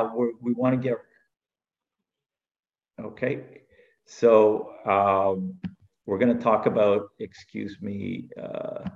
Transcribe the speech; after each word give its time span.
we 0.00 0.52
want 0.54 0.80
to 0.80 0.88
get 0.88 0.98
okay. 3.00 3.44
So 4.06 4.72
um, 4.86 5.54
we're 6.06 6.18
going 6.18 6.36
to 6.36 6.42
talk 6.42 6.66
about, 6.66 7.08
excuse 7.20 7.78
me, 7.80 8.28
uh, 8.40 8.88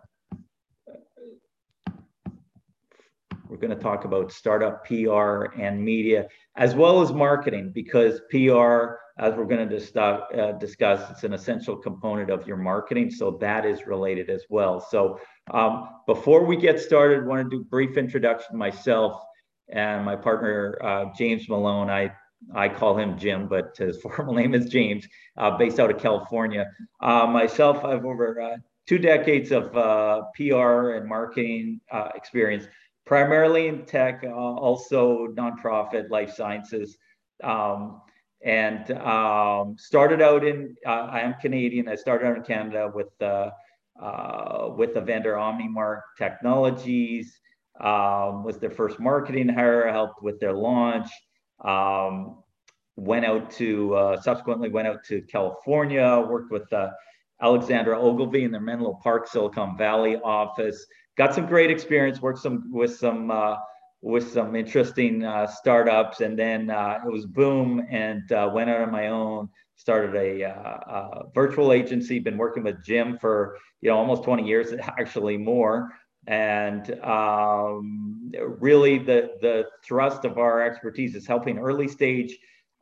we're 3.48 3.56
going 3.56 3.74
to 3.74 3.82
talk 3.82 4.04
about 4.04 4.30
startup 4.30 4.84
PR 4.84 5.46
and 5.58 5.82
media, 5.82 6.28
as 6.56 6.74
well 6.74 7.00
as 7.00 7.12
marketing, 7.12 7.70
because 7.72 8.20
PR, 8.30 8.96
as 9.18 9.34
we're 9.34 9.46
going 9.46 9.66
to 9.66 9.78
dis- 9.78 9.96
uh, 9.96 10.52
discuss, 10.60 11.10
it's 11.10 11.24
an 11.24 11.32
essential 11.32 11.76
component 11.76 12.28
of 12.28 12.46
your 12.46 12.58
marketing. 12.58 13.10
So 13.10 13.38
that 13.40 13.64
is 13.64 13.86
related 13.86 14.28
as 14.28 14.44
well. 14.50 14.80
So 14.80 15.18
um, 15.52 15.88
before 16.06 16.44
we 16.44 16.56
get 16.56 16.78
started, 16.78 17.20
I 17.22 17.26
want 17.26 17.48
to 17.48 17.56
do 17.56 17.64
brief 17.64 17.96
introduction 17.96 18.56
myself 18.56 19.22
and 19.70 20.04
my 20.04 20.16
partner, 20.16 20.78
uh, 20.82 21.06
James 21.16 21.48
Malone. 21.48 21.90
I 21.90 22.12
I 22.54 22.68
call 22.68 22.96
him 22.96 23.18
Jim, 23.18 23.48
but 23.48 23.76
his 23.76 24.00
formal 24.02 24.34
name 24.34 24.54
is 24.54 24.68
James, 24.68 25.06
uh, 25.36 25.56
based 25.56 25.80
out 25.80 25.90
of 25.90 25.98
California. 25.98 26.70
Uh, 27.00 27.26
myself, 27.26 27.84
I 27.84 27.90
have 27.92 28.04
over 28.04 28.40
uh, 28.40 28.56
two 28.86 28.98
decades 28.98 29.52
of 29.52 29.76
uh, 29.76 30.22
PR 30.34 30.92
and 30.92 31.08
marketing 31.08 31.80
uh, 31.90 32.10
experience, 32.14 32.66
primarily 33.06 33.68
in 33.68 33.84
tech, 33.84 34.24
also 34.24 35.28
nonprofit, 35.28 36.10
life 36.10 36.34
sciences. 36.34 36.96
Um, 37.42 38.02
and 38.44 38.92
um, 38.92 39.74
started 39.76 40.22
out 40.22 40.44
in, 40.44 40.76
I 40.86 41.20
am 41.20 41.34
Canadian. 41.40 41.88
I 41.88 41.96
started 41.96 42.26
out 42.26 42.36
in 42.36 42.44
Canada 42.44 42.90
with, 42.94 43.08
with 43.18 44.94
the 44.94 45.00
vendor 45.00 45.34
OmniMark 45.34 46.02
Technologies, 46.16 47.40
um, 47.80 48.44
was 48.44 48.58
their 48.58 48.70
first 48.70 48.98
marketing 48.98 49.48
hire, 49.48 49.90
helped 49.90 50.22
with 50.22 50.40
their 50.40 50.52
launch. 50.52 51.08
Um, 51.64 52.42
went 52.96 53.24
out 53.24 53.50
to 53.52 53.94
uh, 53.94 54.20
subsequently 54.20 54.68
went 54.68 54.88
out 54.88 55.04
to 55.04 55.22
California, 55.22 56.24
worked 56.28 56.50
with 56.50 56.70
uh, 56.72 56.90
Alexander 57.40 57.94
Ogilvy 57.94 58.44
in 58.44 58.50
their 58.50 58.60
Menlo 58.60 58.98
Park, 59.02 59.28
Silicon 59.28 59.76
Valley 59.76 60.16
office. 60.16 60.84
Got 61.16 61.34
some 61.34 61.46
great 61.46 61.70
experience. 61.70 62.20
Worked 62.20 62.40
some 62.40 62.72
with 62.72 62.96
some 62.96 63.30
uh, 63.30 63.56
with 64.00 64.32
some 64.32 64.56
interesting 64.56 65.24
uh, 65.24 65.46
startups, 65.46 66.20
and 66.20 66.38
then 66.38 66.70
uh, 66.70 66.98
it 67.04 67.10
was 67.10 67.26
boom, 67.26 67.86
and 67.90 68.30
uh, 68.32 68.50
went 68.52 68.70
out 68.70 68.80
on 68.80 68.90
my 68.90 69.08
own. 69.08 69.48
Started 69.76 70.16
a, 70.16 70.42
a, 70.42 71.22
virtual 71.32 71.72
agency. 71.72 72.18
Been 72.18 72.36
working 72.36 72.64
with 72.64 72.84
Jim 72.84 73.16
for 73.18 73.56
you 73.80 73.90
know 73.90 73.96
almost 73.96 74.24
20 74.24 74.46
years, 74.46 74.72
actually 74.98 75.36
more 75.36 75.92
and 76.26 76.98
um, 77.02 78.30
really 78.58 78.98
the 78.98 79.32
the 79.40 79.66
thrust 79.84 80.24
of 80.24 80.38
our 80.38 80.62
expertise 80.62 81.14
is 81.14 81.26
helping 81.26 81.58
early 81.58 81.88
stage 81.88 82.36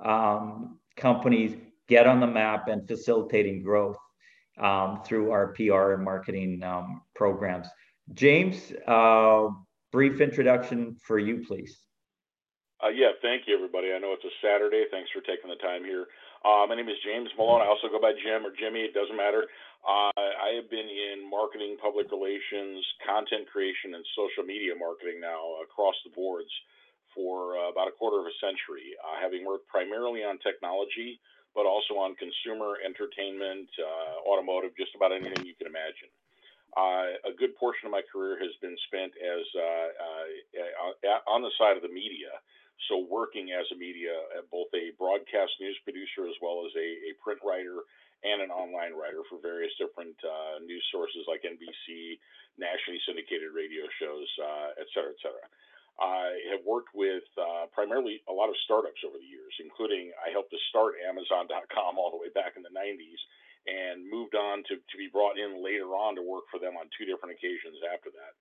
um, 0.05 0.79
companies 0.97 1.57
get 1.89 2.07
on 2.07 2.21
the 2.21 2.27
map 2.27 2.69
and 2.69 2.87
facilitating 2.87 3.63
growth 3.63 3.97
um, 4.59 5.03
through 5.05 5.31
our 5.31 5.49
PR 5.49 5.93
and 5.93 6.05
marketing 6.05 6.63
um, 6.63 7.03
programs. 7.15 7.69
James, 8.15 8.73
uh, 8.87 9.49
brief 9.93 10.21
introduction 10.21 10.97
for 11.07 11.19
you, 11.19 11.45
please. 11.47 11.79
Uh, 12.83 12.89
yeah, 12.89 13.09
thank 13.23 13.49
you, 13.49 13.55
everybody. 13.55 13.93
I 13.93 13.99
know 13.99 14.13
it's 14.13 14.25
a 14.25 14.35
Saturday. 14.45 14.85
Thanks 14.91 15.11
for 15.11 15.21
taking 15.21 15.49
the 15.49 15.57
time 15.57 15.83
here. 15.83 16.07
Uh, 16.45 16.67
my 16.69 16.77
name 16.77 16.89
is 16.89 17.01
James 17.03 17.29
Malone. 17.39 17.63
I 17.63 17.67
also 17.67 17.89
go 17.89 17.99
by 17.99 18.13
Jim 18.13 18.45
or 18.45 18.53
Jimmy. 18.53 18.81
It 18.85 18.93
doesn't 18.93 19.17
matter. 19.17 19.49
Uh, 19.87 20.11
I 20.19 20.59
have 20.59 20.67
been 20.67 20.91
in 20.91 21.23
marketing, 21.31 21.79
public 21.79 22.11
relations, 22.11 22.83
content 23.07 23.47
creation, 23.47 23.95
and 23.95 24.03
social 24.19 24.43
media 24.43 24.75
marketing 24.75 25.23
now 25.23 25.63
across 25.63 25.95
the 26.03 26.11
boards 26.11 26.51
for 27.15 27.55
uh, 27.55 27.71
about 27.71 27.87
a 27.87 27.95
quarter 27.95 28.19
of 28.19 28.27
a 28.27 28.35
century, 28.43 28.99
uh, 28.99 29.15
having 29.23 29.47
worked 29.47 29.71
primarily 29.71 30.27
on 30.27 30.43
technology, 30.43 31.23
but 31.55 31.71
also 31.71 31.95
on 32.03 32.19
consumer 32.19 32.83
entertainment, 32.83 33.71
uh, 33.79 34.27
automotive, 34.27 34.75
just 34.75 34.91
about 34.99 35.15
anything 35.15 35.47
you 35.47 35.55
can 35.55 35.71
imagine. 35.71 36.11
Uh, 36.75 37.31
a 37.31 37.33
good 37.39 37.55
portion 37.55 37.87
of 37.87 37.95
my 37.95 38.03
career 38.11 38.35
has 38.43 38.53
been 38.59 38.77
spent 38.91 39.15
as 39.23 39.47
uh, 39.55 41.31
on 41.31 41.47
the 41.47 41.55
side 41.63 41.79
of 41.79 41.87
the 41.87 41.95
media, 41.95 42.35
so 42.91 43.07
working 43.07 43.55
as 43.55 43.65
a 43.71 43.79
media, 43.79 44.13
both 44.51 44.69
a 44.75 44.91
broadcast 44.99 45.55
news 45.63 45.79
producer 45.87 46.27
as 46.27 46.37
well 46.43 46.67
as 46.67 46.75
a, 46.75 46.89
a 47.09 47.17
print 47.23 47.39
writer 47.47 47.87
and 48.25 48.41
an 48.41 48.51
online 48.51 48.97
writer 48.97 49.21
for 49.29 49.37
various 49.43 49.73
different 49.77 50.17
uh, 50.25 50.63
news 50.65 50.85
sources 50.93 51.29
like 51.29 51.45
NBC, 51.45 52.17
nationally 52.57 53.01
syndicated 53.05 53.53
radio 53.53 53.85
shows, 54.01 54.29
uh, 54.41 54.81
et 54.81 54.89
cetera, 54.97 55.13
et 55.13 55.21
cetera. 55.21 55.47
I 55.97 56.37
have 56.53 56.61
worked 56.69 56.93
with 56.93 57.25
uh, 57.41 57.73
primarily 57.73 58.21
a 58.29 58.35
lot 58.35 58.53
of 58.53 58.57
startups 58.69 59.01
over 59.01 59.17
the 59.17 59.25
years, 59.25 59.53
including 59.65 60.13
I 60.21 60.29
helped 60.29 60.53
to 60.53 60.61
start 60.69 61.01
Amazon.com 61.01 61.97
all 61.97 62.13
the 62.13 62.21
way 62.21 62.29
back 62.37 62.57
in 62.57 62.63
the 62.65 62.73
90s 62.73 63.21
and 63.67 64.05
moved 64.05 64.37
on 64.37 64.63
to, 64.69 64.77
to 64.77 64.97
be 65.01 65.09
brought 65.09 65.41
in 65.41 65.65
later 65.65 65.97
on 65.97 66.15
to 66.15 66.23
work 66.23 66.47
for 66.53 66.61
them 66.61 66.77
on 66.77 66.87
two 66.95 67.09
different 67.09 67.35
occasions 67.35 67.81
after 67.89 68.13
that. 68.13 68.33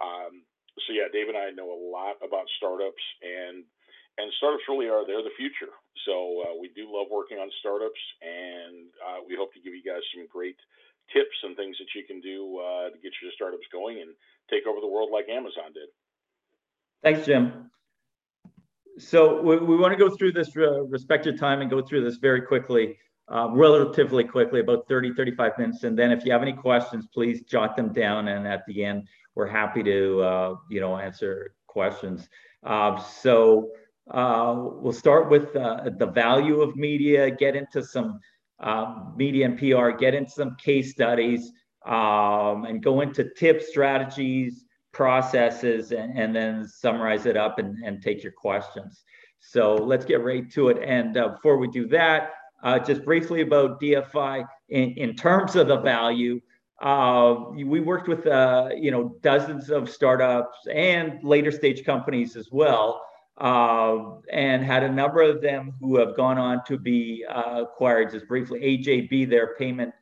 Um, 0.00 0.42
so, 0.88 0.96
yeah, 0.96 1.06
Dave 1.12 1.28
and 1.28 1.38
I 1.38 1.52
know 1.52 1.70
a 1.70 1.80
lot 1.92 2.18
about 2.24 2.48
startups 2.58 3.04
and 3.22 3.62
and 4.18 4.30
startups 4.38 4.64
really 4.68 4.86
are 4.86 5.06
they're 5.06 5.22
the 5.22 5.34
future. 5.36 5.72
So 6.06 6.44
uh, 6.44 6.54
we 6.60 6.70
do 6.74 6.86
love 6.86 7.08
working 7.10 7.38
on 7.38 7.50
startups, 7.60 8.00
and 8.22 8.90
uh, 9.02 9.18
we 9.26 9.36
hope 9.36 9.52
to 9.54 9.60
give 9.60 9.74
you 9.74 9.82
guys 9.82 10.02
some 10.14 10.26
great 10.30 10.56
tips 11.12 11.36
and 11.42 11.56
things 11.56 11.76
that 11.78 11.90
you 11.94 12.04
can 12.06 12.20
do 12.20 12.58
uh, 12.58 12.90
to 12.90 12.98
get 13.02 13.12
your 13.22 13.32
startups 13.34 13.66
going 13.72 14.00
and 14.00 14.10
take 14.50 14.66
over 14.66 14.80
the 14.80 14.86
world 14.86 15.10
like 15.12 15.28
Amazon 15.28 15.72
did. 15.72 15.88
Thanks, 17.02 17.26
Jim. 17.26 17.70
So 18.98 19.42
we, 19.42 19.56
we 19.58 19.76
want 19.76 19.92
to 19.92 19.98
go 19.98 20.14
through 20.14 20.32
this 20.32 20.56
uh, 20.56 20.84
respected 20.84 21.38
time 21.38 21.60
and 21.60 21.70
go 21.70 21.82
through 21.82 22.04
this 22.04 22.16
very 22.16 22.40
quickly, 22.40 22.96
uh, 23.28 23.48
relatively 23.50 24.24
quickly, 24.24 24.60
about 24.60 24.86
30, 24.88 25.14
35 25.14 25.58
minutes. 25.58 25.84
And 25.84 25.98
then 25.98 26.12
if 26.12 26.24
you 26.24 26.32
have 26.32 26.42
any 26.42 26.52
questions, 26.52 27.06
please 27.12 27.42
jot 27.42 27.76
them 27.76 27.92
down. 27.92 28.28
And 28.28 28.46
at 28.46 28.64
the 28.66 28.84
end, 28.84 29.08
we're 29.34 29.48
happy 29.48 29.82
to, 29.82 30.20
uh, 30.20 30.54
you 30.70 30.80
know, 30.80 30.96
answer 30.96 31.54
questions. 31.66 32.28
so 32.64 33.70
uh, 34.10 34.54
we'll 34.56 34.92
start 34.92 35.30
with 35.30 35.54
uh, 35.56 35.90
the 35.98 36.06
value 36.06 36.60
of 36.60 36.76
media, 36.76 37.30
get 37.30 37.56
into 37.56 37.82
some 37.82 38.20
uh, 38.60 39.04
media 39.16 39.46
and 39.46 39.58
PR, 39.58 39.90
get 39.90 40.14
into 40.14 40.30
some 40.30 40.56
case 40.56 40.92
studies, 40.92 41.52
um, 41.86 42.64
and 42.64 42.82
go 42.82 43.00
into 43.00 43.30
tips, 43.34 43.68
strategies, 43.68 44.64
processes, 44.92 45.92
and, 45.92 46.18
and 46.18 46.36
then 46.36 46.66
summarize 46.66 47.26
it 47.26 47.36
up 47.36 47.58
and, 47.58 47.82
and, 47.84 48.00
take 48.02 48.22
your 48.22 48.32
questions. 48.32 49.02
So 49.40 49.74
let's 49.74 50.04
get 50.04 50.22
right 50.22 50.50
to 50.52 50.68
it. 50.68 50.78
And 50.82 51.16
uh, 51.16 51.30
before 51.30 51.58
we 51.58 51.68
do 51.68 51.86
that, 51.88 52.30
uh, 52.62 52.78
just 52.78 53.04
briefly 53.04 53.40
about 53.40 53.80
DFI 53.80 54.46
in, 54.68 54.92
in 54.92 55.16
terms 55.16 55.56
of 55.56 55.68
the 55.68 55.78
value. 55.78 56.40
Uh, 56.80 57.50
we 57.54 57.80
worked 57.80 58.08
with 58.08 58.24
you 58.76 58.90
know 58.90 59.16
dozens 59.22 59.70
of 59.70 59.88
startups 59.88 60.58
and 60.72 61.22
later 61.22 61.50
stage 61.50 61.84
companies 61.84 62.36
as 62.36 62.48
well 62.50 63.00
uh, 63.38 64.16
and 64.32 64.64
had 64.64 64.82
a 64.84 64.88
number 64.90 65.20
of 65.22 65.42
them 65.42 65.74
who 65.80 65.98
have 65.98 66.16
gone 66.16 66.38
on 66.38 66.62
to 66.66 66.78
be 66.78 67.24
uh, 67.28 67.62
acquired. 67.62 68.12
Just 68.12 68.28
briefly, 68.28 68.60
AJB, 68.60 69.28
their 69.28 69.54
payment 69.56 69.92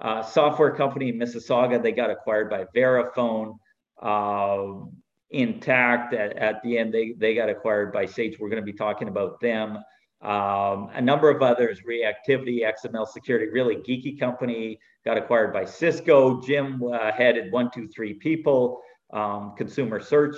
uh, 0.00 0.22
software 0.22 0.74
company 0.74 1.10
in 1.10 1.18
Mississauga, 1.18 1.82
they 1.82 1.92
got 1.92 2.10
acquired 2.10 2.50
by 2.50 2.64
Verifone. 2.74 3.58
Um, 4.02 4.92
Intacct 5.32 6.12
at, 6.12 6.36
at, 6.36 6.60
the 6.64 6.76
end, 6.76 6.92
they, 6.92 7.12
they 7.16 7.36
got 7.36 7.48
acquired 7.48 7.92
by 7.92 8.04
Sage. 8.04 8.36
We're 8.40 8.48
going 8.48 8.60
to 8.60 8.66
be 8.66 8.76
talking 8.76 9.06
about 9.06 9.40
them. 9.40 9.78
Um, 10.22 10.90
a 10.92 11.00
number 11.00 11.30
of 11.30 11.40
others, 11.40 11.82
Reactivity, 11.88 12.62
XML 12.62 13.06
Security, 13.06 13.46
really 13.46 13.76
geeky 13.76 14.18
company, 14.18 14.80
got 15.04 15.16
acquired 15.16 15.52
by 15.52 15.64
Cisco. 15.64 16.40
Jim 16.40 16.82
uh, 16.82 17.12
headed 17.12 17.52
one, 17.52 17.70
two, 17.70 17.86
three 17.86 18.14
people. 18.14 18.80
Um, 19.12 19.54
consumer 19.56 20.00
search 20.00 20.36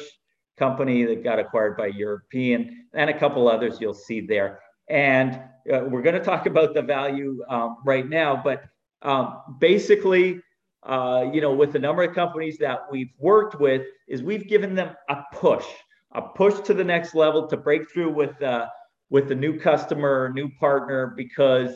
company 0.65 0.99
that 1.05 1.21
got 1.31 1.39
acquired 1.45 1.77
by 1.83 1.89
European, 1.89 2.59
and 3.01 3.07
a 3.11 3.19
couple 3.23 3.43
others 3.49 3.73
you'll 3.81 4.03
see 4.09 4.21
there. 4.35 4.51
And 4.89 5.31
uh, 5.73 5.85
we're 5.91 6.07
going 6.09 6.21
to 6.23 6.27
talk 6.33 6.47
about 6.53 6.71
the 6.75 6.83
value 6.83 7.31
um, 7.49 7.71
right 7.93 8.09
now, 8.09 8.31
but 8.49 8.59
um, 9.11 9.27
basically, 9.59 10.41
uh, 10.95 11.23
you 11.35 11.41
know, 11.41 11.53
with 11.63 11.73
the 11.73 11.79
number 11.79 12.03
of 12.05 12.15
companies 12.15 12.57
that 12.59 12.79
we've 12.93 13.15
worked 13.19 13.55
with, 13.67 13.83
is 14.13 14.23
we've 14.23 14.47
given 14.55 14.75
them 14.75 14.91
a 15.09 15.17
push, 15.33 15.67
a 16.13 16.23
push 16.23 16.57
to 16.69 16.75
the 16.75 16.85
next 16.95 17.15
level 17.15 17.47
to 17.49 17.57
break 17.57 17.83
through 17.91 18.13
with 18.21 18.41
uh, 18.43 18.67
with 19.11 19.31
a 19.31 19.35
new 19.45 19.55
customer, 19.59 20.33
new 20.35 20.49
partner, 20.65 21.15
because 21.23 21.73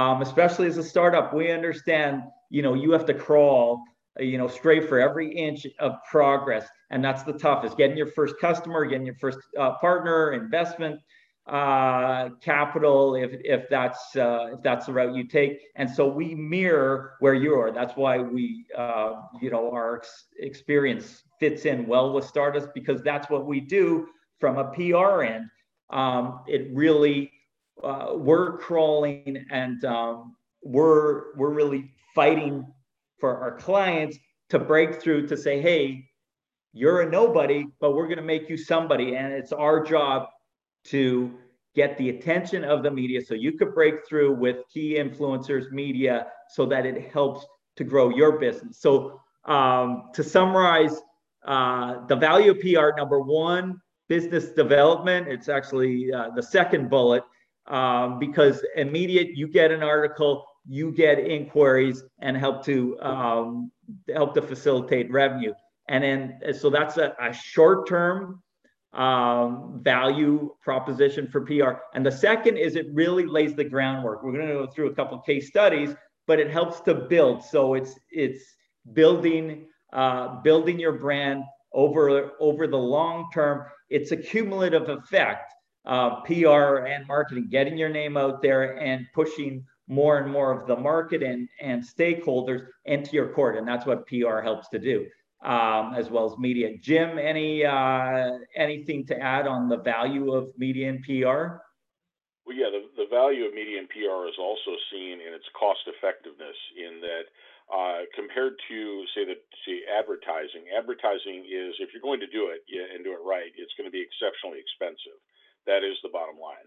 um, 0.00 0.22
especially 0.22 0.66
as 0.72 0.78
a 0.78 0.82
startup, 0.82 1.34
we 1.34 1.50
understand, 1.50 2.22
you 2.50 2.62
know, 2.62 2.74
you 2.82 2.90
have 2.92 3.06
to 3.06 3.14
crawl 3.14 3.82
you 4.18 4.38
know, 4.38 4.48
straight 4.48 4.88
for 4.88 5.00
every 5.00 5.32
inch 5.34 5.66
of 5.78 5.96
progress. 6.10 6.66
And 6.90 7.04
that's 7.04 7.22
the 7.22 7.32
toughest 7.32 7.76
getting 7.76 7.96
your 7.96 8.06
first 8.06 8.36
customer, 8.40 8.84
getting 8.86 9.06
your 9.06 9.16
first 9.16 9.38
uh, 9.58 9.72
partner, 9.74 10.32
investment, 10.32 11.00
uh, 11.46 12.30
capital, 12.42 13.14
if, 13.14 13.30
if 13.44 13.68
that's 13.70 14.14
uh, 14.16 14.50
if 14.54 14.62
that's 14.62 14.86
the 14.86 14.92
route 14.92 15.14
you 15.14 15.24
take. 15.26 15.60
And 15.76 15.90
so 15.90 16.06
we 16.06 16.34
mirror 16.34 17.14
where 17.20 17.34
you 17.34 17.54
are. 17.54 17.72
That's 17.72 17.96
why 17.96 18.18
we, 18.18 18.66
uh, 18.76 19.22
you 19.40 19.50
know, 19.50 19.70
our 19.70 19.96
ex- 19.98 20.26
experience 20.38 21.22
fits 21.40 21.64
in 21.64 21.86
well 21.86 22.12
with 22.12 22.24
startups 22.24 22.66
because 22.74 23.02
that's 23.02 23.30
what 23.30 23.46
we 23.46 23.60
do 23.60 24.08
from 24.40 24.58
a 24.58 24.64
PR 24.72 25.22
end. 25.22 25.46
um, 25.90 26.40
it 26.46 26.68
really 26.74 27.30
uh, 27.82 28.12
we're 28.14 28.58
crawling 28.58 29.44
and 29.50 29.84
um, 29.84 30.36
we're 30.62 31.34
we're 31.36 31.52
really 31.52 31.90
fighting 32.14 32.66
for 33.18 33.38
our 33.38 33.56
clients 33.56 34.18
to 34.50 34.58
break 34.58 35.00
through 35.00 35.26
to 35.28 35.36
say, 35.36 35.60
hey, 35.60 36.04
you're 36.72 37.02
a 37.02 37.10
nobody, 37.10 37.66
but 37.80 37.94
we're 37.94 38.06
going 38.06 38.18
to 38.18 38.22
make 38.22 38.48
you 38.48 38.56
somebody, 38.56 39.16
and 39.16 39.32
it's 39.32 39.52
our 39.52 39.82
job 39.82 40.28
to 40.84 41.32
get 41.74 41.96
the 41.98 42.10
attention 42.10 42.64
of 42.64 42.82
the 42.82 42.90
media 42.90 43.20
so 43.24 43.34
you 43.34 43.52
could 43.52 43.74
break 43.74 44.06
through 44.06 44.34
with 44.34 44.56
key 44.72 44.96
influencers 44.96 45.70
media 45.70 46.26
so 46.48 46.66
that 46.66 46.86
it 46.86 47.10
helps 47.12 47.46
to 47.76 47.84
grow 47.84 48.08
your 48.10 48.38
business. 48.38 48.80
So 48.80 49.20
um, 49.44 50.10
to 50.14 50.22
summarize 50.22 51.00
uh, 51.44 52.04
the 52.06 52.16
value 52.16 52.50
of 52.50 52.60
pr 52.60 52.96
number 52.96 53.20
one 53.20 53.80
business 54.08 54.50
development 54.50 55.28
it's 55.28 55.48
actually 55.48 56.12
uh, 56.12 56.30
the 56.34 56.42
second 56.42 56.90
bullet 56.90 57.22
um, 57.66 58.18
because 58.18 58.64
immediate 58.76 59.36
you 59.36 59.46
get 59.46 59.70
an 59.70 59.82
article 59.82 60.44
you 60.68 60.92
get 60.92 61.18
inquiries 61.18 62.02
and 62.20 62.36
help 62.36 62.64
to 62.64 63.00
um, 63.00 63.70
help 64.14 64.34
to 64.34 64.42
facilitate 64.42 65.10
revenue 65.10 65.52
and 65.88 66.04
then 66.04 66.54
so 66.54 66.70
that's 66.70 66.98
a, 66.98 67.14
a 67.20 67.32
short 67.32 67.88
term 67.88 68.42
um, 68.92 69.80
value 69.82 70.54
proposition 70.62 71.28
for 71.28 71.42
PR. 71.42 71.80
And 71.94 72.04
the 72.04 72.12
second 72.12 72.56
is 72.56 72.76
it 72.76 72.86
really 72.92 73.26
lays 73.26 73.54
the 73.54 73.64
groundwork. 73.64 74.22
We're 74.22 74.32
going 74.32 74.48
to 74.48 74.54
go 74.54 74.66
through 74.66 74.90
a 74.90 74.94
couple 74.94 75.18
case 75.20 75.48
studies, 75.48 75.94
but 76.26 76.38
it 76.38 76.50
helps 76.50 76.80
to 76.82 76.94
build. 76.94 77.44
So 77.44 77.74
it's 77.74 77.98
it's 78.10 78.42
building 78.92 79.66
uh, 79.92 80.40
building 80.42 80.78
your 80.78 80.92
brand 80.92 81.44
over 81.72 82.32
over 82.40 82.66
the 82.66 82.78
long 82.78 83.28
term. 83.32 83.64
It's 83.90 84.12
a 84.12 84.16
cumulative 84.16 84.88
effect. 84.88 85.52
Uh, 85.86 86.20
PR 86.22 86.84
and 86.84 87.06
marketing, 87.06 87.48
getting 87.50 87.78
your 87.78 87.88
name 87.88 88.18
out 88.18 88.42
there 88.42 88.76
and 88.78 89.06
pushing 89.14 89.64
more 89.88 90.18
and 90.18 90.30
more 90.30 90.52
of 90.52 90.66
the 90.66 90.76
market 90.76 91.22
and, 91.22 91.48
and 91.60 91.82
stakeholders 91.82 92.66
into 92.84 93.12
your 93.12 93.28
court. 93.32 93.56
And 93.56 93.66
that's 93.66 93.86
what 93.86 94.06
PR 94.06 94.40
helps 94.40 94.68
to 94.68 94.78
do 94.78 95.06
um, 95.44 95.94
as 95.94 96.10
well 96.10 96.30
as 96.30 96.38
media. 96.38 96.76
Jim, 96.78 97.18
any 97.18 97.64
uh, 97.64 98.38
anything 98.56 99.06
to 99.06 99.18
add 99.18 99.46
on 99.46 99.68
the 99.68 99.78
value 99.78 100.32
of 100.32 100.50
media 100.56 100.88
and 100.88 101.02
PR? 101.02 101.62
Well, 102.42 102.56
yeah, 102.56 102.72
the, 102.72 102.88
the 102.96 103.08
value 103.10 103.44
of 103.44 103.54
media 103.54 103.78
and 103.78 103.88
PR 103.88 104.26
is 104.26 104.38
also 104.40 104.72
seen 104.90 105.20
in 105.20 105.36
its 105.36 105.44
cost 105.52 105.84
effectiveness 105.86 106.56
in 106.74 107.00
that 107.04 107.26
uh, 107.68 108.08
compared 108.16 108.56
to 108.68 109.04
say 109.14 109.28
the 109.28 109.36
say 109.68 109.84
advertising, 109.86 110.66
advertising 110.72 111.44
is 111.44 111.76
if 111.78 111.92
you're 111.92 112.02
going 112.02 112.20
to 112.20 112.30
do 112.32 112.50
it 112.50 112.64
and 112.72 113.04
do 113.04 113.12
it 113.12 113.22
right, 113.22 113.52
it's 113.54 113.76
going 113.76 113.86
to 113.86 113.94
be 113.94 114.02
exceptionally 114.02 114.58
expensive. 114.58 115.20
That 115.68 115.84
is 115.84 116.00
the 116.02 116.08
bottom 116.08 116.40
line. 116.40 116.64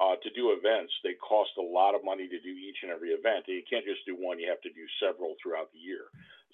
Uh, 0.00 0.18
to 0.22 0.30
do 0.34 0.50
events, 0.50 0.92
they 1.06 1.14
cost 1.22 1.54
a 1.58 1.62
lot 1.62 1.94
of 1.94 2.02
money 2.02 2.26
to 2.26 2.40
do 2.42 2.50
each 2.50 2.82
and 2.82 2.90
every 2.90 3.14
event. 3.14 3.46
And 3.46 3.54
you 3.56 3.62
can't 3.68 3.86
just 3.86 4.02
do 4.06 4.18
one; 4.18 4.38
you 4.38 4.48
have 4.50 4.62
to 4.62 4.72
do 4.74 4.84
several 4.98 5.34
throughout 5.38 5.70
the 5.72 5.78
year. 5.78 6.10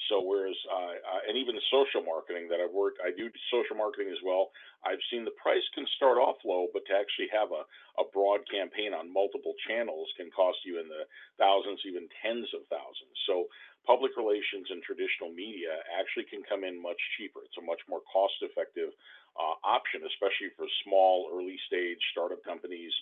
So 0.09 0.25
whereas, 0.25 0.57
uh, 0.65 0.97
uh, 0.97 1.21
and 1.29 1.37
even 1.37 1.53
the 1.53 1.69
social 1.69 2.01
marketing 2.01 2.49
that 2.49 2.57
I've 2.57 2.73
worked, 2.73 3.05
I 3.05 3.13
do 3.13 3.29
social 3.53 3.77
marketing 3.77 4.09
as 4.09 4.21
well. 4.25 4.49
I've 4.81 5.03
seen 5.13 5.29
the 5.29 5.37
price 5.37 5.65
can 5.77 5.85
start 6.01 6.17
off 6.17 6.41
low, 6.41 6.73
but 6.73 6.89
to 6.89 6.97
actually 6.97 7.29
have 7.37 7.53
a, 7.53 7.69
a 8.01 8.09
broad 8.09 8.41
campaign 8.49 8.97
on 8.97 9.13
multiple 9.13 9.53
channels 9.69 10.09
can 10.17 10.33
cost 10.33 10.65
you 10.65 10.81
in 10.81 10.89
the 10.89 11.05
thousands, 11.37 11.85
even 11.85 12.09
tens 12.25 12.49
of 12.57 12.65
thousands. 12.73 13.13
So 13.29 13.53
public 13.85 14.17
relations 14.17 14.73
and 14.73 14.81
traditional 14.81 15.29
media 15.29 15.85
actually 15.93 16.25
can 16.33 16.41
come 16.49 16.65
in 16.65 16.81
much 16.81 17.01
cheaper. 17.21 17.45
It's 17.45 17.61
a 17.61 17.65
much 17.65 17.85
more 17.85 18.01
cost 18.09 18.41
effective 18.41 18.97
uh, 19.37 19.57
option, 19.63 20.01
especially 20.09 20.49
for 20.57 20.65
small, 20.85 21.29
early 21.29 21.61
stage 21.69 22.01
startup 22.13 22.41
companies, 22.41 22.93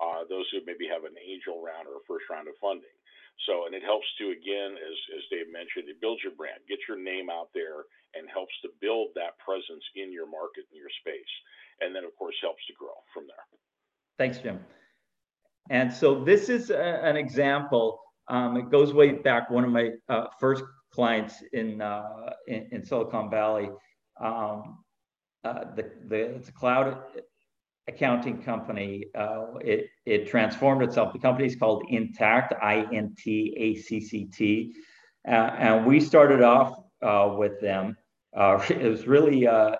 uh, 0.00 0.22
those 0.28 0.46
who 0.50 0.58
maybe 0.66 0.86
have 0.86 1.04
an 1.04 1.18
angel 1.18 1.62
round 1.62 1.86
or 1.86 1.98
a 1.98 2.04
first 2.06 2.26
round 2.30 2.48
of 2.48 2.54
funding. 2.60 2.94
So, 3.46 3.66
and 3.66 3.74
it 3.74 3.82
helps 3.82 4.06
to, 4.18 4.30
again, 4.30 4.74
as, 4.74 4.96
as 5.14 5.22
Dave 5.30 5.46
mentioned, 5.52 5.86
it 5.88 6.00
builds 6.00 6.22
your 6.22 6.34
brand, 6.34 6.58
get 6.68 6.78
your 6.88 6.98
name 6.98 7.30
out 7.30 7.50
there, 7.54 7.86
and 8.14 8.28
helps 8.28 8.52
to 8.62 8.68
build 8.80 9.08
that 9.14 9.38
presence 9.38 9.84
in 9.94 10.12
your 10.12 10.26
market, 10.26 10.66
and 10.70 10.78
your 10.78 10.90
space. 11.00 11.32
And 11.80 11.94
then, 11.94 12.02
of 12.02 12.14
course, 12.18 12.34
helps 12.42 12.64
to 12.66 12.74
grow 12.74 12.98
from 13.14 13.24
there. 13.30 13.46
Thanks, 14.18 14.38
Jim. 14.38 14.58
And 15.70 15.92
so 15.92 16.24
this 16.24 16.48
is 16.48 16.70
a, 16.70 17.00
an 17.04 17.16
example. 17.16 18.00
Um, 18.26 18.56
it 18.56 18.70
goes 18.70 18.92
way 18.92 19.12
back. 19.12 19.50
One 19.50 19.64
of 19.64 19.70
my 19.70 19.90
uh, 20.08 20.26
first 20.40 20.64
clients 20.90 21.42
in, 21.52 21.80
uh, 21.80 22.30
in, 22.48 22.68
in 22.72 22.84
Silicon 22.84 23.30
Valley, 23.30 23.70
um, 24.20 24.78
uh, 25.44 25.64
the, 25.76 25.92
the 26.08 26.16
it's 26.34 26.48
a 26.48 26.52
cloud 26.52 26.98
accounting 27.88 28.42
company. 28.42 29.06
Uh, 29.14 29.54
it, 29.60 29.88
it 30.06 30.28
transformed 30.28 30.82
itself. 30.82 31.12
The 31.12 31.18
company 31.18 31.46
is 31.46 31.56
called 31.56 31.82
Intacct, 31.90 32.62
I 32.62 32.86
N 32.92 33.14
T 33.18 33.54
A 33.56 33.74
C 33.76 34.00
C 34.00 34.24
T. 34.26 34.74
Uh, 35.26 35.30
and 35.58 35.86
we 35.86 35.98
started 35.98 36.42
off 36.42 36.78
uh, 37.02 37.34
with 37.36 37.60
them. 37.60 37.96
Uh, 38.36 38.62
it 38.70 38.82
was 38.82 39.06
really 39.06 39.46
uh, 39.46 39.74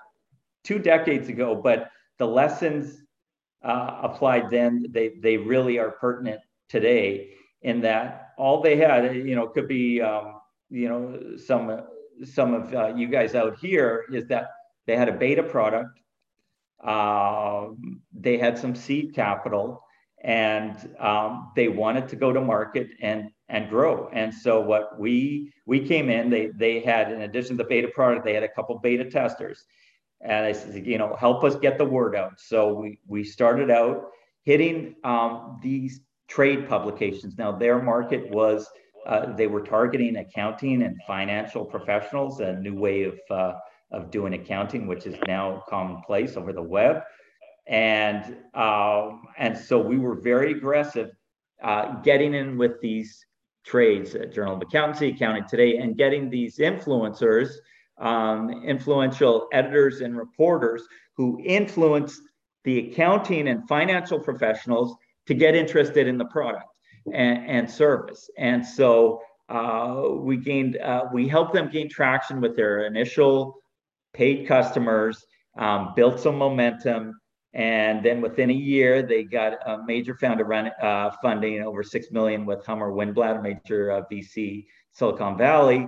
two 0.63 0.79
decades 0.79 1.29
ago, 1.29 1.55
but 1.55 1.89
the 2.17 2.25
lessons 2.25 3.03
uh, 3.63 3.99
applied 4.03 4.49
then, 4.49 4.85
they, 4.89 5.11
they 5.21 5.37
really 5.37 5.77
are 5.77 5.91
pertinent 5.91 6.41
today 6.67 7.29
in 7.61 7.81
that 7.81 8.29
all 8.37 8.61
they 8.61 8.77
had, 8.77 9.15
you 9.15 9.35
know, 9.35 9.47
could 9.47 9.67
be, 9.67 10.01
um, 10.01 10.35
you 10.69 10.87
know, 10.87 11.37
some, 11.37 11.81
some 12.23 12.53
of 12.53 12.97
you 12.97 13.07
guys 13.07 13.35
out 13.35 13.57
here 13.59 14.05
is 14.13 14.27
that 14.27 14.51
they 14.87 14.95
had 14.95 15.09
a 15.09 15.13
beta 15.13 15.43
product 15.43 15.99
um, 16.83 18.01
they 18.13 18.37
had 18.37 18.57
some 18.57 18.75
seed 18.75 19.13
capital 19.13 19.83
and 20.23 20.95
um, 20.99 21.51
they 21.55 21.67
wanted 21.67 22.07
to 22.09 22.15
go 22.15 22.33
to 22.33 22.41
market 22.41 22.89
and 23.01 23.29
and 23.47 23.67
grow. 23.69 24.09
And 24.13 24.33
so 24.33 24.61
what 24.61 24.99
we 24.99 25.51
we 25.65 25.79
came 25.79 26.09
in, 26.09 26.29
they 26.29 26.47
they 26.47 26.81
had 26.81 27.11
in 27.11 27.21
addition 27.21 27.57
to 27.57 27.63
the 27.63 27.69
beta 27.69 27.87
product, 27.87 28.25
they 28.25 28.33
had 28.33 28.43
a 28.43 28.49
couple 28.49 28.77
beta 28.79 29.09
testers, 29.09 29.65
and 30.21 30.45
I 30.45 30.51
said, 30.51 30.85
you 30.85 30.97
know, 30.97 31.15
help 31.19 31.43
us 31.43 31.55
get 31.55 31.77
the 31.77 31.85
word 31.85 32.15
out. 32.15 32.39
So 32.39 32.73
we 32.73 32.99
we 33.07 33.23
started 33.23 33.71
out 33.71 34.09
hitting 34.43 34.95
um, 35.03 35.59
these 35.61 36.01
trade 36.27 36.67
publications. 36.67 37.37
Now 37.37 37.51
their 37.51 37.81
market 37.81 38.29
was 38.29 38.69
uh, 39.05 39.33
they 39.33 39.47
were 39.47 39.61
targeting 39.61 40.17
accounting 40.17 40.83
and 40.83 40.97
financial 41.07 41.65
professionals, 41.65 42.39
a 42.41 42.53
new 42.53 42.75
way 42.75 43.03
of 43.03 43.19
uh, 43.29 43.53
of 43.91 44.11
doing 44.11 44.33
accounting, 44.33 44.87
which 44.87 45.05
is 45.05 45.15
now 45.27 45.63
commonplace 45.67 46.37
over 46.37 46.53
the 46.53 46.61
web. 46.61 47.01
And 47.67 48.37
um, 48.53 49.27
and 49.37 49.57
so 49.57 49.79
we 49.79 49.97
were 49.97 50.15
very 50.15 50.51
aggressive 50.51 51.11
uh, 51.63 52.01
getting 52.01 52.33
in 52.33 52.57
with 52.57 52.79
these 52.81 53.25
trades, 53.65 54.15
uh, 54.15 54.25
Journal 54.25 54.55
of 54.55 54.61
Accountancy, 54.61 55.09
Accounting 55.09 55.45
Today, 55.47 55.77
and 55.77 55.95
getting 55.95 56.29
these 56.29 56.57
influencers, 56.57 57.49
um, 57.99 58.49
influential 58.65 59.47
editors 59.53 60.01
and 60.01 60.17
reporters 60.17 60.87
who 61.15 61.39
influence 61.43 62.19
the 62.63 62.89
accounting 62.89 63.49
and 63.49 63.67
financial 63.67 64.19
professionals 64.19 64.95
to 65.27 65.33
get 65.33 65.55
interested 65.55 66.07
in 66.07 66.17
the 66.17 66.25
product 66.25 66.65
and, 67.13 67.45
and 67.47 67.69
service. 67.69 68.29
And 68.37 68.65
so 68.65 69.21
uh, 69.49 70.03
we 70.11 70.37
gained, 70.37 70.77
uh, 70.77 71.05
we 71.13 71.27
helped 71.27 71.53
them 71.53 71.69
gain 71.69 71.89
traction 71.89 72.41
with 72.41 72.55
their 72.55 72.85
initial 72.85 73.55
paid 74.19 74.45
customers, 74.45 75.25
um, 75.57 75.93
built 75.95 76.19
some 76.19 76.37
momentum, 76.37 77.17
and 77.53 78.03
then 78.03 78.19
within 78.19 78.49
a 78.49 78.61
year 78.73 79.01
they 79.01 79.23
got 79.23 79.53
a 79.65 79.81
major 79.85 80.13
founder 80.13 80.43
run, 80.43 80.69
uh, 80.81 81.09
funding 81.21 81.63
over 81.63 81.81
six 81.81 82.11
million 82.11 82.45
with 82.45 82.63
Hummer 82.65 82.91
Winblad, 82.91 83.39
a 83.39 83.41
major 83.41 83.91
uh, 83.91 84.01
VC 84.11 84.65
Silicon 84.91 85.37
Valley. 85.37 85.87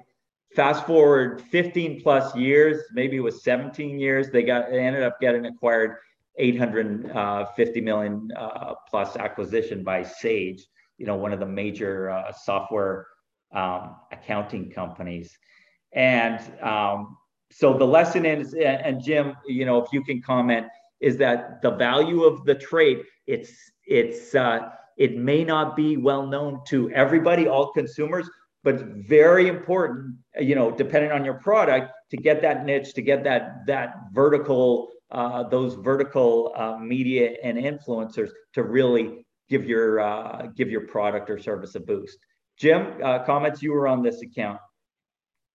Fast 0.55 0.87
forward 0.87 1.41
15 1.51 2.01
plus 2.01 2.33
years, 2.35 2.81
maybe 2.93 3.17
it 3.17 3.19
was 3.19 3.43
17 3.43 3.99
years, 3.99 4.29
they 4.31 4.43
got 4.43 4.71
they 4.71 4.79
ended 4.79 5.03
up 5.03 5.19
getting 5.19 5.45
acquired 5.45 5.97
850 6.37 7.89
uh, 7.89 8.39
uh, 8.39 8.75
plus 8.89 9.17
acquisition 9.17 9.83
by 9.83 10.03
Sage, 10.03 10.65
you 10.97 11.05
know, 11.05 11.17
one 11.17 11.33
of 11.33 11.41
the 11.41 11.45
major 11.45 12.09
uh, 12.09 12.31
software 12.31 13.07
um, 13.53 13.97
accounting 14.13 14.71
companies. 14.71 15.37
And 15.93 16.39
um, 16.61 17.17
so 17.51 17.77
the 17.77 17.85
lesson 17.85 18.25
is, 18.25 18.53
and 18.53 19.01
Jim, 19.01 19.35
you 19.45 19.65
know, 19.65 19.83
if 19.83 19.91
you 19.91 20.03
can 20.03 20.21
comment, 20.21 20.67
is 20.99 21.17
that 21.17 21.61
the 21.61 21.71
value 21.71 22.23
of 22.23 22.45
the 22.45 22.55
trade, 22.55 23.01
it's 23.27 23.51
it's 23.85 24.35
uh, 24.35 24.69
it 24.97 25.17
may 25.17 25.43
not 25.43 25.75
be 25.75 25.97
well 25.97 26.25
known 26.25 26.61
to 26.67 26.89
everybody, 26.91 27.47
all 27.47 27.71
consumers, 27.71 28.29
but 28.63 28.75
it's 28.75 28.83
very 29.07 29.47
important, 29.47 30.15
you 30.39 30.55
know, 30.55 30.71
depending 30.71 31.11
on 31.11 31.25
your 31.25 31.35
product, 31.35 31.91
to 32.11 32.17
get 32.17 32.41
that 32.41 32.65
niche, 32.65 32.93
to 32.93 33.01
get 33.01 33.23
that 33.23 33.65
that 33.67 33.95
vertical, 34.13 34.89
uh, 35.11 35.43
those 35.43 35.73
vertical 35.75 36.53
uh, 36.55 36.77
media 36.77 37.35
and 37.43 37.57
influencers 37.57 38.29
to 38.53 38.63
really 38.63 39.25
give 39.49 39.65
your 39.65 39.99
uh, 39.99 40.47
give 40.55 40.69
your 40.69 40.87
product 40.87 41.29
or 41.29 41.39
service 41.39 41.75
a 41.75 41.79
boost. 41.79 42.17
Jim, 42.57 42.93
uh, 43.03 43.19
comments 43.23 43.61
you 43.61 43.73
were 43.73 43.87
on 43.87 44.03
this 44.03 44.21
account. 44.21 44.59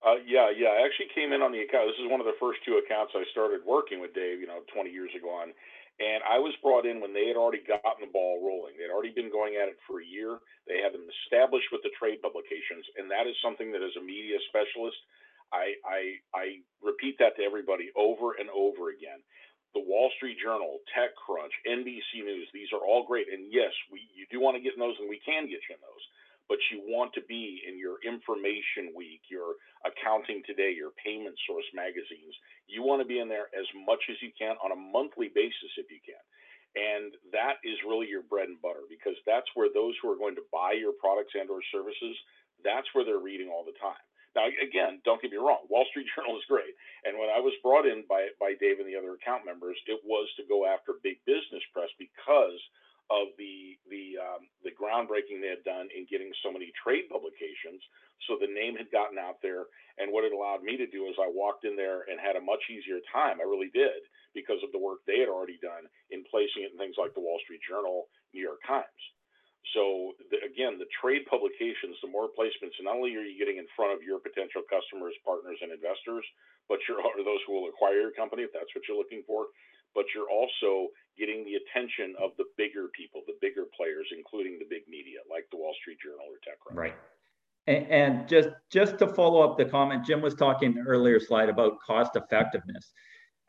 Uh, 0.06 0.22
yeah, 0.24 0.48
yeah. 0.54 0.72
I 0.72 0.86
actually 0.86 1.12
came 1.12 1.34
in 1.36 1.42
on 1.44 1.52
the 1.52 1.60
account. 1.60 1.90
This 1.92 2.00
is 2.00 2.08
one 2.08 2.24
of 2.24 2.30
the 2.30 2.38
first 2.40 2.64
two 2.64 2.80
accounts 2.80 3.12
I 3.18 3.26
started 3.36 3.66
working 3.66 4.00
with 4.00 4.14
Dave, 4.16 4.40
you 4.40 4.48
know, 4.48 4.64
20 4.72 4.88
years 4.88 5.12
ago 5.18 5.28
on. 5.28 5.52
And 6.00 6.24
I 6.24 6.40
was 6.40 6.56
brought 6.64 6.88
in 6.88 7.04
when 7.04 7.12
they 7.12 7.28
had 7.28 7.36
already 7.36 7.60
gotten 7.68 8.00
the 8.00 8.08
ball 8.14 8.40
rolling. 8.40 8.80
They'd 8.80 8.94
already 8.94 9.12
been 9.12 9.28
going 9.28 9.60
at 9.60 9.68
it 9.68 9.76
for 9.84 10.00
a 10.00 10.06
year. 10.06 10.40
They 10.64 10.80
had 10.80 10.96
them 10.96 11.04
established 11.26 11.68
with 11.74 11.84
the 11.84 11.92
trade 12.00 12.24
publications, 12.24 12.88
and 12.96 13.12
that 13.12 13.28
is 13.28 13.36
something 13.44 13.68
that 13.76 13.84
as 13.84 13.92
a 14.00 14.04
media 14.04 14.40
specialist, 14.48 14.96
I, 15.52 15.76
I, 15.84 16.00
I 16.32 16.46
repeat 16.80 17.20
that 17.20 17.36
to 17.36 17.44
everybody 17.44 17.92
over 18.00 18.40
and 18.40 18.48
over 18.54 18.96
again. 18.96 19.20
The 19.76 19.84
Wall 19.84 20.08
Street 20.16 20.40
Journal, 20.40 20.80
TechCrunch, 20.96 21.52
NBC 21.68 22.24
News, 22.24 22.48
these 22.56 22.72
are 22.72 22.80
all 22.80 23.04
great. 23.04 23.28
And 23.28 23.52
yes, 23.52 23.72
we 23.92 24.08
you 24.16 24.24
do 24.32 24.40
want 24.40 24.56
to 24.56 24.64
get 24.64 24.74
in 24.74 24.80
those, 24.80 24.96
and 25.00 25.10
we 25.12 25.20
can 25.20 25.44
get 25.52 25.60
you 25.68 25.76
in 25.76 25.82
those 25.84 26.04
but 26.48 26.58
you 26.70 26.82
want 26.86 27.12
to 27.14 27.22
be 27.28 27.62
in 27.66 27.78
your 27.78 27.98
information 28.06 28.94
week, 28.94 29.22
your 29.30 29.58
accounting 29.86 30.42
today, 30.46 30.72
your 30.74 30.94
payment 31.02 31.34
source 31.46 31.66
magazines. 31.74 32.34
You 32.66 32.82
want 32.82 33.02
to 33.02 33.08
be 33.08 33.18
in 33.18 33.28
there 33.28 33.50
as 33.54 33.66
much 33.86 34.02
as 34.10 34.16
you 34.22 34.30
can 34.38 34.56
on 34.62 34.72
a 34.72 34.78
monthly 34.78 35.30
basis 35.34 35.72
if 35.78 35.90
you 35.90 36.00
can. 36.02 36.22
And 36.76 37.16
that 37.32 37.58
is 37.64 37.80
really 37.88 38.06
your 38.06 38.22
bread 38.22 38.52
and 38.52 38.60
butter 38.60 38.84
because 38.90 39.16
that's 39.24 39.48
where 39.56 39.72
those 39.72 39.96
who 40.00 40.12
are 40.12 40.20
going 40.20 40.36
to 40.36 40.50
buy 40.52 40.76
your 40.76 40.92
products 41.00 41.32
and 41.34 41.48
or 41.48 41.64
services, 41.72 42.14
that's 42.62 42.86
where 42.92 43.04
they're 43.04 43.22
reading 43.22 43.48
all 43.48 43.64
the 43.64 43.76
time. 43.80 44.00
Now, 44.36 44.52
again, 44.60 45.00
don't 45.08 45.16
get 45.24 45.32
me 45.32 45.40
wrong. 45.40 45.64
Wall 45.72 45.88
Street 45.88 46.06
Journal 46.12 46.36
is 46.36 46.44
great, 46.44 46.76
and 47.08 47.16
when 47.16 47.32
I 47.32 47.40
was 47.40 47.56
brought 47.64 47.88
in 47.88 48.04
by 48.04 48.28
by 48.36 48.52
Dave 48.60 48.76
and 48.78 48.84
the 48.84 49.00
other 49.00 49.16
account 49.16 49.48
members, 49.48 49.80
it 49.88 49.96
was 50.04 50.28
to 50.36 50.44
go 50.44 50.68
after 50.68 51.00
big 51.00 51.16
business 51.24 51.64
press 51.72 51.88
because 51.96 52.60
of 53.10 53.30
the 53.38 53.78
the 53.86 54.18
um, 54.18 54.50
the 54.66 54.74
groundbreaking 54.74 55.38
they 55.38 55.52
had 55.52 55.62
done 55.62 55.86
in 55.94 56.06
getting 56.10 56.30
so 56.42 56.50
many 56.50 56.74
trade 56.74 57.06
publications. 57.06 57.78
So 58.26 58.40
the 58.40 58.50
name 58.50 58.74
had 58.74 58.90
gotten 58.90 59.20
out 59.20 59.38
there, 59.44 59.68
and 60.00 60.10
what 60.10 60.24
it 60.24 60.32
allowed 60.32 60.64
me 60.64 60.74
to 60.80 60.88
do 60.88 61.06
is 61.06 61.14
I 61.20 61.28
walked 61.28 61.68
in 61.68 61.76
there 61.76 62.08
and 62.08 62.18
had 62.18 62.34
a 62.34 62.42
much 62.42 62.64
easier 62.72 62.98
time. 63.12 63.38
I 63.38 63.46
really 63.46 63.70
did 63.70 64.02
because 64.34 64.58
of 64.64 64.72
the 64.72 64.82
work 64.82 65.04
they 65.04 65.20
had 65.20 65.30
already 65.30 65.60
done 65.62 65.86
in 66.10 66.26
placing 66.32 66.66
it 66.66 66.72
in 66.72 66.80
things 66.80 66.96
like 66.98 67.14
the 67.14 67.22
Wall 67.22 67.38
Street 67.44 67.62
Journal, 67.62 68.08
New 68.32 68.42
York 68.42 68.60
Times. 68.66 69.02
So 69.74 70.14
the, 70.30 70.40
again, 70.46 70.78
the 70.78 70.88
trade 71.02 71.26
publications, 71.26 71.98
the 72.00 72.10
more 72.10 72.30
placements, 72.32 72.78
not 72.80 72.96
only 72.96 73.18
are 73.18 73.26
you 73.26 73.34
getting 73.36 73.58
in 73.58 73.66
front 73.74 73.92
of 73.92 74.00
your 74.00 74.22
potential 74.22 74.62
customers, 74.64 75.16
partners, 75.26 75.58
and 75.60 75.74
investors, 75.74 76.24
but 76.70 76.78
you're 76.86 77.02
those 77.26 77.42
who 77.46 77.58
will 77.58 77.68
acquire 77.68 78.10
your 78.10 78.14
company 78.14 78.46
if 78.46 78.52
that's 78.54 78.70
what 78.74 78.86
you're 78.86 78.98
looking 78.98 79.26
for 79.26 79.50
but 79.96 80.04
you're 80.14 80.28
also 80.30 80.92
getting 81.18 81.42
the 81.44 81.56
attention 81.56 82.14
of 82.22 82.30
the 82.36 82.44
bigger 82.56 82.88
people, 82.94 83.22
the 83.26 83.34
bigger 83.40 83.64
players, 83.74 84.06
including 84.16 84.58
the 84.60 84.66
big 84.68 84.82
media 84.88 85.18
like 85.28 85.46
the 85.50 85.56
Wall 85.56 85.74
Street 85.80 85.96
Journal 86.04 86.26
or 86.28 86.38
TechCrunch. 86.44 86.76
Right. 86.76 86.94
And, 87.68 88.28
just 88.28 88.50
just 88.70 88.98
to 89.00 89.08
follow 89.08 89.40
up 89.40 89.58
the 89.58 89.64
comment, 89.64 90.06
Jim 90.06 90.20
was 90.20 90.34
talking 90.34 90.78
earlier 90.86 91.18
slide 91.18 91.48
about 91.48 91.80
cost 91.84 92.14
effectiveness, 92.14 92.92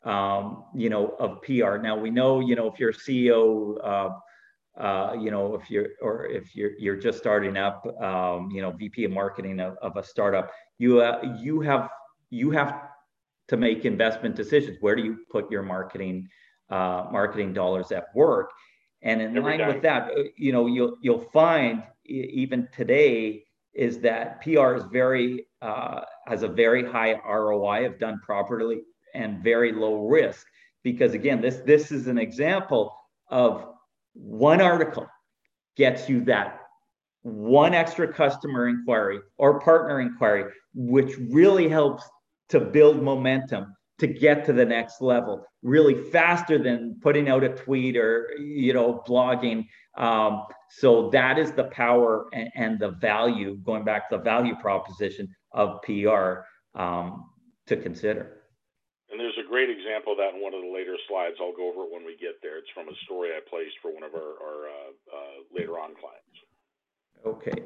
um, 0.02 0.64
you 0.74 0.90
know, 0.90 1.14
of 1.20 1.40
PR. 1.42 1.76
Now 1.76 1.96
we 1.96 2.10
know, 2.10 2.40
you 2.40 2.56
know, 2.56 2.66
if 2.66 2.80
you're 2.80 2.92
CEO, 2.92 3.76
uh, 3.84 4.80
uh, 4.82 5.14
you 5.20 5.30
know, 5.30 5.54
if 5.54 5.70
you're 5.70 5.90
or 6.02 6.26
if 6.26 6.56
you're 6.56 6.72
you're 6.78 6.96
just 6.96 7.18
starting 7.18 7.56
up, 7.56 7.86
um, 8.02 8.50
you 8.50 8.60
know, 8.60 8.72
VP 8.72 9.04
of 9.04 9.12
marketing 9.12 9.60
of, 9.60 9.76
of 9.82 9.96
a 9.96 10.02
startup, 10.02 10.50
you 10.78 11.00
uh, 11.00 11.36
you 11.40 11.60
have 11.60 11.88
you 12.30 12.50
have 12.50 12.87
to 13.48 13.56
make 13.56 13.84
investment 13.84 14.36
decisions. 14.36 14.78
Where 14.80 14.94
do 14.94 15.02
you 15.02 15.18
put 15.30 15.50
your 15.50 15.62
marketing 15.62 16.28
uh, 16.70 17.06
marketing 17.10 17.52
dollars 17.52 17.92
at 17.92 18.06
work? 18.14 18.50
And 19.02 19.22
in 19.22 19.36
Every 19.36 19.58
line 19.58 19.68
with 19.68 19.82
that, 19.82 20.10
uh, 20.10 20.22
you 20.36 20.52
know, 20.52 20.66
you'll 20.66 20.96
you'll 21.00 21.26
find 21.32 21.82
even 22.04 22.68
today 22.74 23.44
is 23.74 24.00
that 24.00 24.40
PR 24.42 24.74
is 24.74 24.84
very 24.92 25.46
uh, 25.62 26.00
has 26.26 26.42
a 26.42 26.48
very 26.48 26.84
high 26.84 27.14
ROI 27.26 27.86
if 27.86 27.98
done 27.98 28.20
properly 28.24 28.80
and 29.14 29.42
very 29.42 29.72
low 29.72 30.06
risk 30.06 30.46
because 30.82 31.14
again, 31.14 31.40
this 31.40 31.56
this 31.66 31.90
is 31.90 32.06
an 32.06 32.18
example 32.18 32.94
of 33.30 33.66
one 34.14 34.60
article 34.60 35.06
gets 35.76 36.08
you 36.08 36.24
that 36.24 36.60
one 37.22 37.74
extra 37.74 38.10
customer 38.12 38.68
inquiry 38.68 39.20
or 39.36 39.60
partner 39.60 40.00
inquiry, 40.00 40.50
which 40.74 41.16
really 41.30 41.68
helps 41.68 42.04
to 42.48 42.60
build 42.60 43.02
momentum 43.02 43.74
to 43.98 44.06
get 44.06 44.44
to 44.46 44.52
the 44.52 44.64
next 44.64 45.00
level 45.00 45.44
really 45.62 45.94
faster 46.10 46.58
than 46.58 46.98
putting 47.02 47.28
out 47.28 47.42
a 47.42 47.50
tweet 47.50 47.96
or 47.96 48.30
you 48.38 48.72
know 48.72 49.02
blogging. 49.06 49.66
Um, 49.96 50.44
so 50.70 51.10
that 51.10 51.38
is 51.38 51.50
the 51.52 51.64
power 51.64 52.26
and, 52.32 52.50
and, 52.54 52.78
the 52.78 52.90
value 52.90 53.56
going 53.64 53.84
back 53.84 54.08
to 54.08 54.18
the 54.18 54.22
value 54.22 54.54
proposition 54.60 55.28
of 55.52 55.80
pr 55.82 56.44
um, 56.78 57.24
to 57.66 57.76
consider. 57.76 58.38
And 59.10 59.18
there's 59.18 59.38
a 59.44 59.48
great 59.48 59.70
example 59.70 60.12
of 60.12 60.18
that 60.18 60.34
in 60.36 60.42
one 60.42 60.54
of 60.54 60.60
the 60.60 60.70
later 60.72 60.96
slides. 61.08 61.36
I'll 61.40 61.56
go 61.56 61.72
over 61.72 61.84
it 61.84 61.92
when 61.92 62.04
we 62.04 62.16
get 62.16 62.36
there. 62.42 62.58
It's 62.58 62.68
from 62.74 62.88
a 62.88 62.96
story 63.04 63.30
i 63.30 63.40
placed 63.48 63.76
for 63.80 63.92
one 63.92 64.04
of 64.04 64.14
our, 64.14 64.20
our 64.20 64.68
uh, 64.68 65.16
uh, 65.16 65.36
later 65.50 65.72
on 65.72 65.94
clients. 65.96 66.38
Okay. 67.26 67.64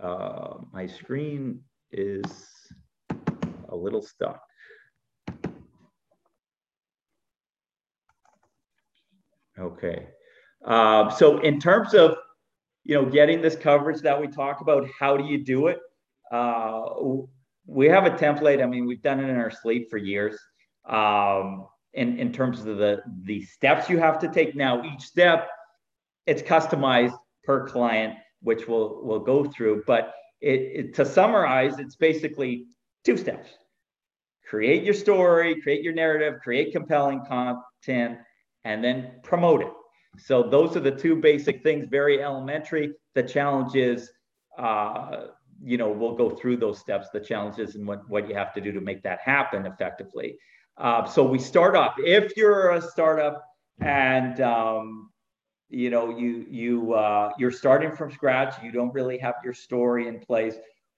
Uh, 0.00 0.62
my 0.72 0.86
screen 0.86 1.60
is 1.90 2.24
a 3.68 3.76
little 3.76 4.02
stuck. 4.02 4.40
Okay. 9.58 10.06
Um, 10.64 11.10
so 11.10 11.38
in 11.40 11.58
terms 11.58 11.94
of, 11.94 12.16
you 12.84 12.94
know, 12.94 13.04
getting 13.04 13.42
this 13.42 13.56
coverage 13.56 14.02
that 14.02 14.20
we 14.20 14.28
talk 14.28 14.60
about, 14.60 14.86
how 14.98 15.16
do 15.16 15.24
you 15.24 15.44
do 15.44 15.66
it? 15.66 15.78
Uh, 16.30 16.82
we 17.66 17.86
have 17.88 18.06
a 18.06 18.10
template. 18.10 18.62
I 18.62 18.66
mean, 18.66 18.86
we've 18.86 19.02
done 19.02 19.20
it 19.20 19.28
in 19.28 19.36
our 19.36 19.50
sleep 19.50 19.90
for 19.90 19.98
years. 19.98 20.38
Um, 20.88 21.66
in, 21.94 22.18
in 22.18 22.32
terms 22.32 22.60
of 22.60 22.78
the, 22.78 23.02
the 23.24 23.42
steps 23.42 23.90
you 23.90 23.98
have 23.98 24.18
to 24.20 24.28
take 24.28 24.54
now, 24.54 24.82
each 24.84 25.02
step, 25.02 25.48
it's 26.26 26.42
customized 26.42 27.16
per 27.44 27.66
client, 27.66 28.14
which 28.42 28.68
we'll, 28.68 29.00
we'll 29.02 29.20
go 29.20 29.44
through. 29.44 29.82
But 29.86 30.14
it, 30.40 30.60
it, 30.60 30.94
to 30.94 31.04
summarize, 31.04 31.78
it's 31.78 31.96
basically 31.96 32.66
two 33.04 33.16
steps 33.16 33.48
create 34.48 34.82
your 34.82 34.94
story, 34.94 35.60
create 35.60 35.82
your 35.82 35.92
narrative, 35.92 36.40
create 36.42 36.72
compelling 36.72 37.20
content, 37.26 38.18
and 38.64 38.82
then 38.82 39.12
promote 39.22 39.60
it. 39.60 39.72
So 40.16 40.42
those 40.42 40.74
are 40.74 40.80
the 40.80 40.90
two 40.90 41.16
basic 41.16 41.62
things, 41.62 41.86
very 41.90 42.22
elementary. 42.22 42.94
The 43.14 43.22
challenge 43.22 43.76
is, 43.76 44.10
uh, 44.58 45.26
you 45.62 45.76
know, 45.76 45.90
we'll 45.90 46.14
go 46.14 46.30
through 46.30 46.56
those 46.56 46.78
steps, 46.78 47.08
the 47.12 47.20
challenges 47.20 47.74
and 47.74 47.86
what, 47.86 48.08
what 48.08 48.28
you 48.28 48.34
have 48.34 48.54
to 48.54 48.60
do 48.60 48.72
to 48.72 48.80
make 48.80 49.02
that 49.02 49.20
happen 49.20 49.66
effectively. 49.66 50.38
Uh, 50.78 51.04
so 51.04 51.22
we 51.22 51.38
start 51.38 51.76
off, 51.76 51.94
if 51.98 52.36
you're 52.36 52.70
a 52.70 52.80
startup 52.80 53.44
and, 53.80 54.40
um, 54.40 55.10
you 55.68 55.90
know, 55.90 56.16
you, 56.16 56.46
you, 56.48 56.94
uh, 56.94 57.32
you're 57.38 57.50
starting 57.50 57.94
from 57.94 58.10
scratch, 58.10 58.54
you 58.62 58.72
don't 58.72 58.94
really 58.94 59.18
have 59.18 59.34
your 59.44 59.52
story 59.52 60.08
in 60.08 60.18
place. 60.18 60.54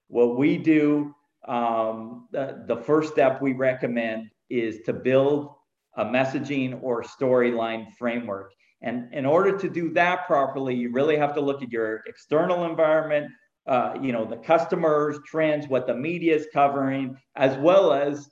What 0.07 0.37
we 0.37 0.57
do 0.57 1.13
um, 1.47 2.27
the, 2.31 2.63
the 2.67 2.77
first 2.77 3.11
step 3.11 3.41
we 3.41 3.53
recommend 3.53 4.29
is 4.49 4.81
to 4.85 4.93
build 4.93 5.53
a 5.97 6.05
messaging 6.05 6.81
or 6.81 7.03
storyline 7.03 7.87
framework. 7.97 8.53
And 8.81 9.13
in 9.13 9.25
order 9.25 9.57
to 9.57 9.69
do 9.69 9.91
that 9.93 10.25
properly, 10.25 10.75
you 10.75 10.91
really 10.91 11.17
have 11.17 11.33
to 11.35 11.41
look 11.41 11.61
at 11.61 11.71
your 11.71 12.01
external 12.07 12.65
environment, 12.65 13.31
uh, 13.67 13.95
you 14.01 14.11
know, 14.11 14.25
the 14.25 14.37
customers, 14.37 15.17
trends, 15.27 15.67
what 15.67 15.85
the 15.85 15.93
media 15.93 16.35
is 16.35 16.47
covering, 16.53 17.17
as 17.35 17.57
well 17.57 17.93
as, 17.93 18.29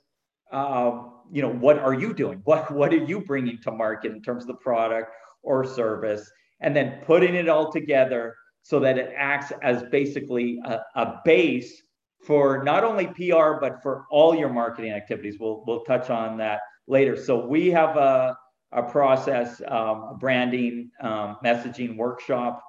uh, 0.52 1.02
you 1.30 1.42
know, 1.42 1.52
what 1.52 1.78
are 1.78 1.94
you 1.94 2.12
doing? 2.12 2.40
What, 2.44 2.70
what 2.72 2.92
are 2.92 3.04
you 3.04 3.20
bringing 3.20 3.58
to 3.62 3.70
market 3.70 4.12
in 4.12 4.22
terms 4.22 4.44
of 4.44 4.48
the 4.48 4.54
product 4.54 5.12
or 5.42 5.64
service? 5.64 6.28
And 6.60 6.74
then 6.74 7.00
putting 7.06 7.34
it 7.34 7.48
all 7.48 7.70
together 7.70 8.34
so 8.62 8.80
that 8.80 8.98
it 8.98 9.12
acts 9.16 9.52
as 9.62 9.84
basically 9.84 10.60
a, 10.64 10.80
a 10.96 11.20
base 11.24 11.80
for 12.22 12.62
not 12.62 12.84
only 12.84 13.06
PR, 13.06 13.54
but 13.60 13.82
for 13.82 14.04
all 14.10 14.34
your 14.34 14.50
marketing 14.50 14.92
activities. 14.92 15.36
We'll, 15.40 15.64
we'll 15.66 15.84
touch 15.84 16.10
on 16.10 16.36
that 16.38 16.60
later. 16.86 17.16
So 17.16 17.46
we 17.46 17.70
have 17.70 17.96
a, 17.96 18.36
a 18.72 18.82
process, 18.82 19.60
um, 19.66 20.08
a 20.10 20.16
branding, 20.18 20.90
um, 21.00 21.38
messaging 21.44 21.96
workshop, 21.96 22.62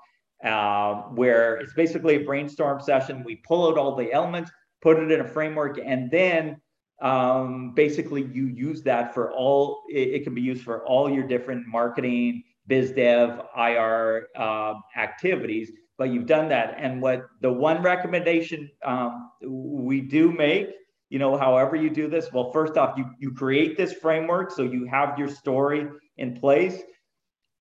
uh, 0.43 0.93
where 1.13 1.57
it's 1.57 1.73
basically 1.73 2.15
a 2.15 2.23
brainstorm 2.23 2.81
session. 2.81 3.23
We 3.25 3.37
pull 3.47 3.69
out 3.69 3.77
all 3.77 3.95
the 3.95 4.11
elements, 4.11 4.51
put 4.81 4.97
it 4.97 5.11
in 5.11 5.19
a 5.19 5.27
framework, 5.27 5.79
and 5.83 6.09
then 6.09 6.61
um, 7.01 7.73
basically 7.75 8.23
you 8.23 8.47
use 8.47 8.83
that 8.83 9.13
for 9.13 9.31
all, 9.33 9.83
it, 9.89 10.09
it, 10.09 10.23
can 10.23 10.35
be 10.35 10.41
used 10.41 10.63
for 10.63 10.85
all 10.85 11.09
your 11.09 11.27
different 11.27 11.67
marketing, 11.67 12.43
biz 12.67 12.91
dev, 12.91 13.41
IR 13.57 14.27
uh, 14.35 14.75
activities 14.95 15.71
but 16.01 16.09
you've 16.09 16.25
done 16.25 16.49
that. 16.49 16.73
And 16.79 16.99
what 16.99 17.27
the 17.41 17.53
one 17.53 17.83
recommendation 17.83 18.71
um, 18.83 19.29
we 19.45 20.01
do 20.01 20.31
make, 20.31 20.69
you 21.11 21.19
know, 21.19 21.37
however 21.37 21.75
you 21.75 21.91
do 21.91 22.07
this, 22.07 22.33
well, 22.33 22.51
first 22.51 22.75
off, 22.75 22.97
you, 22.97 23.05
you 23.19 23.31
create 23.31 23.77
this 23.77 23.93
framework 23.93 24.49
so 24.49 24.63
you 24.63 24.87
have 24.87 25.19
your 25.19 25.27
story 25.27 25.85
in 26.17 26.39
place. 26.39 26.81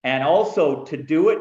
And 0.04 0.25
also 0.25 0.85
to 0.85 0.97
do 0.97 1.28
it, 1.28 1.40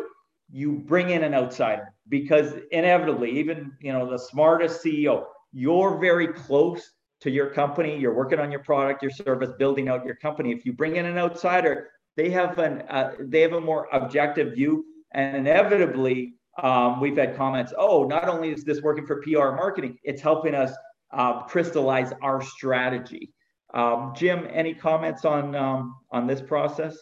you 0.51 0.74
bring 0.74 1.12
in 1.12 1.24
an 1.24 1.34
outsider 1.34 1.94
because 2.10 2.56
inevitably, 2.72 3.32
even, 3.39 3.72
you 3.79 3.94
know, 3.94 4.12
the 4.12 4.20
smartest 4.20 4.84
CEO, 4.84 5.24
you're 5.53 6.00
very 6.00 6.27
close 6.27 6.82
to 7.22 7.32
your 7.32 7.50
company, 7.51 7.98
you're 7.98 8.13
working 8.13 8.39
on 8.39 8.51
your 8.51 8.63
product, 8.63 9.01
your 9.01 9.12
service, 9.12 9.51
building 9.58 9.88
out 9.88 10.06
your 10.06 10.15
company. 10.15 10.51
If 10.51 10.65
you 10.65 10.74
bring 10.74 10.98
in 10.98 11.06
an 11.06 11.18
outsider, 11.18 11.91
they 12.18 12.29
have 12.32 12.60
an 12.60 12.84
uh, 12.89 13.13
they 13.22 13.39
have 13.39 13.53
a 13.53 13.62
more 13.62 13.88
objective 13.94 14.53
view, 14.56 14.84
and 15.13 15.38
inevitably, 15.38 16.34
um, 16.63 17.00
we've 17.00 17.18
had 17.18 17.36
comments. 17.36 17.74
Oh, 17.78 18.04
not 18.06 18.28
only 18.28 18.51
is 18.51 18.63
this 18.63 18.82
working 18.82 19.06
for 19.06 19.22
PR 19.22 19.56
marketing, 19.56 19.98
it's 20.04 20.22
helping 20.22 20.56
us 20.56 20.72
uh, 21.12 21.44
crystallize 21.44 22.13
our 22.22 22.42
strategy. 22.42 23.32
Um, 23.74 24.13
Jim, 24.16 24.48
any 24.51 24.74
comments 24.74 25.25
on 25.25 25.56
um, 25.56 25.96
on 26.12 26.28
this 26.28 26.42
process? 26.42 26.98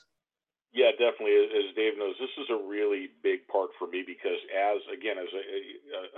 Yeah, 0.74 0.92
definitely. 0.92 1.34
As 1.34 1.74
Dave 1.76 1.98
knows, 1.98 2.14
this 2.20 2.34
is 2.38 2.52
a 2.52 2.60
really 2.68 3.10
big 3.24 3.48
part 3.48 3.72
for 3.80 3.88
me 3.88 4.04
because, 4.06 4.38
as 4.54 4.78
again, 4.94 5.18
as 5.18 5.32
a, 5.34 5.44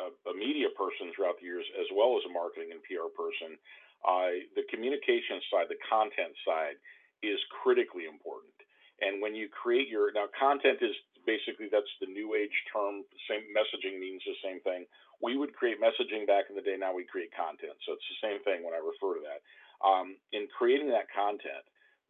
a, 0.03 0.31
a 0.31 0.33
media 0.35 0.67
person 0.75 1.13
throughout 1.15 1.39
the 1.39 1.45
years, 1.45 1.63
as 1.79 1.87
well 1.95 2.17
as 2.17 2.25
a 2.27 2.33
marketing 2.33 2.75
and 2.75 2.81
PR 2.83 3.07
person, 3.13 3.55
the 4.57 4.65
communication 4.67 5.39
side, 5.47 5.69
the 5.69 5.79
content 5.87 6.33
side, 6.43 6.75
is 7.23 7.39
critically 7.63 8.03
important. 8.03 8.51
And 8.99 9.21
when 9.21 9.35
you 9.35 9.47
create 9.47 9.87
your 9.87 10.11
now, 10.11 10.27
content 10.35 10.79
is 10.81 10.95
basically 11.25 11.67
that's 11.71 11.89
the 11.99 12.07
new 12.07 12.35
age 12.35 12.55
term. 12.71 13.03
Same 13.29 13.47
messaging 13.51 13.99
means 13.99 14.21
the 14.25 14.37
same 14.43 14.59
thing. 14.61 14.85
We 15.21 15.35
would 15.35 15.55
create 15.55 15.81
messaging 15.81 16.27
back 16.27 16.47
in 16.49 16.55
the 16.55 16.63
day. 16.63 16.77
Now 16.79 16.95
we 16.95 17.03
create 17.03 17.31
content. 17.35 17.75
So 17.83 17.93
it's 17.93 18.09
the 18.09 18.21
same 18.23 18.39
thing 18.43 18.63
when 18.63 18.73
I 18.73 18.79
refer 18.79 19.19
to 19.19 19.23
that. 19.27 19.43
Um, 19.79 20.19
in 20.31 20.47
creating 20.51 20.91
that 20.91 21.07
content 21.11 21.63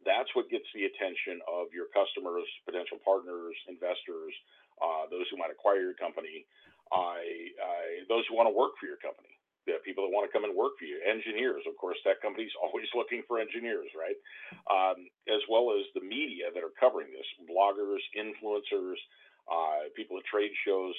that's 0.04 0.32
what 0.32 0.48
gets 0.48 0.64
the 0.72 0.88
attention 0.88 1.44
of 1.44 1.72
your 1.76 1.92
customers, 1.92 2.48
potential 2.64 2.96
partners, 3.04 3.56
investors, 3.68 4.32
uh, 4.80 5.04
those 5.12 5.28
who 5.28 5.36
might 5.36 5.52
acquire 5.52 5.92
your 5.92 5.98
company, 6.00 6.48
uh, 6.88 7.20
uh, 7.20 7.86
those 8.08 8.24
who 8.28 8.34
want 8.34 8.48
to 8.48 8.54
work 8.54 8.72
for 8.80 8.88
your 8.88 8.96
company, 8.98 9.36
the 9.78 9.84
people 9.84 10.06
that 10.06 10.12
want 10.12 10.26
to 10.26 10.32
come 10.32 10.42
and 10.42 10.54
work 10.54 10.78
for 10.78 10.86
you, 10.86 10.98
engineers. 11.04 11.62
Of 11.68 11.76
course, 11.78 11.98
tech 12.02 12.22
companies 12.22 12.50
always 12.62 12.88
looking 12.94 13.22
for 13.26 13.38
engineers, 13.38 13.90
right? 13.94 14.18
Um, 14.66 15.06
as 15.30 15.42
well 15.46 15.70
as 15.74 15.86
the 15.94 16.02
media 16.02 16.50
that 16.50 16.62
are 16.62 16.74
covering 16.78 17.10
this, 17.14 17.26
bloggers, 17.46 18.02
influencers, 18.18 18.98
uh, 19.50 19.90
people 19.94 20.18
at 20.18 20.24
trade 20.26 20.52
shows. 20.66 20.94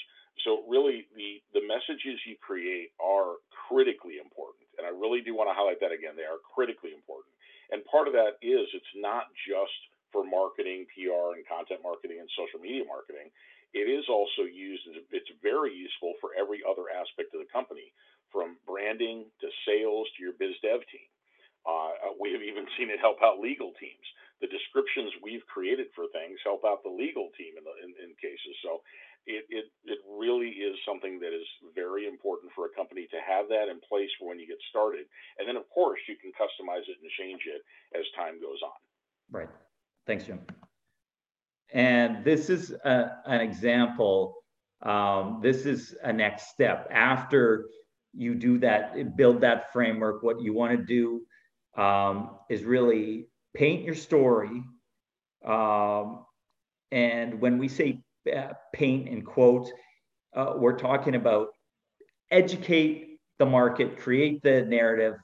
So 0.47 0.63
really, 0.67 1.07
the 1.15 1.43
the 1.53 1.63
messages 1.67 2.17
you 2.23 2.39
create 2.39 2.95
are 3.03 3.39
critically 3.67 4.17
important, 4.17 4.67
and 4.79 4.87
I 4.87 4.91
really 4.91 5.19
do 5.21 5.35
want 5.35 5.51
to 5.51 5.55
highlight 5.55 5.83
that 5.83 5.91
again. 5.91 6.15
They 6.15 6.27
are 6.27 6.39
critically 6.39 6.95
important. 6.95 7.35
And 7.71 7.83
part 7.87 8.07
of 8.07 8.13
that 8.13 8.35
is 8.43 8.67
it's 8.75 8.95
not 8.99 9.31
just 9.47 9.75
for 10.11 10.27
marketing, 10.27 10.85
PR, 10.91 11.39
and 11.39 11.47
content 11.47 11.79
marketing 11.79 12.19
and 12.19 12.27
social 12.35 12.59
media 12.59 12.83
marketing. 12.83 13.31
It 13.71 13.87
is 13.87 14.03
also 14.11 14.43
used, 14.43 14.83
it's 15.15 15.31
very 15.39 15.71
useful 15.71 16.19
for 16.19 16.35
every 16.35 16.59
other 16.67 16.91
aspect 16.91 17.31
of 17.31 17.39
the 17.39 17.47
company, 17.47 17.95
from 18.31 18.57
branding 18.65 19.27
to 19.39 19.47
sales 19.67 20.07
to 20.15 20.23
your 20.23 20.33
biz 20.39 20.55
dev 20.63 20.81
team. 20.89 21.07
Uh, 21.61 22.15
we 22.17 22.33
have 22.33 22.41
even 22.41 22.65
seen 22.77 22.89
it 22.89 22.99
help 22.99 23.21
out 23.21 23.39
legal 23.39 23.71
teams. 23.77 24.07
The 24.41 24.49
descriptions 24.49 25.13
we've 25.21 25.45
created 25.45 25.93
for 25.93 26.09
things 26.09 26.41
help 26.41 26.65
out 26.65 26.81
the 26.81 26.89
legal 26.89 27.29
team 27.37 27.53
in, 27.59 27.63
the, 27.63 27.75
in, 27.85 27.93
in 28.01 28.09
cases. 28.17 28.57
So 28.65 28.81
it, 29.27 29.45
it, 29.49 29.65
it 29.85 29.99
really 30.09 30.49
is 30.49 30.75
something 30.81 31.19
that 31.19 31.29
is 31.29 31.45
very 31.75 32.07
important 32.07 32.51
for 32.55 32.65
a 32.65 32.73
company 32.73 33.05
to 33.11 33.19
have 33.21 33.45
that 33.49 33.69
in 33.69 33.77
place 33.85 34.09
for 34.17 34.29
when 34.29 34.39
you 34.39 34.47
get 34.47 34.57
started. 34.69 35.05
And 35.37 35.47
then, 35.47 35.55
of 35.55 35.69
course, 35.69 35.99
you 36.09 36.15
can 36.17 36.31
customize 36.33 36.89
it 36.89 36.97
and 36.97 37.09
change 37.19 37.41
it 37.45 37.61
as 37.93 38.05
time 38.17 38.41
goes 38.41 38.57
on. 38.65 38.77
Right. 39.29 39.49
Thanks, 40.07 40.25
Jim. 40.25 40.41
And 41.73 42.23
this 42.25 42.49
is 42.49 42.71
a, 42.71 43.21
an 43.25 43.41
example. 43.41 44.37
Um, 44.81 45.39
this 45.41 45.65
is 45.65 45.95
a 46.03 46.11
next 46.11 46.49
step. 46.49 46.87
After 46.91 47.67
you 48.13 48.35
do 48.35 48.57
that, 48.59 49.15
build 49.15 49.41
that 49.41 49.71
framework, 49.71 50.23
what 50.23 50.41
you 50.41 50.53
want 50.53 50.77
to 50.77 50.85
do 50.85 51.21
um, 51.81 52.37
is 52.49 52.63
really 52.63 53.27
paint 53.53 53.83
your 53.83 53.95
story. 53.95 54.63
Um, 55.45 56.25
and 56.91 57.39
when 57.39 57.57
we 57.57 57.67
say 57.67 58.03
uh, 58.31 58.53
paint 58.73 59.07
in 59.07 59.23
quotes. 59.23 59.71
Uh, 60.35 60.53
we're 60.55 60.77
talking 60.77 61.15
about 61.15 61.49
educate 62.29 63.19
the 63.39 63.45
market, 63.45 63.97
create 63.97 64.41
the 64.43 64.61
narrative 64.61 65.15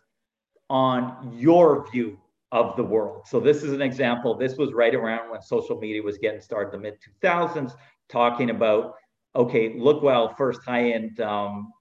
on 0.70 1.32
your 1.38 1.90
view 1.92 2.18
of 2.52 2.76
the 2.76 2.84
world. 2.84 3.22
So 3.28 3.40
this 3.40 3.62
is 3.62 3.72
an 3.74 3.82
example. 3.82 4.36
This 4.36 4.58
was 4.58 4.74
right 4.74 4.96
around 4.96 5.30
when 5.30 5.42
social 5.42 5.78
media 5.78 6.02
was 6.02 6.18
getting 6.18 6.42
started, 6.42 6.74
the 6.74 6.80
mid 6.80 6.96
2000s, 7.24 7.74
talking 8.10 8.50
about 8.50 8.96
okay, 9.36 9.78
look 9.78 10.02
well, 10.02 10.34
first 10.34 10.62
high-end 10.66 11.20
um, 11.22 11.72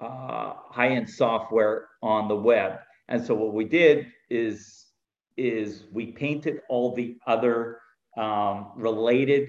uh, 0.00 0.54
high-end 0.70 1.08
software 1.08 1.88
on 2.02 2.28
the 2.28 2.36
web. 2.36 2.78
And 3.08 3.24
so 3.24 3.34
what 3.34 3.52
we 3.52 3.64
did 3.64 4.06
is 4.28 4.86
is 5.36 5.84
we 5.92 6.06
painted 6.12 6.60
all 6.68 6.94
the 6.94 7.16
other 7.26 7.78
um, 8.16 8.72
related 8.76 9.48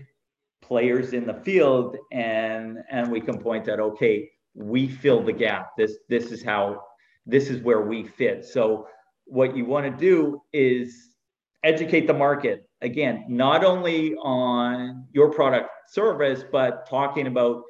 players 0.62 1.14
in 1.14 1.26
the 1.26 1.34
field 1.34 1.98
and 2.12 2.78
and 2.90 3.12
we 3.12 3.20
can 3.20 3.38
point 3.38 3.68
out 3.68 3.80
okay 3.80 4.30
we 4.54 4.88
fill 4.88 5.24
the 5.24 5.34
gap. 5.34 5.70
This 5.78 5.98
this 6.10 6.32
is 6.32 6.44
how 6.44 6.84
this 7.26 7.50
is 7.50 7.62
where 7.62 7.82
we 7.82 8.04
fit. 8.04 8.46
So 8.46 8.88
what 9.26 9.56
you 9.56 9.66
want 9.66 9.86
to 9.86 9.98
do 9.98 10.42
is 10.54 11.16
educate 11.64 12.08
the 12.08 12.14
market. 12.14 12.68
Again 12.82 13.26
not 13.28 13.64
only 13.64 14.16
on 14.16 15.06
your 15.14 15.32
product 15.32 15.70
service 15.90 16.44
but 16.52 16.88
talking 16.90 17.28
about 17.28 17.64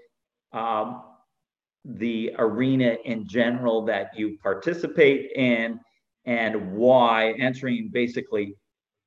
um, 0.54 1.04
the 1.84 2.32
arena 2.38 2.98
in 3.06 3.28
general 3.28 3.84
that 3.86 4.12
you 4.16 4.38
participate 4.42 5.32
in 5.36 5.80
and 6.26 6.74
why 6.74 7.34
answering 7.40 7.90
basically 7.92 8.56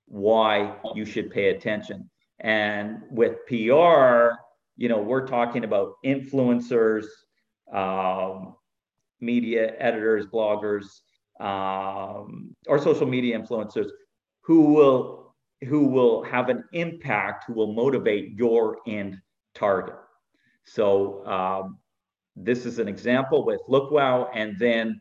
why 0.06 0.76
you 0.94 1.04
should 1.04 1.30
pay 1.30 1.50
attention 1.50 2.10
and 2.40 3.00
with 3.10 3.46
PR, 3.46 4.36
you 4.76 4.88
know, 4.88 4.98
we're 4.98 5.26
talking 5.26 5.64
about 5.64 5.94
influencers, 6.04 7.06
um, 7.72 8.56
media 9.20 9.74
editors, 9.78 10.26
bloggers, 10.26 10.84
um, 11.40 12.54
or 12.66 12.78
social 12.78 13.06
media 13.06 13.38
influencers 13.38 13.88
who 14.42 14.74
will 14.74 15.34
who 15.66 15.86
will 15.86 16.22
have 16.24 16.50
an 16.50 16.62
impact, 16.74 17.44
who 17.46 17.54
will 17.54 17.72
motivate 17.72 18.32
your 18.36 18.78
end 18.86 19.18
target. 19.54 19.94
So 20.64 21.24
um, 21.26 21.78
this 22.36 22.66
is 22.66 22.78
an 22.78 22.88
example 22.88 23.44
with 23.44 23.60
LookWow, 23.68 24.28
and 24.34 24.58
then 24.58 25.00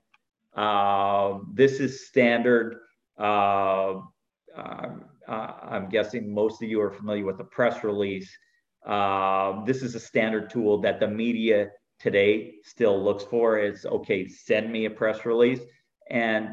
uh, 0.55 1.39
this 1.53 1.79
is 1.79 2.07
standard. 2.07 2.77
Uh, 3.17 4.01
uh, 4.55 4.89
uh, 5.27 5.53
I'm 5.63 5.89
guessing 5.89 6.33
most 6.33 6.61
of 6.61 6.69
you 6.69 6.81
are 6.81 6.91
familiar 6.91 7.25
with 7.25 7.37
the 7.37 7.45
press 7.45 7.83
release. 7.83 8.29
Uh, 8.85 9.63
this 9.65 9.81
is 9.81 9.95
a 9.95 9.99
standard 9.99 10.49
tool 10.49 10.79
that 10.81 10.99
the 10.99 11.07
media 11.07 11.69
today 11.99 12.55
still 12.63 13.01
looks 13.01 13.23
for. 13.23 13.57
It's 13.57 13.85
okay, 13.85 14.27
send 14.27 14.71
me 14.71 14.85
a 14.85 14.89
press 14.89 15.25
release. 15.25 15.61
And 16.09 16.49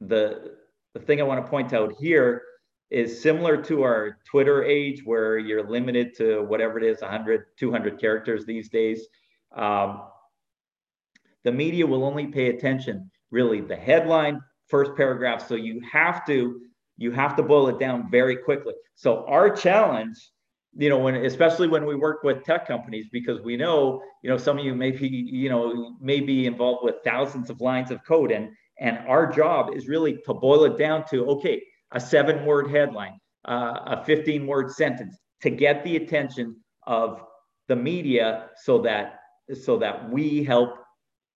the, 0.00 0.56
the 0.94 1.00
thing 1.00 1.20
I 1.20 1.24
want 1.24 1.44
to 1.44 1.48
point 1.48 1.72
out 1.72 1.94
here 2.00 2.42
is 2.90 3.20
similar 3.22 3.60
to 3.62 3.82
our 3.82 4.18
Twitter 4.24 4.64
age 4.64 5.02
where 5.04 5.38
you're 5.38 5.68
limited 5.68 6.16
to 6.16 6.42
whatever 6.44 6.78
it 6.78 6.84
is, 6.84 7.02
100, 7.02 7.44
200 7.58 8.00
characters 8.00 8.46
these 8.46 8.70
days. 8.70 9.06
Um, 9.54 10.02
the 11.44 11.52
media 11.52 11.86
will 11.86 12.04
only 12.04 12.26
pay 12.26 12.48
attention 12.48 13.10
really 13.30 13.60
the 13.60 13.76
headline, 13.76 14.40
first 14.68 14.94
paragraph. 14.96 15.46
So 15.46 15.54
you 15.54 15.80
have 15.90 16.26
to 16.26 16.60
you 16.96 17.12
have 17.12 17.36
to 17.36 17.42
boil 17.42 17.68
it 17.68 17.78
down 17.78 18.10
very 18.10 18.36
quickly. 18.36 18.74
So 18.96 19.24
our 19.26 19.48
challenge, 19.50 20.16
you 20.76 20.88
know, 20.88 20.98
when 20.98 21.14
especially 21.14 21.68
when 21.68 21.86
we 21.86 21.94
work 21.94 22.24
with 22.24 22.42
tech 22.44 22.66
companies, 22.66 23.06
because 23.12 23.40
we 23.40 23.56
know, 23.56 24.02
you 24.22 24.30
know, 24.30 24.36
some 24.36 24.58
of 24.58 24.64
you 24.64 24.74
may 24.74 24.90
be, 24.90 25.06
you 25.06 25.48
know, 25.48 25.96
may 26.00 26.20
be 26.20 26.46
involved 26.46 26.84
with 26.84 26.96
thousands 27.04 27.50
of 27.50 27.60
lines 27.60 27.90
of 27.90 28.04
code, 28.06 28.32
and 28.32 28.50
and 28.80 28.98
our 29.08 29.30
job 29.30 29.74
is 29.74 29.88
really 29.88 30.18
to 30.26 30.34
boil 30.34 30.64
it 30.64 30.76
down 30.76 31.04
to 31.10 31.24
okay, 31.26 31.62
a 31.92 32.00
seven-word 32.00 32.70
headline, 32.70 33.18
uh, 33.46 33.78
a 33.86 34.04
15-word 34.06 34.70
sentence 34.70 35.16
to 35.40 35.50
get 35.50 35.84
the 35.84 35.96
attention 35.96 36.56
of 36.86 37.22
the 37.68 37.76
media, 37.76 38.48
so 38.56 38.78
that 38.82 39.17
so 39.54 39.78
that 39.78 40.10
we 40.10 40.44
help 40.44 40.74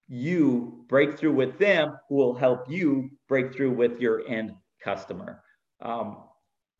you 0.08 0.84
break 0.88 1.18
through 1.18 1.32
with 1.32 1.58
them, 1.58 1.96
who 2.08 2.16
will 2.16 2.34
help 2.34 2.68
you 2.68 3.10
break 3.28 3.54
through 3.54 3.72
with 3.72 4.00
your 4.00 4.26
end 4.28 4.52
customer. 4.82 5.42
Um, 5.80 6.24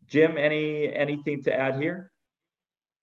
Jim, 0.06 0.36
any 0.36 0.92
anything 0.92 1.42
to 1.44 1.54
add 1.54 1.80
here? 1.80 2.12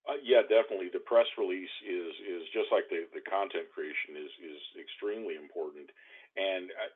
Uh, 0.08 0.18
yeah, 0.22 0.42
definitely. 0.42 0.88
The 0.92 1.04
press 1.04 1.26
release 1.36 1.72
is 1.82 2.12
is 2.26 2.42
just 2.54 2.72
like 2.72 2.88
the, 2.90 3.06
the 3.12 3.24
content 3.26 3.68
creation 3.74 4.16
is 4.16 4.32
is 4.42 4.62
extremely 4.78 5.34
important, 5.34 5.90
and 6.36 6.70
uh, 6.70 6.90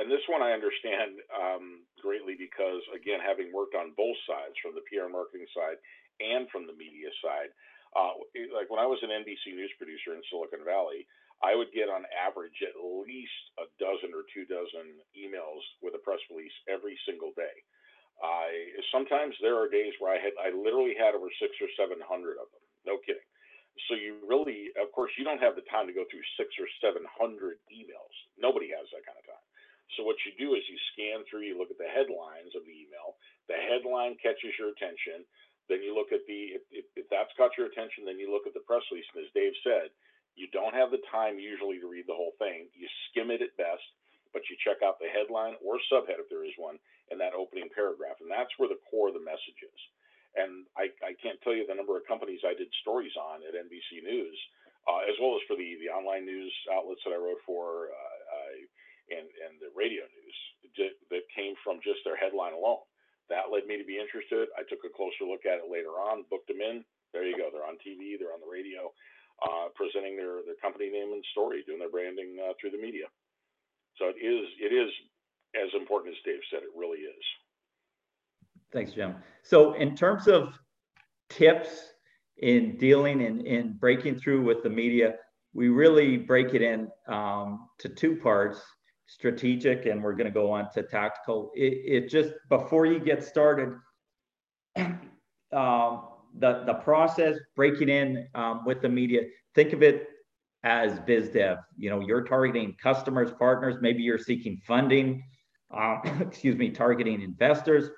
and 0.00 0.06
this 0.10 0.24
one 0.28 0.42
I 0.42 0.52
understand 0.52 1.18
um, 1.32 1.84
greatly 2.00 2.36
because 2.38 2.84
again, 2.94 3.20
having 3.24 3.52
worked 3.52 3.74
on 3.74 3.96
both 3.96 4.16
sides, 4.28 4.54
from 4.60 4.76
the 4.76 4.84
PR 4.86 5.08
marketing 5.08 5.48
side 5.56 5.80
and 6.20 6.46
from 6.48 6.64
the 6.68 6.76
media 6.76 7.10
side, 7.24 7.50
uh, 7.94 8.14
like 8.54 8.68
when 8.70 8.82
I 8.82 8.90
was 8.90 8.98
an 9.02 9.14
NBC 9.14 9.54
news 9.54 9.70
producer 9.78 10.14
in 10.14 10.22
Silicon 10.30 10.66
Valley, 10.66 11.06
I 11.42 11.54
would 11.54 11.70
get 11.74 11.90
on 11.90 12.06
average 12.14 12.58
at 12.62 12.74
least 12.78 13.42
a 13.58 13.66
dozen 13.82 14.14
or 14.14 14.26
two 14.34 14.46
dozen 14.46 14.98
emails 15.14 15.62
with 15.82 15.94
a 15.94 16.02
press 16.02 16.22
release 16.30 16.54
every 16.70 16.98
single 17.06 17.34
day. 17.34 17.56
I 18.22 18.70
sometimes 18.94 19.34
there 19.42 19.58
are 19.58 19.66
days 19.66 19.94
where 19.98 20.14
I 20.14 20.22
had 20.22 20.34
I 20.38 20.54
literally 20.54 20.94
had 20.94 21.18
over 21.18 21.30
six 21.42 21.54
or 21.58 21.70
seven 21.74 21.98
hundred 22.02 22.38
of 22.38 22.46
them. 22.54 22.62
No 22.86 23.02
kidding. 23.02 23.26
So 23.90 23.98
you 23.98 24.22
really, 24.22 24.70
of 24.78 24.94
course, 24.94 25.10
you 25.18 25.26
don't 25.26 25.42
have 25.42 25.58
the 25.58 25.66
time 25.66 25.90
to 25.90 25.96
go 25.96 26.06
through 26.06 26.22
six 26.38 26.54
or 26.62 26.70
seven 26.78 27.02
hundred 27.10 27.58
emails. 27.74 28.14
Nobody 28.38 28.70
has 28.70 28.86
that 28.94 29.02
kind 29.02 29.18
of 29.18 29.26
time. 29.26 29.46
So 29.98 30.06
what 30.06 30.16
you 30.24 30.32
do 30.38 30.54
is 30.54 30.64
you 30.70 30.78
scan 30.94 31.26
through, 31.28 31.44
you 31.44 31.58
look 31.58 31.70
at 31.70 31.78
the 31.78 31.90
headlines 31.90 32.54
of 32.56 32.64
the 32.64 32.72
email. 32.72 33.18
The 33.50 33.58
headline 33.58 34.16
catches 34.22 34.56
your 34.56 34.72
attention. 34.72 35.26
Then 35.68 35.80
you 35.80 35.96
look 35.96 36.12
at 36.12 36.24
the 36.28 36.60
if, 36.60 36.62
if, 36.70 36.86
if 36.94 37.06
that's 37.08 37.32
caught 37.36 37.56
your 37.56 37.72
attention, 37.72 38.04
then 38.04 38.20
you 38.20 38.28
look 38.28 38.46
at 38.46 38.52
the 38.52 38.64
press 38.64 38.84
release. 38.92 39.08
And 39.14 39.24
as 39.24 39.32
Dave 39.32 39.56
said, 39.64 39.88
you 40.36 40.50
don't 40.52 40.74
have 40.74 40.90
the 40.90 41.00
time 41.08 41.38
usually 41.38 41.80
to 41.80 41.88
read 41.88 42.04
the 42.04 42.18
whole 42.18 42.36
thing. 42.36 42.68
You 42.74 42.86
skim 43.08 43.30
it 43.30 43.40
at 43.40 43.56
best 43.56 43.86
but 44.34 44.42
you 44.50 44.58
check 44.58 44.82
out 44.82 44.98
the 44.98 45.08
headline 45.08 45.54
or 45.62 45.78
subhead 45.86 46.18
if 46.18 46.26
there 46.26 46.42
is 46.42 46.52
one 46.58 46.76
in 47.14 47.16
that 47.22 47.38
opening 47.38 47.70
paragraph. 47.70 48.18
And 48.18 48.26
that's 48.26 48.50
where 48.58 48.68
the 48.68 48.82
core 48.90 49.08
of 49.08 49.16
the 49.16 49.22
message 49.22 49.62
is. 49.62 49.80
And 50.34 50.66
I, 50.74 50.90
I 51.06 51.14
can't 51.22 51.38
tell 51.46 51.54
you 51.54 51.62
the 51.62 51.78
number 51.78 51.94
of 51.94 52.02
companies 52.10 52.42
I 52.42 52.58
did 52.58 52.66
stories 52.82 53.14
on 53.14 53.46
at 53.46 53.54
NBC 53.54 54.02
News, 54.02 54.34
uh, 54.90 55.06
as 55.06 55.14
well 55.22 55.38
as 55.38 55.46
for 55.46 55.54
the, 55.54 55.78
the 55.78 55.94
online 55.94 56.26
news 56.26 56.50
outlets 56.74 57.06
that 57.06 57.14
I 57.14 57.22
wrote 57.22 57.38
for 57.46 57.94
uh, 57.94 58.18
I, 58.34 58.66
and, 59.14 59.30
and 59.46 59.62
the 59.62 59.70
radio 59.78 60.02
news 60.10 60.36
that 61.14 61.22
came 61.30 61.54
from 61.62 61.78
just 61.86 62.02
their 62.02 62.18
headline 62.18 62.50
alone. 62.50 62.82
That 63.32 63.48
led 63.48 63.64
me 63.66 63.80
to 63.80 63.86
be 63.86 63.96
interested. 63.96 64.48
I 64.56 64.66
took 64.68 64.84
a 64.84 64.92
closer 64.92 65.24
look 65.24 65.48
at 65.48 65.64
it 65.64 65.72
later 65.72 65.96
on, 65.96 66.28
booked 66.28 66.48
them 66.48 66.60
in. 66.60 66.84
There 67.12 67.24
you 67.24 67.36
go. 67.36 67.48
They're 67.48 67.64
on 67.64 67.80
TV, 67.80 68.18
they're 68.18 68.34
on 68.34 68.42
the 68.42 68.50
radio, 68.50 68.90
uh, 69.40 69.72
presenting 69.74 70.16
their, 70.16 70.44
their 70.44 70.58
company 70.60 70.90
name 70.90 71.14
and 71.14 71.24
story, 71.32 71.64
doing 71.64 71.78
their 71.78 71.92
branding 71.92 72.36
uh, 72.42 72.52
through 72.60 72.74
the 72.74 72.82
media. 72.82 73.06
So 73.96 74.10
it 74.10 74.18
is 74.18 74.44
it 74.60 74.74
is 74.74 74.90
as 75.54 75.70
important 75.78 76.14
as 76.14 76.20
Dave 76.24 76.42
said. 76.50 76.62
It 76.62 76.74
really 76.76 76.98
is. 76.98 77.24
Thanks, 78.72 78.92
Jim. 78.92 79.14
So 79.42 79.74
in 79.74 79.94
terms 79.94 80.26
of 80.26 80.58
tips 81.30 81.94
in 82.38 82.76
dealing 82.76 83.24
and 83.24 83.40
in, 83.40 83.46
in 83.46 83.72
breaking 83.74 84.18
through 84.18 84.42
with 84.42 84.62
the 84.62 84.70
media, 84.70 85.14
we 85.52 85.68
really 85.68 86.16
break 86.16 86.54
it 86.54 86.62
in 86.62 86.88
um, 87.06 87.68
to 87.78 87.88
two 87.88 88.16
parts 88.16 88.60
strategic 89.06 89.86
and 89.86 90.02
we're 90.02 90.14
going 90.14 90.26
to 90.26 90.32
go 90.32 90.50
on 90.50 90.70
to 90.72 90.82
tactical 90.82 91.50
it, 91.54 92.04
it 92.04 92.08
just 92.08 92.30
before 92.48 92.86
you 92.86 92.98
get 92.98 93.22
started 93.22 93.74
um, 94.76 94.98
the 96.38 96.64
the 96.66 96.74
process 96.82 97.36
breaking 97.54 97.88
in 97.88 98.26
um, 98.34 98.64
with 98.64 98.80
the 98.80 98.88
media 98.88 99.22
think 99.54 99.72
of 99.72 99.82
it 99.82 100.08
as 100.64 100.98
biz 101.00 101.28
dev. 101.28 101.58
You 101.76 101.90
know, 101.90 102.00
you're 102.00 102.22
targeting 102.22 102.74
customers, 102.82 103.30
partners, 103.38 103.76
maybe 103.80 104.02
you're 104.02 104.18
seeking 104.18 104.60
funding, 104.66 105.22
uh, 105.70 105.98
excuse 106.20 106.56
me, 106.56 106.70
targeting 106.70 107.22
investors. 107.22 107.90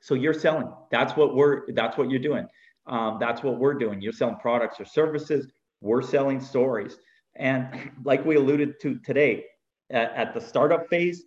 So 0.00 0.14
you're 0.14 0.34
selling. 0.34 0.72
That's 0.90 1.16
what 1.16 1.34
we're. 1.34 1.72
That's 1.72 1.96
what 1.96 2.10
you're 2.10 2.18
doing. 2.18 2.46
Um, 2.86 3.18
that's 3.20 3.42
what 3.42 3.58
we're 3.58 3.74
doing. 3.74 4.00
You're 4.00 4.12
selling 4.12 4.36
products 4.36 4.80
or 4.80 4.84
services. 4.84 5.50
We're 5.80 6.02
selling 6.02 6.40
stories. 6.40 6.96
And 7.36 7.92
like 8.04 8.24
we 8.24 8.36
alluded 8.36 8.80
to 8.82 8.98
today, 9.00 9.44
at, 9.90 10.12
at 10.14 10.34
the 10.34 10.40
startup 10.40 10.88
phase, 10.88 11.24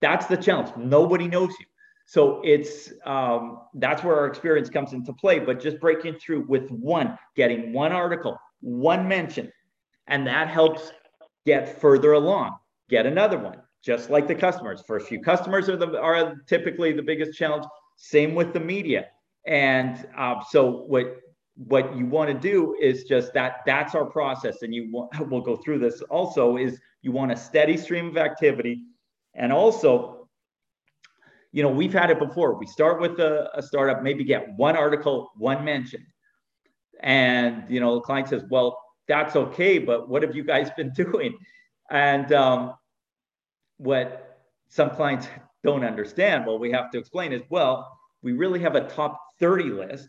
that's 0.00 0.26
the 0.26 0.36
challenge. 0.36 0.70
Nobody 0.76 1.28
knows 1.28 1.50
you. 1.58 1.66
So 2.06 2.40
it's 2.44 2.92
um, 3.04 3.62
that's 3.74 4.04
where 4.04 4.16
our 4.16 4.26
experience 4.26 4.70
comes 4.70 4.92
into 4.92 5.12
play. 5.12 5.40
But 5.40 5.60
just 5.60 5.80
breaking 5.80 6.14
through 6.14 6.46
with 6.46 6.70
one, 6.70 7.18
getting 7.34 7.72
one 7.72 7.92
article, 7.92 8.38
one 8.60 9.08
mention, 9.08 9.50
and 10.06 10.26
that 10.26 10.48
helps 10.48 10.92
get 11.46 11.80
further 11.80 12.12
along. 12.12 12.56
Get 12.88 13.06
another 13.06 13.38
one, 13.38 13.58
just 13.84 14.08
like 14.08 14.28
the 14.28 14.36
customers. 14.36 14.82
First 14.86 15.08
few 15.08 15.20
customers 15.20 15.68
are 15.68 15.76
the 15.76 16.00
are 16.00 16.36
typically 16.46 16.92
the 16.92 17.02
biggest 17.02 17.36
challenge. 17.36 17.64
Same 17.96 18.34
with 18.36 18.52
the 18.52 18.60
media. 18.60 19.08
And 19.46 20.06
uh, 20.16 20.42
so 20.48 20.84
what 20.86 21.16
what 21.56 21.96
you 21.96 22.06
want 22.06 22.30
to 22.30 22.38
do 22.38 22.76
is 22.80 23.04
just 23.04 23.32
that 23.34 23.60
that's 23.66 23.94
our 23.94 24.04
process 24.04 24.62
and 24.62 24.74
you 24.74 24.90
want, 24.92 25.10
we'll 25.30 25.40
go 25.40 25.56
through 25.56 25.78
this 25.78 26.02
also 26.02 26.56
is 26.56 26.78
you 27.02 27.12
want 27.12 27.32
a 27.32 27.36
steady 27.36 27.76
stream 27.76 28.08
of 28.08 28.16
activity. 28.16 28.82
And 29.34 29.52
also 29.52 30.16
you 31.52 31.62
know 31.62 31.70
we've 31.70 31.92
had 31.92 32.10
it 32.10 32.18
before. 32.18 32.58
We 32.58 32.66
start 32.66 33.00
with 33.00 33.18
a, 33.18 33.50
a 33.54 33.62
startup 33.62 34.02
maybe 34.02 34.24
get 34.24 34.54
one 34.56 34.76
article 34.76 35.30
one 35.36 35.64
mention. 35.64 36.06
And 37.00 37.64
you 37.68 37.80
know, 37.80 37.94
the 37.94 38.02
client 38.02 38.28
says, 38.28 38.44
"Well, 38.50 38.78
that's 39.08 39.36
okay, 39.36 39.78
but 39.78 40.08
what 40.08 40.22
have 40.22 40.36
you 40.36 40.44
guys 40.44 40.68
been 40.76 40.92
doing?" 40.94 41.34
And 41.90 42.30
um, 42.32 42.74
what 43.78 44.40
some 44.68 44.90
clients 44.90 45.28
don't 45.62 45.84
understand, 45.84 46.46
well, 46.46 46.58
we 46.58 46.70
have 46.72 46.90
to 46.90 46.98
explain 46.98 47.32
is, 47.32 47.42
well, 47.48 47.98
we 48.22 48.32
really 48.32 48.60
have 48.60 48.74
a 48.74 48.88
top 48.88 49.18
30 49.40 49.64
list, 49.64 50.08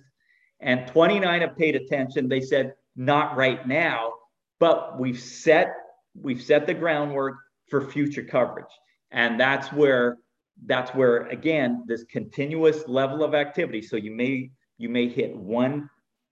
and 0.60 0.88
29 0.88 1.42
have 1.42 1.58
paid 1.58 1.76
attention. 1.76 2.28
They 2.28 2.42
said, 2.42 2.74
"Not 2.96 3.38
right 3.38 3.68
now," 3.68 4.14
but 4.60 5.00
we've 5.00 5.20
set 5.20 5.76
we've 6.20 6.42
set 6.42 6.66
the 6.66 6.74
groundwork 6.74 7.36
for 7.70 7.82
future 7.82 8.24
coverage, 8.24 8.74
and 9.12 9.40
that's 9.40 9.72
where 9.72 10.18
that's 10.66 10.94
where 10.96 11.28
again 11.28 11.84
this 11.88 12.04
continuous 12.06 12.88
level 12.88 13.24
of 13.24 13.36
activity. 13.36 13.82
So 13.82 13.98
you 13.98 14.12
may 14.12 14.52
you 14.78 14.90
may 14.90 15.08
hit 15.08 15.36
one 15.36 15.90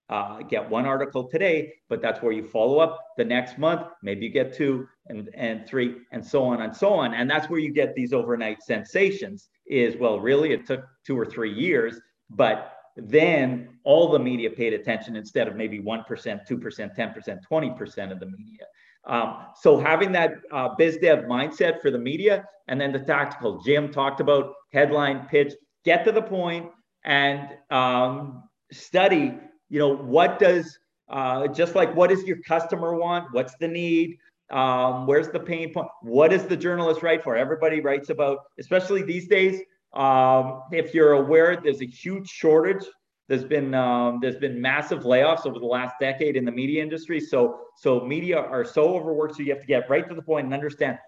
uh, 0.09 0.43
get 0.43 0.69
one 0.69 0.85
article 0.85 1.23
today, 1.27 1.73
but 1.89 2.01
that's 2.01 2.21
where 2.21 2.31
you 2.31 2.43
follow 2.43 2.79
up 2.79 2.99
the 3.17 3.25
next 3.25 3.57
month. 3.57 3.87
Maybe 4.03 4.25
you 4.25 4.31
get 4.31 4.53
two 4.53 4.87
and, 5.07 5.29
and 5.33 5.67
three 5.67 5.95
and 6.11 6.25
so 6.25 6.43
on 6.43 6.61
and 6.61 6.75
so 6.75 6.93
on. 6.93 7.13
And 7.13 7.29
that's 7.29 7.49
where 7.49 7.59
you 7.59 7.71
get 7.71 7.95
these 7.95 8.13
overnight 8.13 8.61
sensations 8.61 9.49
is, 9.65 9.95
well, 9.97 10.19
really, 10.19 10.51
it 10.51 10.67
took 10.67 10.85
two 11.05 11.17
or 11.17 11.25
three 11.25 11.51
years, 11.51 11.99
but 12.29 12.74
then 12.95 13.69
all 13.83 14.11
the 14.11 14.19
media 14.19 14.49
paid 14.49 14.73
attention 14.73 15.15
instead 15.15 15.47
of 15.47 15.55
maybe 15.55 15.79
1%, 15.79 16.05
2%, 16.07 16.47
10%, 16.47 17.39
20% 17.51 18.11
of 18.11 18.19
the 18.19 18.25
media. 18.25 18.65
Um, 19.05 19.47
so 19.61 19.77
having 19.77 20.11
that 20.13 20.35
uh, 20.51 20.69
biz 20.77 20.97
dev 20.97 21.25
mindset 21.25 21.81
for 21.81 21.91
the 21.91 21.99
media 21.99 22.45
and 22.67 22.79
then 22.79 22.91
the 22.91 22.99
tactical, 22.99 23.61
Jim 23.61 23.91
talked 23.91 24.19
about 24.19 24.53
headline 24.73 25.27
pitch, 25.27 25.53
get 25.83 26.03
to 26.05 26.11
the 26.11 26.21
point 26.21 26.71
and 27.03 27.49
um, 27.69 28.43
study 28.71 29.37
you 29.69 29.79
know, 29.79 29.95
what 29.95 30.39
does, 30.39 30.77
uh, 31.09 31.47
just 31.47 31.75
like 31.75 31.95
what 31.95 32.09
does 32.09 32.23
your 32.23 32.37
customer 32.47 32.95
want? 32.95 33.27
What's 33.31 33.55
the 33.57 33.67
need? 33.67 34.17
Um, 34.51 35.07
where's 35.07 35.29
the 35.29 35.39
pain 35.39 35.73
point? 35.73 35.87
What 36.01 36.31
does 36.31 36.45
the 36.45 36.57
journalist 36.57 37.01
write 37.01 37.23
for? 37.23 37.35
Everybody 37.35 37.81
writes 37.81 38.09
about, 38.09 38.39
especially 38.59 39.01
these 39.01 39.27
days. 39.27 39.61
Um, 39.95 40.63
if 40.71 40.93
you're 40.93 41.13
aware, 41.13 41.59
there's 41.61 41.81
a 41.81 41.87
huge 41.87 42.29
shortage. 42.29 42.85
There's 43.27 43.43
been 43.43 43.73
um, 43.73 44.19
there's 44.21 44.37
been 44.37 44.61
massive 44.61 45.03
layoffs 45.03 45.45
over 45.45 45.59
the 45.59 45.65
last 45.65 45.95
decade 45.99 46.35
in 46.35 46.45
the 46.45 46.51
media 46.51 46.83
industry. 46.83 47.19
So 47.19 47.59
so 47.77 48.01
media 48.01 48.37
are 48.37 48.63
so 48.63 48.95
overworked. 48.95 49.35
So 49.35 49.43
you 49.43 49.51
have 49.51 49.61
to 49.61 49.67
get 49.67 49.89
right 49.89 50.07
to 50.07 50.15
the 50.15 50.21
point 50.21 50.45
and 50.45 50.53
understand 50.53 50.99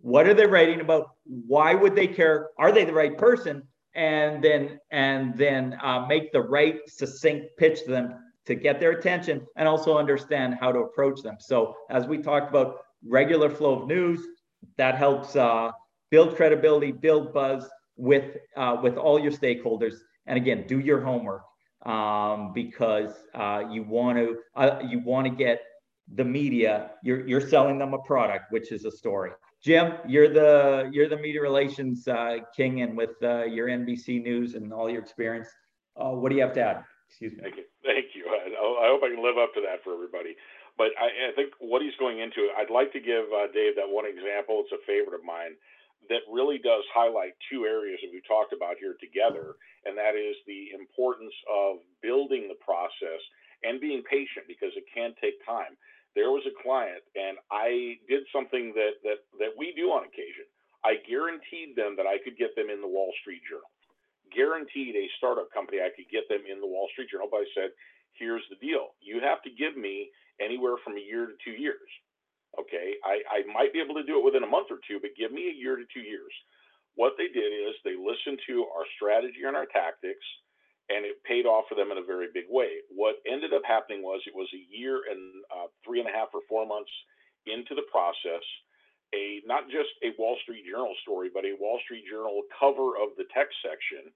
what 0.00 0.26
are 0.26 0.34
they 0.34 0.46
writing 0.46 0.80
about? 0.80 1.10
Why 1.24 1.74
would 1.74 1.94
they 1.94 2.06
care? 2.06 2.48
Are 2.58 2.72
they 2.72 2.84
the 2.84 2.92
right 2.92 3.16
person? 3.16 3.62
and 3.94 4.42
then 4.42 4.78
and 4.90 5.36
then 5.36 5.76
uh, 5.82 6.06
make 6.06 6.32
the 6.32 6.40
right 6.40 6.78
succinct 6.88 7.46
pitch 7.58 7.84
to 7.84 7.90
them 7.90 8.14
to 8.46 8.54
get 8.54 8.80
their 8.80 8.92
attention 8.92 9.46
and 9.56 9.68
also 9.68 9.98
understand 9.98 10.56
how 10.58 10.72
to 10.72 10.80
approach 10.80 11.22
them. 11.22 11.36
So 11.38 11.74
as 11.90 12.06
we 12.06 12.18
talked 12.18 12.48
about 12.48 12.78
regular 13.06 13.50
flow 13.50 13.80
of 13.82 13.88
news, 13.88 14.20
that 14.76 14.96
helps 14.96 15.36
uh, 15.36 15.70
build 16.10 16.36
credibility, 16.36 16.92
build 16.92 17.32
buzz 17.32 17.68
with 18.00 18.36
uh, 18.56 18.76
with 18.82 18.96
all 18.96 19.18
your 19.18 19.32
stakeholders. 19.32 19.94
And 20.26 20.36
again, 20.36 20.64
do 20.66 20.78
your 20.78 21.00
homework 21.00 21.42
um, 21.86 22.52
because 22.52 23.12
uh, 23.34 23.62
you 23.70 23.82
want 23.82 24.18
to 24.18 24.38
uh, 24.56 24.80
you 24.86 25.00
want 25.00 25.26
to 25.26 25.30
get 25.30 25.62
the 26.14 26.24
media. 26.24 26.92
You're 27.02 27.26
you're 27.26 27.40
selling 27.40 27.78
them 27.78 27.94
a 27.94 27.98
product, 27.98 28.50
which 28.50 28.72
is 28.72 28.84
a 28.84 28.90
story. 28.90 29.32
Jim, 29.62 29.94
you're 30.08 30.32
the 30.32 30.88
you're 30.92 31.08
the 31.08 31.18
media 31.18 31.42
relations 31.42 32.08
uh, 32.08 32.38
king, 32.56 32.82
and 32.82 32.96
with 32.96 33.10
uh, 33.22 33.44
your 33.44 33.68
NBC 33.68 34.22
News 34.22 34.54
and 34.54 34.72
all 34.72 34.88
your 34.88 35.02
experience, 35.02 35.48
uh, 35.96 36.10
what 36.10 36.30
do 36.30 36.36
you 36.36 36.42
have 36.42 36.54
to 36.54 36.62
add? 36.62 36.84
Excuse 37.08 37.32
me. 37.32 37.42
Thank 37.42 37.56
you. 37.56 37.64
Thank 37.84 38.06
you. 38.14 38.24
I, 38.30 38.86
I, 38.86 38.86
hope 38.88 39.02
I 39.02 39.10
can 39.10 39.22
live 39.22 39.36
up 39.36 39.52
to 39.54 39.60
that 39.66 39.82
for 39.82 39.92
everybody. 39.92 40.36
But 40.78 40.94
I, 40.94 41.28
I 41.28 41.32
think 41.34 41.52
what 41.58 41.82
he's 41.82 41.96
going 41.98 42.20
into, 42.20 42.48
I'd 42.56 42.70
like 42.70 42.92
to 42.92 43.00
give 43.00 43.26
uh, 43.34 43.50
Dave 43.52 43.74
that 43.76 43.90
one 43.90 44.06
example. 44.06 44.62
It's 44.62 44.70
a 44.70 44.78
favorite 44.86 45.18
of 45.18 45.26
mine 45.26 45.58
that 46.10 46.26
really 46.30 46.58
does 46.58 46.84
highlight 46.92 47.38
two 47.50 47.64
areas 47.64 47.98
that 48.02 48.12
we 48.12 48.20
talked 48.26 48.52
about 48.52 48.76
here 48.76 48.98
together, 49.00 49.54
and 49.86 49.96
that 49.96 50.18
is 50.18 50.36
the 50.46 50.74
importance 50.76 51.34
of 51.48 51.78
building 52.02 52.50
the 52.50 52.58
process 52.60 53.22
and 53.62 53.80
being 53.80 54.02
patient 54.04 54.44
because 54.46 54.74
it 54.76 54.84
can 54.92 55.14
take 55.22 55.38
time 55.46 55.78
there 56.14 56.30
was 56.30 56.42
a 56.46 56.62
client 56.62 57.02
and 57.14 57.38
I 57.50 57.98
did 58.08 58.26
something 58.34 58.74
that 58.74 58.98
that 59.06 59.22
that 59.38 59.54
we 59.54 59.72
do 59.74 59.94
on 59.94 60.06
occasion. 60.06 60.46
I 60.82 60.98
guaranteed 61.06 61.76
them 61.76 61.94
that 62.00 62.08
I 62.08 62.18
could 62.24 62.40
get 62.40 62.56
them 62.56 62.72
in 62.72 62.80
the 62.80 62.88
Wall 62.88 63.12
Street 63.20 63.44
Journal. 63.44 63.68
Guaranteed 64.32 64.96
a 64.96 65.12
startup 65.18 65.52
company 65.52 65.78
I 65.78 65.92
could 65.92 66.08
get 66.08 66.24
them 66.32 66.42
in 66.48 66.58
the 66.58 66.66
Wall 66.66 66.88
Street 66.92 67.12
Journal, 67.12 67.28
but 67.30 67.44
I 67.44 67.48
said, 67.52 67.70
here's 68.16 68.46
the 68.48 68.56
deal. 68.64 68.96
You 69.04 69.20
have 69.20 69.42
to 69.44 69.52
give 69.52 69.76
me 69.76 70.08
anywhere 70.40 70.80
from 70.80 70.96
a 70.96 71.04
year 71.04 71.28
to 71.28 71.36
two 71.44 71.52
years. 71.52 71.84
Okay. 72.58 72.94
I, 73.04 73.22
I 73.30 73.52
might 73.52 73.72
be 73.72 73.80
able 73.80 73.94
to 73.94 74.06
do 74.06 74.18
it 74.18 74.24
within 74.24 74.42
a 74.42 74.50
month 74.50 74.68
or 74.70 74.78
two, 74.88 74.98
but 75.00 75.14
give 75.18 75.32
me 75.32 75.48
a 75.50 75.54
year 75.58 75.76
to 75.76 75.84
two 75.92 76.02
years. 76.02 76.32
what 76.96 77.14
they 77.18 77.28
did 77.28 77.50
is 77.52 77.74
they 77.84 77.94
listened 77.94 78.40
to 78.48 78.66
our 78.74 78.86
strategy 78.96 79.46
and 79.46 79.56
our 79.56 79.66
tactics, 79.66 80.24
and 80.90 81.06
it 81.06 81.22
paid 81.24 81.46
off 81.46 81.66
for 81.68 81.76
them 81.76 81.92
in 81.92 81.98
a 81.98 82.06
very 82.06 82.28
big 82.34 82.46
way. 82.50 82.82
What 82.90 83.22
ended 83.26 83.54
up 83.54 83.62
happening 83.66 84.02
was 84.02 84.22
it 84.26 84.34
was 84.34 84.50
a 84.54 84.64
year 84.74 85.02
and 85.10 85.44
uh, 85.54 85.68
three 85.86 86.00
and 86.00 86.08
a 86.08 86.12
half 86.12 86.34
or 86.34 86.42
four 86.48 86.66
months 86.66 86.90
into 87.46 87.74
the 87.74 87.86
process, 87.92 88.42
a 89.14 89.42
not 89.46 89.66
just 89.70 89.90
a 90.04 90.14
Wall 90.18 90.36
Street 90.42 90.64
Journal 90.66 90.94
story, 91.02 91.30
but 91.32 91.44
a 91.46 91.56
Wall 91.60 91.78
Street 91.84 92.04
Journal 92.10 92.42
cover 92.58 92.98
of 92.98 93.14
the 93.18 93.26
text 93.34 93.56
section 93.62 94.10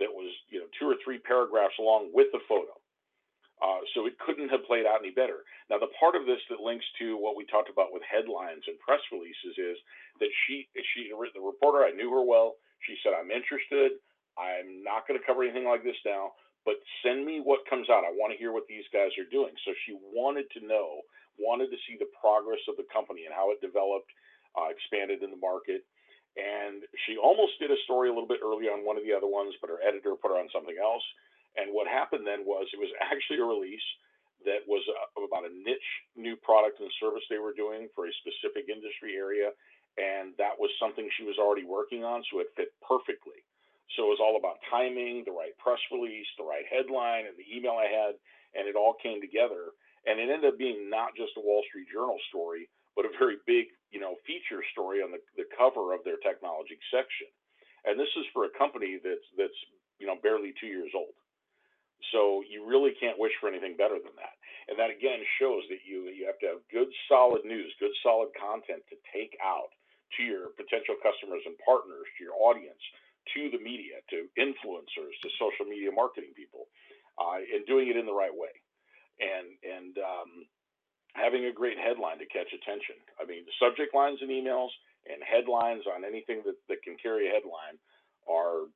that 0.00 0.12
was 0.12 0.32
you 0.48 0.60
know 0.60 0.68
two 0.80 0.88
or 0.88 0.96
three 1.04 1.18
paragraphs 1.20 1.76
long 1.80 2.10
with 2.14 2.28
the 2.32 2.40
photo. 2.48 2.72
Uh, 3.60 3.84
so 3.92 4.08
it 4.08 4.16
couldn't 4.24 4.48
have 4.48 4.64
played 4.64 4.88
out 4.88 5.04
any 5.04 5.12
better. 5.12 5.44
Now, 5.68 5.76
the 5.76 5.92
part 6.00 6.16
of 6.16 6.24
this 6.24 6.40
that 6.48 6.64
links 6.64 6.84
to 6.96 7.20
what 7.20 7.36
we 7.36 7.44
talked 7.44 7.68
about 7.68 7.92
with 7.92 8.00
headlines 8.08 8.64
and 8.64 8.80
press 8.80 9.04
releases 9.12 9.52
is 9.60 9.76
that 10.16 10.32
she, 10.48 10.64
she, 10.96 11.12
the 11.12 11.44
reporter, 11.44 11.84
I 11.84 11.92
knew 11.92 12.08
her 12.08 12.24
well. 12.24 12.56
She 12.88 12.96
said, 13.04 13.12
"I'm 13.12 13.28
interested. 13.28 14.00
I'm 14.40 14.80
not 14.80 15.04
going 15.04 15.20
to 15.20 15.26
cover 15.28 15.44
anything 15.44 15.68
like 15.68 15.84
this 15.84 16.00
now, 16.08 16.32
but 16.64 16.80
send 17.04 17.28
me 17.28 17.44
what 17.44 17.68
comes 17.68 17.92
out. 17.92 18.08
I 18.08 18.16
want 18.16 18.32
to 18.32 18.40
hear 18.40 18.56
what 18.56 18.64
these 18.64 18.88
guys 18.96 19.12
are 19.20 19.28
doing." 19.28 19.52
So 19.68 19.76
she 19.84 19.92
wanted 20.00 20.48
to 20.56 20.64
know, 20.64 21.04
wanted 21.36 21.68
to 21.68 21.80
see 21.84 22.00
the 22.00 22.08
progress 22.16 22.64
of 22.64 22.80
the 22.80 22.88
company 22.88 23.28
and 23.28 23.36
how 23.36 23.52
it 23.52 23.60
developed, 23.60 24.08
uh, 24.56 24.72
expanded 24.72 25.20
in 25.20 25.28
the 25.28 25.42
market. 25.44 25.84
And 26.40 26.80
she 27.04 27.20
almost 27.20 27.60
did 27.60 27.68
a 27.68 27.80
story 27.84 28.08
a 28.08 28.14
little 28.16 28.30
bit 28.30 28.40
early 28.40 28.72
on 28.72 28.88
one 28.88 28.96
of 28.96 29.04
the 29.04 29.12
other 29.12 29.28
ones, 29.28 29.52
but 29.60 29.68
her 29.68 29.82
editor 29.84 30.16
put 30.16 30.32
her 30.32 30.40
on 30.40 30.48
something 30.48 30.80
else 30.80 31.04
and 31.56 31.74
what 31.74 31.90
happened 31.90 32.26
then 32.26 32.46
was 32.46 32.68
it 32.70 32.78
was 32.78 32.92
actually 33.00 33.42
a 33.42 33.46
release 33.46 33.84
that 34.44 34.64
was 34.64 34.82
uh, 34.88 35.20
a, 35.20 35.26
about 35.26 35.44
a 35.48 35.52
niche 35.52 35.90
new 36.16 36.36
product 36.40 36.80
and 36.80 36.90
service 37.00 37.24
they 37.28 37.42
were 37.42 37.56
doing 37.56 37.88
for 37.94 38.06
a 38.06 38.20
specific 38.24 38.70
industry 38.70 39.16
area. 39.16 39.52
And 39.98 40.32
that 40.38 40.54
was 40.56 40.70
something 40.78 41.04
she 41.18 41.26
was 41.26 41.36
already 41.36 41.66
working 41.66 42.06
on, 42.06 42.22
so 42.30 42.40
it 42.40 42.54
fit 42.56 42.72
perfectly. 42.80 43.42
So 43.98 44.06
it 44.06 44.14
was 44.14 44.22
all 44.22 44.38
about 44.38 44.62
timing, 44.70 45.26
the 45.26 45.34
right 45.34 45.52
press 45.58 45.82
release, 45.90 46.30
the 46.38 46.46
right 46.46 46.64
headline, 46.70 47.26
and 47.26 47.34
the 47.34 47.44
email 47.50 47.74
I 47.74 47.90
had, 47.90 48.14
and 48.54 48.70
it 48.70 48.78
all 48.78 48.94
came 49.02 49.18
together. 49.20 49.74
And 50.06 50.22
it 50.22 50.30
ended 50.30 50.54
up 50.54 50.62
being 50.62 50.88
not 50.88 51.18
just 51.18 51.36
a 51.36 51.42
Wall 51.42 51.60
Street 51.68 51.90
Journal 51.90 52.16
story, 52.30 52.70
but 52.94 53.04
a 53.04 53.12
very 53.18 53.42
big, 53.44 53.74
you 53.90 53.98
know, 53.98 54.14
feature 54.24 54.62
story 54.72 55.02
on 55.02 55.10
the, 55.10 55.20
the 55.36 55.44
cover 55.58 55.92
of 55.92 56.06
their 56.06 56.22
technology 56.22 56.78
section. 56.88 57.28
And 57.84 57.98
this 57.98 58.10
is 58.16 58.24
for 58.32 58.46
a 58.46 58.52
company 58.56 59.02
that's 59.02 59.26
that's 59.36 59.56
you 59.98 60.06
know 60.06 60.16
barely 60.22 60.54
two 60.60 60.70
years 60.70 60.92
old. 60.94 61.16
So 62.12 62.42
you 62.48 62.64
really 62.64 62.96
can't 62.98 63.18
wish 63.18 63.32
for 63.40 63.48
anything 63.48 63.76
better 63.76 64.00
than 64.00 64.16
that. 64.16 64.36
And 64.68 64.78
that 64.78 64.90
again 64.90 65.20
shows 65.40 65.66
that 65.68 65.82
you 65.84 66.08
you 66.12 66.24
have 66.26 66.38
to 66.40 66.58
have 66.58 66.60
good 66.72 66.88
solid 67.08 67.44
news, 67.44 67.72
good 67.80 67.94
solid 68.02 68.30
content 68.38 68.82
to 68.88 68.96
take 69.12 69.36
out 69.42 69.72
to 70.16 70.22
your 70.22 70.54
potential 70.58 70.98
customers 71.02 71.42
and 71.46 71.54
partners, 71.62 72.06
to 72.18 72.20
your 72.24 72.34
audience, 72.38 72.82
to 73.34 73.50
the 73.50 73.62
media, 73.62 74.02
to 74.10 74.26
influencers, 74.38 75.14
to 75.22 75.28
social 75.38 75.66
media 75.66 75.90
marketing 75.90 76.34
people, 76.34 76.66
uh, 77.18 77.38
and 77.40 77.66
doing 77.66 77.88
it 77.88 77.96
in 77.96 78.06
the 78.06 78.14
right 78.14 78.34
way. 78.34 78.52
And 79.20 79.54
and 79.60 79.94
um, 79.98 80.30
having 81.14 81.46
a 81.46 81.52
great 81.52 81.78
headline 81.78 82.18
to 82.18 82.26
catch 82.26 82.50
attention. 82.54 82.96
I 83.18 83.26
mean, 83.26 83.44
the 83.44 83.56
subject 83.58 83.94
lines 83.94 84.22
in 84.22 84.30
emails 84.30 84.70
and 85.08 85.18
headlines 85.24 85.84
on 85.88 86.04
anything 86.04 86.42
that, 86.46 86.56
that 86.68 86.82
can 86.82 86.96
carry 87.00 87.28
a 87.28 87.34
headline 87.34 87.80
are 88.28 88.70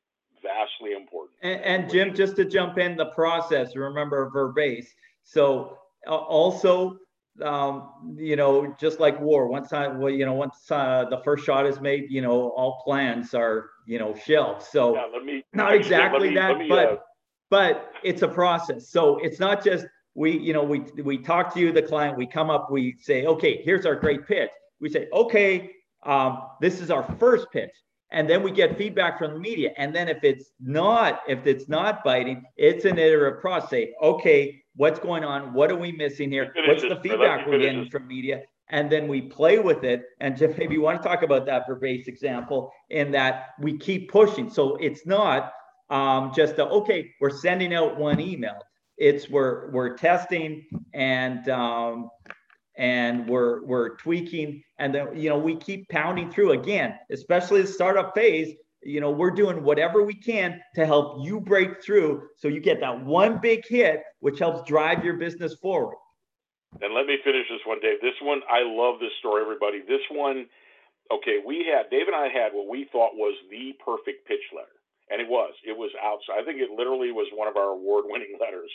vastly 0.44 0.92
important. 0.92 1.38
And, 1.42 1.60
and 1.62 1.90
Jim, 1.90 2.14
just 2.14 2.36
to 2.36 2.44
jump 2.44 2.78
in 2.78 2.96
the 2.96 3.06
process, 3.06 3.74
remember 3.74 4.30
verbase. 4.30 4.86
So 5.22 5.78
uh, 6.06 6.14
also, 6.14 6.98
um, 7.42 8.16
you 8.16 8.36
know, 8.36 8.74
just 8.78 9.00
like 9.00 9.20
war, 9.20 9.48
once 9.48 9.72
I, 9.72 9.88
well, 9.88 10.10
you 10.10 10.24
know, 10.24 10.34
once 10.34 10.70
uh, 10.70 11.06
the 11.10 11.20
first 11.24 11.44
shot 11.44 11.66
is 11.66 11.80
made, 11.80 12.10
you 12.10 12.22
know, 12.22 12.50
all 12.50 12.82
plans 12.84 13.34
are, 13.34 13.70
you 13.86 13.98
know, 13.98 14.14
shelved. 14.14 14.62
So 14.62 14.94
yeah, 14.94 15.06
let 15.12 15.24
me, 15.24 15.42
not 15.52 15.74
exactly 15.74 16.28
me, 16.28 16.34
that, 16.36 16.58
me, 16.58 16.68
but, 16.68 16.86
uh, 16.86 16.96
but 17.50 17.90
it's 18.04 18.22
a 18.22 18.28
process. 18.28 18.90
So 18.90 19.18
it's 19.18 19.40
not 19.40 19.64
just 19.64 19.86
we, 20.14 20.38
you 20.38 20.52
know, 20.52 20.62
we 20.62 20.80
we 21.02 21.18
talk 21.18 21.52
to 21.54 21.60
you, 21.60 21.72
the 21.72 21.82
client, 21.82 22.16
we 22.16 22.26
come 22.26 22.50
up, 22.50 22.70
we 22.70 22.94
say, 23.00 23.26
okay, 23.26 23.62
here's 23.64 23.84
our 23.84 23.96
great 23.96 24.26
pitch. 24.26 24.50
We 24.80 24.88
say, 24.88 25.08
okay, 25.12 25.72
um, 26.04 26.42
this 26.60 26.80
is 26.80 26.90
our 26.90 27.02
first 27.18 27.50
pitch 27.52 27.72
and 28.10 28.28
then 28.28 28.42
we 28.42 28.50
get 28.50 28.78
feedback 28.78 29.18
from 29.18 29.34
the 29.34 29.40
media. 29.40 29.70
And 29.76 29.94
then 29.94 30.08
if 30.08 30.22
it's 30.22 30.50
not 30.60 31.20
if 31.28 31.46
it's 31.46 31.68
not 31.68 32.04
biting 32.04 32.44
it's 32.56 32.84
an 32.84 32.98
iterative 32.98 33.40
process. 33.40 33.70
Say 33.70 33.94
okay 34.02 34.62
what's 34.76 34.98
going 34.98 35.24
on? 35.24 35.52
What 35.52 35.70
are 35.70 35.76
we 35.76 35.92
missing 35.92 36.30
here? 36.30 36.52
What's 36.66 36.82
the 36.82 36.98
feedback 37.02 37.46
we're 37.46 37.58
getting 37.58 37.88
from 37.90 38.06
media? 38.06 38.42
And 38.70 38.90
then 38.90 39.08
we 39.08 39.22
play 39.22 39.58
with 39.58 39.84
it. 39.84 40.02
And 40.20 40.36
just 40.38 40.58
maybe 40.58 40.74
you 40.74 40.80
want 40.80 41.02
to 41.02 41.08
talk 41.08 41.22
about 41.22 41.46
that 41.46 41.66
for 41.66 41.76
base 41.76 42.08
example 42.08 42.72
in 42.90 43.10
that 43.12 43.50
we 43.60 43.78
keep 43.78 44.10
pushing. 44.10 44.50
So 44.50 44.76
it's 44.76 45.06
not 45.06 45.52
um, 45.90 46.32
just 46.34 46.58
a, 46.58 46.66
okay 46.66 47.10
we're 47.20 47.30
sending 47.30 47.74
out 47.74 47.98
one 47.98 48.20
email. 48.20 48.58
It's 48.96 49.28
we're 49.28 49.70
we're 49.70 49.96
testing 49.96 50.64
and 50.92 51.48
um, 51.48 52.10
and 52.76 53.28
we're 53.28 53.64
we're 53.64 53.96
tweaking. 53.96 54.62
And 54.78 54.94
then 54.94 55.16
you 55.16 55.28
know 55.28 55.38
we 55.38 55.56
keep 55.56 55.88
pounding 55.88 56.30
through 56.30 56.52
again 56.52 56.94
especially 57.10 57.62
the 57.62 57.68
startup 57.68 58.14
phase. 58.14 58.54
You 58.82 59.00
know 59.00 59.10
we're 59.10 59.30
doing 59.30 59.62
whatever 59.62 60.02
we 60.02 60.14
can 60.14 60.60
to 60.74 60.86
help 60.86 61.24
you 61.24 61.40
break 61.40 61.82
through 61.82 62.28
so 62.36 62.48
you 62.48 62.60
get 62.60 62.80
that 62.80 63.04
one 63.04 63.38
big 63.40 63.64
hit 63.66 64.02
which 64.20 64.38
helps 64.38 64.68
drive 64.68 65.04
your 65.04 65.14
business 65.14 65.54
forward. 65.54 65.96
And 66.80 66.92
let 66.92 67.06
me 67.06 67.18
finish 67.22 67.46
this 67.48 67.60
one 67.64 67.80
dave. 67.80 68.00
This 68.02 68.18
one 68.22 68.40
i 68.50 68.62
love 68.62 69.00
this 69.00 69.12
story 69.20 69.42
everybody. 69.42 69.80
This 69.86 70.02
one 70.10 70.46
okay 71.12 71.38
we 71.44 71.64
had 71.70 71.90
dave 71.90 72.06
and 72.06 72.16
i 72.16 72.28
had 72.28 72.52
what 72.52 72.68
we 72.68 72.88
thought 72.90 73.14
was 73.14 73.36
the 73.50 73.72
perfect 73.84 74.26
pitch 74.26 74.44
letter. 74.54 74.68
And 75.10 75.20
it 75.20 75.28
was 75.28 75.52
it 75.64 75.76
was 75.76 75.90
outside 76.02 76.42
i 76.42 76.44
think 76.44 76.60
it 76.60 76.70
literally 76.70 77.12
was 77.12 77.28
one 77.32 77.48
of 77.48 77.56
our 77.56 77.70
award 77.70 78.04
winning 78.08 78.36
letters 78.40 78.70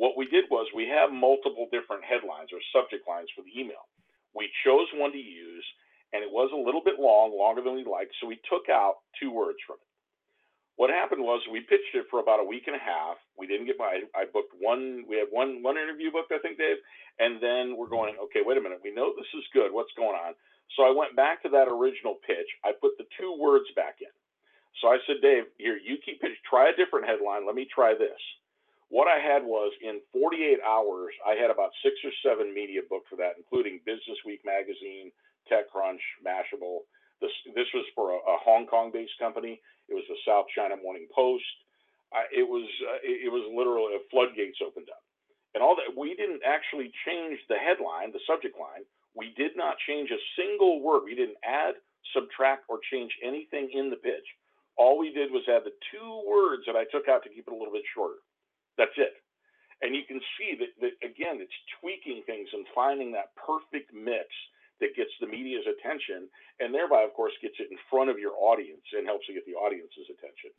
what 0.00 0.16
we 0.16 0.24
did 0.32 0.48
was 0.48 0.64
we 0.72 0.88
have 0.88 1.12
multiple 1.12 1.68
different 1.68 2.08
headlines 2.08 2.48
or 2.56 2.64
subject 2.72 3.04
lines 3.04 3.28
for 3.36 3.44
the 3.44 3.52
email. 3.52 3.84
We 4.32 4.48
chose 4.64 4.88
one 4.96 5.12
to 5.12 5.20
use, 5.20 5.66
and 6.16 6.24
it 6.24 6.32
was 6.32 6.48
a 6.56 6.64
little 6.64 6.80
bit 6.80 6.96
long, 6.96 7.36
longer 7.36 7.60
than 7.60 7.76
we 7.76 7.84
liked, 7.84 8.16
so 8.16 8.24
we 8.24 8.40
took 8.48 8.72
out 8.72 9.04
two 9.20 9.28
words 9.28 9.60
from 9.68 9.76
it. 9.76 9.90
What 10.80 10.88
happened 10.88 11.20
was 11.20 11.44
we 11.52 11.60
pitched 11.60 11.92
it 11.92 12.08
for 12.08 12.24
about 12.24 12.40
a 12.40 12.48
week 12.48 12.64
and 12.64 12.72
a 12.72 12.80
half. 12.80 13.20
We 13.36 13.44
didn't 13.44 13.68
get 13.68 13.76
my. 13.76 14.00
I 14.16 14.24
booked 14.24 14.56
one. 14.56 15.04
We 15.04 15.20
had 15.20 15.28
one 15.28 15.60
one 15.60 15.76
interview 15.76 16.08
booked, 16.08 16.32
I 16.32 16.40
think, 16.40 16.56
Dave. 16.56 16.80
And 17.20 17.36
then 17.36 17.76
we're 17.76 17.92
going. 17.92 18.16
Okay, 18.16 18.40
wait 18.40 18.56
a 18.56 18.64
minute. 18.64 18.80
We 18.80 18.96
know 18.96 19.12
this 19.12 19.28
is 19.36 19.44
good. 19.52 19.76
What's 19.76 19.92
going 20.00 20.16
on? 20.16 20.32
So 20.80 20.88
I 20.88 20.96
went 20.96 21.12
back 21.12 21.44
to 21.44 21.52
that 21.52 21.68
original 21.68 22.16
pitch. 22.24 22.48
I 22.64 22.72
put 22.72 22.96
the 22.96 23.04
two 23.20 23.36
words 23.36 23.68
back 23.76 24.00
in. 24.00 24.08
So 24.80 24.88
I 24.88 24.96
said, 25.04 25.20
Dave, 25.20 25.52
here 25.60 25.76
you 25.76 26.00
keep 26.00 26.22
pitch. 26.24 26.40
Try 26.48 26.72
a 26.72 26.76
different 26.80 27.04
headline. 27.04 27.44
Let 27.44 27.60
me 27.60 27.68
try 27.68 27.92
this. 27.92 28.16
What 28.90 29.06
I 29.06 29.22
had 29.22 29.46
was 29.46 29.70
in 29.86 30.02
48 30.12 30.58
hours, 30.66 31.14
I 31.22 31.38
had 31.38 31.46
about 31.50 31.70
six 31.78 31.94
or 32.02 32.10
seven 32.26 32.50
media 32.50 32.82
booked 32.90 33.06
for 33.06 33.14
that, 33.22 33.38
including 33.38 33.78
Business 33.86 34.18
Week 34.26 34.42
magazine, 34.42 35.14
TechCrunch, 35.46 36.02
Mashable. 36.26 36.90
This 37.22 37.30
this 37.54 37.70
was 37.70 37.86
for 37.94 38.10
a, 38.10 38.18
a 38.18 38.36
Hong 38.42 38.66
Kong-based 38.66 39.14
company. 39.22 39.62
It 39.86 39.94
was 39.94 40.02
the 40.10 40.18
South 40.26 40.50
China 40.50 40.74
Morning 40.82 41.06
Post. 41.14 41.46
I, 42.10 42.26
it 42.34 42.42
was 42.42 42.66
uh, 42.82 42.98
it, 43.06 43.30
it 43.30 43.30
was 43.30 43.46
literally 43.54 43.94
a 43.94 44.02
floodgates 44.10 44.58
opened 44.58 44.90
up, 44.90 45.06
and 45.54 45.62
all 45.62 45.78
that. 45.78 45.94
We 45.94 46.18
didn't 46.18 46.42
actually 46.42 46.90
change 47.06 47.38
the 47.46 47.62
headline, 47.62 48.10
the 48.10 48.26
subject 48.26 48.58
line. 48.58 48.82
We 49.14 49.30
did 49.38 49.54
not 49.54 49.78
change 49.86 50.10
a 50.10 50.18
single 50.34 50.82
word. 50.82 51.06
We 51.06 51.14
didn't 51.14 51.38
add, 51.46 51.78
subtract, 52.10 52.66
or 52.66 52.82
change 52.90 53.14
anything 53.22 53.70
in 53.70 53.86
the 53.90 54.02
pitch. 54.02 54.26
All 54.74 54.98
we 54.98 55.14
did 55.14 55.30
was 55.30 55.46
add 55.46 55.62
the 55.62 55.78
two 55.94 56.10
words 56.26 56.66
that 56.66 56.74
I 56.74 56.90
took 56.90 57.06
out 57.06 57.22
to 57.22 57.30
keep 57.30 57.46
it 57.46 57.54
a 57.54 57.56
little 57.56 57.74
bit 57.74 57.86
shorter. 57.94 58.18
That's 58.80 58.96
it. 58.96 59.12
And 59.84 59.92
you 59.92 60.08
can 60.08 60.20
see 60.40 60.56
that, 60.56 60.72
that 60.80 60.96
again, 61.04 61.36
it's 61.44 61.52
tweaking 61.80 62.24
things 62.24 62.48
and 62.56 62.64
finding 62.72 63.12
that 63.12 63.36
perfect 63.36 63.92
mix 63.92 64.28
that 64.80 64.96
gets 64.96 65.12
the 65.20 65.28
media's 65.28 65.68
attention 65.68 66.32
and 66.60 66.72
thereby, 66.72 67.04
of 67.04 67.12
course, 67.12 67.36
gets 67.44 67.60
it 67.60 67.68
in 67.68 67.76
front 67.92 68.08
of 68.08 68.16
your 68.16 68.32
audience 68.40 68.84
and 68.96 69.04
helps 69.04 69.28
you 69.28 69.36
get 69.36 69.44
the 69.44 69.56
audience's 69.56 70.08
attention. 70.08 70.56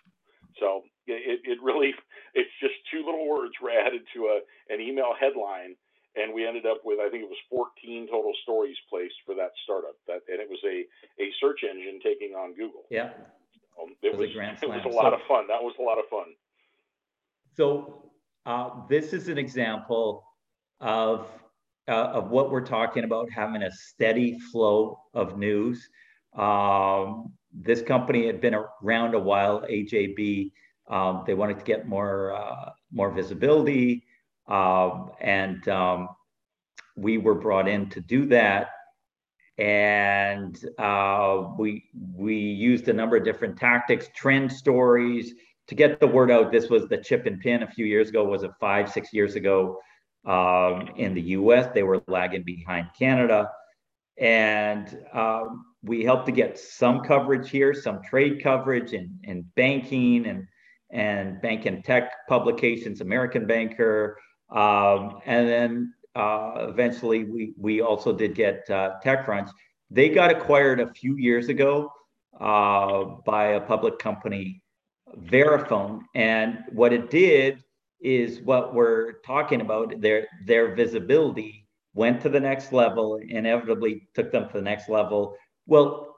So 0.62 0.86
it, 1.10 1.42
it 1.42 1.58
really, 1.66 1.98
it's 2.38 2.54
just 2.62 2.78
two 2.94 3.02
little 3.02 3.26
words 3.26 3.58
were 3.58 3.74
added 3.74 4.06
to 4.14 4.38
a, 4.38 4.46
an 4.70 4.78
email 4.78 5.18
headline 5.18 5.74
and 6.14 6.34
we 6.34 6.46
ended 6.46 6.66
up 6.66 6.84
with 6.84 7.00
I 7.00 7.08
think 7.10 7.24
it 7.24 7.32
was 7.32 7.40
14 7.50 8.12
total 8.12 8.34
stories 8.44 8.76
placed 8.90 9.16
for 9.26 9.34
that 9.36 9.56
startup. 9.64 9.96
That 10.12 10.28
and 10.28 10.44
it 10.44 10.50
was 10.52 10.60
a 10.68 10.84
a 11.24 11.32
search 11.40 11.64
engine 11.64 12.04
taking 12.04 12.36
on 12.36 12.52
Google. 12.52 12.84
Yeah, 12.92 13.16
um, 13.80 13.96
it, 14.04 14.12
was, 14.12 14.28
was 14.36 14.60
it 14.62 14.68
was 14.68 14.84
a 14.84 14.92
lot 14.92 15.16
so, 15.16 15.16
of 15.16 15.24
fun. 15.28 15.48
That 15.48 15.64
was 15.64 15.72
a 15.80 15.84
lot 15.84 16.00
of 16.00 16.06
fun. 16.12 16.36
So 17.56 18.11
uh, 18.46 18.70
this 18.90 19.14
is 19.14 19.28
an 19.28 19.38
example 19.38 20.24
of 20.80 21.28
uh, 21.88 22.12
of 22.14 22.30
what 22.30 22.52
we're 22.52 22.66
talking 22.66 23.04
about 23.04 23.30
having 23.32 23.64
a 23.64 23.72
steady 23.72 24.38
flow 24.52 25.00
of 25.14 25.38
news. 25.38 25.90
Um, 26.38 27.34
this 27.54 27.82
company 27.82 28.28
had 28.28 28.40
been 28.40 28.56
around 28.84 29.14
a 29.16 29.20
while, 29.20 29.62
AJB. 29.62 30.52
Um, 30.90 31.24
they 31.26 31.34
wanted 31.34 31.60
to 31.60 31.66
get 31.66 31.88
more 31.88 32.34
uh, 32.34 32.72
more 32.92 33.12
visibility, 33.12 34.04
um, 34.48 35.12
and 35.20 35.68
um, 35.68 36.10
we 36.96 37.18
were 37.18 37.36
brought 37.36 37.68
in 37.68 37.90
to 37.90 38.02
do 38.02 38.26
that. 38.28 38.70
and 39.58 40.66
uh, 40.80 41.50
we 41.58 41.84
we 42.16 42.36
used 42.36 42.88
a 42.88 42.94
number 42.94 43.18
of 43.18 43.24
different 43.24 43.58
tactics, 43.58 44.10
trend 44.16 44.52
stories 44.52 45.34
to 45.72 45.76
get 45.76 46.02
the 46.02 46.08
word 46.08 46.30
out. 46.30 46.52
This 46.52 46.70
was 46.70 46.90
the 46.90 46.98
chip 46.98 47.26
and 47.26 47.40
pin 47.40 47.64
a 47.64 47.72
few 47.72 47.86
years 47.86 48.10
ago. 48.10 48.26
Was 48.26 48.44
it 48.44 48.52
five 48.60 48.92
six 48.92 49.14
years 49.14 49.36
ago? 49.36 49.80
Um, 50.26 50.90
in 50.98 51.14
the 51.14 51.22
U.S., 51.40 51.70
they 51.74 51.82
were 51.82 52.04
lagging 52.10 52.44
behind 52.44 52.90
Canada, 53.00 53.50
and 54.18 55.00
um, 55.14 55.64
we 55.82 56.04
helped 56.04 56.26
to 56.26 56.34
get 56.34 56.60
some 56.60 57.00
coverage 57.00 57.50
here, 57.50 57.74
some 57.74 58.02
trade 58.04 58.44
coverage 58.44 58.92
in, 58.92 59.18
in 59.24 59.46
banking 59.56 60.26
and 60.26 60.46
and 60.92 61.42
bank 61.42 61.66
and 61.66 61.86
tech 61.86 62.12
publications, 62.28 63.00
American 63.00 63.48
Banker, 63.48 64.20
um, 64.54 65.22
and 65.26 65.48
then 65.48 65.94
uh, 66.16 66.68
eventually 66.68 67.24
we 67.24 67.54
we 67.58 67.80
also 67.80 68.12
did 68.12 68.36
get 68.36 68.70
uh, 68.70 68.96
TechCrunch. 69.06 69.50
They 69.90 70.10
got 70.10 70.32
acquired 70.32 70.82
a 70.82 70.94
few 70.94 71.16
years 71.16 71.48
ago 71.48 71.94
uh, 72.42 73.06
by 73.26 73.54
a 73.54 73.62
public 73.62 74.00
company, 74.00 74.61
Verifone, 75.18 76.02
and 76.16 76.60
what 76.72 76.94
it 76.94 77.10
did 77.10 77.64
is 78.00 78.42
what 78.42 78.74
we're 78.74 79.14
talking 79.26 79.62
about. 79.62 80.00
Their 80.02 80.28
their 80.46 80.76
visibility 80.76 81.68
went 81.94 82.22
to 82.22 82.30
the 82.30 82.40
next 82.40 82.72
level, 82.72 83.20
inevitably 83.28 84.08
took 84.14 84.32
them 84.32 84.48
to 84.48 84.54
the 84.54 84.62
next 84.62 84.90
level. 84.90 85.36
Well, 85.68 86.16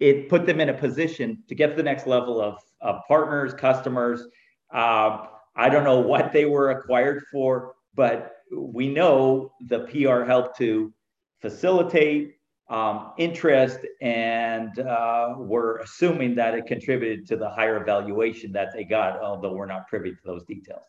it 0.00 0.28
put 0.28 0.46
them 0.46 0.60
in 0.60 0.68
a 0.68 0.74
position 0.74 1.42
to 1.48 1.54
get 1.54 1.70
to 1.70 1.76
the 1.76 1.82
next 1.82 2.06
level 2.06 2.40
of, 2.40 2.58
of 2.80 3.00
partners, 3.08 3.54
customers. 3.54 4.26
Uh, 4.72 5.26
I 5.56 5.68
don't 5.68 5.84
know 5.84 6.00
what 6.00 6.32
they 6.32 6.44
were 6.44 6.70
acquired 6.70 7.22
for, 7.30 7.74
but 7.94 8.32
we 8.54 8.88
know 8.88 9.52
the 9.68 9.80
PR 9.80 10.24
helped 10.24 10.58
to 10.58 10.92
facilitate 11.40 12.34
um, 12.68 13.12
interest, 13.18 13.80
and 14.00 14.78
uh, 14.78 15.34
we're 15.36 15.78
assuming 15.78 16.34
that 16.36 16.54
it 16.54 16.66
contributed 16.66 17.26
to 17.28 17.36
the 17.36 17.48
higher 17.48 17.84
valuation 17.84 18.52
that 18.52 18.72
they 18.72 18.84
got, 18.84 19.20
although 19.20 19.52
we're 19.52 19.66
not 19.66 19.86
privy 19.86 20.12
to 20.12 20.20
those 20.24 20.44
details. 20.44 20.86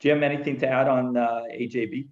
Jim, 0.00 0.22
anything 0.22 0.58
to 0.60 0.68
add 0.68 0.88
on 0.88 1.16
uh, 1.16 1.42
AJB? 1.52 2.08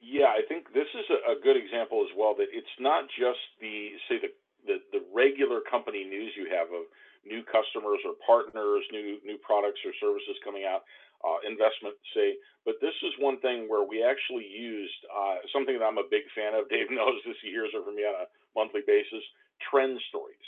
Yeah, 0.00 0.32
I 0.32 0.40
think 0.48 0.72
this 0.72 0.88
is 0.94 1.04
a, 1.10 1.40
good 1.40 1.56
example 1.56 2.04
as 2.04 2.12
well. 2.16 2.34
That 2.36 2.48
it's 2.52 2.72
not 2.78 3.04
just 3.18 3.40
the 3.60 3.90
say 4.08 4.16
the, 4.20 4.30
the 4.64 4.76
the 4.92 5.02
regular 5.12 5.60
company 5.60 6.04
news 6.04 6.32
you 6.36 6.48
have 6.52 6.68
of 6.68 6.88
new 7.24 7.42
customers 7.42 8.00
or 8.04 8.14
partners, 8.24 8.84
new 8.92 9.18
new 9.24 9.36
products 9.42 9.80
or 9.84 9.92
services 10.00 10.36
coming 10.44 10.64
out 10.64 10.84
uh, 11.24 11.40
investment, 11.46 11.96
say. 12.12 12.36
But 12.64 12.76
this 12.80 12.94
is 13.06 13.12
one 13.18 13.40
thing 13.40 13.68
where 13.70 13.86
we 13.86 14.02
actually 14.02 14.46
used 14.46 15.00
uh, 15.08 15.40
something 15.52 15.78
that 15.78 15.84
I'm 15.84 16.02
a 16.02 16.10
big 16.10 16.26
fan 16.34 16.54
of. 16.54 16.68
Dave 16.72 16.90
knows 16.90 17.20
this; 17.24 17.38
he 17.40 17.50
hears 17.50 17.70
it 17.72 17.84
from 17.84 17.96
me 17.96 18.04
on 18.04 18.26
a 18.26 18.30
monthly 18.56 18.82
basis. 18.84 19.22
Trend 19.70 19.96
stories. 20.08 20.46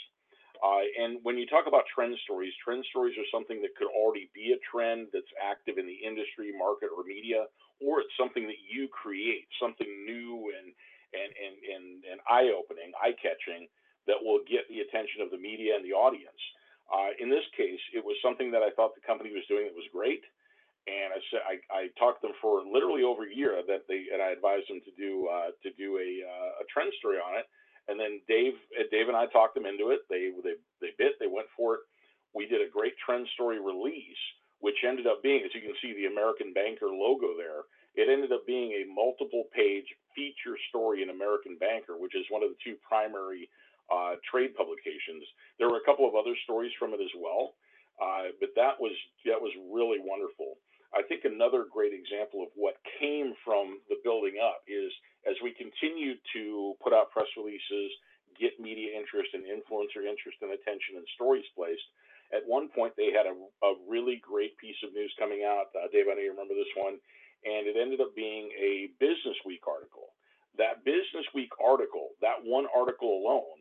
Uh, 0.59 0.83
and 0.99 1.23
when 1.23 1.39
you 1.39 1.47
talk 1.47 1.71
about 1.71 1.87
trend 1.87 2.11
stories, 2.27 2.51
trend 2.59 2.83
stories 2.91 3.15
are 3.15 3.29
something 3.31 3.63
that 3.63 3.71
could 3.79 3.87
already 3.95 4.27
be 4.35 4.51
a 4.51 4.59
trend 4.67 5.07
that's 5.15 5.31
active 5.39 5.79
in 5.79 5.87
the 5.87 5.95
industry, 6.03 6.51
market, 6.51 6.91
or 6.91 7.07
media, 7.07 7.47
or 7.79 8.03
it's 8.03 8.11
something 8.19 8.43
that 8.43 8.59
you 8.67 8.91
create, 8.91 9.47
something 9.55 9.87
new 10.03 10.51
and 10.51 10.75
and 11.15 11.31
and 11.31 11.55
and, 11.63 11.85
and 12.11 12.19
eye-opening, 12.27 12.91
eye-catching 12.99 13.71
that 14.07 14.19
will 14.19 14.43
get 14.51 14.67
the 14.67 14.83
attention 14.83 15.23
of 15.23 15.31
the 15.31 15.39
media 15.39 15.79
and 15.79 15.85
the 15.85 15.95
audience. 15.95 16.43
Uh, 16.91 17.15
in 17.21 17.29
this 17.29 17.45
case, 17.55 17.79
it 17.95 18.03
was 18.03 18.17
something 18.19 18.51
that 18.51 18.65
I 18.65 18.73
thought 18.75 18.97
the 18.97 19.05
company 19.05 19.31
was 19.31 19.45
doing 19.47 19.69
that 19.69 19.77
was 19.77 19.87
great 19.93 20.25
and 20.89 21.13
I 21.13 21.19
I, 21.45 21.55
I 21.69 21.83
talked 22.01 22.21
them 22.21 22.33
for 22.41 22.63
literally 22.65 23.03
over 23.03 23.23
a 23.29 23.33
year 23.33 23.61
that 23.67 23.85
they 23.87 24.09
and 24.11 24.21
I 24.21 24.31
advised 24.33 24.69
them 24.69 24.81
to 24.81 24.93
do 24.97 25.29
uh, 25.29 25.53
to 25.63 25.69
do 25.77 25.97
a 26.01 26.09
uh, 26.25 26.63
a 26.63 26.65
trend 26.73 26.91
story 26.99 27.17
on 27.21 27.37
it. 27.37 27.45
And 27.87 27.99
then 27.99 28.21
Dave 28.27 28.57
uh, 28.79 28.89
Dave 28.91 29.07
and 29.07 29.17
I 29.17 29.27
talked 29.27 29.55
them 29.55 29.65
into 29.65 29.89
it. 29.93 30.01
They 30.09 30.33
they 30.43 30.57
they 30.81 30.91
bit. 30.97 31.17
They 31.19 31.29
went 31.29 31.47
for 31.55 31.75
it. 31.75 31.81
We 32.33 32.45
did 32.45 32.61
a 32.61 32.69
great 32.69 32.93
trend 33.03 33.27
story 33.33 33.59
release, 33.59 34.23
which 34.59 34.85
ended 34.85 35.07
up 35.07 35.23
being, 35.23 35.41
as 35.45 35.53
you 35.55 35.61
can 35.61 35.73
see, 35.81 35.93
the 35.93 36.05
American 36.05 36.53
Banker 36.53 36.87
logo 36.87 37.33
there. 37.37 37.65
It 37.95 38.07
ended 38.07 38.31
up 38.31 38.45
being 38.45 38.71
a 38.73 38.85
multiple 38.85 39.45
page 39.53 39.89
feature 40.15 40.55
story 40.69 41.01
in 41.01 41.09
American 41.09 41.57
Banker, 41.57 41.97
which 41.97 42.15
is 42.15 42.25
one 42.29 42.43
of 42.43 42.49
the 42.49 42.59
two 42.63 42.77
primary 42.87 43.49
uh, 43.89 44.21
trade 44.29 44.53
publications. 44.55 45.25
There 45.57 45.69
were 45.69 45.81
a 45.81 45.87
couple 45.89 46.07
of 46.07 46.13
other 46.15 46.37
stories 46.45 46.71
from 46.77 46.93
it 46.93 47.01
as 47.01 47.11
well, 47.17 47.57
uh, 47.97 48.31
but 48.39 48.53
that 48.55 48.79
was 48.79 48.93
that 49.25 49.41
was 49.41 49.51
really 49.73 49.97
wonderful. 49.99 50.61
I 50.95 51.05
think 51.05 51.25
another 51.25 51.69
great 51.69 51.93
example 51.93 52.41
of 52.41 52.49
what 52.57 52.81
came 52.97 53.33
from 53.45 53.77
the 53.89 54.01
building 54.03 54.41
up 54.41 54.65
is 54.65 54.89
as 55.29 55.37
we 55.43 55.53
continued 55.53 56.17
to 56.33 56.73
put 56.81 56.93
out 56.93 57.11
press 57.13 57.29
releases, 57.37 57.91
get 58.39 58.57
media 58.57 58.95
interest 58.97 59.35
and 59.35 59.45
influencer 59.45 60.07
interest 60.07 60.39
and 60.41 60.55
attention 60.55 60.97
and 60.97 61.05
stories 61.13 61.45
placed. 61.53 61.83
At 62.33 62.45
one 62.45 62.69
point, 62.69 62.93
they 62.97 63.11
had 63.13 63.25
a, 63.25 63.35
a 63.65 63.71
really 63.89 64.21
great 64.21 64.57
piece 64.57 64.77
of 64.85 64.93
news 64.93 65.13
coming 65.17 65.45
out. 65.45 65.73
Uh, 65.73 65.89
Dave, 65.91 66.05
I 66.09 66.15
know 66.15 66.25
you 66.25 66.31
remember 66.31 66.53
this 66.53 66.73
one, 66.77 66.97
and 67.45 67.65
it 67.65 67.77
ended 67.77 68.01
up 68.01 68.15
being 68.15 68.49
a 68.57 68.93
Business 69.01 69.37
Week 69.45 69.65
article. 69.67 70.13
That 70.57 70.85
Business 70.85 71.25
Week 71.33 71.49
article, 71.57 72.13
that 72.21 72.41
one 72.45 72.65
article 72.75 73.21
alone, 73.21 73.59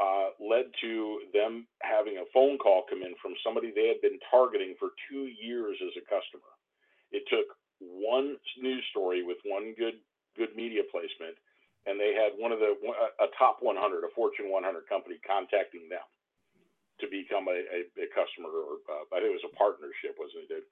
uh, 0.00 0.34
led 0.40 0.66
to 0.82 1.20
them 1.32 1.66
having 1.82 2.18
a 2.18 2.28
phone 2.34 2.58
call 2.58 2.84
come 2.90 3.02
in 3.02 3.14
from 3.22 3.34
somebody 3.44 3.70
they 3.70 3.88
had 3.88 4.02
been 4.02 4.18
targeting 4.30 4.74
for 4.78 4.90
two 5.10 5.30
years 5.30 5.76
as 5.82 5.94
a 5.96 6.04
customer. 6.06 6.53
It 7.14 7.22
took 7.30 7.46
one 7.78 8.36
news 8.58 8.82
story 8.90 9.22
with 9.22 9.38
one 9.46 9.74
good 9.78 10.02
good 10.36 10.50
media 10.56 10.82
placement, 10.90 11.38
and 11.86 11.94
they 11.94 12.10
had 12.10 12.34
one 12.34 12.50
of 12.50 12.58
the 12.58 12.74
a 13.22 13.30
top 13.38 13.58
100, 13.62 14.02
a 14.02 14.10
Fortune 14.14 14.50
100 14.50 14.88
company 14.90 15.16
contacting 15.22 15.86
them 15.88 16.02
to 16.98 17.06
become 17.06 17.46
a, 17.46 17.62
a, 17.70 17.80
a 18.02 18.06
customer, 18.10 18.50
or 18.50 18.82
uh, 18.90 19.06
I 19.14 19.22
think 19.22 19.30
it 19.30 19.38
was 19.38 19.46
a 19.46 19.56
partnership, 19.56 20.18
wasn't 20.18 20.50
it? 20.50 20.64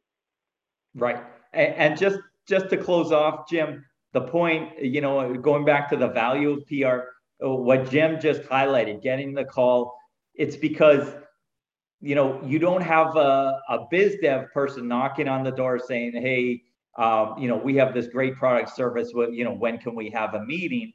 Right, 0.94 1.22
and, 1.52 1.74
and 1.74 1.98
just 1.98 2.18
just 2.48 2.70
to 2.70 2.76
close 2.76 3.12
off, 3.12 3.48
Jim, 3.48 3.85
the 4.12 4.22
point, 4.22 4.83
you 4.83 5.00
know, 5.00 5.35
going 5.35 5.64
back 5.64 5.88
to 5.90 5.96
the 5.96 6.09
value 6.09 6.59
of 6.59 6.66
PR, 6.66 7.07
what 7.38 7.88
Jim 7.88 8.20
just 8.20 8.42
highlighted, 8.42 9.00
getting 9.00 9.33
the 9.33 9.44
call, 9.44 9.96
it's 10.35 10.57
because 10.57 11.14
you 12.03 12.17
know, 12.17 12.43
you 12.45 12.59
don't 12.59 12.83
have 12.83 13.17
a, 13.17 13.61
a 13.69 13.87
biz 13.91 14.17
dev 14.21 14.53
person 14.53 14.88
knocking 14.88 15.29
on 15.29 15.45
the 15.45 15.53
door 15.53 15.79
saying, 15.79 16.12
hey, 16.15 16.62
um, 16.99 17.37
you 17.38 17.49
know, 17.49 17.57
we 17.57 17.77
have 17.77 17.95
this 17.95 18.09
great 18.09 18.37
product 18.37 18.75
service. 18.75 19.12
Well, 19.15 19.31
you 19.31 19.45
know, 19.45 19.53
when 19.53 19.79
can 19.79 19.95
we 19.95 20.11
have 20.11 20.35
a 20.35 20.45
meeting? 20.45 20.93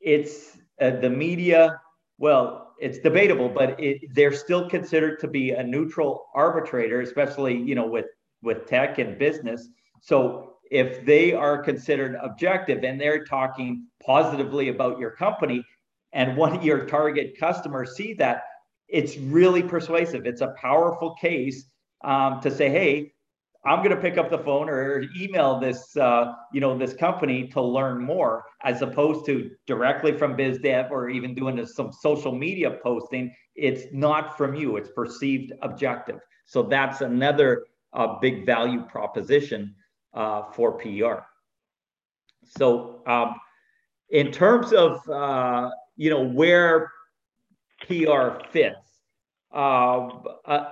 It's 0.00 0.58
uh, 0.80 0.90
the 0.90 1.08
media. 1.08 1.80
Well, 2.18 2.74
it's 2.80 2.98
debatable, 2.98 3.48
but 3.48 3.80
it, 3.80 4.02
they're 4.14 4.32
still 4.32 4.68
considered 4.68 5.20
to 5.20 5.28
be 5.28 5.52
a 5.52 5.62
neutral 5.62 6.26
arbitrator, 6.34 7.00
especially 7.00 7.56
you 7.56 7.74
know 7.74 7.86
with 7.86 8.06
with 8.42 8.66
tech 8.66 8.98
and 8.98 9.16
business. 9.18 9.68
So 10.00 10.56
if 10.70 11.04
they 11.06 11.32
are 11.32 11.62
considered 11.62 12.16
objective 12.20 12.84
and 12.84 13.00
they're 13.00 13.24
talking 13.24 13.86
positively 14.04 14.68
about 14.68 14.98
your 14.98 15.12
company, 15.12 15.64
and 16.12 16.36
one 16.36 16.54
of 16.54 16.64
your 16.64 16.84
target 16.86 17.38
customers 17.38 17.96
see 17.96 18.14
that, 18.14 18.42
it's 18.88 19.16
really 19.18 19.62
persuasive. 19.62 20.26
It's 20.26 20.40
a 20.40 20.54
powerful 20.60 21.14
case 21.20 21.66
um, 22.04 22.40
to 22.40 22.50
say, 22.50 22.70
hey, 22.70 23.12
I'm 23.64 23.78
going 23.78 23.94
to 23.94 24.00
pick 24.00 24.16
up 24.16 24.30
the 24.30 24.38
phone 24.38 24.68
or 24.68 25.04
email 25.16 25.58
this, 25.58 25.96
uh, 25.96 26.32
you 26.52 26.60
know, 26.60 26.78
this 26.78 26.94
company 26.94 27.48
to 27.48 27.60
learn 27.60 28.00
more, 28.00 28.44
as 28.64 28.82
opposed 28.82 29.26
to 29.26 29.50
directly 29.66 30.16
from 30.16 30.36
BizDev 30.36 30.90
or 30.90 31.10
even 31.10 31.34
doing 31.34 31.64
some 31.66 31.92
social 31.92 32.32
media 32.32 32.78
posting. 32.82 33.34
It's 33.56 33.92
not 33.92 34.38
from 34.38 34.54
you; 34.54 34.76
it's 34.76 34.90
perceived 34.90 35.52
objective. 35.62 36.20
So 36.46 36.62
that's 36.62 37.00
another 37.00 37.64
uh, 37.92 38.18
big 38.20 38.46
value 38.46 38.82
proposition 38.82 39.74
uh, 40.14 40.44
for 40.52 40.78
PR. 40.78 41.24
So, 42.44 43.02
um, 43.06 43.34
in 44.10 44.30
terms 44.30 44.72
of 44.72 45.06
uh, 45.10 45.68
you 45.96 46.10
know 46.10 46.24
where 46.24 46.92
PR 47.86 48.44
fits. 48.50 49.00
Uh, 49.52 50.08
uh, 50.44 50.70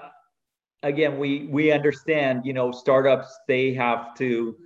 again, 0.82 1.18
we 1.18 1.46
we 1.50 1.72
understand, 1.72 2.44
you 2.44 2.52
know, 2.52 2.70
startups 2.70 3.38
they 3.48 3.72
have 3.74 4.14
to 4.16 4.57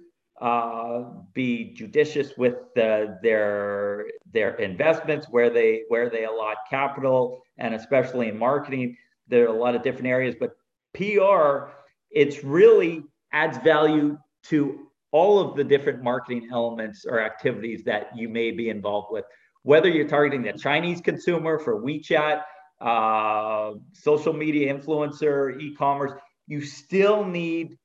uh, 0.40 1.04
be 1.34 1.72
judicious 1.74 2.36
with 2.36 2.56
the, 2.74 3.18
their 3.22 4.06
their 4.32 4.54
investments, 4.56 5.26
where 5.30 5.50
they 5.50 5.82
where 5.88 6.08
they 6.08 6.24
allot 6.24 6.56
capital, 6.68 7.42
and 7.58 7.74
especially 7.74 8.28
in 8.28 8.38
marketing, 8.38 8.96
there 9.28 9.44
are 9.44 9.54
a 9.54 9.58
lot 9.58 9.74
of 9.74 9.82
different 9.82 10.08
areas. 10.08 10.34
But 10.38 10.56
PR, 10.94 11.72
it's 12.10 12.42
really 12.42 13.02
adds 13.32 13.58
value 13.58 14.18
to 14.44 14.86
all 15.12 15.38
of 15.38 15.56
the 15.56 15.64
different 15.64 16.02
marketing 16.02 16.48
elements 16.52 17.04
or 17.04 17.20
activities 17.20 17.84
that 17.84 18.16
you 18.16 18.28
may 18.28 18.50
be 18.50 18.68
involved 18.68 19.08
with 19.10 19.24
whether 19.62 19.88
you're 19.88 20.08
targeting 20.08 20.42
the 20.42 20.52
Chinese 20.52 21.00
consumer 21.00 21.58
for 21.58 21.80
WeChat, 21.80 22.42
uh, 22.80 23.72
social 23.92 24.32
media 24.32 24.72
influencer, 24.74 25.60
e-commerce, 25.60 26.12
you 26.46 26.60
still 26.62 27.24
need 27.24 27.76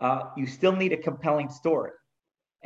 uh, 0.00 0.24
you 0.36 0.46
still 0.46 0.72
need 0.72 0.92
a 0.92 0.96
compelling 0.96 1.48
story. 1.48 1.92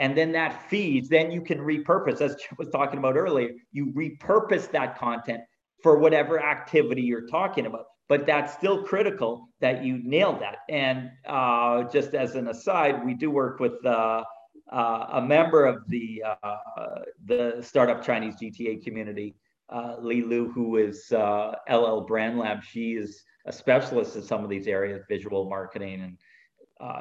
and 0.01 0.17
then 0.17 0.33
that 0.33 0.69
feeds, 0.71 1.09
then 1.09 1.31
you 1.31 1.43
can 1.43 1.59
repurpose, 1.59 2.21
as 2.23 2.35
Jim 2.37 2.57
was 2.59 2.69
talking 2.71 2.99
about 2.99 3.17
earlier, 3.17 3.51
you 3.71 3.93
repurpose 3.93 4.71
that 4.73 4.99
content 4.99 5.41
for 5.83 5.99
whatever 5.99 6.43
activity 6.43 7.03
you're 7.03 7.27
talking 7.27 7.67
about. 7.67 7.85
But 8.09 8.27
that's 8.27 8.55
still 8.55 8.83
critical 8.83 9.49
that 9.61 9.85
you 9.85 10.01
nail 10.03 10.39
that. 10.41 10.59
And 10.69 11.11
uh, 11.29 11.85
just 11.85 12.15
as 12.15 12.35
an 12.35 12.49
aside, 12.49 13.05
we 13.05 13.15
do 13.15 13.31
work 13.31 13.61
with 13.61 13.85
uh, 14.71 14.75
uh, 14.75 15.07
a 15.15 15.23
member 15.23 15.65
of 15.67 15.89
the 15.89 16.23
uh, 16.43 16.57
the 17.25 17.59
startup 17.61 18.03
Chinese 18.03 18.37
GTA 18.37 18.83
community, 18.83 19.35
uh, 19.69 19.97
Li 19.99 20.23
Lu, 20.23 20.51
who 20.51 20.77
is 20.77 21.13
uh, 21.13 21.55
LL 21.71 22.01
Brand 22.01 22.39
Lab. 22.39 22.63
She 22.63 22.93
is 22.93 23.23
a 23.47 23.53
specialist 23.53 24.17
in 24.17 24.23
some 24.23 24.45
of 24.45 24.51
these 24.51 24.67
areas, 24.67 25.03
visual 25.09 25.49
marketing 25.49 26.03
and 26.03 26.19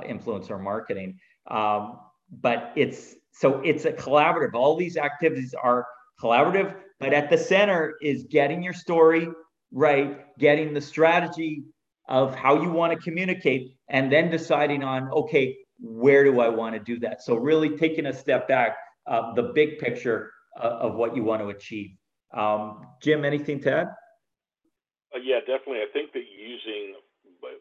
influencer 0.07 0.61
marketing. 0.61 1.19
Um, 1.47 1.99
but 2.41 2.71
it's 2.75 3.15
so 3.31 3.61
it's 3.61 3.85
a 3.85 3.91
collaborative. 3.91 4.53
All 4.53 4.75
these 4.75 4.97
activities 4.97 5.53
are 5.53 5.85
collaborative, 6.21 6.75
but 6.99 7.13
at 7.13 7.29
the 7.29 7.37
center 7.37 7.95
is 8.01 8.25
getting 8.29 8.61
your 8.61 8.73
story 8.73 9.27
right, 9.71 10.25
getting 10.37 10.73
the 10.73 10.81
strategy 10.81 11.63
of 12.07 12.33
how 12.33 12.61
you 12.61 12.71
want 12.71 12.91
to 12.91 12.99
communicate, 12.99 13.75
and 13.89 14.11
then 14.11 14.29
deciding 14.29 14.83
on 14.83 15.09
okay, 15.11 15.55
where 15.79 16.23
do 16.23 16.39
I 16.39 16.49
want 16.49 16.75
to 16.75 16.79
do 16.79 16.99
that? 16.99 17.21
So 17.21 17.35
really 17.35 17.77
taking 17.77 18.07
a 18.07 18.13
step 18.13 18.47
back, 18.47 18.77
uh, 19.07 19.33
the 19.33 19.51
big 19.53 19.79
picture 19.79 20.31
uh, 20.59 20.67
of 20.67 20.95
what 20.95 21.15
you 21.15 21.23
want 21.23 21.41
to 21.41 21.49
achieve. 21.49 21.91
Um, 22.33 22.85
Jim, 23.01 23.25
anything 23.25 23.61
to 23.61 23.73
add? 23.73 23.87
Uh, 25.15 25.19
yeah, 25.23 25.39
definitely. 25.39 25.79
I 25.79 25.91
think 25.91 26.13
that 26.13 26.23
using 26.29 26.95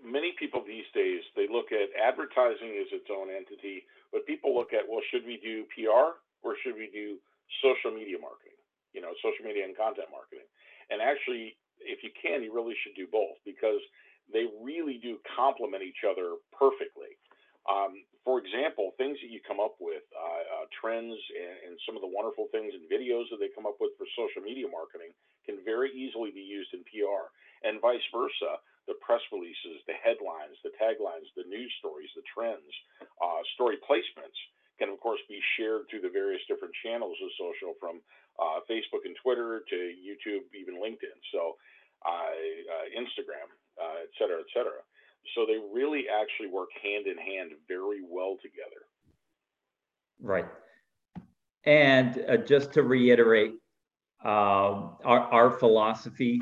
many 0.05 0.35
people 0.39 0.63
these 0.67 0.85
days 0.95 1.23
they 1.37 1.47
look 1.51 1.73
at 1.73 1.89
advertising 1.97 2.77
as 2.81 2.89
its 2.93 3.07
own 3.11 3.29
entity 3.31 3.85
but 4.13 4.27
people 4.27 4.55
look 4.55 4.73
at, 4.73 4.89
well, 4.89 5.05
should 5.13 5.25
we 5.27 5.37
do 5.37 5.65
PR 5.77 6.17
or 6.43 6.57
should 6.65 6.75
we 6.75 6.89
do 6.93 7.21
social 7.61 7.93
media 7.93 8.17
marketing? 8.17 8.57
You 8.93 9.05
know, 9.05 9.13
social 9.21 9.45
media 9.45 9.65
and 9.65 9.77
content 9.77 10.09
marketing. 10.09 10.49
And 10.89 11.05
actually, 11.05 11.57
if 11.81 12.01
you 12.01 12.11
can, 12.17 12.43
you 12.43 12.53
really 12.53 12.75
should 12.81 12.97
do 12.97 13.07
both 13.07 13.37
because 13.45 13.81
they 14.33 14.49
really 14.61 14.97
do 15.01 15.21
complement 15.37 15.85
each 15.85 16.09
other 16.09 16.41
perfectly. 16.57 17.21
Um, 17.69 18.01
for 18.29 18.37
example, 18.45 18.93
things 19.01 19.17
that 19.25 19.33
you 19.33 19.41
come 19.41 19.57
up 19.57 19.81
with, 19.81 20.05
uh, 20.13 20.45
uh, 20.61 20.67
trends, 20.69 21.17
and, 21.33 21.73
and, 21.73 21.75
some 21.89 21.97
of 21.97 22.05
the 22.05 22.13
wonderful 22.13 22.45
things 22.53 22.77
and 22.77 22.85
videos 22.85 23.25
that 23.33 23.41
they 23.41 23.49
come 23.57 23.65
up 23.65 23.81
with 23.81 23.97
for 23.97 24.05
social 24.13 24.45
media 24.45 24.69
marketing 24.69 25.17
can 25.49 25.57
very 25.65 25.89
easily 25.97 26.29
be 26.29 26.45
used 26.45 26.69
in 26.77 26.85
PR, 26.85 27.33
and 27.65 27.81
vice 27.81 28.05
versa 28.13 28.61
the 28.85 29.01
press 29.01 29.25
releases, 29.33 29.81
the 29.89 29.97
headlines, 29.97 30.61
the 30.61 30.77
taglines, 30.77 31.25
the 31.41 31.49
news 31.49 31.73
stories, 31.81 32.13
the 32.13 32.25
trends, 32.29 32.69
uh, 33.01 33.41
story 33.57 33.81
placements 33.81 34.37
can, 34.77 34.93
of 34.93 35.01
course, 35.01 35.25
be 35.25 35.41
shared 35.57 35.89
through 35.89 36.05
the 36.05 36.13
various 36.13 36.45
different 36.53 36.77
channels 36.85 37.17
of 37.25 37.33
social 37.41 37.73
from 37.81 38.05
uh, 38.37 38.61
Facebook 38.69 39.09
and 39.09 39.17
Twitter 39.25 39.65
to 39.73 39.79
YouTube, 39.97 40.45
even 40.53 40.77
LinkedIn, 40.77 41.17
so 41.33 41.57
uh, 42.05 42.29
uh 42.29 42.87
Instagram, 42.93 43.49
et 44.05 44.13
cetera, 44.21 44.37
et 44.37 44.51
cetera. 44.53 44.85
So 45.35 45.47
they 45.47 45.59
really 45.73 46.07
actually 46.09 46.49
work 46.49 46.69
hand 46.83 47.07
in 47.07 47.17
hand 47.17 47.53
very 47.69 48.01
well 48.09 48.37
together. 48.43 48.87
Right. 50.21 50.47
And 51.65 52.25
uh, 52.29 52.37
just 52.39 52.73
to 52.73 52.83
reiterate, 52.83 53.53
um, 54.25 54.97
our, 55.05 55.21
our 55.31 55.51
philosophy 55.51 56.41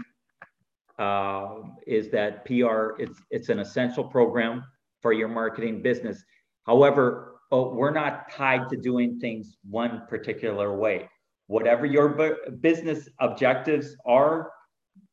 uh, 0.99 1.57
is 1.87 2.11
that 2.11 2.45
PR 2.47 2.99
it's 2.99 3.21
it's 3.31 3.49
an 3.51 3.59
essential 3.59 4.05
program 4.05 4.65
for 5.03 5.13
your 5.13 5.29
marketing 5.29 5.83
business. 5.83 6.25
However, 6.65 7.35
oh, 7.53 7.75
we're 7.75 7.93
not 7.93 8.31
tied 8.31 8.69
to 8.71 8.77
doing 8.77 9.21
things 9.21 9.57
one 9.69 10.03
particular 10.09 10.75
way. 10.77 11.09
Whatever 11.49 11.87
your 11.87 12.09
bu- 12.09 12.51
business 12.61 13.09
objectives 13.21 13.95
are, 14.07 14.51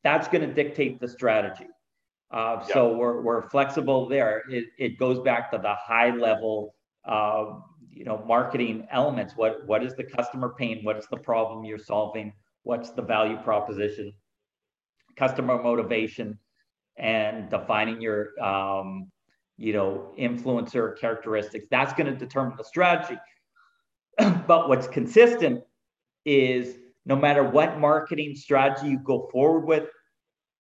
that's 0.03 0.28
going 0.28 0.47
to 0.47 0.53
dictate 0.53 0.99
the 0.99 1.07
strategy. 1.07 1.68
Uh. 2.32 2.63
So 2.65 2.95
we're, 2.95 3.21
we're 3.21 3.49
flexible 3.49 4.07
there. 4.07 4.43
It, 4.49 4.65
it 4.78 4.97
goes 4.97 5.19
back 5.19 5.51
to 5.51 5.57
the 5.57 5.76
high 5.76 6.09
level, 6.15 6.74
uh, 7.05 7.59
you 7.91 8.05
know, 8.05 8.24
marketing 8.28 8.88
elements. 8.91 9.34
What 9.36 9.65
what 9.67 9.84
is 9.84 9.95
the 9.95 10.03
customer 10.03 10.55
pain? 10.57 10.80
What's 10.84 11.07
the 11.07 11.17
problem 11.17 11.63
you're 11.63 11.78
solving? 11.78 12.34
What's 12.63 12.91
the 12.91 13.01
value 13.03 13.38
proposition? 13.38 14.13
customer 15.15 15.61
motivation 15.61 16.38
and 16.97 17.49
defining 17.49 18.01
your 18.01 18.39
um, 18.43 19.09
you 19.57 19.74
know 19.74 20.11
influencer 20.19 20.97
characteristics 20.97 21.65
that's 21.69 21.93
going 21.93 22.11
to 22.11 22.15
determine 22.17 22.55
the 22.57 22.63
strategy 22.63 23.19
but 24.47 24.69
what's 24.69 24.88
consistent 24.88 25.61
is 26.26 26.78
no 27.05 27.15
matter 27.15 27.43
what 27.43 27.80
marketing 27.80 28.36
strategy 28.36 28.89
you 28.89 28.99
go 28.99 29.30
forward 29.32 29.65
with 29.65 29.89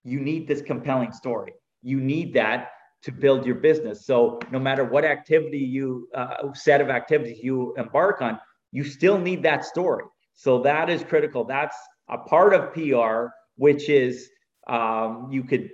you 0.03 0.19
need 0.19 0.47
this 0.47 0.61
compelling 0.61 1.11
story 1.11 1.53
you 1.81 1.99
need 1.99 2.33
that 2.33 2.71
to 3.01 3.11
build 3.11 3.45
your 3.45 3.55
business 3.55 4.05
so 4.05 4.39
no 4.51 4.59
matter 4.59 4.83
what 4.83 5.03
activity 5.05 5.57
you 5.57 6.07
uh, 6.15 6.51
set 6.53 6.81
of 6.81 6.89
activities 6.89 7.39
you 7.41 7.73
embark 7.77 8.21
on 8.21 8.39
you 8.71 8.83
still 8.83 9.17
need 9.17 9.43
that 9.43 9.65
story 9.65 10.05
so 10.33 10.61
that 10.61 10.89
is 10.89 11.03
critical 11.03 11.43
that's 11.43 11.77
a 12.09 12.17
part 12.17 12.53
of 12.53 12.73
pr 12.73 13.27
which 13.55 13.89
is 13.89 14.29
um, 14.67 15.27
you 15.29 15.43
could 15.43 15.69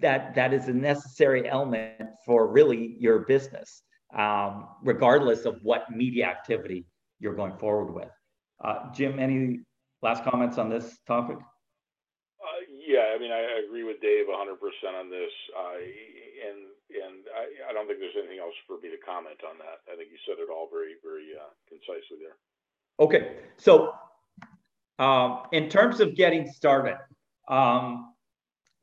that 0.00 0.34
that 0.34 0.52
is 0.52 0.68
a 0.68 0.72
necessary 0.72 1.48
element 1.48 2.08
for 2.24 2.46
really 2.46 2.96
your 2.98 3.20
business, 3.20 3.82
um, 4.16 4.68
regardless 4.82 5.44
of 5.44 5.58
what 5.62 5.90
media 5.90 6.26
activity 6.26 6.86
you're 7.18 7.34
going 7.34 7.56
forward 7.58 7.92
with. 7.92 8.10
Uh, 8.64 8.92
Jim, 8.92 9.18
any 9.18 9.60
last 10.02 10.24
comments 10.24 10.58
on 10.58 10.68
this 10.68 10.98
topic? 11.06 11.38
I 13.18 13.20
mean, 13.20 13.32
I 13.32 13.66
agree 13.66 13.82
with 13.82 14.00
Dave 14.00 14.26
100% 14.26 14.30
on 14.94 15.10
this, 15.10 15.32
uh, 15.58 15.74
and 15.74 16.58
and 16.88 17.26
I, 17.34 17.70
I, 17.70 17.72
don't 17.72 17.88
think 17.88 17.98
there's 17.98 18.14
anything 18.16 18.38
else 18.38 18.54
for 18.64 18.78
me 18.80 18.90
to 18.90 18.96
comment 19.04 19.40
on 19.44 19.58
that. 19.58 19.92
I 19.92 19.96
think 19.96 20.10
you 20.12 20.18
said 20.24 20.36
it 20.38 20.48
all 20.48 20.68
very 20.70 20.94
very 21.02 21.34
uh, 21.34 21.50
concisely 21.68 22.18
there. 22.22 22.36
Okay, 23.00 23.38
so 23.56 23.92
um, 25.00 25.48
in 25.50 25.68
terms 25.68 25.98
of 25.98 26.14
getting 26.14 26.48
started, 26.48 26.96
um, 27.48 28.14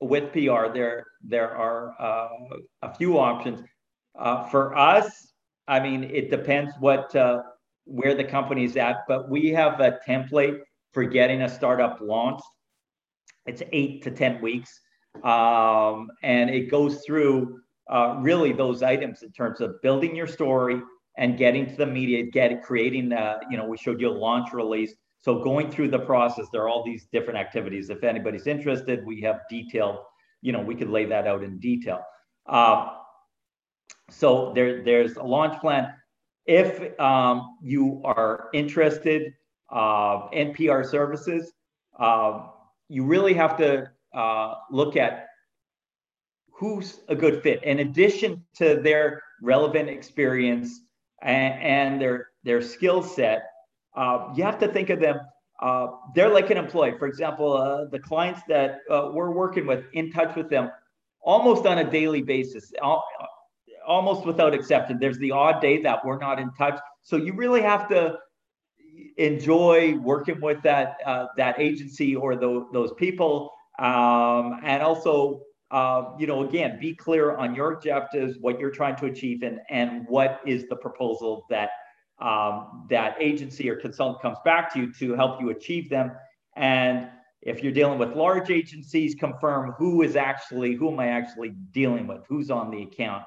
with 0.01 0.33
PR, 0.33 0.67
there 0.73 1.05
there 1.23 1.55
are 1.55 1.95
uh, 1.97 2.57
a 2.81 2.93
few 2.93 3.17
options. 3.17 3.61
Uh, 4.19 4.43
for 4.49 4.77
us, 4.77 5.31
I 5.69 5.79
mean, 5.79 6.03
it 6.03 6.29
depends 6.29 6.73
what 6.81 7.15
uh, 7.15 7.41
where 7.85 8.13
the 8.13 8.25
company's 8.25 8.75
at, 8.75 8.97
but 9.07 9.29
we 9.29 9.51
have 9.51 9.79
a 9.79 9.97
template 10.05 10.59
for 10.91 11.05
getting 11.05 11.43
a 11.43 11.49
startup 11.49 11.99
launched. 12.01 12.43
It's 13.45 13.61
eight 13.71 14.01
to 14.03 14.11
ten 14.11 14.41
weeks, 14.41 14.79
um, 15.23 16.09
and 16.23 16.49
it 16.49 16.71
goes 16.71 17.03
through 17.05 17.59
uh, 17.89 18.17
really 18.19 18.51
those 18.51 18.81
items 18.81 19.21
in 19.23 19.31
terms 19.31 19.61
of 19.61 19.81
building 19.81 20.15
your 20.15 20.27
story 20.27 20.81
and 21.17 21.37
getting 21.37 21.67
to 21.67 21.75
the 21.75 21.85
media, 21.85 22.23
get 22.23 22.61
creating. 22.63 23.13
Uh, 23.13 23.39
you 23.49 23.57
know, 23.57 23.65
we 23.65 23.77
showed 23.77 24.01
you 24.01 24.09
a 24.09 24.11
launch 24.11 24.51
release 24.53 24.95
so 25.25 25.41
going 25.43 25.71
through 25.71 25.87
the 25.87 25.97
process, 25.97 26.45
there 26.51 26.61
are 26.61 26.69
all 26.69 26.83
these 26.83 27.07
different 27.11 27.39
activities. 27.39 27.89
If 27.89 28.03
anybody's 28.03 28.45
interested, 28.45 29.03
we 29.07 29.21
have 29.21 29.39
detailed, 29.49 29.97
you 30.43 30.51
know, 30.51 30.61
we 30.61 30.75
could 30.75 30.91
lay 30.91 31.05
that 31.05 31.25
out 31.25 31.43
in 31.43 31.57
detail. 31.57 32.03
Uh, 32.45 32.89
so 34.11 34.51
there, 34.53 34.83
there's 34.83 35.15
a 35.15 35.23
launch 35.23 35.59
plan. 35.59 35.91
If 36.45 36.99
um, 36.99 37.57
you 37.63 38.03
are 38.05 38.49
interested 38.53 39.33
uh, 39.71 40.27
in 40.31 40.53
PR 40.53 40.83
services, 40.83 41.51
uh, 41.99 42.49
you 42.89 43.03
really 43.03 43.33
have 43.33 43.57
to 43.57 43.89
uh, 44.13 44.53
look 44.71 44.95
at 44.95 45.27
who's 46.51 47.01
a 47.09 47.15
good 47.15 47.41
fit. 47.43 47.63
In 47.63 47.79
addition 47.79 48.43
to 48.55 48.79
their 48.81 49.21
relevant 49.41 49.89
experience 49.89 50.81
and, 51.21 51.61
and 51.61 52.01
their 52.01 52.29
their 52.43 52.61
skill 52.61 53.03
set, 53.03 53.43
uh, 53.95 54.29
you 54.35 54.43
have 54.43 54.59
to 54.59 54.67
think 54.67 54.89
of 54.89 54.99
them. 54.99 55.19
Uh, 55.61 55.87
they're 56.13 56.29
like 56.29 56.49
an 56.51 56.57
employee. 56.57 56.95
For 56.97 57.07
example, 57.07 57.53
uh, 57.53 57.85
the 57.85 57.99
clients 57.99 58.41
that 58.47 58.79
uh, 58.89 59.09
we're 59.13 59.31
working 59.31 59.65
with, 59.65 59.85
in 59.93 60.11
touch 60.11 60.35
with 60.35 60.49
them 60.49 60.69
almost 61.21 61.65
on 61.65 61.79
a 61.79 61.89
daily 61.89 62.21
basis, 62.21 62.71
almost 63.85 64.25
without 64.25 64.53
exception. 64.53 64.99
There's 64.99 65.17
the 65.17 65.31
odd 65.31 65.61
day 65.61 65.81
that 65.81 66.05
we're 66.05 66.19
not 66.19 66.39
in 66.39 66.51
touch. 66.53 66.79
So 67.01 67.17
you 67.17 67.33
really 67.33 67.61
have 67.61 67.89
to 67.89 68.17
enjoy 69.17 69.97
working 69.97 70.41
with 70.41 70.61
that 70.63 70.97
uh, 71.05 71.27
that 71.37 71.59
agency 71.59 72.15
or 72.15 72.35
the, 72.35 72.67
those 72.73 72.93
people, 72.93 73.51
um, 73.79 74.59
and 74.63 74.81
also 74.81 75.41
uh, 75.71 76.11
you 76.19 76.27
know, 76.27 76.47
again, 76.47 76.77
be 76.79 76.93
clear 76.93 77.35
on 77.35 77.55
your 77.55 77.73
objectives, 77.73 78.37
what 78.39 78.59
you're 78.59 78.71
trying 78.71 78.95
to 78.95 79.07
achieve, 79.07 79.43
and 79.43 79.59
and 79.69 80.05
what 80.07 80.39
is 80.45 80.67
the 80.67 80.75
proposal 80.75 81.45
that 81.49 81.71
um, 82.19 82.85
that 82.89 83.15
agency 83.19 83.69
or 83.69 83.75
consultant 83.75 84.21
comes 84.21 84.37
back 84.45 84.73
to 84.73 84.79
you 84.79 84.93
to 84.93 85.15
help 85.15 85.41
you 85.41 85.49
achieve 85.49 85.89
them. 85.89 86.11
And 86.55 87.09
if 87.41 87.61
you're 87.61 87.73
dealing 87.73 87.99
with 87.99 88.13
large 88.13 88.49
agencies, 88.49 89.15
confirm 89.15 89.71
who 89.71 90.01
is 90.01 90.15
actually, 90.15 90.73
who 90.73 90.91
am 90.91 90.99
I 90.99 91.07
actually 91.07 91.49
dealing 91.71 92.07
with? 92.07 92.21
Who's 92.27 92.49
on 92.49 92.71
the 92.71 92.83
account? 92.83 93.23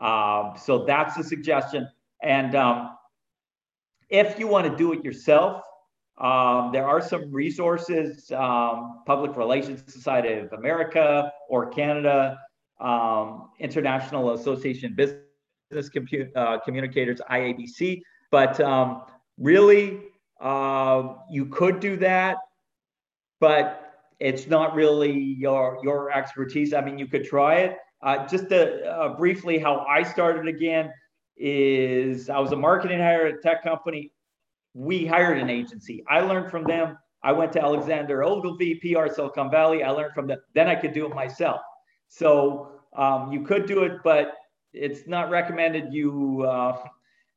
Um, 0.00 0.54
so 0.56 0.84
that's 0.84 1.16
the 1.16 1.24
suggestion. 1.24 1.88
And 2.22 2.54
um, 2.54 2.90
If 4.10 4.38
you 4.38 4.48
want 4.48 4.70
to 4.70 4.76
do 4.76 4.92
it 4.92 5.04
yourself, 5.04 5.62
um, 6.18 6.70
there 6.72 6.86
are 6.86 7.00
some 7.00 7.32
resources, 7.32 8.30
um, 8.32 9.02
Public 9.06 9.36
Relations 9.36 9.82
Society 9.92 10.34
of 10.34 10.52
America 10.52 11.32
or 11.48 11.70
Canada, 11.70 12.38
um, 12.80 13.50
International 13.58 14.32
Association 14.34 14.94
Business 14.94 15.24
Compu- 15.72 16.30
uh, 16.36 16.58
Communicators, 16.60 17.20
IABC. 17.30 18.02
But 18.30 18.60
um, 18.60 19.02
really, 19.38 20.00
uh, 20.40 21.14
you 21.30 21.46
could 21.46 21.80
do 21.80 21.96
that, 21.98 22.36
but 23.38 23.94
it's 24.18 24.46
not 24.46 24.74
really 24.74 25.12
your 25.12 25.78
your 25.82 26.10
expertise. 26.10 26.74
I 26.74 26.80
mean, 26.82 26.98
you 26.98 27.06
could 27.06 27.24
try 27.24 27.56
it. 27.56 27.76
Uh, 28.02 28.26
just 28.26 28.48
to, 28.48 28.84
uh, 28.90 29.16
briefly, 29.16 29.58
how 29.58 29.84
I 29.88 30.02
started 30.02 30.48
again 30.48 30.90
is 31.40 32.30
I 32.30 32.38
was 32.38 32.52
a 32.52 32.56
marketing 32.56 32.98
hire 32.98 33.26
at 33.26 33.34
a 33.34 33.38
tech 33.38 33.64
company 33.64 34.12
we 34.74 35.06
hired 35.06 35.38
an 35.38 35.50
agency. 35.50 36.04
I 36.08 36.20
learned 36.20 36.50
from 36.50 36.64
them. 36.64 36.96
I 37.22 37.32
went 37.32 37.52
to 37.52 37.62
Alexander 37.62 38.22
Ogilvy, 38.22 38.76
PR 38.76 39.12
Silicon 39.12 39.50
Valley. 39.50 39.82
I 39.82 39.90
learned 39.90 40.14
from 40.14 40.26
them. 40.26 40.38
Then 40.54 40.68
I 40.68 40.74
could 40.74 40.92
do 40.92 41.06
it 41.06 41.14
myself. 41.14 41.60
So 42.08 42.72
um, 42.96 43.32
you 43.32 43.42
could 43.42 43.66
do 43.66 43.82
it, 43.82 43.98
but 44.02 44.34
it's 44.72 45.06
not 45.06 45.28
recommended 45.30 45.92
you, 45.92 46.42
uh, 46.48 46.78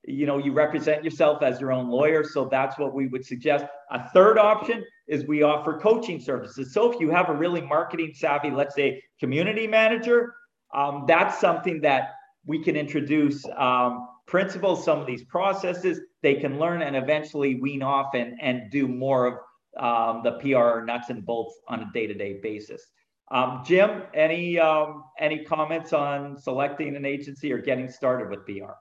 you 0.05 0.25
know, 0.25 0.37
you 0.37 0.53
represent 0.53 1.03
yourself 1.03 1.41
as 1.41 1.59
your 1.59 1.71
own 1.71 1.89
lawyer. 1.89 2.23
So 2.23 2.45
that's 2.45 2.77
what 2.77 2.93
we 2.93 3.07
would 3.07 3.25
suggest. 3.25 3.65
A 3.91 4.09
third 4.09 4.37
option 4.37 4.85
is 5.07 5.25
we 5.25 5.43
offer 5.43 5.79
coaching 5.79 6.19
services. 6.19 6.73
So 6.73 6.91
if 6.91 6.99
you 6.99 7.09
have 7.09 7.29
a 7.29 7.33
really 7.33 7.61
marketing 7.61 8.13
savvy, 8.13 8.51
let's 8.51 8.75
say 8.75 9.01
community 9.19 9.67
manager, 9.67 10.33
um, 10.73 11.05
that's 11.07 11.39
something 11.39 11.81
that 11.81 12.13
we 12.45 12.63
can 12.63 12.75
introduce 12.75 13.45
um, 13.57 14.07
principles, 14.25 14.83
some 14.83 14.99
of 14.99 15.07
these 15.07 15.23
processes 15.23 15.99
they 16.21 16.35
can 16.35 16.59
learn 16.59 16.81
and 16.81 16.95
eventually 16.95 17.55
wean 17.55 17.83
off 17.83 18.13
and, 18.13 18.39
and 18.41 18.71
do 18.71 18.87
more 18.87 19.27
of 19.27 19.33
um, 19.77 20.21
the 20.23 20.31
PR 20.39 20.83
nuts 20.85 21.09
and 21.09 21.25
bolts 21.25 21.59
on 21.67 21.81
a 21.81 21.91
day-to-day 21.93 22.39
basis. 22.41 22.87
Um, 23.31 23.63
Jim, 23.65 24.03
any 24.13 24.59
um, 24.59 25.05
any 25.19 25.43
comments 25.43 25.93
on 25.93 26.37
selecting 26.37 26.95
an 26.95 27.05
agency 27.05 27.51
or 27.51 27.57
getting 27.57 27.89
started 27.89 28.29
with 28.29 28.45
PR? 28.45 28.77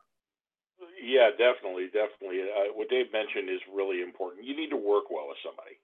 Yeah, 1.03 1.31
definitely, 1.31 1.87
definitely. 1.87 2.43
Uh, 2.43 2.73
what 2.75 2.89
Dave 2.91 3.07
mentioned 3.13 3.49
is 3.49 3.61
really 3.73 4.03
important. 4.03 4.45
You 4.45 4.57
need 4.57 4.71
to 4.71 4.77
work 4.77 5.11
well 5.11 5.29
with 5.29 5.39
somebody. 5.43 5.79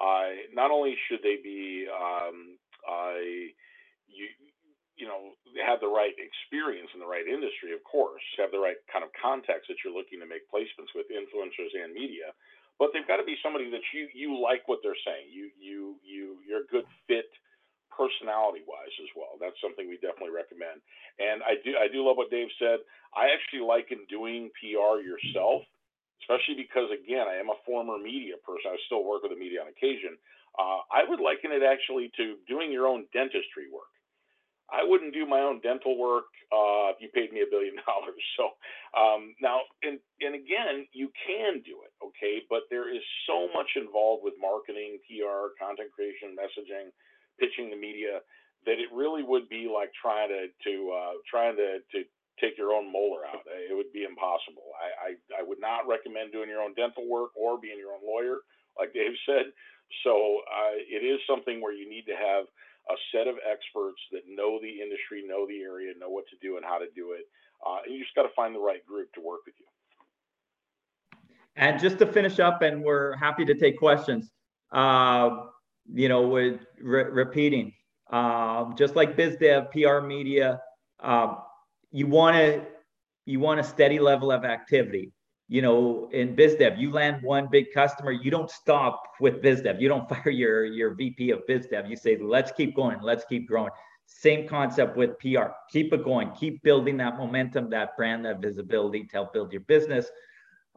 Uh, 0.00 0.48
not 0.54 0.70
only 0.70 0.96
should 1.08 1.20
they 1.22 1.36
be 1.42 1.86
um, 1.92 2.56
uh, 2.88 3.18
you 4.06 4.26
you 4.96 5.06
know 5.06 5.30
have 5.78 5.86
the 5.86 5.94
right 5.94 6.18
experience 6.18 6.90
in 6.90 6.98
the 6.98 7.06
right 7.06 7.30
industry, 7.30 7.70
of 7.70 7.78
course, 7.86 8.22
have 8.34 8.50
the 8.50 8.58
right 8.58 8.82
kind 8.90 9.06
of 9.06 9.14
context 9.14 9.70
that 9.70 9.78
you're 9.86 9.94
looking 9.94 10.18
to 10.18 10.26
make 10.26 10.42
placements 10.50 10.90
with 10.98 11.06
influencers 11.06 11.70
and 11.70 11.94
media, 11.94 12.34
but 12.82 12.90
they've 12.90 13.06
got 13.06 13.22
to 13.22 13.26
be 13.26 13.38
somebody 13.38 13.70
that 13.70 13.86
you 13.94 14.10
you 14.10 14.34
like 14.34 14.66
what 14.66 14.82
they're 14.82 14.98
saying. 15.06 15.30
You 15.30 15.54
you 15.54 15.94
you 16.02 16.42
you're 16.42 16.66
a 16.66 16.70
good 16.70 16.90
fit 17.06 17.30
personality 17.94 18.66
wise 18.66 18.94
as 18.98 19.10
well. 19.14 19.38
That's 19.38 19.58
something 19.62 19.86
we 19.86 20.02
definitely 20.02 20.34
recommend. 20.34 20.82
And 21.22 21.46
I 21.46 21.62
do 21.62 21.78
I 21.78 21.86
do 21.86 22.02
love 22.02 22.18
what 22.18 22.34
Dave 22.34 22.50
said. 22.58 22.82
I 23.14 23.30
actually 23.30 23.62
like 23.62 23.94
in 23.94 24.02
doing 24.10 24.50
PR 24.58 24.98
yourself, 24.98 25.62
especially 26.26 26.58
because 26.58 26.90
again 26.90 27.30
I 27.30 27.38
am 27.38 27.54
a 27.54 27.58
former 27.62 28.02
media 28.02 28.34
person. 28.42 28.74
I 28.74 28.78
still 28.90 29.06
work 29.06 29.22
with 29.22 29.30
the 29.30 29.38
media 29.38 29.62
on 29.62 29.70
occasion. 29.70 30.18
Uh, 30.58 30.82
I 30.90 31.06
would 31.06 31.22
liken 31.22 31.54
it 31.54 31.62
actually 31.62 32.10
to 32.18 32.34
doing 32.50 32.74
your 32.74 32.90
own 32.90 33.06
dentistry 33.14 33.70
work. 33.70 33.94
I 34.72 34.84
wouldn't 34.84 35.14
do 35.14 35.26
my 35.26 35.40
own 35.40 35.60
dental 35.60 35.96
work 35.98 36.28
uh, 36.52 36.92
if 36.92 37.00
you 37.00 37.08
paid 37.12 37.32
me 37.32 37.40
a 37.40 37.50
billion 37.50 37.76
dollars. 37.88 38.20
So 38.36 38.52
um, 38.96 39.34
now, 39.40 39.60
and 39.82 39.98
and 40.20 40.34
again, 40.34 40.86
you 40.92 41.10
can 41.26 41.62
do 41.64 41.80
it, 41.84 41.92
okay? 42.04 42.44
But 42.48 42.68
there 42.70 42.88
is 42.88 43.02
so 43.26 43.48
much 43.54 43.76
involved 43.76 44.24
with 44.24 44.34
marketing, 44.40 44.98
PR, 45.08 45.56
content 45.56 45.92
creation, 45.92 46.36
messaging, 46.36 46.92
pitching 47.40 47.70
the 47.70 47.80
media 47.80 48.20
that 48.66 48.80
it 48.80 48.90
really 48.92 49.22
would 49.22 49.48
be 49.48 49.70
like 49.70 49.90
trying 49.96 50.28
to 50.28 50.48
to 50.64 50.74
uh, 50.92 51.14
trying 51.28 51.56
to 51.56 51.80
to 51.92 52.04
take 52.40 52.56
your 52.58 52.72
own 52.72 52.90
molar 52.92 53.26
out. 53.26 53.42
It 53.48 53.74
would 53.74 53.92
be 53.92 54.04
impossible. 54.04 54.68
I, 54.76 55.14
I 55.16 55.40
I 55.40 55.42
would 55.44 55.60
not 55.60 55.88
recommend 55.88 56.32
doing 56.32 56.48
your 56.48 56.62
own 56.62 56.74
dental 56.74 57.08
work 57.08 57.30
or 57.36 57.60
being 57.60 57.78
your 57.78 57.94
own 57.96 58.04
lawyer, 58.04 58.44
like 58.78 58.92
Dave 58.92 59.16
said. 59.24 59.52
So 60.04 60.44
uh, 60.44 60.76
it 60.76 61.00
is 61.00 61.20
something 61.24 61.60
where 61.60 61.72
you 61.72 61.88
need 61.88 62.04
to 62.06 62.16
have 62.16 62.44
a 62.90 62.96
set 63.12 63.26
of 63.26 63.36
experts 63.50 64.00
that 64.12 64.22
know 64.28 64.58
the 64.60 64.80
industry, 64.82 65.22
know 65.26 65.46
the 65.46 65.60
area, 65.60 65.92
know 65.98 66.08
what 66.08 66.24
to 66.28 66.36
do 66.40 66.56
and 66.56 66.64
how 66.64 66.78
to 66.78 66.86
do 66.94 67.12
it. 67.12 67.26
Uh, 67.64 67.78
and 67.84 67.94
you 67.94 68.02
just 68.02 68.14
got 68.14 68.22
to 68.22 68.34
find 68.34 68.54
the 68.54 68.60
right 68.60 68.84
group 68.86 69.12
to 69.14 69.20
work 69.20 69.40
with 69.46 69.54
you. 69.58 69.66
And 71.56 71.80
just 71.80 71.98
to 71.98 72.06
finish 72.06 72.38
up, 72.38 72.62
and 72.62 72.82
we're 72.82 73.16
happy 73.16 73.44
to 73.44 73.54
take 73.54 73.78
questions. 73.78 74.30
Uh, 74.70 75.46
you 75.92 76.08
know, 76.08 76.28
with 76.28 76.60
re- 76.80 77.10
repeating, 77.10 77.72
uh, 78.12 78.72
just 78.74 78.94
like 78.94 79.16
BizDev, 79.16 79.72
PR 79.72 80.06
media, 80.06 80.60
uh, 81.00 81.34
you 81.90 82.06
want 82.06 82.36
to 82.36 82.64
you 83.24 83.40
want 83.40 83.60
a 83.60 83.64
steady 83.64 83.98
level 83.98 84.30
of 84.30 84.44
activity 84.44 85.12
you 85.48 85.62
know, 85.62 86.10
in 86.12 86.36
BizDev, 86.36 86.78
you 86.78 86.92
land 86.92 87.22
one 87.22 87.48
big 87.50 87.72
customer, 87.72 88.12
you 88.12 88.30
don't 88.30 88.50
stop 88.50 89.02
with 89.18 89.42
BizDev. 89.42 89.80
You 89.80 89.88
don't 89.88 90.08
fire 90.08 90.30
your, 90.30 90.64
your 90.66 90.94
VP 90.94 91.30
of 91.30 91.40
BizDev. 91.48 91.88
You 91.88 91.96
say, 91.96 92.18
let's 92.20 92.52
keep 92.52 92.76
going, 92.76 93.00
let's 93.02 93.24
keep 93.24 93.48
growing. 93.48 93.70
Same 94.04 94.46
concept 94.46 94.96
with 94.96 95.18
PR. 95.18 95.50
Keep 95.70 95.92
it 95.92 96.04
going, 96.04 96.30
keep 96.32 96.62
building 96.62 96.96
that 96.98 97.16
momentum, 97.16 97.70
that 97.70 97.96
brand, 97.96 98.24
that 98.24 98.40
visibility 98.40 99.04
to 99.04 99.12
help 99.12 99.32
build 99.32 99.52
your 99.52 99.62
business. 99.62 100.06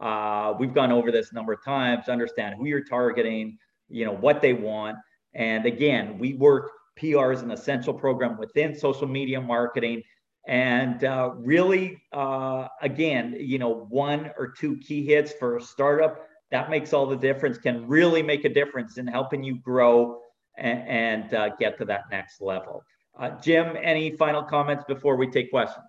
Uh, 0.00 0.54
we've 0.58 0.74
gone 0.74 0.90
over 0.90 1.12
this 1.12 1.32
a 1.32 1.34
number 1.34 1.52
of 1.52 1.64
times, 1.64 2.08
understand 2.08 2.56
who 2.56 2.66
you're 2.66 2.84
targeting, 2.84 3.56
you 3.88 4.04
know, 4.04 4.12
what 4.12 4.42
they 4.42 4.52
want. 4.52 4.96
And 5.34 5.64
again, 5.64 6.18
we 6.18 6.34
work 6.34 6.70
PR 6.96 7.32
as 7.32 7.42
an 7.42 7.50
essential 7.50 7.94
program 7.94 8.36
within 8.36 8.74
social 8.74 9.06
media 9.06 9.40
marketing 9.40 10.02
and 10.46 11.04
uh, 11.04 11.30
really, 11.36 12.02
uh, 12.12 12.68
again, 12.80 13.36
you 13.38 13.58
know, 13.58 13.86
one 13.88 14.30
or 14.36 14.48
two 14.48 14.76
key 14.78 15.04
hits 15.04 15.32
for 15.32 15.56
a 15.56 15.62
startup 15.62 16.26
that 16.50 16.68
makes 16.68 16.92
all 16.92 17.06
the 17.06 17.16
difference. 17.16 17.58
Can 17.58 17.86
really 17.86 18.22
make 18.22 18.44
a 18.44 18.48
difference 18.48 18.98
in 18.98 19.06
helping 19.06 19.42
you 19.42 19.58
grow 19.58 20.20
and, 20.58 20.88
and 20.88 21.34
uh, 21.34 21.50
get 21.58 21.78
to 21.78 21.84
that 21.86 22.04
next 22.10 22.40
level. 22.40 22.84
Uh, 23.18 23.30
Jim, 23.40 23.76
any 23.80 24.16
final 24.16 24.42
comments 24.42 24.84
before 24.86 25.16
we 25.16 25.30
take 25.30 25.50
questions? 25.50 25.86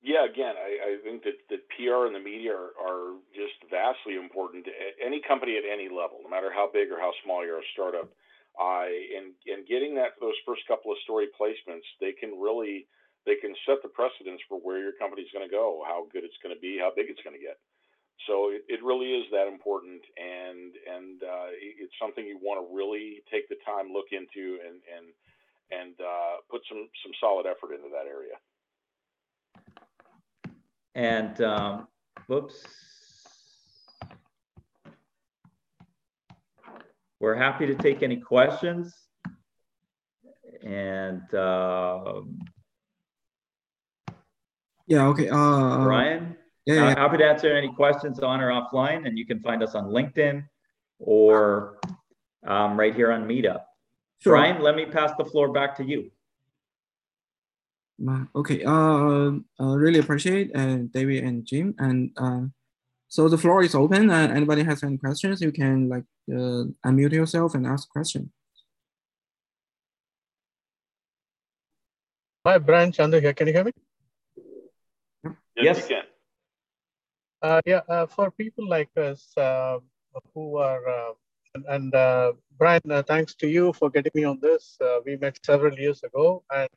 Yeah, 0.00 0.24
again, 0.24 0.54
I, 0.56 0.94
I 0.94 1.02
think 1.02 1.24
that, 1.24 1.34
that 1.50 1.68
PR 1.76 2.06
and 2.06 2.14
the 2.14 2.20
media 2.20 2.52
are, 2.52 2.72
are 2.80 3.16
just 3.34 3.58
vastly 3.70 4.14
important 4.14 4.64
to 4.66 4.70
any 5.04 5.20
company 5.26 5.56
at 5.58 5.64
any 5.70 5.88
level, 5.88 6.20
no 6.22 6.30
matter 6.30 6.50
how 6.54 6.70
big 6.72 6.90
or 6.92 6.98
how 7.00 7.12
small 7.24 7.44
you're 7.44 7.58
a 7.58 7.72
startup. 7.72 8.08
Uh, 8.58 8.90
and 9.14 9.38
and 9.46 9.68
getting 9.68 9.94
that 9.94 10.18
those 10.20 10.34
first 10.44 10.62
couple 10.66 10.90
of 10.90 10.98
story 11.04 11.26
placements, 11.38 11.86
they 12.00 12.10
can 12.10 12.30
really 12.40 12.88
they 13.26 13.36
can 13.36 13.54
set 13.66 13.82
the 13.82 13.88
precedence 13.88 14.40
for 14.48 14.58
where 14.58 14.78
your 14.78 14.92
company's 14.98 15.30
going 15.32 15.46
to 15.46 15.52
go, 15.52 15.82
how 15.86 16.06
good 16.12 16.24
it's 16.24 16.38
going 16.42 16.54
to 16.54 16.60
be, 16.60 16.78
how 16.78 16.92
big 16.94 17.06
it's 17.10 17.22
going 17.22 17.36
to 17.36 17.42
get. 17.42 17.58
So 18.26 18.50
it, 18.50 18.64
it 18.68 18.82
really 18.82 19.14
is 19.14 19.26
that 19.30 19.46
important, 19.46 20.02
and 20.16 20.74
and 20.86 21.22
uh, 21.22 21.50
it's 21.54 21.94
something 22.00 22.26
you 22.26 22.38
want 22.42 22.58
to 22.60 22.74
really 22.74 23.22
take 23.30 23.48
the 23.48 23.56
time, 23.64 23.92
look 23.92 24.10
into, 24.10 24.58
and 24.66 24.82
and 24.90 25.06
and 25.70 25.94
uh, 26.00 26.42
put 26.50 26.62
some 26.68 26.88
some 27.02 27.12
solid 27.20 27.46
effort 27.46 27.74
into 27.74 27.88
that 27.92 28.06
area. 28.06 28.36
And 30.94 31.40
um, 31.42 31.88
whoops. 32.26 32.66
We're 37.20 37.34
happy 37.34 37.66
to 37.66 37.74
take 37.74 38.02
any 38.02 38.16
questions. 38.16 38.94
And 40.62 41.22
uh, 41.34 42.22
yeah, 44.88 45.06
okay. 45.08 45.28
Uh, 45.28 45.36
uh 45.36 45.84
Brian? 45.84 46.36
Yeah, 46.66 46.74
yeah, 46.74 46.98
Happy 46.98 47.16
to 47.18 47.24
answer 47.24 47.56
any 47.56 47.72
questions 47.72 48.20
on 48.20 48.40
or 48.40 48.50
offline, 48.50 49.06
and 49.06 49.16
you 49.16 49.24
can 49.24 49.40
find 49.40 49.62
us 49.62 49.74
on 49.74 49.86
LinkedIn 49.86 50.44
or 50.98 51.78
um, 52.46 52.78
right 52.78 52.94
here 52.94 53.12
on 53.12 53.26
Meetup. 53.26 53.62
Sure. 54.18 54.34
Brian, 54.34 54.60
let 54.60 54.76
me 54.76 54.84
pass 54.84 55.12
the 55.16 55.24
floor 55.24 55.52
back 55.52 55.76
to 55.76 55.84
you. 55.84 56.10
Okay, 58.34 58.62
uh, 58.64 59.32
uh 59.60 59.74
really 59.76 59.98
appreciate 59.98 60.54
uh, 60.54 60.78
David 60.92 61.24
and 61.24 61.44
Jim. 61.44 61.74
And 61.78 62.10
uh, 62.16 62.42
so 63.08 63.28
the 63.28 63.38
floor 63.38 63.62
is 63.62 63.74
open. 63.74 64.10
Uh, 64.10 64.28
anybody 64.34 64.62
has 64.62 64.82
any 64.82 64.98
questions, 64.98 65.40
you 65.40 65.52
can 65.52 65.88
like 65.88 66.04
uh, 66.30 66.68
unmute 66.86 67.12
yourself 67.12 67.54
and 67.54 67.66
ask 67.66 67.88
question. 67.88 68.30
Hi, 72.46 72.58
Brian 72.58 72.92
Chandu 72.92 73.20
here. 73.20 73.32
Can 73.34 73.46
you 73.46 73.52
hear 73.52 73.64
me? 73.64 73.72
Yes, 75.62 75.78
yes. 75.78 75.88
can. 75.88 76.04
Uh, 77.42 77.60
yeah, 77.66 77.80
uh, 77.88 78.06
for 78.06 78.30
people 78.30 78.68
like 78.68 78.90
us 78.96 79.32
uh, 79.36 79.78
who 80.34 80.56
are, 80.56 80.88
uh, 80.88 81.12
and, 81.54 81.64
and 81.68 81.94
uh, 81.94 82.32
Brian, 82.58 82.80
uh, 82.90 83.02
thanks 83.02 83.34
to 83.36 83.46
you 83.46 83.72
for 83.72 83.90
getting 83.90 84.12
me 84.14 84.24
on 84.24 84.38
this. 84.40 84.76
we 85.06 85.16
met 85.16 85.38
several 85.44 85.78
years 85.78 86.02
ago, 86.02 86.42
and 86.52 86.68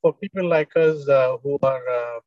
for 0.00 0.12
people 0.14 0.48
like 0.48 0.74
us 0.76 1.04
who 1.42 1.58
are 1.62 2.20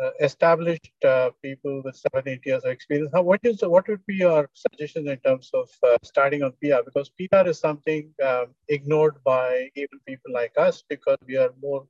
uh, 0.00 0.10
established 0.20 0.90
uh, 1.04 1.30
people 1.42 1.82
with 1.84 1.96
seven, 1.96 2.26
eight 2.26 2.40
years 2.46 2.64
of 2.64 2.70
experience. 2.70 3.10
How, 3.12 3.22
what 3.22 3.40
is 3.42 3.60
what 3.62 3.88
would 3.88 4.04
be 4.06 4.14
your 4.14 4.48
suggestion 4.54 5.08
in 5.08 5.18
terms 5.18 5.50
of 5.52 5.68
uh, 5.82 5.98
starting 6.02 6.42
on 6.42 6.52
PR? 6.62 6.82
Because 6.84 7.10
PR 7.10 7.46
is 7.48 7.58
something 7.58 8.10
um, 8.24 8.46
ignored 8.68 9.16
by 9.24 9.68
even 9.74 9.98
people 10.06 10.32
like 10.32 10.52
us 10.56 10.82
because 10.88 11.18
we 11.26 11.36
are 11.36 11.52
more 11.60 11.86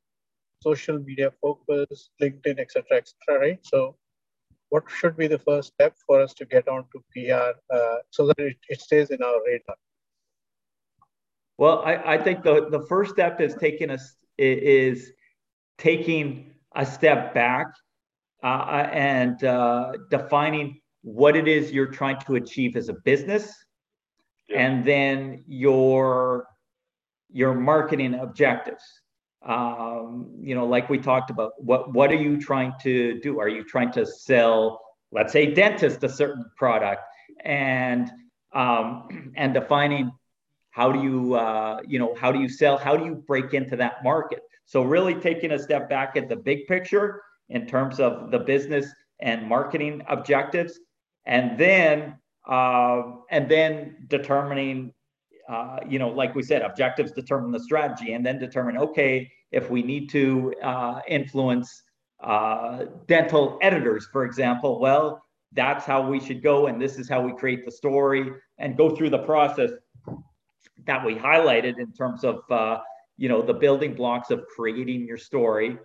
social 0.62 0.98
media 0.98 1.32
focus, 1.40 2.10
LinkedIn, 2.20 2.58
etc., 2.58 2.98
etc. 2.98 3.38
Right? 3.38 3.58
So, 3.62 3.96
what 4.68 4.84
should 4.88 5.16
be 5.16 5.26
the 5.26 5.38
first 5.38 5.72
step 5.74 5.94
for 6.06 6.20
us 6.20 6.32
to 6.34 6.44
get 6.44 6.68
onto 6.68 7.00
PR 7.12 7.52
uh, 7.74 7.96
so 8.10 8.26
that 8.28 8.38
it, 8.38 8.56
it 8.68 8.80
stays 8.80 9.10
in 9.10 9.22
our 9.22 9.40
radar? 9.46 9.76
Well, 11.58 11.82
I, 11.84 12.14
I 12.14 12.18
think 12.18 12.42
the, 12.42 12.68
the 12.70 12.86
first 12.86 13.12
step 13.12 13.40
is 13.40 13.54
taking 13.54 13.90
us 13.90 14.16
is 14.38 15.12
taking 15.76 16.52
a 16.74 16.86
step 16.86 17.34
back 17.34 17.66
uh, 18.42 18.88
and 18.92 19.44
uh, 19.44 19.92
defining 20.08 20.80
what 21.02 21.36
it 21.36 21.48
is 21.48 21.72
you're 21.72 21.86
trying 21.86 22.18
to 22.20 22.36
achieve 22.36 22.76
as 22.76 22.88
a 22.88 22.94
business, 23.04 23.52
yeah. 24.48 24.60
and 24.60 24.84
then 24.84 25.44
your 25.46 26.46
your 27.30 27.54
marketing 27.54 28.14
objectives. 28.14 28.99
Um, 29.42 30.30
you 30.40 30.54
know, 30.54 30.66
like 30.66 30.90
we 30.90 30.98
talked 30.98 31.30
about, 31.30 31.52
what 31.62 31.92
what 31.94 32.10
are 32.10 32.22
you 32.22 32.40
trying 32.40 32.74
to 32.82 33.20
do? 33.20 33.40
Are 33.40 33.48
you 33.48 33.64
trying 33.64 33.90
to 33.92 34.04
sell, 34.04 34.80
let's 35.12 35.32
say, 35.32 35.54
dentist 35.54 36.04
a 36.04 36.08
certain 36.08 36.44
product, 36.56 37.02
and 37.44 38.10
um, 38.52 39.32
and 39.36 39.54
defining 39.54 40.12
how 40.70 40.92
do 40.92 41.02
you 41.02 41.34
uh, 41.34 41.80
you 41.86 41.98
know 41.98 42.14
how 42.14 42.30
do 42.30 42.40
you 42.40 42.48
sell? 42.48 42.76
How 42.76 42.96
do 42.96 43.04
you 43.04 43.14
break 43.14 43.54
into 43.54 43.76
that 43.76 44.04
market? 44.04 44.40
So 44.66 44.82
really 44.82 45.14
taking 45.14 45.52
a 45.52 45.58
step 45.58 45.88
back 45.88 46.16
at 46.16 46.28
the 46.28 46.36
big 46.36 46.66
picture 46.66 47.22
in 47.48 47.66
terms 47.66 47.98
of 47.98 48.30
the 48.30 48.38
business 48.38 48.86
and 49.20 49.48
marketing 49.48 50.02
objectives, 50.08 50.78
and 51.26 51.58
then 51.58 52.16
uh, 52.48 53.02
and 53.30 53.48
then 53.48 53.96
determining, 54.08 54.92
uh, 55.50 55.80
you 55.88 55.98
know, 55.98 56.08
like 56.08 56.34
we 56.34 56.42
said, 56.42 56.62
objectives 56.62 57.10
determine 57.12 57.50
the 57.50 57.60
strategy, 57.60 58.12
and 58.12 58.24
then 58.24 58.38
determine 58.38 58.78
okay 58.78 59.30
if 59.50 59.68
we 59.68 59.82
need 59.82 60.08
to 60.10 60.54
uh, 60.62 61.00
influence 61.08 61.82
uh, 62.22 62.84
dental 63.08 63.58
editors, 63.60 64.06
for 64.12 64.24
example. 64.24 64.78
Well, 64.78 65.22
that's 65.52 65.84
how 65.84 66.08
we 66.08 66.20
should 66.20 66.42
go, 66.42 66.68
and 66.68 66.80
this 66.80 66.98
is 66.98 67.08
how 67.08 67.20
we 67.20 67.32
create 67.32 67.64
the 67.64 67.72
story, 67.72 68.30
and 68.58 68.76
go 68.76 68.94
through 68.94 69.10
the 69.10 69.18
process 69.18 69.70
that 70.86 71.04
we 71.04 71.14
highlighted 71.14 71.78
in 71.78 71.92
terms 71.92 72.24
of 72.24 72.42
uh, 72.50 72.78
you 73.16 73.28
know 73.28 73.42
the 73.42 73.54
building 73.54 73.94
blocks 73.94 74.30
of 74.30 74.46
creating 74.54 75.06
your 75.06 75.18
story 75.18 75.78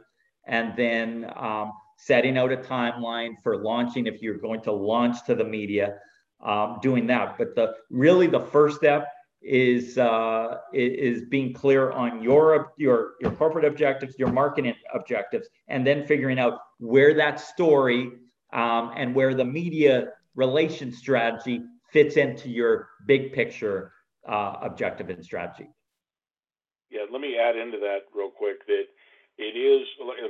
and 0.47 0.75
then 0.77 1.29
um, 1.35 1.73
setting 1.97 2.37
out 2.37 2.51
a 2.51 2.57
timeline 2.57 3.33
for 3.41 3.57
launching 3.57 4.05
if 4.05 4.21
you're 4.21 4.37
going 4.37 4.61
to 4.61 4.71
launch 4.71 5.17
to 5.25 5.35
the 5.35 5.43
media 5.43 5.95
um, 6.43 6.79
doing 6.81 7.05
that 7.07 7.37
but 7.37 7.55
the 7.55 7.73
really 7.89 8.27
the 8.27 8.39
first 8.39 8.77
step 8.77 9.07
is 9.45 9.99
uh, 9.99 10.57
is 10.73 11.21
being 11.29 11.53
clear 11.53 11.91
on 11.91 12.21
your 12.23 12.73
your 12.77 13.13
your 13.21 13.31
corporate 13.31 13.63
objectives 13.63 14.15
your 14.17 14.31
marketing 14.31 14.73
objectives 14.93 15.47
and 15.67 15.85
then 15.85 16.05
figuring 16.07 16.39
out 16.39 16.59
where 16.79 17.13
that 17.13 17.39
story 17.39 18.11
um, 18.53 18.91
and 18.95 19.13
where 19.13 19.35
the 19.35 19.45
media 19.45 20.07
relation 20.33 20.91
strategy 20.91 21.61
fits 21.91 22.17
into 22.17 22.49
your 22.49 22.89
big 23.05 23.33
picture 23.33 23.91
uh, 24.27 24.55
objective 24.61 25.09
and 25.09 25.23
strategy. 25.23 25.69
Yeah, 26.89 27.01
let 27.11 27.21
me 27.21 27.37
add 27.37 27.55
into 27.55 27.77
that 27.79 27.99
real 28.13 28.31
quick 28.31 28.65
that 28.67 28.85
it 29.37 29.59
is 29.59 29.83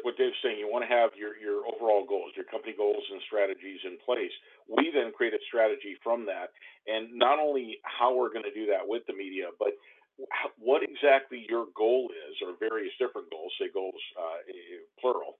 what 0.03 0.17
Dave's 0.17 0.35
saying. 0.41 0.57
You 0.57 0.69
want 0.69 0.83
to 0.87 0.89
have 0.89 1.11
your 1.13 1.37
your 1.37 1.61
overall 1.69 2.05
goals, 2.07 2.33
your 2.35 2.45
company 2.45 2.73
goals 2.73 3.03
and 3.11 3.21
strategies 3.27 3.79
in 3.85 3.97
place. 4.01 4.33
We 4.65 4.89
then 4.89 5.13
create 5.13 5.33
a 5.33 5.41
strategy 5.47 5.93
from 6.01 6.25
that, 6.25 6.49
and 6.89 7.13
not 7.13 7.37
only 7.37 7.77
how 7.85 8.15
we're 8.17 8.33
going 8.33 8.49
to 8.49 8.53
do 8.55 8.65
that 8.73 8.81
with 8.81 9.05
the 9.05 9.13
media, 9.13 9.53
but 9.59 9.77
what 10.57 10.81
exactly 10.81 11.45
your 11.49 11.67
goal 11.75 12.09
is, 12.09 12.33
or 12.41 12.55
various 12.57 12.93
different 12.97 13.29
goals, 13.29 13.51
say 13.59 13.67
goals 13.69 13.99
uh, 14.17 14.41
plural, 14.99 15.37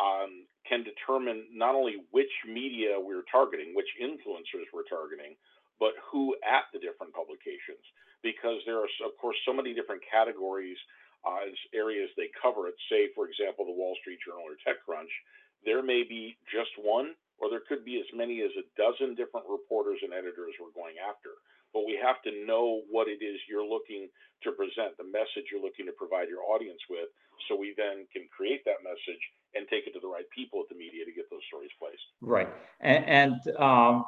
um, 0.00 0.48
can 0.66 0.82
determine 0.82 1.46
not 1.52 1.74
only 1.74 2.02
which 2.10 2.32
media 2.48 2.96
we're 2.98 3.26
targeting, 3.30 3.76
which 3.76 3.90
influencers 4.00 4.66
we're 4.72 4.88
targeting, 4.90 5.36
but 5.78 5.92
who 6.10 6.34
at 6.42 6.66
the 6.72 6.80
different 6.80 7.12
publications 7.12 7.84
because 8.24 8.58
there 8.64 8.80
are, 8.80 8.88
of 9.04 9.12
course, 9.20 9.36
so 9.44 9.52
many 9.52 9.74
different 9.76 10.00
categories 10.10 10.78
uh, 11.26 11.48
areas 11.72 12.10
they 12.16 12.30
cover 12.36 12.68
it. 12.68 12.76
Say, 12.88 13.08
for 13.16 13.28
example, 13.28 13.64
the 13.64 13.76
Wall 13.76 13.96
Street 14.00 14.20
Journal 14.24 14.44
or 14.44 14.56
TechCrunch, 14.60 15.10
there 15.64 15.82
may 15.82 16.04
be 16.04 16.36
just 16.52 16.70
one, 16.76 17.16
or 17.40 17.48
there 17.50 17.64
could 17.66 17.84
be 17.84 17.98
as 17.98 18.08
many 18.12 18.44
as 18.44 18.52
a 18.54 18.64
dozen 18.76 19.16
different 19.16 19.48
reporters 19.48 19.98
and 20.04 20.12
editors 20.12 20.54
we're 20.60 20.76
going 20.76 21.00
after. 21.00 21.34
But 21.72 21.88
we 21.88 21.98
have 21.98 22.22
to 22.22 22.32
know 22.46 22.86
what 22.86 23.08
it 23.08 23.18
is 23.24 23.40
you're 23.48 23.66
looking 23.66 24.06
to 24.44 24.52
present, 24.52 24.94
the 25.00 25.08
message 25.08 25.50
you're 25.50 25.64
looking 25.64 25.86
to 25.86 25.96
provide 25.96 26.28
your 26.28 26.44
audience 26.46 26.78
with, 26.88 27.08
so 27.48 27.56
we 27.56 27.74
then 27.76 28.06
can 28.12 28.28
create 28.30 28.62
that 28.64 28.84
message 28.84 29.22
and 29.56 29.66
take 29.66 29.88
it 29.88 29.92
to 29.96 30.00
the 30.00 30.06
right 30.06 30.28
people 30.30 30.62
at 30.62 30.68
the 30.68 30.78
media 30.78 31.02
to 31.04 31.10
get 31.10 31.26
those 31.30 31.42
stories 31.48 31.72
placed. 31.80 32.04
Right, 32.20 32.48
and, 32.80 33.02
and 33.04 33.40
um 33.58 34.04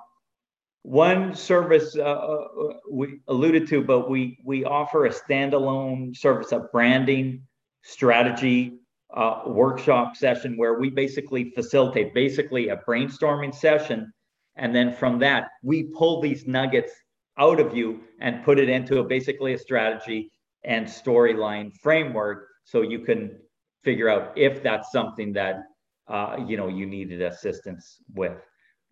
one 0.87 1.35
service 1.35 1.97
uh, 1.97 2.03
uh, 2.03 2.47
we 2.89 3.19
alluded 3.27 3.67
to, 3.67 3.83
but 3.83 4.09
we 4.09 4.39
we 4.45 4.65
offer 4.65 5.07
a 5.07 5.11
standalone 5.11 6.17
service 6.17 6.53
of 6.53 6.71
branding 6.71 7.43
strategy 7.83 8.79
uh, 9.13 9.43
workshop 9.47 10.15
session 10.15 10.57
where 10.57 10.79
we 10.79 10.89
basically 10.89 11.51
facilitate 11.51 12.15
basically 12.15 12.69
a 12.69 12.77
brainstorming 12.89 13.53
session, 13.53 14.13
and 14.55 14.73
then 14.73 14.93
from 14.93 15.19
that 15.19 15.49
we 15.65 15.83
pull 15.83 16.21
these 16.21 16.47
nuggets 16.47 16.93
out 17.37 17.59
of 17.59 17.77
you 17.77 18.01
and 18.21 18.45
put 18.45 18.61
it 18.61 18.69
into 18.69 19.01
a, 19.01 19.05
basically 19.05 19.55
a 19.55 19.59
strategy 19.59 20.31
and 20.63 20.87
storyline 20.87 21.73
framework, 21.83 22.47
so 22.63 22.83
you 22.83 23.01
can 23.01 23.37
figure 23.83 24.09
out 24.09 24.39
if 24.39 24.63
that's 24.63 24.93
something 24.93 25.33
that 25.33 25.65
uh, 26.07 26.37
you 26.47 26.57
know 26.57 26.69
you 26.69 26.87
needed 26.87 27.23
assistance 27.23 27.97
with. 28.15 28.39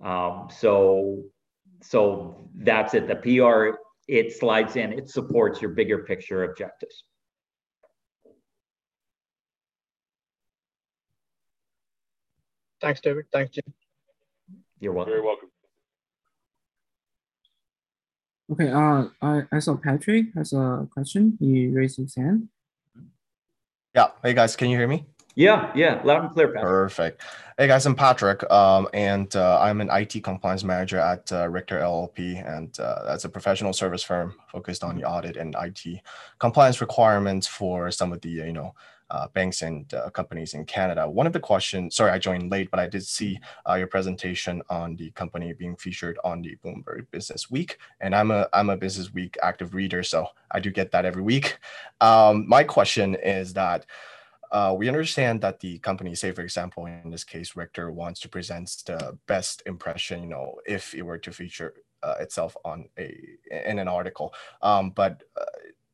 Um, 0.02 0.48
so 0.50 1.22
so 1.84 2.48
that's 2.56 2.94
it. 2.94 3.06
The 3.06 3.16
PR, 3.16 3.78
it 4.08 4.32
slides 4.32 4.76
in, 4.76 4.92
it 4.92 5.08
supports 5.08 5.60
your 5.60 5.70
bigger 5.70 5.98
picture 5.98 6.44
objectives. 6.44 7.04
Thanks, 12.80 13.00
David. 13.00 13.26
Thanks, 13.32 13.52
Jim. 13.52 13.64
You're 14.80 14.92
welcome. 14.92 15.12
Very 15.12 15.22
welcome. 15.22 15.48
Okay, 18.52 18.70
uh, 18.70 19.08
I, 19.22 19.42
I 19.50 19.58
saw 19.58 19.76
Patrick 19.76 20.26
has 20.34 20.52
a 20.52 20.86
question. 20.92 21.38
He 21.40 21.68
raised 21.68 21.96
his 21.96 22.14
hand. 22.14 22.48
Yeah. 23.94 24.08
Hey 24.22 24.34
guys, 24.34 24.54
can 24.56 24.68
you 24.68 24.76
hear 24.76 24.88
me? 24.88 25.06
Yeah, 25.36 25.72
yeah, 25.74 26.00
loud 26.04 26.22
and 26.22 26.30
clear, 26.32 26.46
Patrick. 26.46 26.62
Perfect. 26.62 27.22
Hey 27.58 27.66
guys, 27.66 27.84
I'm 27.86 27.96
Patrick, 27.96 28.48
um, 28.52 28.88
and 28.94 29.34
uh, 29.34 29.58
I'm 29.60 29.80
an 29.80 29.90
IT 29.90 30.22
compliance 30.22 30.62
manager 30.62 30.98
at 30.98 31.30
uh, 31.32 31.48
Richter 31.48 31.80
LLP, 31.80 32.46
and 32.48 32.78
uh, 32.78 33.02
that's 33.04 33.24
a 33.24 33.28
professional 33.28 33.72
service 33.72 34.04
firm 34.04 34.36
focused 34.46 34.84
on 34.84 34.96
the 34.96 35.02
audit 35.02 35.36
and 35.36 35.56
IT 35.60 36.00
compliance 36.38 36.80
requirements 36.80 37.48
for 37.48 37.90
some 37.90 38.12
of 38.12 38.20
the 38.20 38.28
you 38.28 38.52
know 38.52 38.74
uh, 39.10 39.26
banks 39.28 39.62
and 39.62 39.92
uh, 39.92 40.08
companies 40.10 40.54
in 40.54 40.64
Canada. 40.64 41.08
One 41.08 41.26
of 41.26 41.32
the 41.32 41.40
questions, 41.40 41.96
sorry, 41.96 42.12
I 42.12 42.18
joined 42.18 42.52
late, 42.52 42.70
but 42.70 42.78
I 42.78 42.88
did 42.88 43.04
see 43.04 43.40
uh, 43.68 43.74
your 43.74 43.88
presentation 43.88 44.62
on 44.70 44.94
the 44.94 45.10
company 45.12 45.52
being 45.52 45.74
featured 45.74 46.16
on 46.22 46.42
the 46.42 46.56
Bloomberg 46.64 47.10
Business 47.10 47.50
Week, 47.50 47.78
and 48.00 48.14
I'm 48.14 48.30
a 48.30 48.48
I'm 48.52 48.70
a 48.70 48.76
Business 48.76 49.12
Week 49.12 49.36
active 49.42 49.74
reader, 49.74 50.04
so 50.04 50.28
I 50.52 50.60
do 50.60 50.70
get 50.70 50.92
that 50.92 51.04
every 51.04 51.22
week. 51.22 51.58
Um, 52.00 52.48
my 52.48 52.62
question 52.62 53.16
is 53.16 53.52
that 53.54 53.86
uh, 54.54 54.72
we 54.72 54.86
understand 54.86 55.40
that 55.40 55.58
the 55.58 55.78
company, 55.80 56.14
say 56.14 56.30
for 56.30 56.42
example, 56.42 56.86
in 56.86 57.10
this 57.10 57.24
case, 57.24 57.56
Richter 57.56 57.90
wants 57.90 58.20
to 58.20 58.28
present 58.28 58.68
the 58.86 59.18
best 59.26 59.64
impression, 59.66 60.22
you 60.22 60.28
know, 60.28 60.60
if 60.64 60.94
it 60.94 61.02
were 61.02 61.18
to 61.18 61.32
feature 61.32 61.74
uh, 62.04 62.14
itself 62.20 62.56
on 62.64 62.88
a 62.96 63.18
in 63.50 63.80
an 63.80 63.88
article. 63.88 64.32
Um, 64.62 64.90
but 64.90 65.24
uh, 65.36 65.44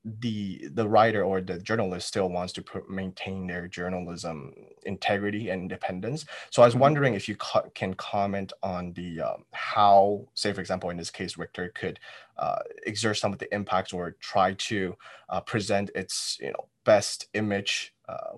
the 0.04 0.68
the 0.74 0.86
writer 0.86 1.22
or 1.22 1.40
the 1.40 1.58
journalist 1.58 2.08
still 2.08 2.28
wants 2.28 2.52
to 2.52 2.64
maintain 2.90 3.46
their 3.46 3.66
journalism 3.66 4.52
integrity 4.84 5.48
and 5.48 5.62
independence. 5.62 6.26
So 6.50 6.60
I 6.60 6.66
was 6.66 6.74
mm-hmm. 6.74 6.82
wondering 6.82 7.14
if 7.14 7.30
you 7.30 7.36
co- 7.36 7.70
can 7.74 7.94
comment 7.94 8.52
on 8.62 8.92
the 8.92 9.22
um, 9.22 9.44
how, 9.52 10.26
say 10.34 10.52
for 10.52 10.60
example, 10.60 10.90
in 10.90 10.98
this 10.98 11.10
case, 11.10 11.38
Richter 11.38 11.72
could 11.74 11.98
uh, 12.36 12.60
exert 12.86 13.16
some 13.16 13.32
of 13.32 13.38
the 13.38 13.54
impacts 13.54 13.94
or 13.94 14.16
try 14.20 14.52
to 14.54 14.96
uh, 15.30 15.40
present 15.40 15.90
its 15.94 16.36
you 16.42 16.50
know 16.50 16.68
best 16.84 17.28
image 17.34 17.94
uh, 18.08 18.36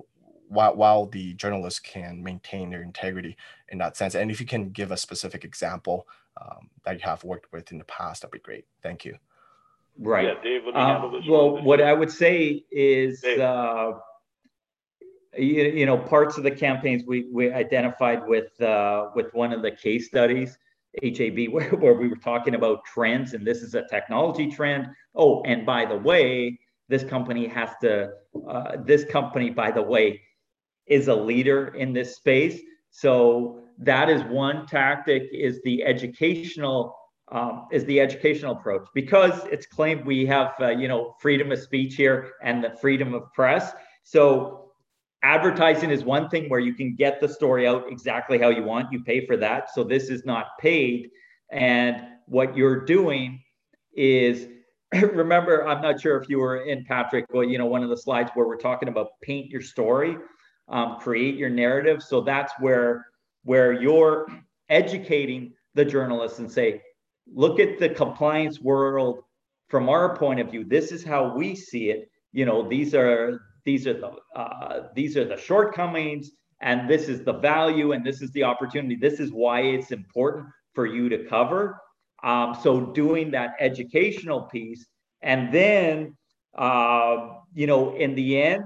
while, 0.52 0.74
while 0.76 1.06
the 1.06 1.34
journalists 1.34 1.80
can 1.80 2.22
maintain 2.22 2.70
their 2.70 2.82
integrity 2.82 3.36
in 3.68 3.78
that 3.78 3.96
sense. 3.96 4.14
And 4.14 4.30
if 4.30 4.40
you 4.40 4.46
can 4.46 4.70
give 4.70 4.90
a 4.90 4.96
specific 4.96 5.44
example 5.44 6.06
um, 6.40 6.68
that 6.84 6.94
you 6.94 7.04
have 7.04 7.24
worked 7.24 7.52
with 7.52 7.72
in 7.72 7.78
the 7.78 7.84
past, 7.84 8.22
that'd 8.22 8.32
be 8.32 8.38
great. 8.38 8.66
Thank 8.82 9.04
you. 9.04 9.16
Right. 9.98 10.26
Yeah, 10.26 10.42
Dave, 10.42 10.62
let 10.66 10.74
me 10.74 10.80
uh, 10.80 11.08
this. 11.10 11.28
Well, 11.28 11.62
what 11.62 11.80
I 11.80 11.92
would 11.92 12.10
say 12.10 12.64
is 12.70 13.22
uh, 13.24 13.92
you, 15.36 15.62
you 15.64 15.86
know, 15.86 15.98
parts 15.98 16.38
of 16.38 16.44
the 16.44 16.50
campaigns 16.50 17.04
we, 17.06 17.28
we 17.30 17.52
identified 17.52 18.26
with 18.26 18.58
uh, 18.60 19.10
with 19.14 19.32
one 19.34 19.52
of 19.52 19.62
the 19.62 19.70
case 19.70 20.06
studies, 20.06 20.58
AJB, 21.02 21.50
where, 21.52 21.70
where 21.70 21.94
we 21.94 22.08
were 22.08 22.16
talking 22.16 22.54
about 22.54 22.84
trends, 22.84 23.34
and 23.34 23.46
this 23.46 23.62
is 23.62 23.74
a 23.74 23.86
technology 23.88 24.50
trend. 24.50 24.88
Oh, 25.14 25.42
and 25.42 25.66
by 25.66 25.84
the 25.84 25.96
way, 25.96 26.58
this 26.88 27.04
company 27.04 27.46
has 27.46 27.70
to. 27.82 28.12
Uh, 28.48 28.78
this 28.84 29.04
company, 29.04 29.50
by 29.50 29.70
the 29.70 29.82
way, 29.82 30.22
is 30.86 31.08
a 31.08 31.14
leader 31.14 31.68
in 31.68 31.92
this 31.92 32.16
space. 32.16 32.60
So 32.90 33.62
that 33.78 34.08
is 34.08 34.22
one 34.24 34.66
tactic. 34.66 35.28
Is 35.32 35.60
the 35.62 35.84
educational 35.84 36.96
um, 37.30 37.66
is 37.72 37.84
the 37.86 38.00
educational 38.00 38.52
approach 38.52 38.86
because 38.94 39.46
it's 39.46 39.66
claimed 39.66 40.04
we 40.04 40.26
have 40.26 40.54
uh, 40.60 40.68
you 40.68 40.88
know 40.88 41.14
freedom 41.20 41.50
of 41.52 41.58
speech 41.58 41.94
here 41.94 42.32
and 42.42 42.62
the 42.62 42.70
freedom 42.80 43.14
of 43.14 43.32
press. 43.32 43.72
So 44.02 44.72
advertising 45.22 45.90
is 45.90 46.04
one 46.04 46.28
thing 46.28 46.48
where 46.48 46.60
you 46.60 46.74
can 46.74 46.94
get 46.96 47.20
the 47.20 47.28
story 47.28 47.66
out 47.66 47.84
exactly 47.88 48.38
how 48.38 48.48
you 48.48 48.64
want. 48.64 48.92
You 48.92 49.02
pay 49.02 49.24
for 49.26 49.36
that. 49.38 49.72
So 49.72 49.84
this 49.84 50.10
is 50.10 50.24
not 50.24 50.46
paid, 50.60 51.10
and 51.50 52.08
what 52.26 52.56
you're 52.56 52.84
doing 52.84 53.42
is 53.94 54.48
remember 54.92 55.66
i'm 55.66 55.82
not 55.82 56.00
sure 56.00 56.16
if 56.16 56.28
you 56.28 56.38
were 56.38 56.64
in 56.64 56.84
patrick 56.84 57.26
well 57.32 57.44
you 57.44 57.58
know 57.58 57.66
one 57.66 57.82
of 57.82 57.90
the 57.90 57.96
slides 57.96 58.30
where 58.34 58.46
we're 58.46 58.56
talking 58.56 58.88
about 58.88 59.08
paint 59.22 59.50
your 59.50 59.60
story 59.60 60.16
um, 60.72 60.96
create 60.98 61.36
your 61.36 61.50
narrative. 61.50 62.02
So 62.02 62.20
that's 62.20 62.52
where 62.58 63.06
where 63.44 63.72
you're 63.72 64.26
educating 64.68 65.52
the 65.74 65.84
journalists 65.84 66.38
and 66.38 66.50
say 66.50 66.82
look 67.32 67.60
at 67.60 67.78
the 67.78 67.88
compliance 67.88 68.60
world 68.60 69.22
from 69.68 69.88
our 69.88 70.16
point 70.16 70.40
of 70.40 70.50
view. 70.50 70.64
This 70.64 70.92
is 70.92 71.04
how 71.04 71.34
we 71.34 71.54
see 71.54 71.90
it. 71.90 72.10
You 72.32 72.46
know 72.46 72.68
these 72.68 72.94
are 72.94 73.42
these 73.64 73.86
are 73.86 73.94
the 73.94 74.12
uh, 74.34 74.88
these 74.94 75.16
are 75.16 75.24
the 75.24 75.36
shortcomings 75.36 76.30
and 76.60 76.88
this 76.88 77.08
is 77.08 77.22
the 77.24 77.34
value 77.34 77.92
and 77.92 78.04
this 78.04 78.22
is 78.22 78.30
the 78.32 78.42
opportunity. 78.42 78.96
This 78.96 79.20
is 79.20 79.30
why 79.30 79.60
it's 79.60 79.90
important 79.90 80.46
for 80.74 80.86
you 80.86 81.08
to 81.10 81.24
cover. 81.26 81.78
Um, 82.24 82.56
so 82.62 82.80
doing 82.80 83.30
that 83.32 83.56
educational 83.60 84.42
piece 84.42 84.86
and 85.20 85.52
then 85.52 86.16
uh, 86.56 87.34
you 87.52 87.66
know 87.66 87.94
in 87.96 88.14
the 88.14 88.40
end 88.40 88.64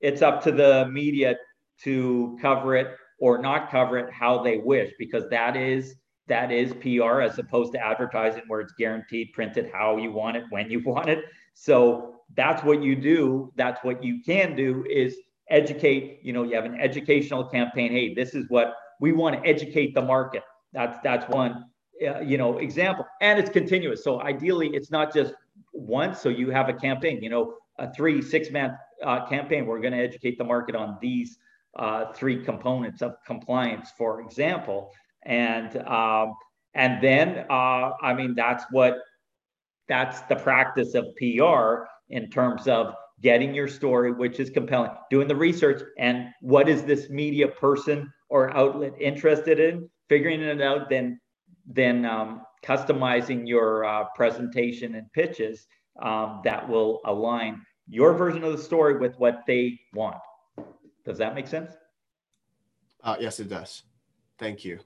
it's 0.00 0.22
up 0.22 0.42
to 0.44 0.52
the 0.52 0.88
media 0.90 1.36
to 1.82 2.38
cover 2.40 2.76
it 2.76 2.96
or 3.18 3.38
not 3.38 3.70
cover 3.70 3.98
it 3.98 4.12
how 4.12 4.42
they 4.42 4.58
wish 4.58 4.92
because 4.98 5.28
that 5.30 5.56
is 5.56 5.94
that 6.30 6.52
is 6.52 6.72
PR 6.74 7.20
as 7.20 7.38
opposed 7.38 7.72
to 7.72 7.84
advertising 7.84 8.42
where 8.46 8.60
it's 8.60 8.72
guaranteed 8.78 9.32
printed 9.34 9.68
how 9.72 9.96
you 9.96 10.12
want 10.12 10.36
it 10.36 10.44
when 10.50 10.70
you 10.70 10.80
want 10.86 11.08
it. 11.08 11.24
So 11.54 12.20
that's 12.36 12.62
what 12.62 12.82
you 12.82 12.96
do. 12.96 13.52
That's 13.56 13.82
what 13.84 14.02
you 14.02 14.20
can 14.24 14.54
do 14.56 14.84
is 14.88 15.16
educate. 15.50 16.20
You 16.22 16.32
know, 16.32 16.44
you 16.44 16.54
have 16.54 16.64
an 16.64 16.80
educational 16.80 17.44
campaign. 17.44 17.90
Hey, 17.90 18.14
this 18.14 18.34
is 18.34 18.46
what 18.48 18.74
we 19.00 19.12
want 19.12 19.42
to 19.42 19.48
educate 19.48 19.94
the 19.94 20.02
market. 20.02 20.44
That's 20.72 20.96
that's 21.02 21.28
one 21.28 21.64
uh, 22.06 22.20
you 22.20 22.38
know 22.38 22.58
example, 22.58 23.04
and 23.20 23.38
it's 23.38 23.50
continuous. 23.50 24.04
So 24.04 24.22
ideally, 24.22 24.70
it's 24.72 24.90
not 24.92 25.12
just 25.12 25.34
once. 25.72 26.20
So 26.20 26.28
you 26.28 26.50
have 26.50 26.68
a 26.68 26.74
campaign. 26.74 27.20
You 27.22 27.30
know, 27.30 27.54
a 27.78 27.92
three 27.92 28.22
six 28.22 28.50
month 28.52 28.74
uh, 29.04 29.26
campaign. 29.26 29.66
We're 29.66 29.80
going 29.80 29.92
to 29.92 29.98
educate 29.98 30.38
the 30.38 30.44
market 30.44 30.74
on 30.74 30.98
these 31.00 31.38
uh, 31.78 32.12
three 32.12 32.44
components 32.44 33.02
of 33.02 33.14
compliance, 33.26 33.90
for 33.96 34.20
example. 34.20 34.92
And 35.24 35.76
um, 35.86 36.34
and 36.74 37.02
then 37.02 37.46
uh, 37.50 37.92
I 38.00 38.14
mean 38.14 38.34
that's 38.34 38.64
what 38.70 38.98
that's 39.88 40.20
the 40.22 40.36
practice 40.36 40.94
of 40.94 41.06
PR 41.16 41.84
in 42.10 42.30
terms 42.30 42.68
of 42.68 42.94
getting 43.20 43.54
your 43.54 43.68
story, 43.68 44.12
which 44.12 44.40
is 44.40 44.48
compelling, 44.50 44.90
doing 45.10 45.28
the 45.28 45.36
research, 45.36 45.82
and 45.98 46.28
what 46.40 46.68
is 46.68 46.84
this 46.84 47.10
media 47.10 47.48
person 47.48 48.10
or 48.30 48.56
outlet 48.56 48.94
interested 48.98 49.60
in, 49.60 49.90
figuring 50.08 50.40
it 50.40 50.62
out, 50.62 50.88
then 50.88 51.20
then 51.66 52.04
um, 52.04 52.42
customizing 52.64 53.46
your 53.46 53.84
uh, 53.84 54.04
presentation 54.14 54.94
and 54.94 55.12
pitches 55.12 55.66
um, 56.02 56.40
that 56.44 56.68
will 56.68 57.00
align 57.04 57.60
your 57.90 58.14
version 58.14 58.44
of 58.44 58.52
the 58.52 58.62
story 58.62 58.96
with 58.96 59.18
what 59.18 59.42
they 59.46 59.78
want. 59.92 60.16
Does 61.04 61.18
that 61.18 61.34
make 61.34 61.48
sense? 61.48 61.72
Uh, 63.02 63.16
yes, 63.18 63.40
it 63.40 63.48
does. 63.48 63.82
Thank 64.38 64.64
you. 64.64 64.78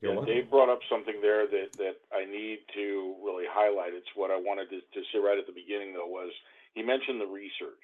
Yeah, 0.00 0.20
Dave 0.24 0.48
brought 0.48 0.68
up 0.68 0.80
something 0.88 1.18
there 1.20 1.48
that, 1.48 1.72
that 1.78 1.96
I 2.14 2.24
need 2.24 2.60
to 2.74 3.16
really 3.24 3.48
highlight. 3.48 3.94
It's 3.94 4.14
what 4.14 4.30
I 4.30 4.36
wanted 4.36 4.70
to, 4.70 4.78
to 4.78 5.00
say 5.10 5.18
right 5.18 5.38
at 5.38 5.48
the 5.48 5.56
beginning, 5.56 5.94
though, 5.94 6.06
was 6.06 6.30
he 6.74 6.82
mentioned 6.82 7.20
the 7.20 7.26
research. 7.26 7.82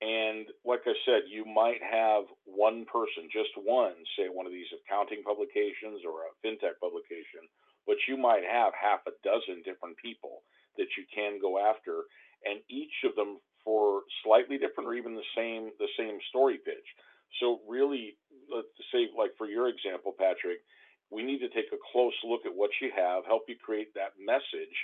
And 0.00 0.48
like 0.64 0.82
I 0.88 0.96
said, 1.06 1.30
you 1.30 1.44
might 1.44 1.80
have 1.80 2.24
one 2.44 2.84
person, 2.90 3.30
just 3.30 3.54
one, 3.54 3.94
say 4.18 4.26
one 4.26 4.44
of 4.44 4.52
these 4.52 4.68
accounting 4.74 5.22
publications 5.22 6.02
or 6.02 6.26
a 6.26 6.34
fintech 6.42 6.80
publication, 6.82 7.46
but 7.86 7.96
you 8.08 8.16
might 8.16 8.42
have 8.42 8.72
half 8.74 9.06
a 9.06 9.14
dozen 9.22 9.62
different 9.62 9.96
people 10.00 10.42
that 10.76 10.92
you 10.96 11.04
can 11.12 11.38
go 11.40 11.58
after, 11.58 12.04
and 12.44 12.60
each 12.68 13.04
of 13.04 13.14
them 13.16 13.38
for 13.64 14.02
slightly 14.22 14.58
different 14.58 14.86
or 14.88 14.94
even 14.94 15.14
the 15.14 15.30
same 15.36 15.70
the 15.78 15.90
same 15.98 16.18
story 16.30 16.58
pitch. 16.64 16.86
So 17.40 17.60
really, 17.68 18.16
let's 18.52 18.70
say 18.92 19.10
like 19.16 19.34
for 19.36 19.46
your 19.46 19.68
example, 19.68 20.14
Patrick, 20.14 20.62
we 21.10 21.22
need 21.22 21.40
to 21.40 21.50
take 21.50 21.70
a 21.72 21.82
close 21.92 22.14
look 22.24 22.46
at 22.46 22.54
what 22.54 22.70
you 22.80 22.90
have, 22.94 23.26
help 23.26 23.42
you 23.48 23.56
create 23.58 23.94
that 23.94 24.14
message, 24.18 24.76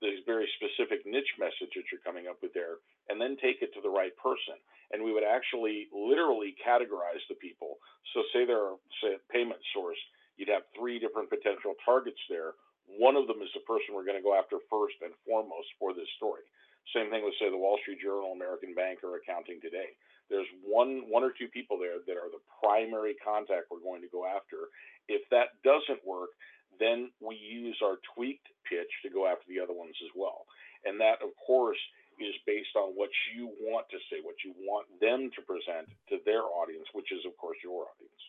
this 0.00 0.20
very 0.28 0.48
specific 0.60 1.04
niche 1.08 1.32
message 1.40 1.72
that 1.72 1.88
you're 1.88 2.04
coming 2.04 2.28
up 2.28 2.36
with 2.44 2.52
there, 2.52 2.80
and 3.08 3.20
then 3.20 3.36
take 3.40 3.64
it 3.64 3.72
to 3.72 3.80
the 3.80 3.92
right 3.92 4.12
person. 4.20 4.60
And 4.92 5.02
we 5.02 5.12
would 5.12 5.24
actually 5.24 5.88
literally 5.92 6.54
categorize 6.60 7.24
the 7.28 7.40
people. 7.40 7.80
So 8.12 8.22
say 8.32 8.44
there 8.44 8.60
are 8.60 8.76
a 8.76 9.18
payment 9.32 9.60
source, 9.72 9.98
you'd 10.36 10.52
have 10.52 10.68
three 10.76 11.00
different 11.00 11.28
potential 11.28 11.74
targets 11.84 12.20
there. 12.28 12.52
One 12.86 13.18
of 13.18 13.26
them 13.26 13.42
is 13.42 13.50
the 13.52 13.66
person 13.66 13.94
we're 13.94 14.06
going 14.06 14.18
to 14.18 14.24
go 14.24 14.38
after 14.38 14.62
first 14.70 14.96
and 15.02 15.12
foremost 15.26 15.68
for 15.78 15.92
this 15.92 16.08
story. 16.16 16.46
Same 16.94 17.10
thing 17.10 17.26
with 17.26 17.34
say 17.42 17.50
the 17.50 17.58
Wall 17.58 17.78
Street 17.82 17.98
Journal, 17.98 18.30
American 18.30 18.74
Bank, 18.74 19.02
or 19.02 19.18
Accounting 19.18 19.58
Today. 19.60 19.98
There's 20.30 20.46
one 20.62 21.10
one 21.10 21.22
or 21.22 21.34
two 21.34 21.48
people 21.48 21.78
there 21.78 21.98
that 22.06 22.18
are 22.18 22.30
the 22.30 22.42
primary 22.62 23.14
contact 23.18 23.70
we're 23.70 23.82
going 23.82 24.02
to 24.02 24.10
go 24.10 24.26
after. 24.26 24.70
If 25.08 25.26
that 25.30 25.58
doesn't 25.62 26.02
work, 26.06 26.30
then 26.78 27.10
we 27.20 27.36
use 27.36 27.78
our 27.82 27.98
tweaked 28.14 28.46
pitch 28.68 28.90
to 29.02 29.10
go 29.10 29.26
after 29.26 29.46
the 29.48 29.60
other 29.60 29.74
ones 29.74 29.94
as 30.02 30.10
well. 30.14 30.46
And 30.84 31.00
that, 31.00 31.22
of 31.22 31.30
course, 31.44 31.78
is 32.18 32.34
based 32.46 32.74
on 32.76 32.94
what 32.94 33.10
you 33.34 33.50
want 33.60 33.88
to 33.90 33.98
say, 34.10 34.22
what 34.22 34.36
you 34.44 34.54
want 34.62 34.86
them 35.00 35.30
to 35.36 35.42
present 35.42 35.88
to 36.08 36.18
their 36.24 36.42
audience, 36.42 36.86
which 36.92 37.12
is, 37.12 37.24
of 37.26 37.36
course, 37.36 37.58
your 37.62 37.86
audience. 37.86 38.22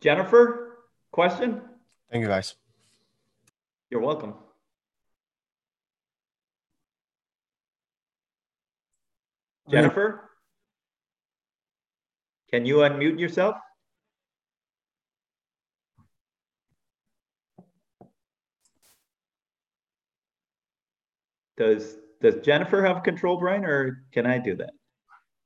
Jennifer, 0.00 0.73
question? 1.14 1.62
Thank 2.10 2.22
you, 2.22 2.28
guys. 2.28 2.56
You're 3.88 4.00
welcome. 4.00 4.34
Jennifer? 9.70 10.28
Can 12.50 12.66
you 12.66 12.78
unmute 12.78 13.20
yourself? 13.20 13.54
Does 21.56 21.96
does 22.20 22.34
Jennifer 22.42 22.84
have 22.84 23.04
control, 23.04 23.38
Brian, 23.38 23.64
or 23.64 24.02
can 24.12 24.26
I 24.26 24.38
do 24.38 24.56
that? 24.56 24.72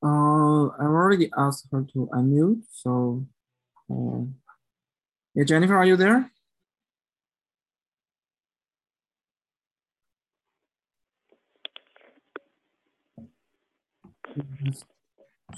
Uh, 0.02 0.68
I've 0.80 0.94
already 1.02 1.30
asked 1.36 1.68
her 1.72 1.84
to 1.92 2.08
unmute, 2.14 2.62
so 2.72 3.26
uh, 3.90 4.24
yeah, 5.38 5.44
Jennifer, 5.44 5.76
are 5.76 5.86
you 5.86 5.94
there? 5.94 6.32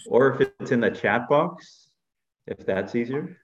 Or 0.07 0.35
if 0.35 0.51
it's 0.61 0.71
in 0.71 0.81
the 0.81 0.91
chat 0.91 1.31
box, 1.31 1.89
if 2.47 2.59
that's 2.67 2.95
easier. 2.95 3.39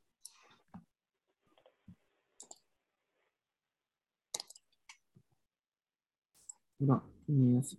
No, 6.78 7.02
yes. 7.26 7.74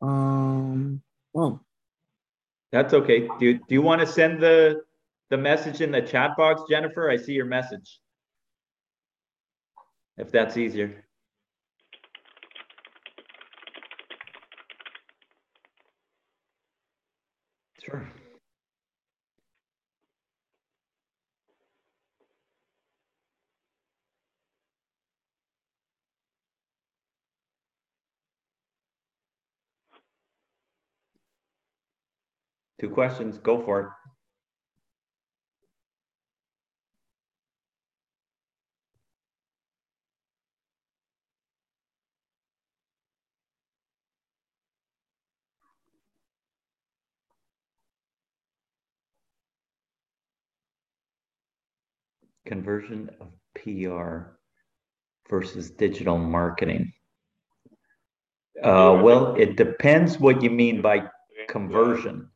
Um, 0.00 1.02
oh. 1.34 1.60
That's 2.70 2.92
okay. 2.92 3.20
Do 3.38 3.46
you, 3.46 3.54
do 3.54 3.74
you 3.74 3.82
want 3.82 4.00
to 4.00 4.06
send 4.06 4.40
the 4.40 4.82
the 5.30 5.36
message 5.36 5.80
in 5.80 5.90
the 5.90 6.02
chat 6.02 6.36
box, 6.36 6.62
Jennifer? 6.68 7.10
I 7.10 7.16
see 7.16 7.32
your 7.32 7.46
message. 7.46 8.00
If 10.16 10.30
that's 10.30 10.56
easier. 10.56 11.04
Sure. 17.82 18.12
Two 32.80 32.90
questions, 32.90 33.38
go 33.38 33.60
for 33.60 33.80
it. 33.80 33.88
conversion 52.48 53.10
of 53.20 53.28
PR 53.54 54.38
versus 55.28 55.70
digital 55.70 56.18
marketing? 56.18 56.92
Uh, 58.62 58.98
well, 59.04 59.36
it 59.36 59.56
depends 59.56 60.18
what 60.18 60.42
you 60.42 60.50
mean 60.50 60.80
by 60.80 61.04
conversion. 61.48 62.28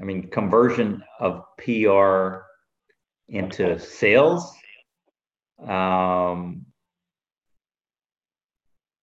I 0.00 0.04
mean, 0.04 0.28
conversion 0.30 1.02
of 1.20 1.44
PR 1.58 2.38
into 3.28 3.78
sales 3.78 4.54
um, 5.66 6.66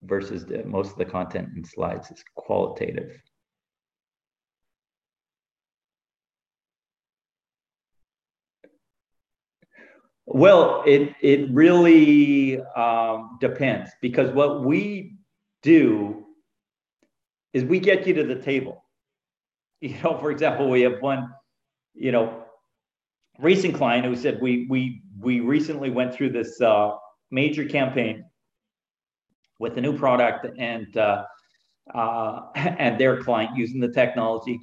versus 0.03 0.45
the, 0.45 0.63
most 0.65 0.91
of 0.91 0.97
the 0.97 1.05
content 1.05 1.49
in 1.55 1.63
slides 1.63 2.11
is 2.11 2.23
qualitative. 2.35 3.21
Well, 10.25 10.83
it 10.85 11.13
it 11.21 11.51
really 11.51 12.61
um, 12.61 13.37
depends 13.41 13.91
because 14.01 14.31
what 14.31 14.63
we 14.63 15.17
do 15.61 16.25
is 17.53 17.65
we 17.65 17.79
get 17.79 18.07
you 18.07 18.13
to 18.13 18.23
the 18.23 18.41
table. 18.41 18.80
You 19.89 19.99
know, 20.03 20.15
for 20.19 20.29
example, 20.29 20.69
we 20.69 20.81
have 20.81 21.01
one, 21.01 21.33
you 21.95 22.11
know, 22.11 22.43
recent 23.39 23.73
client 23.73 24.05
who 24.05 24.15
said 24.15 24.39
we 24.39 24.67
we 24.69 25.01
we 25.19 25.39
recently 25.39 25.89
went 25.89 26.13
through 26.13 26.29
this 26.29 26.61
uh, 26.61 26.91
major 27.31 27.65
campaign 27.65 28.23
with 29.57 29.77
a 29.77 29.81
new 29.81 29.97
product 29.97 30.45
and 30.57 30.95
uh, 30.97 31.23
uh, 31.95 32.41
and 32.55 32.99
their 32.99 33.23
client 33.23 33.57
using 33.57 33.79
the 33.79 33.91
technology, 33.91 34.59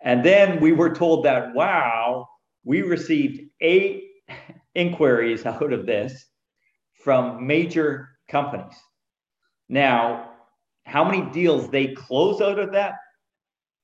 and 0.00 0.24
then 0.24 0.60
we 0.60 0.70
were 0.72 0.94
told 0.94 1.24
that 1.24 1.52
wow, 1.52 2.28
we 2.62 2.82
received 2.82 3.40
eight 3.60 4.04
inquiries 4.76 5.44
out 5.44 5.72
of 5.72 5.86
this 5.86 6.26
from 7.02 7.44
major 7.44 8.10
companies. 8.28 8.76
Now, 9.68 10.30
how 10.84 11.04
many 11.04 11.28
deals 11.32 11.68
they 11.68 11.88
close 11.88 12.40
out 12.40 12.60
of 12.60 12.70
that? 12.72 12.94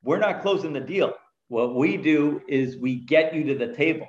We're 0.06 0.18
not 0.18 0.40
closing 0.40 0.72
the 0.72 0.80
deal. 0.80 1.14
What 1.48 1.74
we 1.74 1.96
do 1.96 2.40
is 2.48 2.76
we 2.76 2.94
get 2.94 3.34
you 3.34 3.42
to 3.44 3.54
the 3.56 3.74
table, 3.74 4.06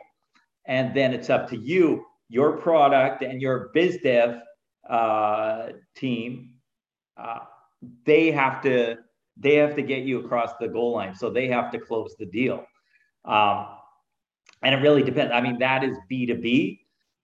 and 0.65 0.95
then 0.95 1.11
it's 1.11 1.31
up 1.31 1.49
to 1.49 1.57
you, 1.57 2.05
your 2.29 2.57
product, 2.57 3.23
and 3.23 3.41
your 3.41 3.71
biz 3.73 3.97
dev 4.03 4.39
uh, 4.87 5.69
team. 5.95 6.53
Uh, 7.17 7.39
they 8.05 8.31
have 8.31 8.61
to 8.61 8.97
they 9.37 9.55
have 9.55 9.75
to 9.75 9.81
get 9.81 10.03
you 10.03 10.19
across 10.19 10.51
the 10.59 10.67
goal 10.67 10.93
line, 10.93 11.15
so 11.15 11.31
they 11.31 11.47
have 11.47 11.71
to 11.71 11.79
close 11.79 12.15
the 12.19 12.27
deal. 12.27 12.63
Um, 13.25 13.67
and 14.61 14.75
it 14.75 14.77
really 14.79 15.03
depends. 15.03 15.33
I 15.33 15.41
mean, 15.41 15.57
that 15.59 15.83
is 15.83 15.97
B2B. 16.11 16.79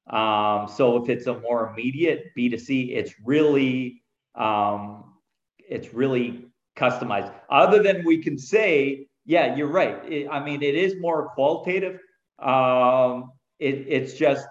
Um, 0.08 0.68
so 0.68 1.02
if 1.02 1.10
it's 1.10 1.28
a 1.28 1.40
more 1.40 1.70
immediate 1.72 2.32
B2C, 2.36 2.96
it's 2.96 3.14
really 3.24 4.02
um, 4.34 5.14
it's 5.60 5.94
really 5.94 6.53
customized. 6.78 7.34
Other 7.50 7.82
than 7.82 8.04
we 8.06 8.22
can 8.22 8.38
say, 8.38 9.08
yeah, 9.26 9.56
you're 9.56 9.68
right. 9.68 10.00
It, 10.12 10.28
I 10.30 10.44
mean, 10.44 10.62
it 10.62 10.76
is 10.76 10.96
more 11.00 11.30
qualitative. 11.30 12.00
Um, 12.40 13.32
it, 13.60 13.86
it's 13.88 14.14
just, 14.14 14.48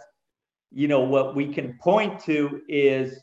you 0.70 0.88
know, 0.88 1.00
what 1.00 1.34
we 1.34 1.52
can 1.52 1.78
point 1.78 2.20
to 2.24 2.62
is, 2.68 3.20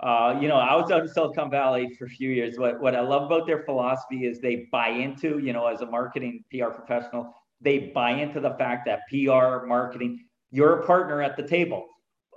uh, 0.00 0.38
you 0.40 0.46
know, 0.46 0.56
I 0.56 0.76
was 0.76 0.90
out 0.92 1.02
in 1.02 1.08
Silicon 1.08 1.50
Valley 1.50 1.92
for 1.98 2.04
a 2.04 2.08
few 2.08 2.30
years. 2.30 2.56
What, 2.58 2.80
what 2.80 2.94
I 2.94 3.00
love 3.00 3.24
about 3.24 3.46
their 3.46 3.64
philosophy 3.64 4.26
is 4.26 4.38
they 4.38 4.68
buy 4.70 4.90
into, 4.90 5.38
you 5.38 5.52
know, 5.52 5.66
as 5.66 5.80
a 5.80 5.86
marketing 5.86 6.44
PR 6.52 6.66
professional, 6.66 7.34
they 7.60 7.90
buy 7.92 8.12
into 8.12 8.38
the 8.38 8.50
fact 8.50 8.86
that 8.86 9.00
PR 9.08 9.66
marketing, 9.66 10.24
you're 10.52 10.80
a 10.80 10.86
partner 10.86 11.20
at 11.20 11.36
the 11.36 11.42
table 11.42 11.86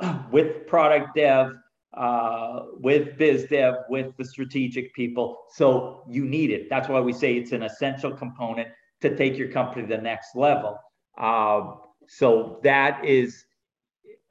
with 0.32 0.66
product 0.66 1.16
dev, 1.16 1.54
uh, 1.94 2.64
with 2.74 3.18
biz 3.18 3.46
dev, 3.46 3.76
with 3.90 4.16
the 4.18 4.26
strategic 4.26 4.94
people. 4.94 5.38
So 5.50 6.04
you 6.10 6.26
need 6.26 6.52
it. 6.52 6.70
That's 6.70 6.88
why 6.88 7.00
we 7.00 7.14
say 7.14 7.36
it's 7.36 7.52
an 7.52 7.64
essential 7.64 8.12
component 8.12 8.70
to 9.02 9.16
take 9.16 9.38
your 9.38 9.50
company 9.50 9.84
to 9.84 9.96
the 9.96 10.02
next 10.02 10.36
level. 10.36 10.80
Uh, 11.18 11.74
so 12.08 12.60
that 12.64 13.04
is 13.04 13.46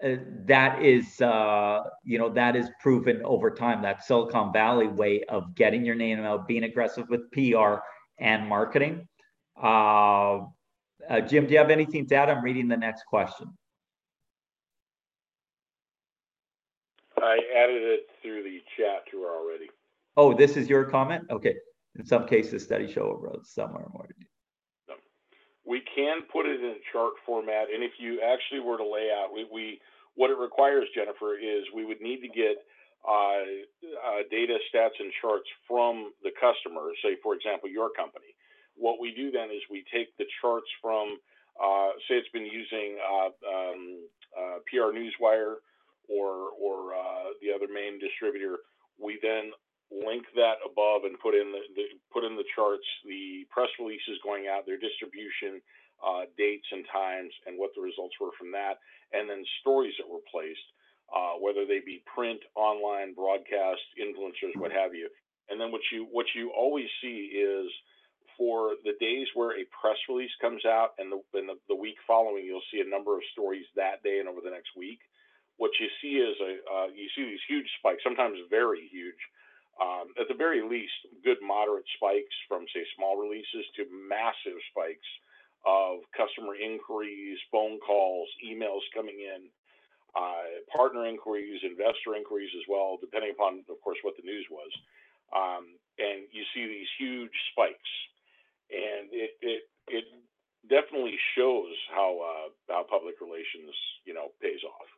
uh, 0.03 0.17
that 0.47 0.83
is 0.83 1.21
uh, 1.21 1.83
you 2.05 2.19
know 2.19 2.31
that 2.31 2.57
is 2.57 2.71
proven 2.81 3.21
over 3.25 3.51
time. 3.51 3.83
That 3.83 4.05
Silicon 4.05 4.53
Valley 4.53 4.89
way 4.89 5.23
of 5.29 5.55
getting 5.55 5.85
your 5.85 5.95
name 5.95 6.21
out, 6.21 6.49
being 6.49 6.65
aggressive 6.65 7.09
with 7.11 7.31
PR 7.33 7.77
and 8.19 8.49
marketing. 8.49 9.07
Uh, 9.63 10.41
uh, 11.09 11.21
Jim, 11.27 11.47
do 11.47 11.53
you 11.53 11.59
have 11.59 11.71
anything 11.71 12.07
to 12.07 12.15
add? 12.15 12.31
I'm 12.31 12.43
reading 12.43 12.69
the 12.69 12.77
next 12.77 13.05
question. 13.05 13.57
I 17.23 17.39
added 17.57 17.83
it 17.83 18.07
through 18.23 18.43
the 18.43 18.61
chat 18.77 19.07
to 19.11 19.23
her 19.23 19.29
already. 19.29 19.68
Oh, 20.16 20.35
this 20.35 20.57
is 20.57 20.68
your 20.68 20.85
comment? 20.85 21.25
Okay. 21.31 21.55
In 21.99 22.05
some 22.05 22.27
cases, 22.27 22.64
studies 22.64 22.93
show 22.93 23.11
a 23.11 23.16
road 23.16 23.47
somewhere 23.47 23.87
more. 23.93 24.09
We 25.66 25.83
can 25.95 26.23
put 26.33 26.47
it 26.47 26.61
in 26.61 26.77
chart 26.93 27.12
format, 27.25 27.68
and 27.73 27.85
if 27.85 27.93
you 27.99 28.21
actually 28.21 28.61
were 28.61 28.77
to 28.77 28.85
lay 28.85 29.11
out, 29.14 29.29
we, 29.33 29.47
we 29.53 29.81
what 30.14 30.31
it 30.31 30.39
requires, 30.39 30.89
Jennifer, 30.95 31.37
is 31.39 31.62
we 31.75 31.85
would 31.85 32.01
need 32.01 32.21
to 32.23 32.29
get 32.29 32.57
uh, 33.07 33.47
uh, 33.47 34.23
data, 34.31 34.59
stats, 34.73 34.99
and 34.99 35.12
charts 35.21 35.47
from 35.68 36.12
the 36.25 36.31
customer. 36.41 36.91
Say, 37.05 37.16
for 37.23 37.35
example, 37.35 37.68
your 37.68 37.91
company 37.91 38.35
what 38.81 38.99
we 38.99 39.12
do 39.14 39.31
then 39.31 39.53
is 39.53 39.61
we 39.71 39.85
take 39.93 40.16
the 40.16 40.25
charts 40.41 40.66
from, 40.81 41.18
uh, 41.62 41.93
say 42.09 42.16
it's 42.16 42.33
been 42.33 42.49
using 42.49 42.97
uh, 43.05 43.31
um, 43.45 44.09
uh, 44.33 44.59
PR 44.66 44.97
Newswire 44.97 45.61
or 46.11 46.51
or 46.59 46.95
uh, 46.95 47.31
the 47.41 47.55
other 47.55 47.71
main 47.71 47.99
distributor. 48.03 48.59
We 48.99 49.19
then 49.23 49.55
link 49.91 50.27
that 50.35 50.63
above 50.63 51.03
and 51.03 51.19
put 51.19 51.35
in 51.35 51.51
the, 51.51 51.63
the, 51.75 51.85
put 52.13 52.23
in 52.23 52.37
the 52.37 52.47
charts 52.55 52.87
the 53.07 53.47
press 53.51 53.71
releases 53.79 54.23
going 54.23 54.47
out, 54.47 54.67
their 54.67 54.79
distribution 54.79 55.63
uh, 55.99 56.31
dates 56.39 56.67
and 56.71 56.87
times, 56.93 57.33
and 57.47 57.59
what 57.59 57.71
the 57.75 57.83
results 57.83 58.15
were 58.21 58.31
from 58.39 58.53
that, 58.53 58.79
and 59.13 59.29
then 59.29 59.43
stories 59.61 59.93
that 59.99 60.09
were 60.09 60.23
placed, 60.31 60.63
uh, 61.11 61.35
whether 61.43 61.67
they 61.67 61.83
be 61.83 62.03
print, 62.07 62.41
online, 62.55 63.15
broadcast, 63.15 63.83
influencers, 63.99 64.55
what 64.55 64.71
have 64.71 64.95
you. 64.95 65.11
And 65.51 65.61
then 65.61 65.73
what 65.73 65.83
you 65.91 66.07
what 66.11 66.27
you 66.35 66.53
always 66.55 66.87
see 67.03 67.35
is 67.35 67.67
for 68.39 68.79
the 68.85 68.97
days 69.01 69.27
where 69.35 69.53
a 69.53 69.69
press 69.69 69.99
release 70.09 70.33
comes 70.41 70.65
out 70.65 70.97
and 70.97 71.13
the, 71.13 71.21
and 71.37 71.49
the, 71.51 71.57
the 71.69 71.77
week 71.77 71.97
following, 72.07 72.47
you'll 72.47 72.65
see 72.73 72.81
a 72.81 72.89
number 72.89 73.13
of 73.13 73.21
stories 73.33 73.67
that 73.77 74.03
day 74.03 74.17
and 74.19 74.29
over 74.31 74.41
the 74.41 74.49
next 74.49 74.73
week. 74.79 75.01
What 75.61 75.77
you 75.81 75.89
see 76.01 76.17
is 76.25 76.37
a 76.41 76.53
uh, 76.65 76.89
you 76.97 77.09
see 77.17 77.25
these 77.29 77.45
huge 77.49 77.69
spikes, 77.79 78.03
sometimes 78.05 78.39
very 78.51 78.89
huge. 78.89 79.21
Um, 79.81 80.13
at 80.21 80.29
the 80.29 80.37
very 80.37 80.63
least, 80.65 80.95
good 81.25 81.39
moderate 81.43 81.89
spikes 81.97 82.37
from 82.49 82.65
say 82.75 82.85
small 82.97 83.17
releases 83.21 83.65
to 83.77 83.85
massive 83.93 84.57
spikes 84.73 85.09
of 85.67 86.01
customer 86.17 86.57
inquiries, 86.57 87.39
phone 87.53 87.81
calls, 87.81 88.29
emails 88.45 88.85
coming 88.95 89.21
in, 89.21 89.49
uh, 90.17 90.65
partner 90.73 91.07
inquiries, 91.07 91.61
investor 91.65 92.17
inquiries 92.17 92.53
as 92.57 92.67
well, 92.69 92.99
depending 93.01 93.33
upon, 93.33 93.65
of 93.71 93.81
course, 93.85 93.99
what 94.03 94.17
the 94.17 94.27
news 94.27 94.47
was. 94.51 94.73
Um, 95.37 95.77
and 96.01 96.29
you 96.33 96.45
see 96.55 96.67
these 96.67 96.91
huge 96.99 97.37
spikes 97.53 97.93
and 98.71 99.11
it 99.13 99.33
it 99.43 99.63
it 99.89 100.07
definitely 100.69 101.19
shows 101.39 101.75
how 101.95 102.19
uh, 102.21 102.49
how 102.73 102.85
public 102.91 103.17
relations 103.23 103.75
you 104.07 104.15
know 104.15 104.31
pays 104.43 104.63
off. 104.65 104.89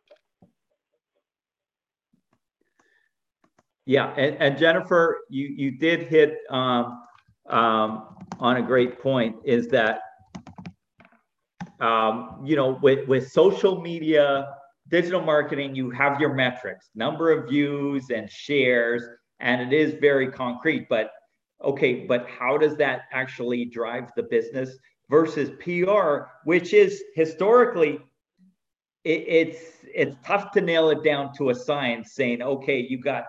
Yeah, 3.84 4.12
and, 4.16 4.36
and 4.36 4.58
Jennifer, 4.58 5.22
you 5.28 5.48
you 5.48 5.72
did 5.72 6.06
hit 6.06 6.38
um, 6.50 7.02
um, 7.48 8.16
on 8.38 8.58
a 8.58 8.62
great 8.62 9.00
point. 9.00 9.36
Is 9.44 9.68
that 9.68 10.00
um, 11.80 12.40
you 12.44 12.54
know 12.54 12.78
with 12.82 13.08
with 13.08 13.30
social 13.30 13.80
media, 13.80 14.54
digital 14.88 15.20
marketing, 15.20 15.74
you 15.74 15.90
have 15.90 16.20
your 16.20 16.32
metrics, 16.32 16.90
number 16.94 17.32
of 17.32 17.48
views 17.48 18.10
and 18.10 18.30
shares, 18.30 19.02
and 19.40 19.60
it 19.60 19.72
is 19.72 19.94
very 20.00 20.30
concrete. 20.30 20.88
But 20.88 21.10
okay, 21.64 22.06
but 22.06 22.28
how 22.28 22.56
does 22.56 22.76
that 22.76 23.02
actually 23.12 23.64
drive 23.64 24.10
the 24.16 24.22
business 24.22 24.76
versus 25.10 25.50
PR, 25.58 26.28
which 26.44 26.72
is 26.72 27.02
historically 27.16 27.98
it, 29.04 29.24
it's 29.26 29.60
it's 29.94 30.16
tough 30.24 30.52
to 30.52 30.60
nail 30.60 30.90
it 30.90 31.02
down 31.02 31.34
to 31.34 31.50
a 31.50 31.54
science 31.54 32.12
saying, 32.12 32.42
okay, 32.42 32.78
you 32.88 33.00
got 33.00 33.24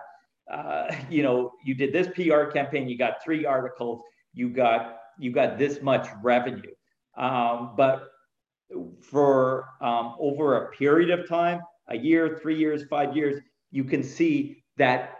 uh, 0.50 0.94
you 1.10 1.22
know, 1.22 1.52
you 1.64 1.74
did 1.74 1.92
this 1.92 2.08
PR 2.08 2.44
campaign, 2.44 2.88
you 2.88 2.98
got 2.98 3.22
three 3.24 3.44
articles, 3.44 4.00
you 4.32 4.48
got 4.50 4.98
you 5.18 5.30
got 5.30 5.58
this 5.58 5.80
much 5.80 6.08
revenue. 6.22 6.72
Um, 7.16 7.74
but 7.76 8.08
for 9.00 9.66
um, 9.80 10.16
over 10.18 10.64
a 10.64 10.70
period 10.72 11.16
of 11.16 11.28
time, 11.28 11.60
a 11.88 11.96
year, 11.96 12.38
three 12.42 12.58
years, 12.58 12.82
five 12.90 13.16
years, 13.16 13.40
you 13.70 13.84
can 13.84 14.02
see 14.02 14.62
that 14.76 15.18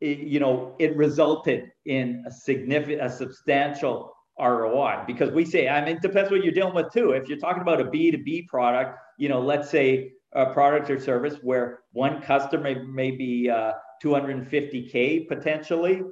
it, 0.00 0.18
you 0.18 0.40
know 0.40 0.74
it 0.78 0.96
resulted 0.96 1.70
in 1.86 2.24
a 2.26 2.30
significant, 2.30 3.02
a 3.02 3.10
substantial 3.10 4.14
ROI 4.38 5.04
because 5.06 5.30
we 5.30 5.44
say, 5.44 5.68
I 5.68 5.84
mean, 5.84 5.96
it 5.96 6.02
depends 6.02 6.30
what 6.30 6.42
you're 6.42 6.52
dealing 6.52 6.74
with 6.74 6.92
too. 6.92 7.10
If 7.10 7.28
you're 7.28 7.38
talking 7.38 7.62
about 7.62 7.80
a 7.80 7.84
B2B 7.84 8.48
product, 8.48 8.98
you 9.16 9.28
know, 9.28 9.40
let's 9.40 9.70
say 9.70 10.12
a 10.32 10.46
product 10.52 10.90
or 10.90 10.98
service 10.98 11.36
where 11.42 11.80
one 11.92 12.20
customer 12.20 12.84
may 12.84 13.12
be 13.12 13.48
uh, 13.48 13.72
250K 14.04 15.26
potentially, 15.28 16.02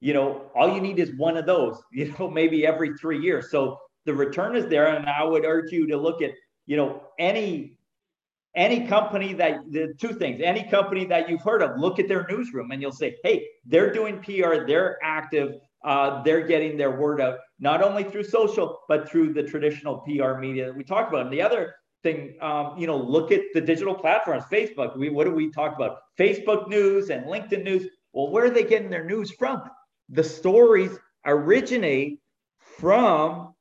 you 0.00 0.14
know, 0.14 0.50
all 0.54 0.74
you 0.74 0.80
need 0.80 0.98
is 0.98 1.14
one 1.16 1.36
of 1.36 1.46
those, 1.46 1.82
you 1.92 2.14
know, 2.18 2.30
maybe 2.30 2.66
every 2.66 2.94
three 2.96 3.20
years. 3.20 3.50
So 3.50 3.78
the 4.04 4.14
return 4.14 4.56
is 4.56 4.66
there. 4.66 4.86
And 4.86 5.08
I 5.08 5.24
would 5.24 5.44
urge 5.44 5.72
you 5.72 5.86
to 5.88 5.96
look 5.96 6.22
at, 6.22 6.32
you 6.66 6.76
know, 6.76 7.02
any 7.18 7.76
any 8.54 8.86
company 8.86 9.32
that 9.32 9.60
the 9.70 9.94
two 9.98 10.12
things 10.12 10.40
any 10.44 10.62
company 10.64 11.06
that 11.06 11.28
you've 11.28 11.40
heard 11.40 11.62
of 11.62 11.78
look 11.78 11.98
at 11.98 12.06
their 12.06 12.26
newsroom 12.28 12.70
and 12.70 12.82
you'll 12.82 12.92
say 12.92 13.16
hey 13.24 13.46
they're 13.64 13.90
doing 13.90 14.18
pr 14.18 14.66
they're 14.66 14.98
active 15.02 15.54
uh, 15.84 16.22
they're 16.22 16.46
getting 16.46 16.76
their 16.76 16.90
word 16.90 17.18
out 17.20 17.38
not 17.58 17.82
only 17.82 18.04
through 18.04 18.22
social 18.22 18.80
but 18.88 19.08
through 19.08 19.32
the 19.32 19.42
traditional 19.42 20.00
pr 20.00 20.34
media 20.38 20.66
that 20.66 20.76
we 20.76 20.84
talk 20.84 21.08
about 21.08 21.22
and 21.24 21.32
the 21.32 21.40
other 21.40 21.74
thing 22.02 22.34
um, 22.40 22.74
you 22.76 22.86
know 22.86 22.96
look 22.96 23.30
at 23.32 23.42
the 23.54 23.60
digital 23.60 23.94
platforms 23.94 24.44
facebook. 24.50 24.96
We 24.96 25.10
what 25.10 25.24
do 25.24 25.32
we 25.32 25.50
talk 25.50 25.74
about? 25.74 25.98
Facebook 26.18 26.68
news 26.68 27.10
and 27.10 27.26
linkedin 27.26 27.64
news. 27.64 27.86
Well 28.12 28.30
where 28.30 28.46
are 28.46 28.50
they 28.50 28.64
getting 28.64 28.90
their 28.90 29.04
news 29.04 29.30
from? 29.30 29.62
The 30.08 30.24
stories 30.24 30.98
originate 31.24 32.18
from 32.58 33.54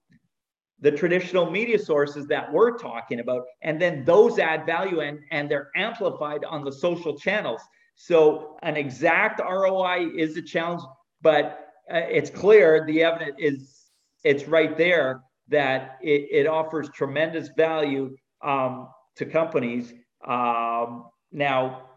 the 0.79 0.91
traditional 0.91 1.49
media 1.49 1.77
sources 1.77 2.25
that 2.27 2.51
we're 2.51 2.75
talking 2.77 3.19
about 3.19 3.43
and 3.61 3.79
then 3.79 4.03
those 4.03 4.39
add 4.39 4.65
value 4.65 5.01
and 5.01 5.19
and 5.31 5.49
they're 5.49 5.69
amplified 5.75 6.43
on 6.45 6.63
the 6.63 6.71
social 6.71 7.17
channels. 7.17 7.61
So 7.95 8.57
an 8.63 8.77
exact 8.77 9.39
roi 9.39 10.07
is 10.15 10.37
a 10.37 10.41
challenge 10.41 10.81
but 11.21 11.67
uh, 11.93 11.97
it's 11.97 12.29
clear 12.29 12.85
the 12.85 13.03
evidence 13.03 13.35
is 13.37 13.85
it's 14.23 14.47
right 14.47 14.77
there 14.77 15.23
that 15.47 15.97
it, 16.01 16.27
it 16.31 16.47
offers 16.47 16.89
tremendous 16.89 17.49
value 17.57 18.15
um, 18.43 18.89
to 19.15 19.25
companies 19.25 19.93
um, 20.27 21.05
now 21.31 21.89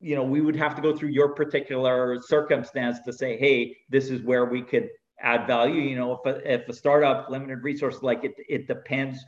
you 0.00 0.14
know 0.14 0.22
we 0.22 0.40
would 0.40 0.56
have 0.56 0.74
to 0.74 0.82
go 0.82 0.96
through 0.96 1.10
your 1.10 1.34
particular 1.34 2.20
circumstance 2.20 2.98
to 3.00 3.12
say 3.12 3.36
hey 3.38 3.76
this 3.88 4.10
is 4.10 4.22
where 4.22 4.44
we 4.44 4.62
could 4.62 4.88
add 5.20 5.46
value. 5.46 5.80
You 5.80 5.96
know, 5.96 6.12
if 6.12 6.26
a, 6.26 6.52
if 6.52 6.68
a 6.68 6.72
startup 6.72 7.30
limited 7.30 7.62
resource, 7.62 8.02
like 8.02 8.24
it, 8.24 8.34
it 8.48 8.66
depends. 8.68 9.24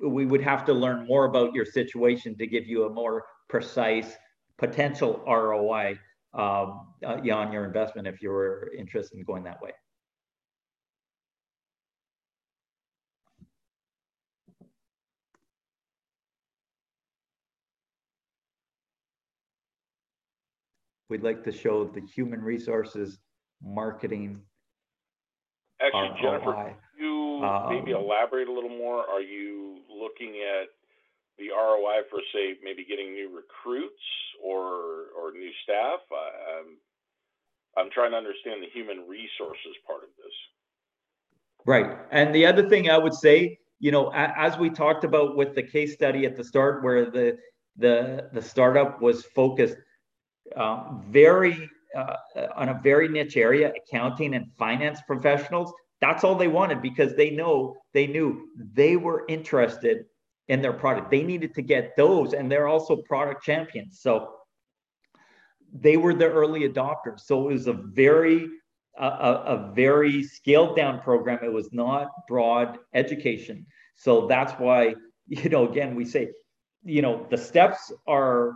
We 0.00 0.26
would 0.26 0.42
have 0.42 0.64
to 0.66 0.74
learn 0.74 1.06
more 1.06 1.24
about 1.24 1.54
your 1.54 1.64
situation 1.64 2.36
to 2.38 2.46
give 2.46 2.66
you 2.66 2.84
a 2.84 2.90
more 2.90 3.24
precise 3.48 4.14
potential 4.58 5.22
ROI 5.26 5.98
um, 6.34 6.88
uh, 7.04 7.16
on 7.32 7.52
your 7.52 7.64
investment 7.64 8.06
if 8.06 8.20
you 8.20 8.28
were 8.30 8.70
interested 8.76 9.16
in 9.16 9.24
going 9.24 9.44
that 9.44 9.60
way. 9.62 9.70
We'd 21.08 21.22
like 21.22 21.44
to 21.44 21.52
show 21.52 21.84
the 21.84 22.00
human 22.00 22.42
resources 22.42 23.18
marketing 23.62 24.42
Actually, 25.80 26.16
Jennifer, 26.22 26.74
you 26.98 27.44
um, 27.44 27.68
maybe 27.68 27.90
elaborate 27.90 28.48
a 28.48 28.52
little 28.52 28.70
more? 28.70 29.04
Are 29.06 29.20
you 29.20 29.80
looking 29.90 30.40
at 30.40 30.68
the 31.38 31.50
ROI 31.50 32.08
for, 32.08 32.20
say, 32.32 32.56
maybe 32.64 32.84
getting 32.88 33.12
new 33.12 33.28
recruits 33.28 34.02
or 34.42 35.12
or 35.18 35.32
new 35.32 35.50
staff? 35.62 36.00
I'm 36.10 36.78
I'm 37.76 37.90
trying 37.90 38.12
to 38.12 38.16
understand 38.16 38.62
the 38.62 38.70
human 38.72 39.06
resources 39.06 39.76
part 39.86 40.02
of 40.02 40.08
this. 40.16 40.32
Right, 41.66 41.98
and 42.10 42.34
the 42.34 42.46
other 42.46 42.68
thing 42.68 42.88
I 42.88 42.96
would 42.96 43.14
say, 43.14 43.58
you 43.78 43.90
know, 43.90 44.10
as 44.14 44.56
we 44.56 44.70
talked 44.70 45.04
about 45.04 45.36
with 45.36 45.54
the 45.54 45.62
case 45.62 45.92
study 45.92 46.24
at 46.24 46.36
the 46.36 46.44
start, 46.44 46.82
where 46.82 47.10
the 47.10 47.36
the 47.76 48.30
the 48.32 48.40
startup 48.40 49.02
was 49.02 49.26
focused 49.26 49.76
um, 50.56 51.04
very 51.08 51.68
uh, 51.96 52.16
on 52.54 52.68
a 52.68 52.80
very 52.82 53.08
niche 53.08 53.36
area, 53.36 53.72
accounting 53.74 54.34
and 54.34 54.52
finance 54.58 55.00
professionals. 55.06 55.72
That's 56.00 56.24
all 56.24 56.34
they 56.34 56.48
wanted 56.48 56.82
because 56.82 57.14
they 57.14 57.30
know 57.30 57.74
they 57.94 58.06
knew 58.06 58.48
they 58.74 58.96
were 58.96 59.24
interested 59.28 60.04
in 60.48 60.60
their 60.60 60.72
product. 60.72 61.10
They 61.10 61.22
needed 61.22 61.54
to 61.54 61.62
get 61.62 61.96
those, 61.96 62.34
and 62.34 62.50
they're 62.50 62.68
also 62.68 62.96
product 62.96 63.42
champions. 63.42 64.00
So 64.00 64.32
they 65.72 65.96
were 65.96 66.14
the 66.14 66.26
early 66.26 66.68
adopters. 66.68 67.20
So 67.20 67.48
it 67.48 67.54
was 67.54 67.66
a 67.66 67.72
very 67.72 68.48
a, 68.98 69.06
a 69.06 69.72
very 69.74 70.22
scaled 70.22 70.76
down 70.76 71.00
program. 71.00 71.40
It 71.42 71.52
was 71.52 71.70
not 71.72 72.08
broad 72.28 72.78
education. 72.94 73.66
So 73.96 74.26
that's 74.26 74.52
why 74.54 74.94
you 75.28 75.48
know 75.48 75.68
again 75.68 75.94
we 75.94 76.04
say 76.04 76.28
you 76.84 77.02
know 77.02 77.26
the 77.30 77.38
steps 77.38 77.92
are 78.06 78.52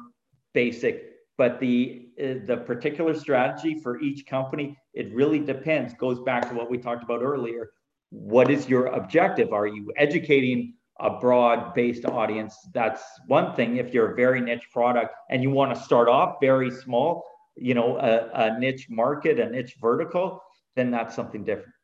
basic 0.52 1.09
but 1.40 1.58
the 1.58 2.08
uh, 2.22 2.34
the 2.50 2.58
particular 2.70 3.14
strategy 3.14 3.72
for 3.82 3.92
each 4.00 4.26
company 4.26 4.76
it 4.92 5.06
really 5.20 5.40
depends 5.52 5.94
goes 5.94 6.20
back 6.20 6.42
to 6.48 6.54
what 6.54 6.70
we 6.70 6.76
talked 6.76 7.02
about 7.02 7.22
earlier. 7.22 7.70
What 8.10 8.50
is 8.50 8.68
your 8.68 8.86
objective? 9.00 9.52
Are 9.52 9.66
you 9.66 9.90
educating 9.96 10.74
a 10.98 11.10
broad 11.24 11.72
based 11.74 12.04
audience? 12.04 12.54
That's 12.74 13.02
one 13.26 13.54
thing. 13.56 13.76
If 13.76 13.94
you're 13.94 14.12
a 14.12 14.16
very 14.24 14.40
niche 14.48 14.68
product 14.70 15.14
and 15.30 15.42
you 15.42 15.50
want 15.50 15.74
to 15.74 15.80
start 15.80 16.08
off 16.08 16.36
very 16.40 16.70
small 16.70 17.24
you 17.56 17.74
know 17.74 17.98
a, 17.98 18.12
a 18.44 18.58
niche 18.58 18.86
market 18.88 19.38
a 19.38 19.48
niche 19.50 19.76
vertical 19.80 20.42
then 20.76 20.90
that's 20.90 21.14
something 21.14 21.44
different 21.44 21.74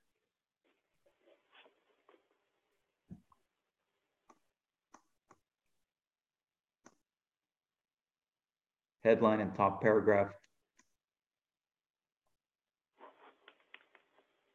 headline 9.07 9.41
and 9.41 9.55
top 9.55 9.81
paragraph. 9.81 10.31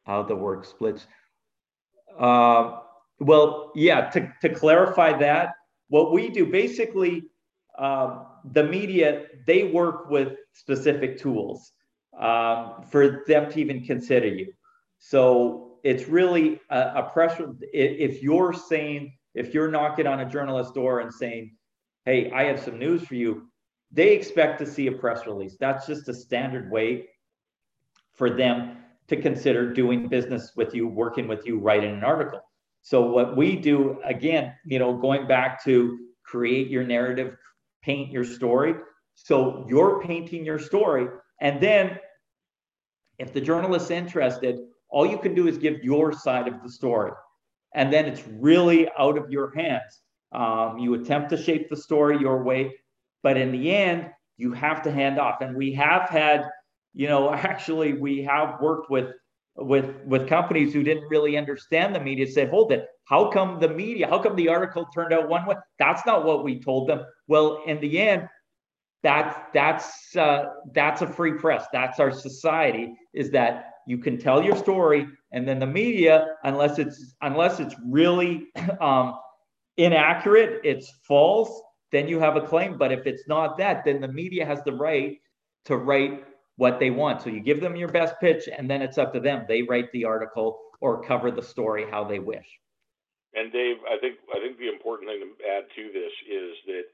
How 0.04 0.22
the 0.22 0.36
work 0.36 0.64
splits. 0.64 1.06
Uh, 2.18 2.80
well, 3.18 3.72
yeah, 3.74 4.10
to, 4.10 4.32
to 4.42 4.48
clarify 4.54 5.16
that, 5.18 5.54
what 5.88 6.12
we 6.12 6.28
do 6.28 6.44
basically, 6.46 7.24
uh, 7.78 8.24
the 8.52 8.64
media, 8.64 9.24
they 9.46 9.64
work 9.64 10.10
with 10.10 10.36
specific 10.52 11.18
tools 11.18 11.72
um, 12.18 12.84
for 12.90 13.24
them 13.26 13.50
to 13.50 13.60
even 13.60 13.82
consider 13.84 14.26
you. 14.26 14.52
So 14.98 15.78
it's 15.82 16.08
really 16.08 16.60
a, 16.68 16.92
a 16.96 17.10
pressure. 17.12 17.54
If 17.72 18.22
you're 18.22 18.52
saying, 18.52 19.14
if 19.34 19.54
you're 19.54 19.70
knocking 19.70 20.06
on 20.06 20.20
a 20.20 20.28
journalist 20.28 20.74
door 20.74 21.00
and 21.00 21.12
saying, 21.12 21.56
hey, 22.04 22.30
I 22.32 22.44
have 22.44 22.60
some 22.60 22.78
news 22.78 23.02
for 23.02 23.14
you, 23.14 23.48
they 23.92 24.14
expect 24.14 24.58
to 24.60 24.66
see 24.66 24.86
a 24.86 24.92
press 24.92 25.26
release. 25.26 25.56
That's 25.60 25.86
just 25.86 26.08
a 26.08 26.14
standard 26.14 26.70
way 26.70 27.08
for 28.14 28.30
them 28.30 28.78
to 29.08 29.20
consider 29.20 29.72
doing 29.72 30.08
business 30.08 30.52
with 30.56 30.74
you, 30.74 30.88
working 30.88 31.28
with 31.28 31.46
you, 31.46 31.58
writing 31.58 31.94
an 31.94 32.04
article. 32.04 32.40
So 32.80 33.02
what 33.02 33.36
we 33.36 33.56
do, 33.56 34.00
again, 34.04 34.54
you 34.64 34.78
know, 34.78 34.96
going 34.96 35.26
back 35.26 35.62
to 35.64 35.98
create 36.24 36.68
your 36.68 36.84
narrative, 36.84 37.36
paint 37.82 38.10
your 38.10 38.24
story. 38.24 38.74
So 39.14 39.66
you're 39.68 40.02
painting 40.02 40.44
your 40.44 40.58
story. 40.58 41.08
And 41.40 41.60
then 41.60 41.98
if 43.18 43.32
the 43.32 43.40
journalist's 43.40 43.90
interested, 43.90 44.58
all 44.88 45.06
you 45.06 45.18
can 45.18 45.34
do 45.34 45.46
is 45.48 45.58
give 45.58 45.82
your 45.84 46.12
side 46.12 46.48
of 46.48 46.62
the 46.62 46.70
story. 46.70 47.12
And 47.74 47.92
then 47.92 48.06
it's 48.06 48.22
really 48.28 48.88
out 48.98 49.18
of 49.18 49.30
your 49.30 49.54
hands. 49.54 50.00
Um, 50.32 50.78
you 50.78 50.94
attempt 50.94 51.30
to 51.30 51.36
shape 51.36 51.68
the 51.68 51.76
story 51.76 52.18
your 52.18 52.42
way, 52.42 52.74
but 53.22 53.36
in 53.36 53.52
the 53.52 53.70
end, 53.70 54.10
you 54.36 54.52
have 54.52 54.82
to 54.82 54.90
hand 54.90 55.18
off. 55.18 55.40
And 55.40 55.56
we 55.56 55.72
have 55.74 56.08
had, 56.08 56.44
you 56.94 57.08
know, 57.08 57.32
actually 57.34 57.94
we 57.94 58.22
have 58.22 58.60
worked 58.60 58.90
with 58.90 59.10
with 59.54 59.96
with 60.06 60.28
companies 60.28 60.72
who 60.72 60.82
didn't 60.82 61.08
really 61.08 61.36
understand 61.36 61.94
the 61.94 62.00
media 62.00 62.26
say 62.26 62.46
hold 62.46 62.72
it. 62.72 62.86
How 63.04 63.30
come 63.30 63.60
the 63.60 63.68
media 63.68 64.08
how 64.08 64.18
come 64.18 64.34
the 64.34 64.48
article 64.48 64.86
turned 64.94 65.12
out 65.12 65.28
one 65.28 65.44
way? 65.44 65.56
That's 65.78 66.06
not 66.06 66.24
what 66.24 66.42
we 66.42 66.60
told 66.60 66.88
them. 66.88 67.04
Well 67.28 67.62
in 67.66 67.80
the 67.80 67.98
end 67.98 68.28
that's 69.02 69.36
that's 69.52 70.16
uh, 70.16 70.44
that's 70.74 71.02
a 71.02 71.06
free 71.06 71.34
press. 71.34 71.66
That's 71.72 71.98
our 71.98 72.12
society 72.12 72.94
is 73.12 73.30
that 73.32 73.72
you 73.86 73.98
can 73.98 74.16
tell 74.16 74.42
your 74.42 74.56
story 74.56 75.08
and 75.32 75.46
then 75.46 75.58
the 75.58 75.66
media 75.66 76.36
unless 76.44 76.78
it's 76.78 77.14
unless 77.20 77.58
it's 77.58 77.74
really 77.84 78.46
um, 78.80 79.18
inaccurate 79.76 80.60
it's 80.62 80.92
false 81.06 81.62
then 81.92 82.08
you 82.08 82.18
have 82.18 82.36
a 82.36 82.40
claim. 82.40 82.76
But 82.78 82.92
if 82.92 83.06
it's 83.06 83.28
not 83.28 83.58
that, 83.58 83.84
then 83.84 84.00
the 84.00 84.08
media 84.08 84.44
has 84.44 84.62
the 84.64 84.72
right 84.72 85.20
to 85.66 85.76
write 85.76 86.24
what 86.56 86.80
they 86.80 86.90
want. 86.90 87.22
So 87.22 87.30
you 87.30 87.40
give 87.40 87.60
them 87.60 87.76
your 87.76 87.88
best 87.88 88.14
pitch, 88.20 88.48
and 88.48 88.68
then 88.68 88.82
it's 88.82 88.98
up 88.98 89.12
to 89.12 89.20
them. 89.20 89.44
They 89.46 89.62
write 89.62 89.92
the 89.92 90.04
article 90.04 90.58
or 90.80 91.02
cover 91.02 91.30
the 91.30 91.42
story 91.42 91.86
how 91.90 92.04
they 92.04 92.18
wish. 92.18 92.46
And 93.34 93.52
Dave, 93.52 93.76
I 93.88 93.98
think 93.98 94.16
I 94.34 94.40
think 94.40 94.58
the 94.58 94.68
important 94.68 95.08
thing 95.08 95.20
to 95.20 95.48
add 95.48 95.64
to 95.76 95.92
this 95.92 96.12
is 96.28 96.52
that 96.66 96.84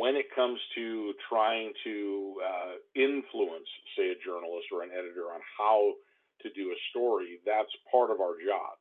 when 0.00 0.16
it 0.16 0.26
comes 0.34 0.58
to 0.76 1.12
trying 1.28 1.72
to 1.84 2.36
uh, 2.40 2.72
influence, 2.94 3.68
say, 3.96 4.10
a 4.10 4.18
journalist 4.24 4.72
or 4.72 4.82
an 4.82 4.90
editor 4.96 5.28
on 5.34 5.40
how 5.58 5.92
to 6.40 6.48
do 6.56 6.72
a 6.72 6.78
story, 6.90 7.38
that's 7.44 7.70
part 7.92 8.10
of 8.10 8.20
our 8.20 8.40
job. 8.40 8.80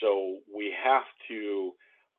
So 0.00 0.38
we 0.54 0.72
have 0.84 1.04
to 1.28 1.72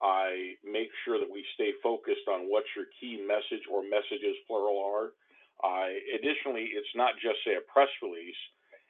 I 0.04 0.60
make 0.68 0.92
sure 1.08 1.18
that 1.18 1.32
we 1.32 1.48
stay 1.56 1.72
focused 1.82 2.28
on 2.28 2.52
what 2.52 2.68
your 2.76 2.92
key 3.00 3.24
message 3.24 3.64
or 3.72 3.88
messages 3.88 4.36
plural 4.52 4.76
are. 4.84 5.16
Uh, 5.64 5.96
additionally, 6.12 6.76
it's 6.76 6.92
not 6.94 7.16
just 7.24 7.40
say 7.48 7.56
a 7.56 7.64
press 7.72 7.88
release; 8.04 8.38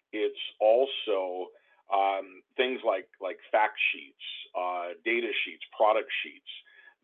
it's 0.09 0.43
also 0.57 1.53
um, 1.93 2.41
things 2.57 2.81
like 2.81 3.05
like 3.21 3.37
fact 3.53 3.77
sheets, 3.93 4.25
uh, 4.57 4.97
data 5.05 5.29
sheets, 5.45 5.61
product 5.77 6.09
sheets. 6.25 6.49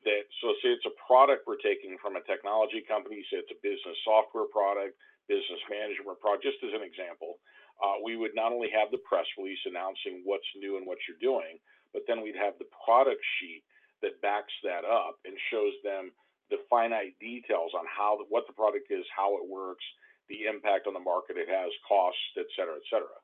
That 0.10 0.26
so 0.41 0.57
say 0.66 0.74
it's 0.74 0.89
a 0.89 0.95
product 1.05 1.45
we're 1.45 1.62
taking 1.62 1.93
from 2.01 2.18
a 2.18 2.24
technology 2.26 2.82
company, 2.82 3.22
say 3.30 3.45
it's 3.45 3.53
a 3.53 3.62
business 3.62 3.99
software 4.01 4.49
product, 4.49 4.97
business 5.30 5.62
management 5.70 6.18
product. 6.18 6.41
Just 6.41 6.57
as 6.66 6.74
an 6.74 6.82
example, 6.82 7.38
uh, 7.78 8.01
we 8.01 8.18
would 8.18 8.34
not 8.34 8.49
only 8.49 8.74
have 8.74 8.89
the 8.89 9.03
press 9.05 9.28
release 9.38 9.62
announcing 9.70 10.26
what's 10.26 10.49
new 10.57 10.82
and 10.82 10.88
what 10.89 10.97
you're 11.05 11.22
doing, 11.22 11.62
but 11.93 12.10
then 12.10 12.26
we'd 12.26 12.39
have 12.39 12.57
the 12.57 12.70
product 12.74 13.22
sheet 13.38 13.62
that 14.02 14.22
backs 14.22 14.54
that 14.64 14.86
up 14.86 15.20
and 15.26 15.36
shows 15.52 15.74
them 15.84 16.12
the 16.50 16.58
finite 16.70 17.14
details 17.20 17.72
on 17.78 17.86
how 17.86 18.18
what 18.30 18.47
the 18.47 18.54
product 18.54 18.89
is, 18.89 19.06
how 19.16 19.38
it 19.38 19.45
works, 19.45 19.86
the 20.30 20.45
impact 20.50 20.88
on 20.88 20.93
the 20.93 21.04
market 21.04 21.38
it 21.38 21.50
has, 21.50 21.70
costs, 21.88 22.22
et 22.38 22.50
cetera, 22.56 22.76
et 22.76 22.88
cetera. 22.89 23.18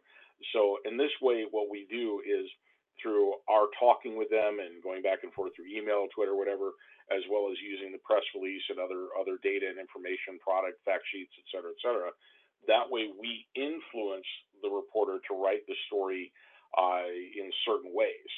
So 0.53 0.78
in 0.86 0.97
this 0.97 1.13
way, 1.21 1.45
what 1.49 1.71
we 1.71 1.88
do 1.89 2.21
is 2.26 2.45
through 3.01 3.36
our 3.49 3.67
talking 3.80 4.15
with 4.15 4.30
them 4.30 4.59
and 4.59 4.82
going 4.84 5.01
back 5.01 5.23
and 5.23 5.34
forth 5.34 5.51
through 5.55 5.67
email, 5.67 6.07
Twitter, 6.15 6.36
whatever, 6.36 6.71
as 7.11 7.21
well 7.30 7.51
as 7.51 7.57
using 7.61 7.91
the 7.91 8.01
press 8.01 8.23
release 8.34 8.63
and 8.69 8.80
other 8.80 9.13
other 9.19 9.38
data 9.41 9.67
and 9.69 9.78
information, 9.78 10.41
product 10.41 10.82
fact 10.86 11.05
sheets, 11.11 11.34
et 11.38 11.47
cetera, 11.51 11.71
et 11.71 11.82
cetera. 11.82 12.09
That 12.65 12.89
way, 12.89 13.13
we 13.13 13.45
influence 13.53 14.26
the 14.61 14.69
reporter 14.73 15.21
to 15.30 15.34
write 15.38 15.61
the 15.69 15.78
story 15.86 16.34
uh, 16.73 17.05
in 17.09 17.51
certain 17.65 17.93
ways 17.93 18.32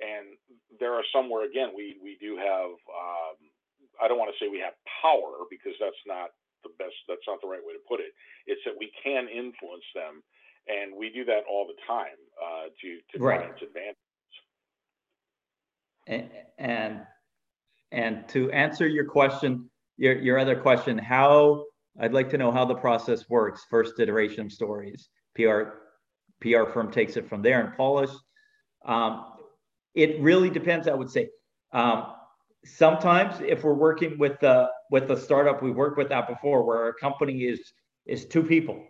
and 0.00 0.36
there 0.78 0.94
are 0.94 1.04
somewhere 1.14 1.48
again 1.48 1.70
we 1.74 1.96
we 2.02 2.16
do 2.20 2.36
have 2.36 2.76
um, 2.92 3.36
I 4.02 4.08
don't 4.08 4.18
want 4.18 4.30
to 4.32 4.38
say 4.42 4.48
we 4.48 4.60
have 4.60 4.74
power 5.02 5.48
because 5.50 5.72
that's 5.80 6.00
not 6.06 6.30
the 6.62 6.70
best 6.78 6.94
that's 7.08 7.24
not 7.26 7.40
the 7.40 7.48
right 7.48 7.60
way 7.64 7.72
to 7.72 7.84
put 7.88 8.00
it. 8.00 8.12
It's 8.46 8.60
that 8.64 8.74
we 8.78 8.90
can 9.02 9.28
influence 9.28 9.84
them, 9.94 10.22
and 10.68 10.96
we 10.96 11.10
do 11.10 11.24
that 11.24 11.42
all 11.48 11.66
the 11.66 11.78
time 11.86 12.18
uh, 12.36 12.68
to 12.80 12.88
to 13.12 13.22
right. 13.22 13.40
clients' 13.40 13.62
advantage. 13.62 13.96
And, 16.06 16.30
and 16.58 17.00
and 17.92 18.28
to 18.28 18.50
answer 18.52 18.86
your 18.86 19.04
question, 19.06 19.70
your 19.96 20.14
your 20.16 20.38
other 20.38 20.56
question, 20.56 20.98
how 20.98 21.64
I'd 22.00 22.12
like 22.12 22.30
to 22.30 22.38
know 22.38 22.52
how 22.52 22.64
the 22.64 22.74
process 22.74 23.28
works. 23.28 23.64
First 23.70 23.98
iteration 24.00 24.46
of 24.46 24.52
stories, 24.52 25.08
PR 25.34 25.62
PR 26.40 26.64
firm 26.72 26.90
takes 26.90 27.16
it 27.16 27.28
from 27.28 27.42
there 27.42 27.60
and 27.64 27.76
polish. 27.76 28.10
Um, 28.84 29.24
it 29.96 30.20
really 30.20 30.50
depends, 30.50 30.86
I 30.86 30.94
would 30.94 31.10
say. 31.10 31.28
Um, 31.72 32.12
sometimes 32.64 33.40
if 33.40 33.64
we're 33.64 33.74
working 33.74 34.18
with 34.18 34.38
the 34.40 34.68
with 34.90 35.10
a 35.10 35.18
startup, 35.18 35.62
we've 35.62 35.74
worked 35.74 35.98
with 35.98 36.10
that 36.10 36.28
before, 36.28 36.64
where 36.64 36.88
a 36.88 36.94
company 36.94 37.44
is 37.44 37.72
is 38.06 38.26
two 38.26 38.42
people. 38.42 38.84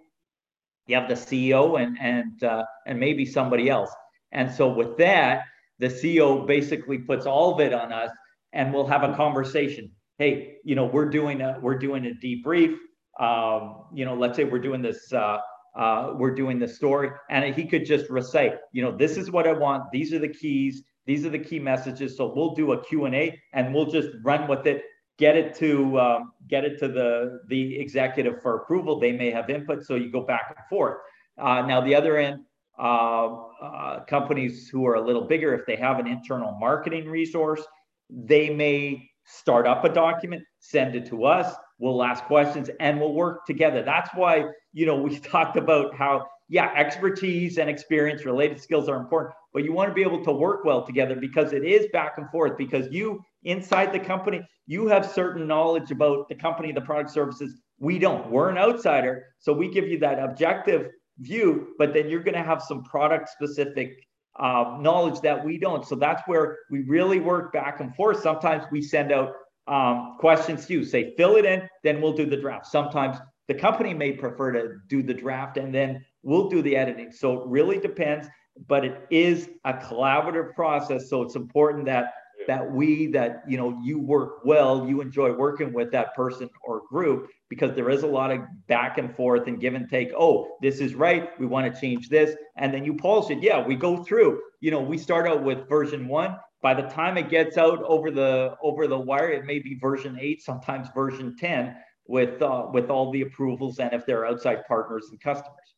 You 0.87 0.97
have 0.97 1.09
the 1.09 1.15
CEO 1.15 1.81
and 1.81 1.97
and 2.01 2.43
uh, 2.43 2.65
and 2.87 2.99
maybe 2.99 3.25
somebody 3.25 3.71
else. 3.71 3.95
And 4.33 4.53
so 4.53 4.69
with 4.69 4.97
that, 4.99 5.45
the 5.79 5.87
CEO 5.87 6.47
basically 6.47 6.99
puts 6.99 7.25
all 7.25 7.55
of 7.55 7.61
it 7.61 7.73
on 7.73 7.93
us, 7.93 8.11
and 8.53 8.75
we'll 8.75 8.87
have 8.87 9.05
a 9.05 9.15
conversation. 9.15 9.91
Hey, 10.19 10.57
you 10.65 10.75
know, 10.75 10.87
we're 10.87 11.09
doing 11.09 11.41
a 11.41 11.59
we're 11.63 11.79
doing 11.79 12.07
a 12.07 12.15
debrief. 12.25 12.77
Um, 13.19 13.85
you 13.95 14.05
know, 14.05 14.15
let's 14.15 14.37
say 14.37 14.45
we're 14.45 14.59
doing 14.59 14.83
this. 14.83 15.13
Uh, 15.13 15.39
uh, 15.77 16.15
we're 16.17 16.35
doing 16.35 16.59
the 16.59 16.67
story, 16.67 17.11
and 17.29 17.55
he 17.55 17.67
could 17.67 17.85
just 17.85 18.09
recite. 18.09 18.55
You 18.73 18.83
know, 18.83 18.97
this 18.97 19.17
is 19.19 19.31
what 19.31 19.47
I 19.47 19.53
want. 19.53 19.85
These 19.93 20.13
are 20.15 20.19
the 20.19 20.29
keys. 20.29 20.83
These 21.07 21.25
are 21.25 21.31
the 21.31 21.39
key 21.39 21.59
messages. 21.59 22.17
So 22.17 22.33
we'll 22.35 22.55
do 22.55 22.73
a 22.73 22.85
Q&A 22.85 23.41
and 23.53 23.73
we'll 23.73 23.91
just 23.91 24.09
run 24.23 24.49
with 24.49 24.67
it, 24.67 24.83
get 25.19 25.37
it 25.37 25.55
to 25.57 25.99
um, 26.01 26.33
get 26.49 26.65
it 26.65 26.79
to 26.81 26.89
the, 26.89 27.41
the 27.49 27.79
executive 27.79 28.43
for 28.43 28.57
approval. 28.57 28.99
They 28.99 29.13
may 29.13 29.31
have 29.31 29.49
input, 29.49 29.85
so 29.85 29.95
you 29.95 30.11
go 30.11 30.23
back 30.23 30.55
and 30.57 30.67
forth. 30.69 30.99
Uh, 31.39 31.63
now, 31.63 31.81
the 31.81 31.95
other 31.95 32.17
end, 32.17 32.41
uh, 32.79 33.27
uh, 33.63 34.05
companies 34.05 34.69
who 34.69 34.87
are 34.87 34.95
a 34.95 35.01
little 35.01 35.25
bigger, 35.27 35.55
if 35.55 35.65
they 35.67 35.77
have 35.77 35.99
an 35.99 36.07
internal 36.07 36.53
marketing 36.59 37.09
resource, 37.09 37.63
they 38.11 38.51
may 38.51 39.09
start 39.25 39.67
up 39.67 39.85
a 39.85 39.89
document, 39.89 40.43
send 40.59 40.95
it 40.95 41.07
to 41.07 41.25
us. 41.25 41.55
We'll 41.79 42.03
ask 42.03 42.25
questions 42.25 42.71
and 42.81 43.01
we'll 43.01 43.13
work 43.13 43.47
together. 43.47 43.83
That's 43.83 44.11
why, 44.15 44.47
you 44.73 44.87
know, 44.87 44.97
we 44.97 45.19
talked 45.21 45.57
about 45.57 45.95
how 45.95 46.27
yeah, 46.49 46.73
expertise 46.77 47.59
and 47.59 47.69
experience, 47.69 48.25
related 48.25 48.61
skills 48.61 48.89
are 48.89 48.97
important, 48.97 49.35
but 49.57 49.65
you 49.65 49.73
want 49.73 49.89
to 49.89 49.95
be 49.95 50.03
able 50.03 50.23
to 50.23 50.33
work 50.33 50.67
well 50.67 50.85
together 50.85 51.17
because 51.17 51.55
it 51.55 51.65
is 51.65 51.87
back 51.91 52.19
and 52.19 52.29
forth. 52.29 52.59
Because 52.59 52.93
you, 52.93 53.25
inside 53.45 53.91
the 53.91 53.99
company, 53.99 54.47
you 54.67 54.87
have 54.87 55.11
certain 55.11 55.47
knowledge 55.47 55.91
about 55.91 56.29
the 56.29 56.35
company, 56.35 56.73
the 56.73 56.81
product 56.83 57.09
services. 57.09 57.59
We 57.79 57.99
don't. 57.99 58.31
We're 58.31 58.51
an 58.51 58.59
outsider. 58.59 59.25
So 59.39 59.55
we 59.55 59.71
give 59.71 59.89
you 59.89 59.99
that 60.01 60.19
objective 60.19 60.91
view, 61.21 61.69
but 61.79 61.95
then 61.95 62.11
you're 62.11 62.23
going 62.23 62.35
to 62.35 62.43
have 62.43 62.61
some 62.61 62.85
product 62.85 63.31
specific 63.31 63.95
uh, 64.39 64.77
knowledge 64.79 65.23
that 65.23 65.43
we 65.43 65.57
don't. 65.57 65.87
So 65.87 65.95
that's 65.95 66.23
where 66.27 66.59
we 66.71 66.83
really 66.83 67.21
work 67.21 67.55
back 67.55 67.81
and 67.81 67.97
forth. 67.97 68.21
Sometimes 68.21 68.65
we 68.71 68.83
send 68.83 69.11
out 69.11 69.33
um, 69.69 70.17
questions 70.21 70.67
to 70.67 70.75
you, 70.75 70.85
say, 70.85 71.15
fill 71.17 71.37
it 71.37 71.47
in, 71.47 71.67
then 71.83 72.03
we'll 72.03 72.13
do 72.13 72.27
the 72.27 72.37
draft. 72.37 72.67
Sometimes 72.67 73.17
the 73.49 73.55
company 73.55 73.95
may 73.95 74.13
prefer 74.13 74.53
to 74.53 74.75
do 74.91 75.03
the 75.03 75.15
draft 75.15 75.57
and 75.57 75.75
then 75.75 76.05
we'll 76.23 76.51
do 76.51 76.61
the 76.61 76.77
editing. 76.77 77.11
So 77.11 77.41
it 77.41 77.49
really 77.49 77.79
depends, 77.79 78.29
but 78.69 78.85
it 78.85 79.07
is 79.11 79.49
a 79.65 79.75
collaborative 79.75 80.55
process. 80.55 81.09
So 81.09 81.23
it's 81.23 81.37
important 81.37 81.87
that 81.87 82.13
that 82.47 82.71
we 82.71 83.09
that 83.09 83.43
you 83.49 83.57
know 83.57 83.79
you 83.83 83.99
work 83.99 84.45
well, 84.45 84.87
you 84.87 85.01
enjoy 85.01 85.33
working 85.33 85.73
with 85.73 85.91
that 85.93 86.15
person 86.15 86.49
or 86.65 86.83
group 86.89 87.29
because 87.49 87.75
there 87.75 87.91
is 87.91 88.03
a 88.03 88.07
lot 88.07 88.31
of 88.31 88.41
back 88.67 88.99
and 88.99 89.15
forth 89.17 89.47
and 89.47 89.61
give 89.61 89.75
and 89.75 89.89
take. 89.89 90.11
Oh, 90.17 90.57
this 90.63 90.81
is 90.81 90.95
right. 90.95 91.29
We 91.41 91.47
want 91.47 91.73
to 91.73 91.81
change 91.81 92.09
this, 92.09 92.37
and 92.57 92.73
then 92.73 92.85
you 92.85 92.95
polish 92.95 93.31
it. 93.31 93.43
Yeah, 93.43 93.67
we 93.67 93.75
go 93.75 94.05
through. 94.05 94.41
You 94.61 94.71
know, 94.71 94.81
we 94.81 94.99
start 94.99 95.27
out 95.27 95.43
with 95.43 95.69
version 95.69 96.07
one. 96.09 96.37
By 96.63 96.75
the 96.75 96.83
time 96.83 97.17
it 97.17 97.29
gets 97.29 97.59
out 97.59 97.83
over 97.83 98.11
the 98.11 98.57
over 98.63 98.87
the 98.87 98.99
wire, 98.99 99.31
it 99.31 99.45
may 99.45 99.59
be 99.59 99.79
version 99.81 100.17
eight, 100.21 100.43
sometimes 100.43 100.89
version 100.95 101.37
ten, 101.37 101.77
with 102.07 102.41
uh, 102.43 102.67
with 102.73 102.91
all 102.91 103.11
the 103.11 103.23
approvals 103.23 103.79
and 103.79 103.93
if 103.93 104.07
they're 104.07 104.27
outside 104.27 104.65
partners 104.67 105.09
and 105.11 105.21
customers. 105.21 105.76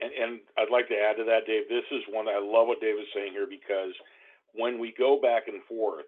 And, 0.00 0.12
and 0.12 0.40
I'd 0.58 0.72
like 0.72 0.88
to 0.88 0.98
add 0.98 1.16
to 1.16 1.24
that, 1.24 1.46
Dave. 1.46 1.68
This 1.68 1.86
is 1.90 2.04
one 2.10 2.28
I 2.28 2.38
love 2.38 2.68
what 2.68 2.80
Dave 2.80 3.00
is 3.00 3.08
saying 3.14 3.32
here 3.32 3.48
because 3.48 3.92
when 4.52 4.78
we 4.78 4.94
go 4.96 5.20
back 5.20 5.48
and 5.48 5.62
forth, 5.64 6.04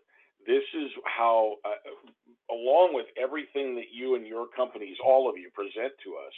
this 0.47 0.65
is 0.77 0.91
how, 1.05 1.57
uh, 1.65 1.81
along 2.53 2.93
with 2.93 3.07
everything 3.21 3.75
that 3.77 3.93
you 3.93 4.15
and 4.15 4.27
your 4.27 4.47
companies, 4.55 4.97
all 5.05 5.29
of 5.29 5.37
you, 5.37 5.51
present 5.53 5.93
to 6.05 6.17
us, 6.17 6.37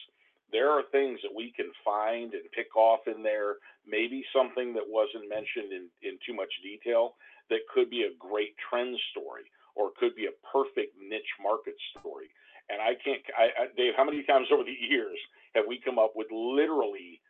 there 0.52 0.70
are 0.70 0.82
things 0.90 1.18
that 1.22 1.34
we 1.34 1.52
can 1.54 1.70
find 1.84 2.34
and 2.34 2.50
pick 2.50 2.74
off 2.74 3.06
in 3.06 3.22
there. 3.22 3.62
Maybe 3.86 4.24
something 4.34 4.74
that 4.74 4.82
wasn't 4.86 5.30
mentioned 5.30 5.70
in, 5.70 5.86
in 6.02 6.18
too 6.26 6.34
much 6.34 6.50
detail 6.62 7.14
that 7.50 7.66
could 7.72 7.90
be 7.90 8.02
a 8.02 8.18
great 8.18 8.54
trend 8.58 8.98
story 9.10 9.46
or 9.74 9.94
could 9.98 10.14
be 10.14 10.26
a 10.26 10.38
perfect 10.42 10.98
niche 10.98 11.34
market 11.42 11.74
story. 11.94 12.30
And 12.70 12.82
I 12.82 12.94
can't, 13.02 13.22
I, 13.34 13.46
I, 13.54 13.64
Dave, 13.76 13.94
how 13.96 14.04
many 14.04 14.22
times 14.22 14.46
over 14.50 14.62
the 14.62 14.74
years 14.74 15.18
have 15.54 15.66
we 15.66 15.82
come 15.82 15.98
up 15.98 16.14
with 16.14 16.30
literally 16.30 17.20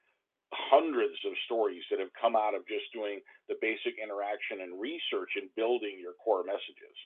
hundreds 0.53 1.19
of 1.27 1.33
stories 1.47 1.83
that 1.91 2.03
have 2.03 2.13
come 2.19 2.35
out 2.35 2.55
of 2.55 2.67
just 2.67 2.91
doing 2.93 3.23
the 3.47 3.59
basic 3.63 3.99
interaction 4.03 4.63
and 4.67 4.79
research 4.83 5.39
and 5.39 5.51
building 5.55 5.99
your 5.99 6.19
core 6.19 6.43
messages? 6.43 6.97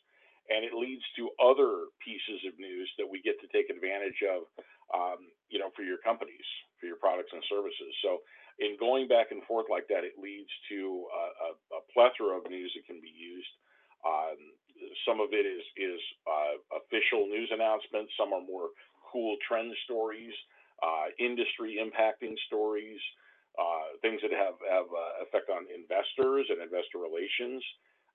And 0.53 0.61
it 0.61 0.77
leads 0.77 1.05
to 1.17 1.33
other 1.41 1.89
pieces 2.05 2.45
of 2.45 2.57
news 2.61 2.89
that 3.01 3.09
we 3.09 3.25
get 3.25 3.41
to 3.41 3.49
take 3.49 3.73
advantage 3.73 4.21
of, 4.29 4.45
um, 4.93 5.33
you 5.49 5.57
know, 5.57 5.73
for 5.73 5.85
your 5.85 5.97
companies, 6.05 6.45
for 6.77 6.85
your 6.85 7.01
products 7.01 7.33
and 7.33 7.41
services. 7.49 7.93
So, 8.05 8.21
in 8.61 8.77
going 8.79 9.09
back 9.09 9.33
and 9.33 9.43
forth 9.51 9.67
like 9.67 9.89
that, 9.89 10.05
it 10.07 10.15
leads 10.21 10.53
to 10.71 11.09
a, 11.11 11.25
a, 11.43 11.51
a 11.75 11.81
plethora 11.91 12.39
of 12.39 12.47
news 12.47 12.71
that 12.77 12.87
can 12.87 13.01
be 13.01 13.11
used. 13.11 13.51
Um, 14.07 14.39
some 15.09 15.19
of 15.19 15.33
it 15.33 15.49
is 15.49 15.65
is 15.77 16.01
uh, 16.29 16.61
official 16.77 17.27
news 17.27 17.49
announcements. 17.51 18.13
Some 18.21 18.33
are 18.33 18.45
more 18.45 18.71
cool 19.11 19.37
trend 19.47 19.73
stories, 19.85 20.35
uh, 20.83 21.09
industry 21.19 21.81
impacting 21.81 22.35
stories, 22.47 23.01
things 24.05 24.21
that 24.21 24.37
have 24.37 24.61
have 24.69 24.85
uh, 24.93 25.25
effect 25.25 25.49
on 25.49 25.65
investors 25.73 26.45
and 26.53 26.61
investor 26.61 27.01
relations. 27.01 27.65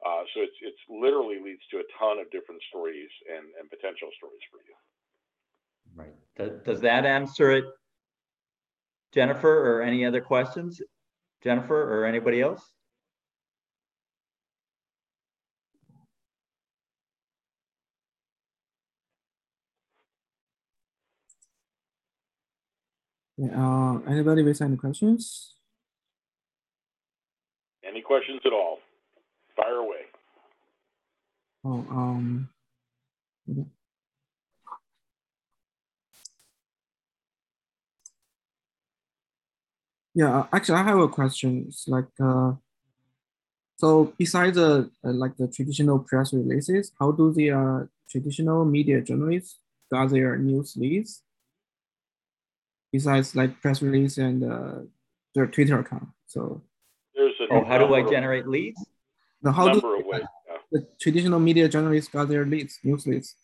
Uh, 0.06 0.24
so 0.32 0.46
it's 0.46 0.60
it's 0.62 0.84
literally 0.88 1.42
leads 1.42 1.66
to 1.74 1.82
a 1.82 1.88
ton 1.98 2.22
of 2.22 2.30
different 2.30 2.62
stories 2.70 3.10
and, 3.26 3.50
and 3.60 3.66
potential 3.70 4.08
stories 4.22 4.46
for 4.54 4.62
you. 4.62 4.78
Right. 5.98 6.16
Does, 6.38 6.62
does 6.64 6.82
that 6.82 7.06
answer 7.06 7.52
it, 7.52 7.66
Jennifer, 9.14 9.50
or 9.50 9.82
any 9.82 10.06
other 10.06 10.22
questions? 10.22 10.80
Jennifer 11.44 11.82
or 11.82 12.06
anybody 12.06 12.42
else? 12.42 12.62
Uh, 23.42 24.00
anybody 24.08 24.44
with 24.44 24.62
any 24.62 24.76
questions? 24.76 25.56
Any 27.90 28.02
questions 28.02 28.42
at 28.46 28.54
all? 28.54 28.80
Fire 29.56 29.78
away. 29.78 30.02
Oh, 31.66 31.86
um. 31.90 32.50
Yeah, 40.14 40.46
actually, 40.54 40.76
I 40.76 40.84
have 40.84 41.00
a 41.00 41.08
question. 41.08 41.66
It's 41.68 41.88
like, 41.88 42.06
uh, 42.22 42.54
so 43.78 44.14
besides 44.18 44.56
the 44.56 44.92
uh, 45.04 45.12
like 45.12 45.38
the 45.38 45.48
traditional 45.48 46.00
press 46.00 46.32
releases, 46.34 46.92
how 47.00 47.12
do 47.12 47.34
the 47.34 47.52
uh, 47.52 47.80
traditional 48.10 48.66
media 48.66 49.02
journalists 49.02 49.60
gather 49.92 50.38
news 50.38 50.76
leads? 50.78 51.24
Besides 52.92 53.36
like 53.36 53.62
press 53.62 53.82
release 53.82 54.18
and 54.18 54.44
uh, 54.44 54.80
their 55.34 55.48
Twitter 55.48 55.80
account. 55.80 56.10
So 56.28 56.62
Oh, 57.52 57.64
how 57.66 57.78
do 57.78 57.94
I 57.94 58.02
generate 58.10 58.48
leads? 58.48 58.80
the 59.42 59.52
how 59.52 59.68
do 59.70 59.80
Number 59.80 59.96
of 60.00 60.06
ways. 60.06 60.22
yeah. 60.50 60.58
the 60.72 60.88
traditional 61.02 61.40
media 61.40 61.68
journalists 61.70 62.12
got 62.12 62.28
their 62.28 62.46
leads, 62.46 62.80
news 62.84 63.08
leads? 63.08 63.36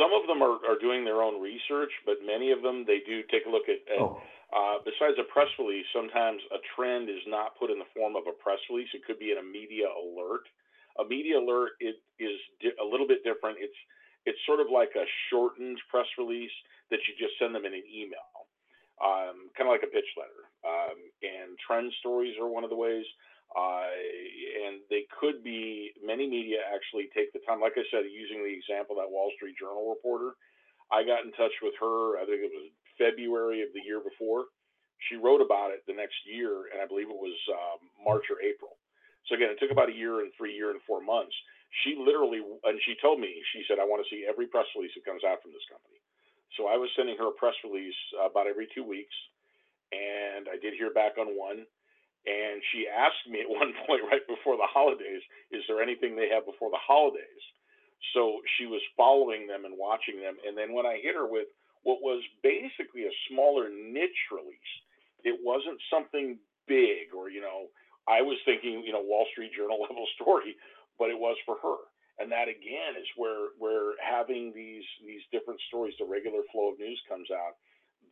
Some 0.00 0.12
of 0.12 0.26
them 0.26 0.42
are, 0.42 0.56
are 0.68 0.78
doing 0.80 1.04
their 1.04 1.22
own 1.22 1.40
research, 1.40 1.92
but 2.04 2.16
many 2.24 2.50
of 2.52 2.62
them, 2.62 2.84
they 2.86 3.00
do 3.06 3.22
take 3.30 3.46
a 3.46 3.50
look 3.50 3.68
at, 3.68 3.80
at 3.92 4.00
Oh, 4.00 4.20
Uh, 4.52 4.78
besides 4.84 5.16
a 5.18 5.24
press 5.32 5.48
release, 5.58 5.84
sometimes 5.92 6.40
a 6.52 6.60
trend 6.76 7.08
is 7.10 7.20
not 7.26 7.56
put 7.58 7.68
in 7.70 7.78
the 7.78 7.88
form 7.96 8.14
of 8.16 8.24
a 8.28 8.34
press 8.44 8.60
release. 8.70 8.88
It 8.94 9.02
could 9.04 9.18
be 9.18 9.32
in 9.32 9.38
a 9.38 9.42
media 9.42 9.88
alert. 9.90 10.44
A 11.00 11.04
media 11.04 11.38
alert 11.40 11.72
it 11.80 11.96
is 12.18 12.36
di- 12.62 12.76
a 12.80 12.86
little 12.86 13.06
bit 13.08 13.24
different. 13.24 13.58
It's 13.60 13.76
it's 14.24 14.38
sort 14.46 14.58
of 14.60 14.66
like 14.72 14.90
a 14.96 15.04
shortened 15.30 15.78
press 15.90 16.06
release 16.18 16.50
that 16.90 16.98
you 17.06 17.14
just 17.18 17.34
send 17.38 17.54
them 17.54 17.64
in 17.66 17.74
an 17.74 17.86
email, 17.90 18.30
um, 19.02 19.52
kind 19.56 19.68
of 19.68 19.74
like 19.74 19.84
a 19.84 19.92
pitch 19.92 20.08
letter. 20.16 20.42
Um, 20.64 20.98
and 21.22 21.58
trend 21.60 21.92
stories 22.00 22.34
are 22.40 22.48
one 22.48 22.64
of 22.64 22.70
the 22.70 22.78
ways. 22.78 23.06
Uh, 23.54 23.88
and 24.66 24.82
they 24.90 25.06
could 25.20 25.40
be 25.46 25.94
many 26.02 26.26
media 26.26 26.66
actually 26.74 27.06
take 27.14 27.30
the 27.32 27.40
time. 27.46 27.62
Like 27.62 27.78
I 27.78 27.86
said, 27.94 28.08
using 28.10 28.42
the 28.42 28.50
example 28.50 28.98
that 28.98 29.08
Wall 29.08 29.30
Street 29.38 29.54
Journal 29.54 29.86
reporter, 29.86 30.34
I 30.90 31.06
got 31.06 31.22
in 31.22 31.30
touch 31.38 31.54
with 31.62 31.74
her. 31.78 32.18
I 32.18 32.26
think 32.26 32.42
it 32.42 32.50
was 32.50 32.68
February 32.98 33.62
of 33.62 33.70
the 33.72 33.84
year 33.86 34.02
before. 34.02 34.50
She 35.08 35.16
wrote 35.16 35.44
about 35.44 35.70
it 35.70 35.84
the 35.86 35.94
next 35.94 36.18
year, 36.26 36.72
and 36.72 36.80
I 36.80 36.88
believe 36.88 37.06
it 37.06 37.20
was 37.20 37.36
um, 37.52 37.86
March 38.02 38.26
or 38.32 38.40
April. 38.42 38.80
So 39.28 39.36
again, 39.36 39.52
it 39.52 39.58
took 39.60 39.70
about 39.70 39.92
a 39.92 39.96
year 39.96 40.24
and 40.24 40.32
three 40.34 40.54
year 40.54 40.72
and 40.72 40.80
four 40.86 41.02
months. 41.02 41.34
She 41.84 41.98
literally, 41.98 42.40
and 42.40 42.78
she 42.86 42.96
told 43.02 43.20
me, 43.20 43.30
she 43.52 43.62
said, 43.68 43.78
"I 43.78 43.84
want 43.84 44.00
to 44.00 44.08
see 44.08 44.24
every 44.24 44.46
press 44.46 44.66
release 44.74 44.94
that 44.96 45.04
comes 45.04 45.22
out 45.26 45.42
from 45.42 45.52
this 45.52 45.66
company." 45.68 46.00
So 46.54 46.68
I 46.68 46.76
was 46.76 46.88
sending 46.96 47.16
her 47.18 47.28
a 47.28 47.36
press 47.36 47.54
release 47.64 47.98
about 48.22 48.46
every 48.46 48.68
two 48.74 48.84
weeks, 48.84 49.14
and 49.92 50.48
I 50.48 50.56
did 50.56 50.74
hear 50.74 50.92
back 50.92 51.18
on 51.18 51.36
one. 51.36 51.66
And 52.26 52.58
she 52.72 52.86
asked 52.90 53.26
me 53.30 53.42
at 53.42 53.50
one 53.60 53.74
point 53.86 54.02
right 54.10 54.24
before 54.26 54.56
the 54.56 54.70
holidays, 54.70 55.22
"Is 55.50 55.62
there 55.68 55.82
anything 55.82 56.16
they 56.16 56.30
have 56.30 56.46
before 56.46 56.70
the 56.70 56.80
holidays?" 56.80 57.44
So 58.14 58.40
she 58.56 58.66
was 58.66 58.82
following 58.96 59.46
them 59.46 59.64
and 59.64 59.74
watching 59.76 60.20
them. 60.20 60.36
And 60.46 60.56
then 60.56 60.72
when 60.72 60.86
I 60.86 61.00
hit 61.02 61.14
her 61.14 61.26
with 61.26 61.48
what 61.82 62.02
was 62.02 62.22
basically 62.42 63.06
a 63.06 63.14
smaller 63.30 63.68
niche 63.70 64.30
release, 64.30 64.72
it 65.24 65.38
wasn't 65.42 65.80
something 65.90 66.38
big 66.66 67.14
or, 67.16 67.30
you 67.30 67.40
know, 67.40 67.70
I 68.08 68.22
was 68.22 68.38
thinking, 68.44 68.82
you 68.86 68.92
know, 68.92 69.02
Wall 69.02 69.26
Street 69.32 69.52
Journal 69.56 69.80
level 69.88 70.06
story, 70.14 70.56
but 70.98 71.10
it 71.10 71.18
was 71.18 71.36
for 71.46 71.56
her. 71.62 71.78
And 72.18 72.32
that 72.32 72.48
again 72.48 72.96
is 72.96 73.08
where 73.16 73.52
where 73.58 73.92
having 74.00 74.52
these 74.54 74.86
these 75.04 75.22
different 75.32 75.60
stories, 75.68 75.94
the 75.98 76.08
regular 76.08 76.42
flow 76.52 76.72
of 76.72 76.78
news 76.78 77.00
comes 77.08 77.28
out. 77.30 77.60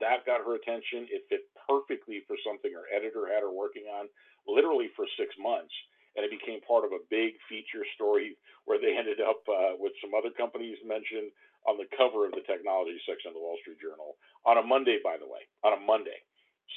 That 0.01 0.27
got 0.27 0.45
her 0.45 0.59
attention. 0.59 1.07
It 1.09 1.25
fit 1.31 1.49
perfectly 1.69 2.21
for 2.27 2.37
something 2.45 2.69
her 2.75 2.91
editor 2.93 3.31
had 3.31 3.41
her 3.41 3.55
working 3.55 3.89
on, 3.89 4.11
literally 4.45 4.91
for 4.97 5.07
six 5.17 5.33
months 5.39 5.73
and 6.17 6.25
it 6.25 6.31
became 6.31 6.61
part 6.63 6.85
of 6.85 6.93
a 6.93 7.03
big 7.11 7.35
feature 7.49 7.83
story 7.95 8.39
where 8.65 8.79
they 8.79 8.97
ended 8.97 9.21
up 9.21 9.43
uh, 9.51 9.75
with 9.79 9.93
some 10.01 10.15
other 10.15 10.31
companies 10.31 10.79
mentioned 10.87 11.31
on 11.67 11.77
the 11.77 11.89
cover 11.97 12.27
of 12.27 12.33
the 12.33 12.45
technology 12.47 12.99
section 13.09 13.29
of 13.29 13.35
the 13.35 13.43
Wall 13.43 13.59
Street 13.61 13.81
Journal 13.83 14.17
on 14.47 14.59
a 14.59 14.63
Monday, 14.63 14.99
by 15.03 15.17
the 15.19 15.27
way, 15.27 15.43
on 15.65 15.75
a 15.75 15.81
Monday. 15.81 16.23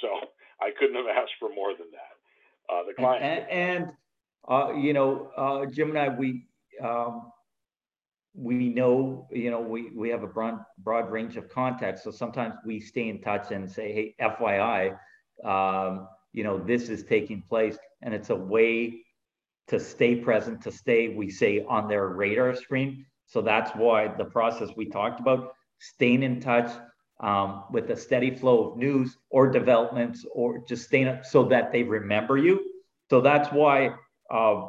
So 0.01 0.09
I 0.61 0.73
couldn't 0.73 0.97
have 0.97 1.09
asked 1.09 1.37
for 1.39 1.53
more 1.53 1.77
than 1.77 1.87
that. 1.93 2.13
Uh, 2.67 2.83
the 2.83 2.93
and, 2.97 2.97
client, 2.97 3.23
and, 3.23 3.45
and 3.51 3.81
uh, 4.49 4.73
you 4.73 4.93
know, 4.93 5.31
uh, 5.37 5.65
Jim 5.69 5.89
and 5.89 5.99
I, 5.99 6.09
we 6.09 6.46
um, 6.83 7.31
we 8.33 8.69
know, 8.69 9.27
you 9.31 9.49
know, 9.49 9.59
we 9.59 9.89
we 9.95 10.09
have 10.09 10.23
a 10.23 10.27
broad 10.27 10.59
broad 10.77 11.11
range 11.11 11.37
of 11.37 11.49
contacts, 11.49 12.03
so 12.03 12.11
sometimes 12.11 12.55
we 12.65 12.79
stay 12.79 13.09
in 13.09 13.21
touch 13.21 13.51
and 13.51 13.69
say, 13.69 13.91
hey, 13.93 14.15
FYI, 14.19 14.97
um, 15.43 16.07
you 16.33 16.43
know, 16.43 16.57
this 16.59 16.89
is 16.89 17.03
taking 17.03 17.41
place, 17.49 17.77
and 18.01 18.13
it's 18.13 18.29
a 18.29 18.35
way 18.35 19.01
to 19.67 19.79
stay 19.79 20.15
present, 20.15 20.61
to 20.61 20.71
stay, 20.71 21.09
we 21.09 21.29
say, 21.29 21.65
on 21.67 21.87
their 21.87 22.07
radar 22.09 22.55
screen. 22.55 23.05
So 23.25 23.41
that's 23.41 23.71
why 23.71 24.07
the 24.07 24.25
process 24.25 24.69
we 24.77 24.85
talked 24.85 25.19
about, 25.19 25.53
staying 25.79 26.23
in 26.23 26.39
touch 26.39 26.71
um, 27.19 27.63
with 27.71 27.89
a 27.89 27.97
steady 27.97 28.35
flow 28.35 28.71
of 28.71 28.77
news 28.77 29.17
or 29.29 29.49
developments, 29.49 30.25
or 30.33 30.63
just 30.67 30.85
staying 30.85 31.07
up 31.07 31.25
so 31.25 31.43
that 31.45 31.71
they 31.71 31.83
remember 31.83 32.37
you. 32.37 32.63
So 33.09 33.19
that's 33.19 33.49
why 33.51 33.95
uh, 34.31 34.61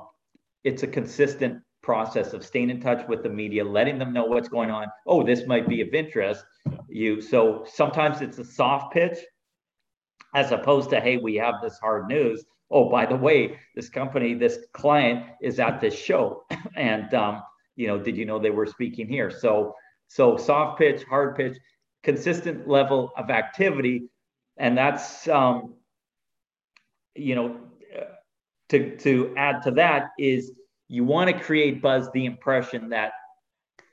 it's 0.65 0.83
a 0.83 0.87
consistent 0.87 1.63
process 1.83 2.33
of 2.33 2.45
staying 2.45 2.71
in 2.71 2.81
touch 2.81 3.07
with 3.09 3.23
the 3.23 3.29
media, 3.29 3.65
letting 3.65 3.99
them 3.99 4.13
know 4.13 4.25
what's 4.25 4.49
going 4.49 4.71
on. 4.71 4.87
Oh, 5.07 5.23
this 5.23 5.47
might 5.47 5.69
be 5.69 5.81
of 5.81 5.95
interest. 5.95 6.45
You 6.89 7.21
so 7.21 7.65
sometimes 7.73 8.21
it's 8.21 8.39
a 8.39 8.45
soft 8.45 8.93
pitch, 8.93 9.19
as 10.35 10.53
opposed 10.53 10.91
to 10.91 11.01
hey, 11.01 11.17
we 11.17 11.37
have 11.37 11.57
this 11.63 11.79
hard 11.79 12.09
news 12.09 12.45
oh 12.71 12.89
by 12.89 13.07
the 13.07 13.17
way 13.17 13.59
this 13.75 13.89
company 13.89 14.35
this 14.35 14.59
client 14.73 15.25
is 15.41 15.59
at 15.59 15.81
this 15.81 15.95
show 15.95 16.45
and 16.77 17.13
um, 17.15 17.43
you 17.77 17.87
know 17.87 17.99
did 17.99 18.17
you 18.17 18.25
know 18.25 18.39
they 18.39 18.51
were 18.51 18.67
speaking 18.67 19.09
here 19.09 19.31
so 19.31 19.75
so 20.09 20.37
soft 20.37 20.79
pitch 20.79 21.03
hard 21.05 21.37
pitch 21.37 21.57
consistent 22.03 22.69
level 22.69 23.13
of 23.17 23.31
activity 23.31 24.09
and 24.57 24.77
that's 24.77 25.29
um, 25.29 25.75
you 27.15 27.35
know 27.35 27.57
uh, 27.97 28.05
to 28.69 28.97
to 28.99 29.35
add 29.37 29.63
to 29.63 29.71
that 29.71 30.11
is 30.19 30.53
you 30.89 31.05
want 31.05 31.31
to 31.31 31.39
create 31.39 31.81
buzz 31.83 32.11
the 32.13 32.27
impression 32.27 32.89
that 32.89 33.13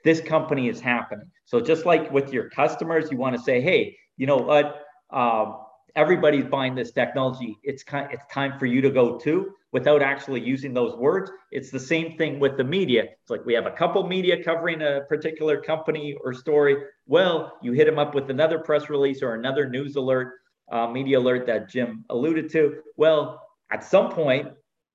this 0.03 0.21
company 0.21 0.69
is 0.69 0.79
happening 0.79 1.29
so 1.45 1.59
just 1.59 1.85
like 1.85 2.11
with 2.11 2.31
your 2.31 2.49
customers 2.49 3.11
you 3.11 3.17
want 3.17 3.35
to 3.35 3.41
say 3.41 3.61
hey 3.61 3.95
you 4.17 4.25
know 4.25 4.37
what 4.37 4.85
um, 5.11 5.57
everybody's 5.95 6.45
buying 6.45 6.75
this 6.75 6.91
technology. 6.91 7.57
It's 7.63 7.83
kind, 7.83 8.09
it's 8.11 8.25
time 8.31 8.59
for 8.59 8.65
you 8.65 8.81
to 8.81 8.89
go 8.89 9.17
too, 9.17 9.51
without 9.71 10.01
actually 10.01 10.41
using 10.41 10.73
those 10.73 10.95
words. 10.97 11.31
It's 11.51 11.71
the 11.71 11.79
same 11.79 12.17
thing 12.17 12.39
with 12.39 12.57
the 12.57 12.63
media. 12.63 13.03
It's 13.03 13.29
like 13.29 13.45
we 13.45 13.53
have 13.53 13.65
a 13.65 13.71
couple 13.71 14.05
media 14.05 14.43
covering 14.43 14.81
a 14.81 15.01
particular 15.07 15.59
company 15.61 16.15
or 16.23 16.33
story. 16.33 16.75
Well, 17.07 17.53
you 17.61 17.71
hit 17.71 17.85
them 17.85 17.99
up 17.99 18.13
with 18.13 18.29
another 18.29 18.59
press 18.59 18.89
release 18.89 19.21
or 19.21 19.35
another 19.35 19.69
news 19.69 19.95
alert, 19.95 20.33
uh, 20.71 20.87
media 20.87 21.19
alert 21.19 21.47
that 21.47 21.69
Jim 21.69 22.05
alluded 22.09 22.51
to. 22.51 22.81
Well, 22.97 23.41
at 23.71 23.83
some 23.83 24.11
point, 24.11 24.49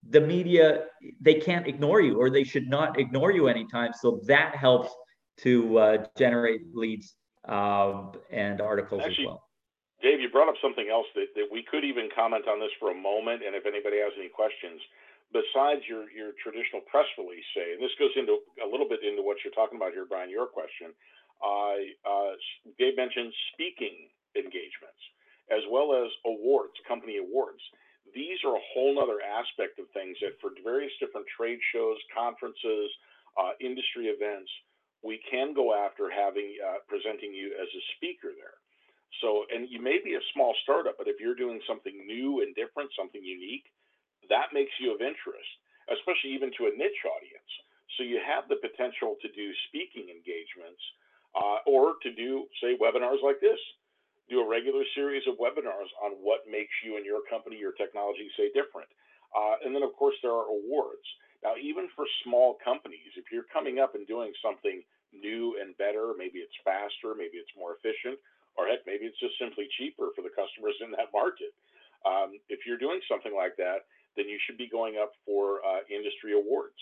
the 0.09 0.20
media 0.20 0.85
they 1.20 1.35
can't 1.35 1.66
ignore 1.66 2.01
you, 2.01 2.18
or 2.18 2.31
they 2.31 2.44
should 2.44 2.68
not 2.68 2.98
ignore 2.98 3.32
you 3.32 3.48
anytime. 3.48 3.93
So 4.01 4.20
that 4.27 4.56
helps 4.56 4.90
to 5.43 5.78
uh, 5.78 6.05
generate 6.16 6.62
leads 6.74 7.16
um, 7.48 8.12
and 8.31 8.60
articles 8.60 9.02
Actually, 9.05 9.24
as 9.24 9.28
well. 9.28 9.44
Dave, 10.02 10.20
you 10.20 10.31
brought 10.31 10.48
up 10.48 10.56
something 10.62 10.89
else 10.90 11.06
that, 11.14 11.28
that 11.36 11.48
we 11.52 11.62
could 11.62 11.85
even 11.85 12.09
comment 12.14 12.48
on 12.48 12.60
this 12.60 12.72
for 12.78 12.90
a 12.90 12.94
moment, 12.94 13.43
and 13.44 13.55
if 13.55 13.66
anybody 13.66 13.98
has 14.01 14.12
any 14.18 14.28
questions, 14.28 14.81
besides 15.32 15.85
your, 15.89 16.10
your 16.10 16.32
traditional 16.40 16.81
press 16.89 17.06
release, 17.16 17.44
say, 17.55 17.77
and 17.77 17.81
this 17.81 17.93
goes 18.01 18.12
into 18.16 18.40
a 18.64 18.68
little 18.68 18.89
bit 18.89 19.05
into 19.05 19.22
what 19.22 19.36
you're 19.44 19.52
talking 19.52 19.77
about 19.77 19.93
here, 19.93 20.09
Brian, 20.09 20.28
your 20.28 20.48
question. 20.48 20.93
Uh, 21.40 21.81
uh, 22.05 22.32
Dave 22.77 22.97
mentioned 22.97 23.32
speaking 23.52 24.09
engagements 24.36 25.01
as 25.51 25.66
well 25.68 25.93
as 25.93 26.09
awards, 26.24 26.72
company 26.86 27.18
awards. 27.18 27.60
These 28.15 28.43
are 28.45 28.57
a 28.57 28.66
whole 28.74 28.99
other 29.03 29.19
aspect 29.23 29.78
of 29.78 29.87
things 29.93 30.16
that 30.20 30.39
for 30.41 30.51
various 30.62 30.93
different 31.01 31.27
trade 31.37 31.59
shows, 31.73 31.97
conferences, 32.15 32.91
uh, 33.39 33.55
industry 33.61 34.11
events, 34.11 34.51
we 35.03 35.20
can 35.31 35.55
go 35.55 35.73
after 35.73 36.11
having 36.11 36.57
uh, 36.61 36.85
presenting 36.89 37.32
you 37.32 37.57
as 37.57 37.69
a 37.73 37.82
speaker 37.97 38.35
there. 38.37 38.61
So, 39.23 39.45
and 39.51 39.69
you 39.69 39.81
may 39.82 39.99
be 40.03 40.15
a 40.15 40.31
small 40.32 40.55
startup, 40.62 40.97
but 40.97 41.09
if 41.09 41.19
you're 41.19 41.35
doing 41.39 41.61
something 41.66 42.07
new 42.07 42.43
and 42.43 42.55
different, 42.55 42.91
something 42.95 43.23
unique, 43.23 43.66
that 44.28 44.55
makes 44.55 44.73
you 44.78 44.95
of 44.95 45.01
interest, 45.01 45.51
especially 45.91 46.31
even 46.37 46.53
to 46.59 46.70
a 46.70 46.77
niche 46.77 47.03
audience. 47.05 47.53
So 47.99 48.07
you 48.07 48.20
have 48.23 48.47
the 48.47 48.62
potential 48.62 49.19
to 49.20 49.28
do 49.35 49.51
speaking 49.69 50.09
engagements 50.09 50.81
uh, 51.35 51.59
or 51.66 51.99
to 52.03 52.11
do, 52.15 52.47
say, 52.62 52.78
webinars 52.78 53.23
like 53.23 53.41
this. 53.43 53.59
Do 54.31 54.40
a 54.40 54.47
regular 54.47 54.86
series 54.94 55.27
of 55.27 55.35
webinars 55.43 55.90
on 55.98 56.15
what 56.23 56.47
makes 56.47 56.73
you 56.86 56.97
and 56.97 57.05
your 57.05 57.20
company, 57.28 57.59
your 57.59 57.74
technology 57.74 58.31
say 58.39 58.48
different. 58.55 58.89
Uh, 59.35 59.59
and 59.66 59.74
then, 59.74 59.82
of 59.82 59.93
course, 59.98 60.15
there 60.23 60.32
are 60.32 60.47
awards. 60.47 61.05
Now, 61.43 61.59
even 61.59 61.90
for 61.97 62.07
small 62.23 62.57
companies, 62.62 63.11
if 63.19 63.32
you're 63.32 63.48
coming 63.52 63.82
up 63.82 63.94
and 63.98 64.07
doing 64.07 64.31
something 64.39 64.82
new 65.11 65.59
and 65.59 65.77
better, 65.77 66.15
maybe 66.15 66.39
it's 66.39 66.55
faster, 66.62 67.19
maybe 67.19 67.43
it's 67.43 67.51
more 67.59 67.74
efficient, 67.74 68.20
or 68.55 68.70
heck, 68.70 68.86
maybe 68.86 69.07
it's 69.07 69.19
just 69.19 69.35
simply 69.39 69.66
cheaper 69.78 70.15
for 70.15 70.23
the 70.23 70.31
customers 70.31 70.78
in 70.78 70.94
that 70.94 71.11
market. 71.11 71.51
Um, 72.07 72.39
if 72.48 72.62
you're 72.66 72.81
doing 72.81 73.01
something 73.11 73.35
like 73.35 73.57
that, 73.59 73.89
then 74.16 74.28
you 74.28 74.39
should 74.47 74.59
be 74.59 74.69
going 74.69 74.98
up 74.98 75.15
for 75.27 75.62
uh, 75.65 75.82
industry 75.90 76.35
awards. 76.35 76.78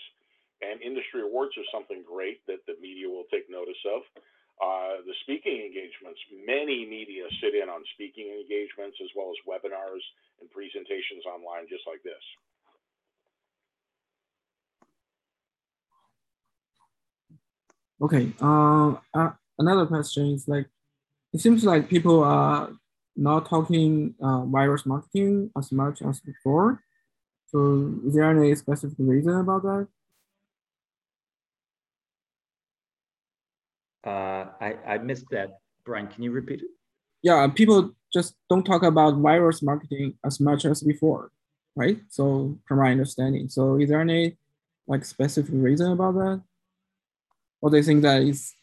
And 0.59 0.81
industry 0.81 1.23
awards 1.23 1.55
are 1.55 1.67
something 1.71 2.03
great 2.03 2.43
that 2.51 2.65
the 2.67 2.75
media 2.83 3.07
will 3.07 3.29
take 3.31 3.47
notice 3.47 3.79
of. 3.87 4.03
Uh, 4.59 4.99
the 5.07 5.13
speaking 5.23 5.63
engagements, 5.65 6.19
many 6.45 6.85
media 6.85 7.23
sit 7.39 7.55
in 7.55 7.69
on 7.69 7.81
speaking 7.93 8.27
engagements 8.27 8.97
as 9.01 9.07
well 9.15 9.31
as 9.31 9.39
webinars 9.47 10.03
and 10.41 10.51
presentations 10.51 11.23
online, 11.25 11.65
just 11.69 11.87
like 11.87 12.03
this. 12.03 12.19
Okay. 18.01 18.31
Uh, 18.41 18.95
uh, 19.13 19.31
another 19.57 19.85
question 19.85 20.33
is 20.33 20.47
like, 20.47 20.67
it 21.33 21.39
seems 21.39 21.63
like 21.63 21.89
people 21.89 22.23
are 22.23 22.71
not 23.15 23.47
talking 23.49 24.15
uh, 24.21 24.45
virus 24.45 24.85
marketing 24.85 25.51
as 25.57 25.71
much 25.71 26.01
as 26.01 26.19
before. 26.19 26.81
So 27.47 27.93
is 28.05 28.15
there 28.15 28.29
any 28.29 28.55
specific 28.55 28.97
reason 28.99 29.35
about 29.35 29.63
that? 29.63 29.87
Uh, 34.05 34.45
I, 34.61 34.75
I 34.87 34.97
missed 34.99 35.25
that. 35.31 35.59
Brian, 35.85 36.07
can 36.07 36.23
you 36.23 36.31
repeat 36.31 36.61
it? 36.61 36.67
Yeah, 37.21 37.45
people 37.53 37.91
just 38.13 38.35
don't 38.49 38.63
talk 38.63 38.83
about 38.83 39.15
virus 39.17 39.61
marketing 39.61 40.13
as 40.25 40.39
much 40.39 40.65
as 40.65 40.81
before, 40.81 41.31
right? 41.75 41.97
So 42.09 42.57
from 42.67 42.79
my 42.79 42.91
understanding. 42.91 43.49
So 43.49 43.75
is 43.79 43.89
there 43.89 44.01
any 44.01 44.37
like 44.87 45.03
specific 45.05 45.51
reason 45.53 45.91
about 45.91 46.13
that? 46.15 46.41
Or 47.61 47.69
they 47.69 47.83
think 47.83 48.03
that 48.03 48.21
it's 48.21 48.53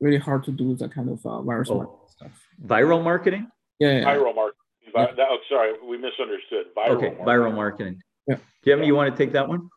really 0.00 0.18
hard 0.18 0.44
to 0.44 0.52
do 0.52 0.74
that 0.76 0.92
kind 0.92 1.08
of 1.10 1.24
uh, 1.26 1.42
virus 1.42 1.68
Oh. 1.70 1.76
marketing 1.78 1.98
stuff? 2.08 2.32
Viral 2.64 3.02
marketing? 3.02 3.48
Yeah, 3.80 3.98
yeah, 3.98 4.04
Viral 4.04 4.34
marketing. 4.34 4.56
Yeah. 4.94 5.06
Vi- 5.06 5.12
that- 5.16 5.26
oh, 5.30 5.38
sorry, 5.48 5.72
we 5.84 5.96
misunderstood. 5.98 6.66
Viral 6.76 6.90
Okay, 6.90 7.06
marketing. 7.08 7.26
viral 7.26 7.54
marketing. 7.54 8.02
Yeah. 8.28 8.36
Jim, 8.64 8.82
you 8.84 8.94
want 8.94 9.10
to 9.12 9.16
take 9.24 9.32
that 9.32 9.48
one? 9.48 9.68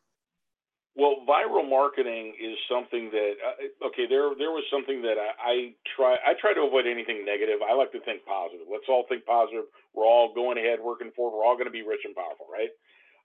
Well, 0.93 1.25
viral 1.25 1.65
marketing 1.65 2.37
is 2.37 2.53
something 2.69 3.09
that 3.09 3.33
uh, 3.41 3.87
okay. 3.89 4.05
There, 4.05 4.37
there 4.37 4.53
was 4.53 4.61
something 4.69 5.01
that 5.01 5.17
I, 5.17 5.29
I 5.41 5.55
try. 5.97 6.13
I 6.21 6.37
try 6.37 6.53
to 6.53 6.69
avoid 6.69 6.85
anything 6.85 7.25
negative. 7.25 7.65
I 7.65 7.73
like 7.73 7.89
to 7.97 8.01
think 8.05 8.21
positive. 8.29 8.69
Let's 8.69 8.85
all 8.85 9.09
think 9.09 9.25
positive. 9.25 9.65
We're 9.97 10.05
all 10.05 10.37
going 10.37 10.61
ahead, 10.61 10.77
working 10.77 11.09
forward. 11.17 11.33
We're 11.33 11.49
all 11.49 11.57
going 11.57 11.69
to 11.69 11.73
be 11.73 11.81
rich 11.81 12.05
and 12.05 12.13
powerful, 12.13 12.45
right? 12.45 12.69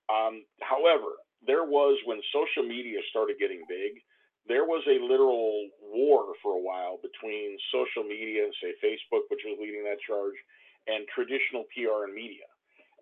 Um, 0.09 0.49
however, 0.65 1.21
there 1.45 1.69
was 1.69 2.01
when 2.09 2.25
social 2.33 2.65
media 2.65 3.05
started 3.13 3.37
getting 3.37 3.61
big. 3.69 4.01
There 4.49 4.65
was 4.65 4.81
a 4.89 4.97
literal 5.05 5.69
war 5.85 6.33
for 6.41 6.57
a 6.57 6.65
while 6.65 6.97
between 7.05 7.61
social 7.69 8.01
media 8.01 8.49
and 8.49 8.55
say 8.65 8.73
Facebook, 8.81 9.29
which 9.29 9.45
was 9.45 9.61
leading 9.61 9.85
that 9.85 10.01
charge, 10.01 10.41
and 10.89 11.05
traditional 11.13 11.69
PR 11.77 12.09
and 12.09 12.17
media. 12.17 12.48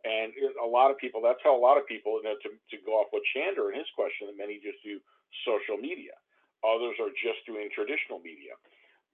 And 0.07 0.31
a 0.63 0.69
lot 0.69 0.95
of 0.95 1.03
people, 1.03 1.19
that's 1.19 1.43
how 1.43 1.51
a 1.51 1.59
lot 1.59 1.75
of 1.75 1.85
people, 1.91 2.23
you 2.23 2.31
know, 2.31 2.39
to, 2.47 2.51
to 2.55 2.77
go 2.87 3.03
off 3.03 3.11
what 3.11 3.27
Shander 3.35 3.75
and 3.75 3.83
his 3.83 3.91
question, 3.99 4.31
that 4.31 4.39
many 4.39 4.63
just 4.63 4.79
do 4.87 5.03
social 5.43 5.75
media. 5.75 6.15
Others 6.63 7.03
are 7.03 7.11
just 7.19 7.43
doing 7.43 7.67
traditional 7.75 8.23
media. 8.23 8.55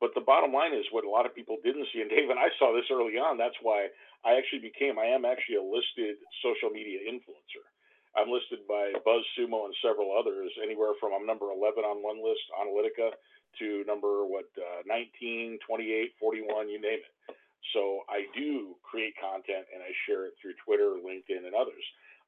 But 0.04 0.12
the 0.12 0.20
bottom 0.20 0.52
line 0.52 0.76
is 0.76 0.84
what 0.92 1.08
a 1.08 1.08
lot 1.08 1.24
of 1.24 1.32
people 1.32 1.56
didn't 1.64 1.88
see, 1.94 2.02
and 2.04 2.10
Dave 2.10 2.28
and 2.28 2.36
I 2.36 2.52
saw 2.58 2.74
this 2.76 2.90
early 2.92 3.16
on. 3.16 3.38
That's 3.40 3.56
why 3.62 3.88
I 4.26 4.36
actually 4.36 4.60
became, 4.60 4.98
I 4.98 5.08
am 5.08 5.24
actually 5.24 5.56
a 5.56 5.64
listed 5.64 6.20
social 6.44 6.68
media 6.68 7.00
influencer. 7.08 7.64
I'm 8.12 8.28
listed 8.28 8.66
by 8.68 8.92
BuzzSumo 9.06 9.64
and 9.64 9.76
several 9.80 10.12
others, 10.12 10.52
anywhere 10.60 10.92
from 11.00 11.16
I'm 11.16 11.24
number 11.24 11.48
11 11.48 11.86
on 11.86 12.04
one 12.04 12.20
list, 12.20 12.44
Onalytica, 12.52 13.16
to 13.62 13.84
number 13.88 14.26
what, 14.28 14.50
uh, 14.58 14.84
19, 14.84 15.58
28, 15.64 16.12
41, 16.20 16.68
you 16.68 16.80
name 16.82 17.00
it. 17.00 17.36
So 17.70 18.02
I 18.10 18.26
do 18.34 18.74
create 18.82 19.14
content 19.22 19.70
and 19.70 19.82
I 19.82 19.94
share 20.06 20.26
it 20.26 20.34
through 20.42 20.58
Twitter, 20.66 20.98
LinkedIn, 20.98 21.46
and 21.46 21.54
others. 21.54 21.84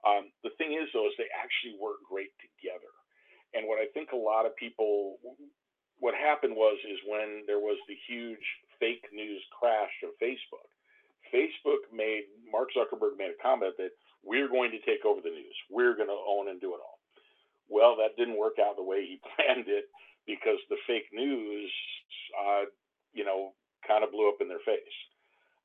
Um, 0.06 0.30
the 0.46 0.54
thing 0.56 0.76
is, 0.78 0.86
though, 0.94 1.08
is 1.10 1.16
they 1.18 1.30
actually 1.34 1.74
work 1.80 2.04
great 2.06 2.30
together. 2.38 2.92
And 3.54 3.66
what 3.66 3.82
I 3.82 3.90
think 3.94 4.12
a 4.12 4.18
lot 4.18 4.46
of 4.46 4.54
people, 4.54 5.18
what 5.98 6.14
happened 6.14 6.54
was, 6.54 6.78
is 6.86 6.98
when 7.06 7.42
there 7.46 7.62
was 7.62 7.78
the 7.88 7.98
huge 8.06 8.42
fake 8.78 9.06
news 9.12 9.42
crash 9.54 9.94
of 10.06 10.14
Facebook, 10.22 10.70
Facebook 11.32 11.88
made, 11.90 12.30
Mark 12.50 12.70
Zuckerberg 12.76 13.16
made 13.18 13.34
a 13.34 13.42
comment 13.42 13.74
that 13.78 13.90
we're 14.22 14.48
going 14.48 14.70
to 14.70 14.80
take 14.86 15.04
over 15.04 15.20
the 15.20 15.34
news. 15.34 15.56
We're 15.70 15.96
going 15.96 16.10
to 16.10 16.20
own 16.28 16.48
and 16.48 16.60
do 16.60 16.74
it 16.74 16.82
all. 16.82 16.98
Well, 17.68 17.96
that 17.96 18.16
didn't 18.16 18.38
work 18.38 18.60
out 18.60 18.76
the 18.76 18.84
way 18.84 19.02
he 19.06 19.20
planned 19.34 19.66
it 19.68 19.86
because 20.26 20.58
the 20.68 20.76
fake 20.86 21.08
news, 21.12 21.70
uh, 22.38 22.64
you 23.12 23.24
know, 23.24 23.52
kind 23.86 24.04
of 24.04 24.12
blew 24.12 24.28
up 24.28 24.40
in 24.40 24.48
their 24.48 24.62
face. 24.64 24.96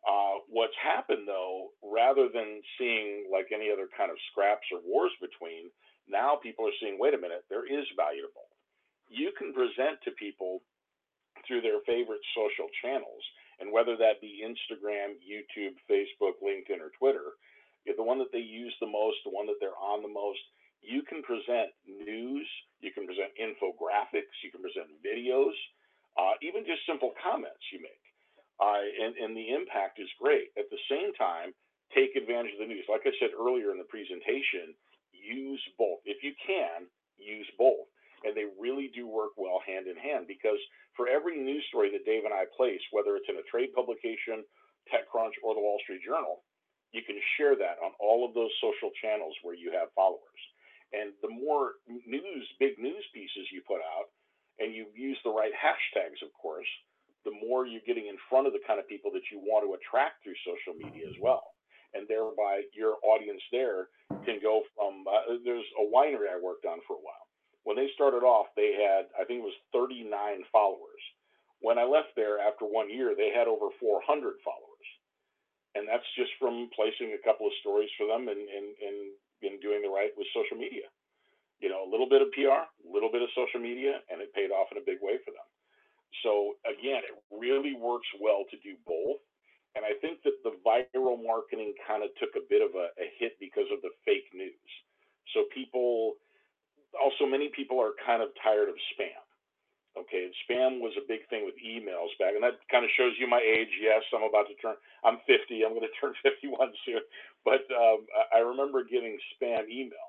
Uh, 0.08 0.42
what's 0.48 0.76
happened 0.80 1.28
though, 1.28 1.76
rather 1.84 2.30
than 2.32 2.62
seeing 2.78 3.28
like 3.32 3.52
any 3.54 3.70
other 3.72 3.88
kind 3.92 4.12
of 4.12 4.18
scraps 4.32 4.66
or 4.72 4.80
wars 4.86 5.12
between, 5.20 5.70
now 6.08 6.40
people 6.42 6.66
are 6.66 6.80
seeing, 6.80 6.98
wait 6.98 7.14
a 7.14 7.22
minute, 7.22 7.44
there 7.50 7.68
is 7.68 7.86
value 7.96 8.24
to 8.24 8.32
both. 8.34 8.56
You 9.10 9.32
can 9.38 9.54
present 9.54 10.00
to 10.06 10.12
people 10.16 10.62
through 11.48 11.62
their 11.62 11.82
favorite 11.86 12.24
social 12.34 12.70
channels, 12.82 13.24
and 13.60 13.72
whether 13.72 13.98
that 13.98 14.22
be 14.22 14.46
Instagram, 14.46 15.20
YouTube, 15.20 15.76
Facebook, 15.90 16.40
LinkedIn, 16.40 16.80
or 16.80 16.92
Twitter, 16.98 17.36
the 17.86 18.04
one 18.04 18.20
that 18.20 18.32
they 18.32 18.44
use 18.44 18.74
the 18.80 18.88
most, 18.88 19.18
the 19.26 19.34
one 19.34 19.48
that 19.48 19.58
they're 19.60 19.78
on 19.78 20.02
the 20.02 20.12
most, 20.12 20.40
you 20.82 21.02
can 21.04 21.22
present 21.24 21.74
news, 21.84 22.48
you 22.80 22.92
can 22.92 23.06
present 23.06 23.32
infographics, 23.36 24.36
you 24.44 24.52
can 24.52 24.62
present 24.62 24.88
videos, 25.04 25.56
uh, 26.18 26.36
even 26.42 26.64
just 26.66 26.86
simple 26.88 27.12
comments 27.20 27.60
you 27.72 27.80
make. 27.82 28.09
Uh, 28.60 28.84
and, 28.84 29.16
and 29.16 29.32
the 29.36 29.56
impact 29.56 30.00
is 30.00 30.12
great. 30.20 30.52
At 30.60 30.68
the 30.70 30.82
same 30.92 31.16
time, 31.16 31.56
take 31.96 32.16
advantage 32.20 32.54
of 32.60 32.62
the 32.62 32.72
news. 32.72 32.86
Like 32.92 33.08
I 33.08 33.16
said 33.18 33.32
earlier 33.32 33.72
in 33.72 33.80
the 33.80 33.88
presentation, 33.88 34.76
use 35.16 35.64
both. 35.80 36.04
If 36.04 36.22
you 36.24 36.36
can, 36.44 36.92
use 37.18 37.48
both. 37.58 37.88
And 38.28 38.36
they 38.36 38.52
really 38.60 38.92
do 38.92 39.08
work 39.08 39.40
well 39.40 39.64
hand 39.64 39.88
in 39.88 39.96
hand 39.96 40.28
because 40.28 40.60
for 41.00 41.08
every 41.08 41.40
news 41.40 41.64
story 41.72 41.88
that 41.96 42.04
Dave 42.04 42.28
and 42.28 42.36
I 42.36 42.44
place, 42.52 42.84
whether 42.92 43.16
it's 43.16 43.32
in 43.32 43.40
a 43.40 43.48
trade 43.48 43.72
publication, 43.72 44.44
TechCrunch, 44.92 45.40
or 45.40 45.56
the 45.56 45.64
Wall 45.64 45.80
Street 45.88 46.04
Journal, 46.04 46.44
you 46.92 47.00
can 47.06 47.16
share 47.38 47.56
that 47.56 47.80
on 47.80 47.96
all 47.96 48.28
of 48.28 48.36
those 48.36 48.52
social 48.60 48.92
channels 49.00 49.32
where 49.40 49.56
you 49.56 49.72
have 49.72 49.94
followers. 49.96 50.42
And 50.92 51.14
the 51.22 51.30
more 51.30 51.80
news, 51.88 52.46
big 52.60 52.76
news 52.82 53.06
pieces 53.14 53.48
you 53.54 53.62
put 53.64 53.80
out, 53.80 54.10
and 54.58 54.74
you 54.76 54.90
use 54.92 55.18
the 55.24 55.32
right 55.32 55.54
hashtags, 55.54 56.20
of 56.26 56.34
course, 56.34 56.68
the 57.26 57.36
more 57.36 57.66
you're 57.68 57.86
getting 57.86 58.08
in 58.08 58.18
front 58.30 58.48
of 58.48 58.54
the 58.54 58.64
kind 58.66 58.80
of 58.80 58.88
people 58.88 59.12
that 59.12 59.28
you 59.32 59.40
want 59.40 59.66
to 59.68 59.76
attract 59.76 60.24
through 60.24 60.38
social 60.48 60.78
media 60.78 61.08
as 61.08 61.18
well. 61.20 61.44
And 61.94 62.06
thereby, 62.08 62.70
your 62.78 63.02
audience 63.02 63.42
there 63.52 63.90
can 64.24 64.38
go 64.40 64.62
from 64.76 65.04
uh, 65.10 65.42
there's 65.42 65.66
a 65.82 65.86
winery 65.90 66.30
I 66.30 66.38
worked 66.38 66.66
on 66.66 66.80
for 66.86 66.96
a 66.96 67.04
while. 67.04 67.26
When 67.66 67.76
they 67.76 67.90
started 67.94 68.24
off, 68.24 68.48
they 68.56 68.78
had, 68.78 69.10
I 69.18 69.26
think 69.26 69.42
it 69.42 69.50
was 69.50 69.58
39 69.74 70.06
followers. 70.54 71.04
When 71.60 71.78
I 71.78 71.84
left 71.84 72.16
there 72.16 72.40
after 72.40 72.64
one 72.64 72.90
year, 72.90 73.18
they 73.18 73.36
had 73.36 73.50
over 73.50 73.68
400 73.82 74.06
followers. 74.46 74.88
And 75.76 75.86
that's 75.86 76.08
just 76.16 76.32
from 76.40 76.70
placing 76.74 77.14
a 77.14 77.22
couple 77.22 77.46
of 77.46 77.54
stories 77.62 77.92
for 77.98 78.08
them 78.08 78.32
and, 78.32 78.42
and, 78.42 78.68
and, 78.80 78.98
and 79.44 79.62
doing 79.62 79.84
the 79.84 79.92
right 79.92 80.10
with 80.18 80.26
social 80.34 80.58
media. 80.58 80.88
You 81.60 81.68
know, 81.70 81.84
a 81.84 81.92
little 81.92 82.08
bit 82.08 82.24
of 82.24 82.32
PR, 82.32 82.64
a 82.64 82.90
little 82.90 83.12
bit 83.12 83.22
of 83.22 83.30
social 83.36 83.60
media, 83.60 84.00
and 84.10 84.24
it 84.24 84.34
paid 84.34 84.50
off 84.50 84.72
in 84.72 84.80
a 84.80 84.88
big 84.88 85.04
way 85.04 85.20
for 85.22 85.36
them. 85.36 85.46
So 86.24 86.56
again, 86.66 87.02
it 87.06 87.16
really 87.32 87.76
works 87.76 88.08
well 88.22 88.46
to 88.52 88.58
do 88.64 88.76
both. 88.86 89.22
And 89.76 89.86
I 89.86 89.94
think 90.02 90.24
that 90.26 90.36
the 90.44 90.58
viral 90.66 91.22
marketing 91.22 91.74
kind 91.88 92.04
of 92.04 92.10
took 92.18 92.34
a 92.36 92.46
bit 92.50 92.62
of 92.62 92.74
a, 92.74 92.90
a 92.98 93.08
hit 93.20 93.38
because 93.40 93.70
of 93.72 93.82
the 93.86 93.94
fake 94.06 94.28
news. 94.34 94.72
So 95.34 95.46
people, 95.54 96.18
also 96.98 97.26
many 97.30 97.50
people 97.56 97.80
are 97.80 97.94
kind 98.06 98.22
of 98.24 98.30
tired 98.44 98.70
of 98.70 98.76
spam. 98.96 99.22
Okay, 99.98 100.32
spam 100.46 100.80
was 100.80 100.94
a 100.96 101.06
big 101.08 101.28
thing 101.30 101.44
with 101.46 101.58
emails 101.60 102.14
back, 102.22 102.32
and 102.38 102.44
that 102.46 102.62
kind 102.72 102.86
of 102.86 102.92
shows 102.96 103.14
you 103.20 103.28
my 103.28 103.42
age. 103.42 103.74
Yes, 103.82 104.04
I'm 104.16 104.24
about 104.24 104.48
to 104.48 104.56
turn. 104.62 104.78
I'm 105.04 105.20
50. 105.28 105.66
I'm 105.66 105.74
going 105.76 105.88
to 105.90 105.98
turn 106.00 106.14
51 106.24 106.72
soon. 106.86 107.02
But 107.44 107.66
um, 107.74 108.06
I 108.34 108.40
remember 108.40 108.86
getting 108.86 109.18
spam 109.36 109.68
email, 109.68 110.09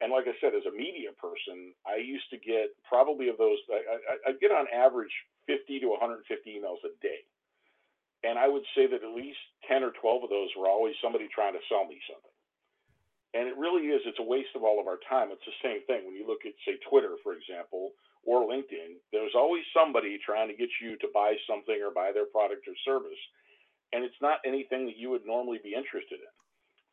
and 0.00 0.12
like 0.12 0.26
I 0.28 0.36
said, 0.40 0.54
as 0.54 0.66
a 0.66 0.76
media 0.76 1.10
person, 1.16 1.74
I 1.86 1.96
used 1.96 2.28
to 2.30 2.38
get 2.38 2.72
probably 2.88 3.28
of 3.28 3.38
those. 3.38 3.58
I, 3.70 4.30
I 4.30 4.32
get 4.40 4.52
on 4.52 4.66
average 4.72 5.12
50 5.46 5.80
to 5.80 5.88
150 5.88 6.26
emails 6.50 6.82
a 6.84 6.92
day, 7.02 7.22
and 8.24 8.38
I 8.38 8.48
would 8.48 8.64
say 8.76 8.86
that 8.88 9.04
at 9.04 9.16
least 9.16 9.40
10 9.68 9.84
or 9.84 9.92
12 10.00 10.24
of 10.24 10.30
those 10.30 10.50
were 10.58 10.68
always 10.68 10.94
somebody 11.02 11.28
trying 11.32 11.54
to 11.54 11.64
sell 11.68 11.86
me 11.86 12.00
something. 12.08 12.36
And 13.34 13.48
it 13.48 13.58
really 13.58 13.88
is. 13.92 14.02
It's 14.06 14.18
a 14.20 14.26
waste 14.26 14.56
of 14.56 14.64
all 14.64 14.80
of 14.80 14.88
our 14.88 14.98
time. 15.08 15.30
It's 15.30 15.44
the 15.46 15.60
same 15.62 15.82
thing 15.86 16.06
when 16.06 16.16
you 16.16 16.26
look 16.26 16.46
at, 16.46 16.54
say, 16.66 16.78
Twitter, 16.88 17.16
for 17.22 17.34
example, 17.34 17.92
or 18.24 18.48
LinkedIn. 18.48 18.98
There's 19.12 19.36
always 19.36 19.64
somebody 19.76 20.18
trying 20.24 20.48
to 20.48 20.56
get 20.56 20.70
you 20.82 20.96
to 20.98 21.08
buy 21.14 21.36
something 21.48 21.78
or 21.82 21.94
buy 21.94 22.12
their 22.12 22.26
product 22.26 22.66
or 22.68 22.74
service. 22.84 23.20
and 23.92 24.04
it's 24.04 24.20
not 24.22 24.38
anything 24.46 24.86
that 24.86 24.98
you 24.98 25.10
would 25.10 25.26
normally 25.26 25.60
be 25.62 25.74
interested 25.74 26.20
in. 26.20 26.34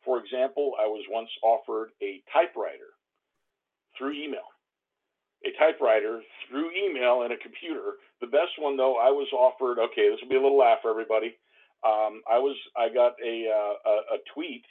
For 0.04 0.18
example, 0.20 0.74
I 0.80 0.86
was 0.86 1.04
once 1.10 1.30
offered 1.42 1.90
a 2.02 2.22
typewriter 2.32 2.96
through 3.98 4.12
email. 4.12 4.46
A 5.46 5.50
typewriter 5.58 6.22
through 6.48 6.70
email 6.74 7.22
and 7.22 7.32
a 7.32 7.38
computer. 7.38 7.98
The 8.20 8.26
best 8.26 8.58
one 8.58 8.76
though, 8.76 8.96
I 8.96 9.10
was 9.10 9.28
offered. 9.32 9.78
Okay, 9.78 10.08
this 10.10 10.18
will 10.22 10.30
be 10.30 10.36
a 10.36 10.42
little 10.42 10.58
laugh 10.58 10.78
for 10.82 10.90
everybody. 10.90 11.36
Um, 11.86 12.22
I 12.26 12.38
was 12.38 12.56
I 12.76 12.88
got 12.88 13.14
a, 13.24 13.46
uh, 13.46 13.90
a 13.90 13.94
a 14.14 14.18
tweet 14.34 14.64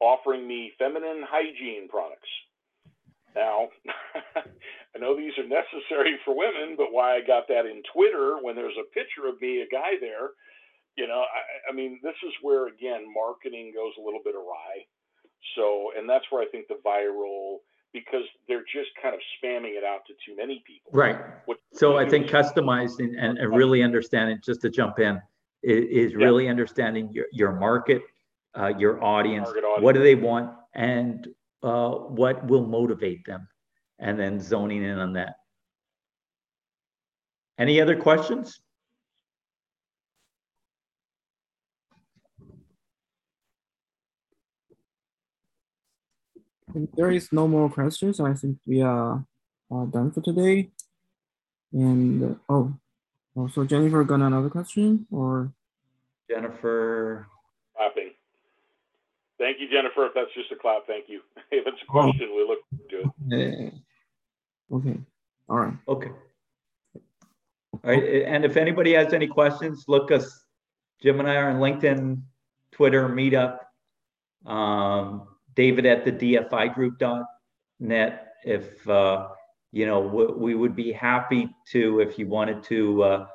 offering 0.00 0.48
me 0.48 0.72
feminine 0.78 1.22
hygiene 1.22 1.88
products. 1.88 2.28
Now, 3.36 3.68
I 4.34 4.98
know 4.98 5.14
these 5.16 5.36
are 5.38 5.46
necessary 5.46 6.18
for 6.24 6.34
women, 6.34 6.74
but 6.76 6.90
why 6.90 7.14
I 7.14 7.20
got 7.20 7.46
that 7.46 7.66
in 7.66 7.82
Twitter 7.94 8.38
when 8.42 8.56
there's 8.56 8.78
a 8.80 8.90
picture 8.90 9.28
of 9.30 9.40
me, 9.40 9.62
a 9.62 9.70
guy 9.70 9.94
there, 10.00 10.34
you 10.96 11.06
know, 11.06 11.22
I, 11.22 11.70
I 11.70 11.72
mean, 11.72 12.00
this 12.02 12.18
is 12.26 12.32
where 12.42 12.66
again 12.66 13.06
marketing 13.06 13.72
goes 13.74 13.94
a 13.98 14.02
little 14.02 14.20
bit 14.24 14.34
awry. 14.34 14.82
So, 15.56 15.92
and 15.96 16.08
that's 16.08 16.26
where 16.30 16.42
I 16.42 16.50
think 16.50 16.66
the 16.68 16.82
viral 16.84 17.62
because 17.92 18.22
they're 18.48 18.64
just 18.72 18.90
kind 19.02 19.14
of 19.14 19.20
spamming 19.36 19.76
it 19.76 19.84
out 19.84 20.00
to 20.06 20.14
too 20.24 20.36
many 20.36 20.62
people. 20.66 20.90
Right. 20.92 21.18
What 21.46 21.58
So 21.72 21.96
I 21.98 22.08
think 22.08 22.26
customizing 22.28 23.14
and, 23.18 23.38
and 23.38 23.54
really 23.54 23.82
understanding, 23.82 24.38
just 24.44 24.60
to 24.62 24.70
jump 24.70 24.98
in, 24.98 25.20
is, 25.62 26.10
is 26.10 26.12
Yeah. 26.12 26.24
really 26.24 26.48
understanding 26.48 27.10
your, 27.12 27.26
your 27.32 27.52
market, 27.52 28.02
uh, 28.56 28.72
your 28.78 29.02
audience, 29.02 29.46
Target 29.48 29.64
what 29.82 29.94
do 29.94 30.02
they 30.02 30.14
want, 30.14 30.52
and 30.74 31.28
uh, 31.62 31.90
what 31.90 32.46
will 32.46 32.66
motivate 32.66 33.24
them, 33.26 33.48
and 33.98 34.18
then 34.18 34.40
zoning 34.40 34.82
in 34.82 34.98
on 34.98 35.12
that. 35.14 35.34
Any 37.58 37.80
other 37.80 37.96
questions? 37.96 38.60
If 46.74 46.92
there 46.92 47.10
is 47.10 47.32
no 47.32 47.48
more 47.48 47.68
questions, 47.70 48.20
I 48.20 48.34
think 48.34 48.58
we 48.66 48.82
are 48.82 49.24
uh, 49.70 49.84
done 49.86 50.10
for 50.12 50.20
today. 50.20 50.70
And 51.72 52.22
uh, 52.24 52.34
oh, 52.48 52.74
oh, 53.36 53.48
so 53.48 53.64
Jennifer 53.64 54.02
got 54.04 54.20
another 54.20 54.50
question 54.50 55.06
or 55.10 55.52
Jennifer, 56.28 57.26
clapping. 57.76 58.10
Thank 59.38 59.58
you, 59.60 59.68
Jennifer. 59.70 60.06
If 60.06 60.14
that's 60.14 60.32
just 60.34 60.52
a 60.52 60.56
clap, 60.56 60.86
thank 60.86 61.08
you. 61.08 61.20
If 61.50 61.66
it's 61.66 61.78
a 61.82 61.86
Oh. 61.88 61.92
question, 61.92 62.30
we 62.36 62.46
look 62.46 62.58
to 62.90 63.10
it. 63.32 63.74
uh, 64.70 64.76
okay, 64.76 64.98
all 65.48 65.56
right. 65.58 65.74
okay. 65.88 66.10
All 67.82 67.90
right, 67.90 68.22
and 68.26 68.44
if 68.44 68.56
anybody 68.56 68.92
has 68.92 69.12
any 69.12 69.26
questions, 69.26 69.84
look 69.88 70.10
us, 70.12 70.44
Jim 71.02 71.18
and 71.18 71.28
I 71.28 71.36
are 71.36 71.50
on 71.50 71.56
LinkedIn, 71.60 72.20
Twitter, 72.72 73.08
Meetup. 73.08 73.58
Um, 74.46 75.26
David 75.54 75.86
at 75.86 76.04
the 76.04 76.12
DFI 76.12 76.74
group 76.74 76.98
dot 76.98 77.24
net. 77.78 78.28
If, 78.44 78.86
uh, 78.88 79.28
you 79.72 79.86
know, 79.86 80.00
we, 80.00 80.26
we 80.26 80.54
would 80.54 80.74
be 80.74 80.92
happy 80.92 81.48
to, 81.72 82.00
if 82.00 82.18
you 82.18 82.26
wanted 82.26 82.62
to, 82.64 83.02
uh, 83.02 83.26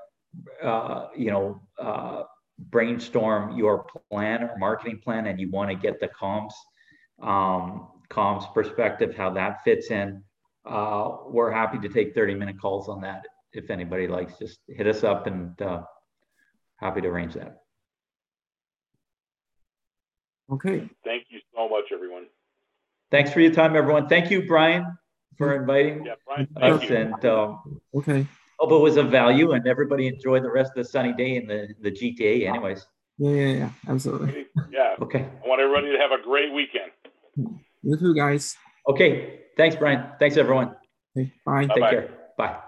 uh, 0.64 1.08
you 1.16 1.32
know, 1.32 1.62
uh, 1.80 2.24
brainstorm 2.58 3.58
your 3.58 3.86
plan 4.12 4.44
or 4.44 4.58
marketing 4.58 5.00
plan 5.04 5.28
and 5.28 5.40
you 5.40 5.50
want 5.52 5.70
to 5.70 5.76
get 5.76 6.00
the 6.00 6.08
comms, 6.08 6.54
um, 7.22 7.88
comms 8.10 8.52
perspective, 8.54 9.16
how 9.16 9.30
that 9.30 9.64
fits 9.64 9.92
in. 9.92 10.24
Uh, 10.66 11.18
we're 11.28 11.52
happy 11.52 11.78
to 11.78 11.90
take 11.90 12.16
30 12.16 12.36
minute 12.36 12.60
calls 12.60 12.90
on 12.90 13.02
that. 13.02 13.26
If 13.54 13.70
anybody 13.70 14.08
likes, 14.08 14.38
just 14.38 14.60
hit 14.68 14.88
us 14.88 15.04
up 15.04 15.28
and, 15.28 15.60
uh, 15.62 15.84
happy 16.78 17.02
to 17.02 17.08
arrange 17.08 17.36
that. 17.36 17.62
Okay, 20.52 20.90
Thank 21.04 21.26
you 21.30 21.40
so 21.56 21.70
much, 21.70 21.86
everyone. 21.94 22.26
Thanks 23.12 23.32
for 23.32 23.40
your 23.40 23.52
time, 23.52 23.76
everyone. 23.76 24.08
Thank 24.08 24.32
you, 24.32 24.46
Brian, 24.46 24.98
for 25.38 25.56
inviting 25.56 26.06
Yeah, 26.06 26.14
Brian, 26.26 26.48
us 26.62 26.90
you. 26.90 26.96
and, 26.96 27.26
um, 27.26 27.80
okay. 27.96 28.26
hope 28.60 28.72
it 28.72 28.78
was 28.78 28.98
of 28.98 29.10
value 29.12 29.52
and 29.52 29.68
everybody 29.68 30.08
enjoy 30.08 30.40
the 30.40 30.50
rest 30.52 30.72
of 30.76 30.84
the 30.84 30.90
sunny 30.90 31.14
day 31.14 31.36
in 31.36 31.48
the, 31.48 31.68
the 31.82 31.92
GTA 31.92 32.48
anyways. 32.48 32.86
Yeah, 33.18 33.32
yeah, 33.32 33.54
yeah, 33.54 33.70
absolutely. 33.88 34.48
Yeah, 34.72 34.96
Okay. 35.02 35.26
I 35.44 35.48
want 35.48 35.62
everybody 35.62 35.92
to 35.92 35.98
have 35.98 36.12
a 36.12 36.22
great 36.22 36.52
weekend. 36.54 36.92
You 37.84 37.98
too, 37.98 38.14
guys. 38.16 38.58
Okay. 38.88 39.42
Thanks, 39.56 39.76
Brian. 39.76 40.06
Thanks, 40.20 40.36
everyone. 40.36 40.76
Okay, 41.18 41.32
bye. 41.46 41.62
Take 41.62 41.70
Bye-bye. 41.70 41.90
care. 41.92 42.10
Bye. 42.38 42.60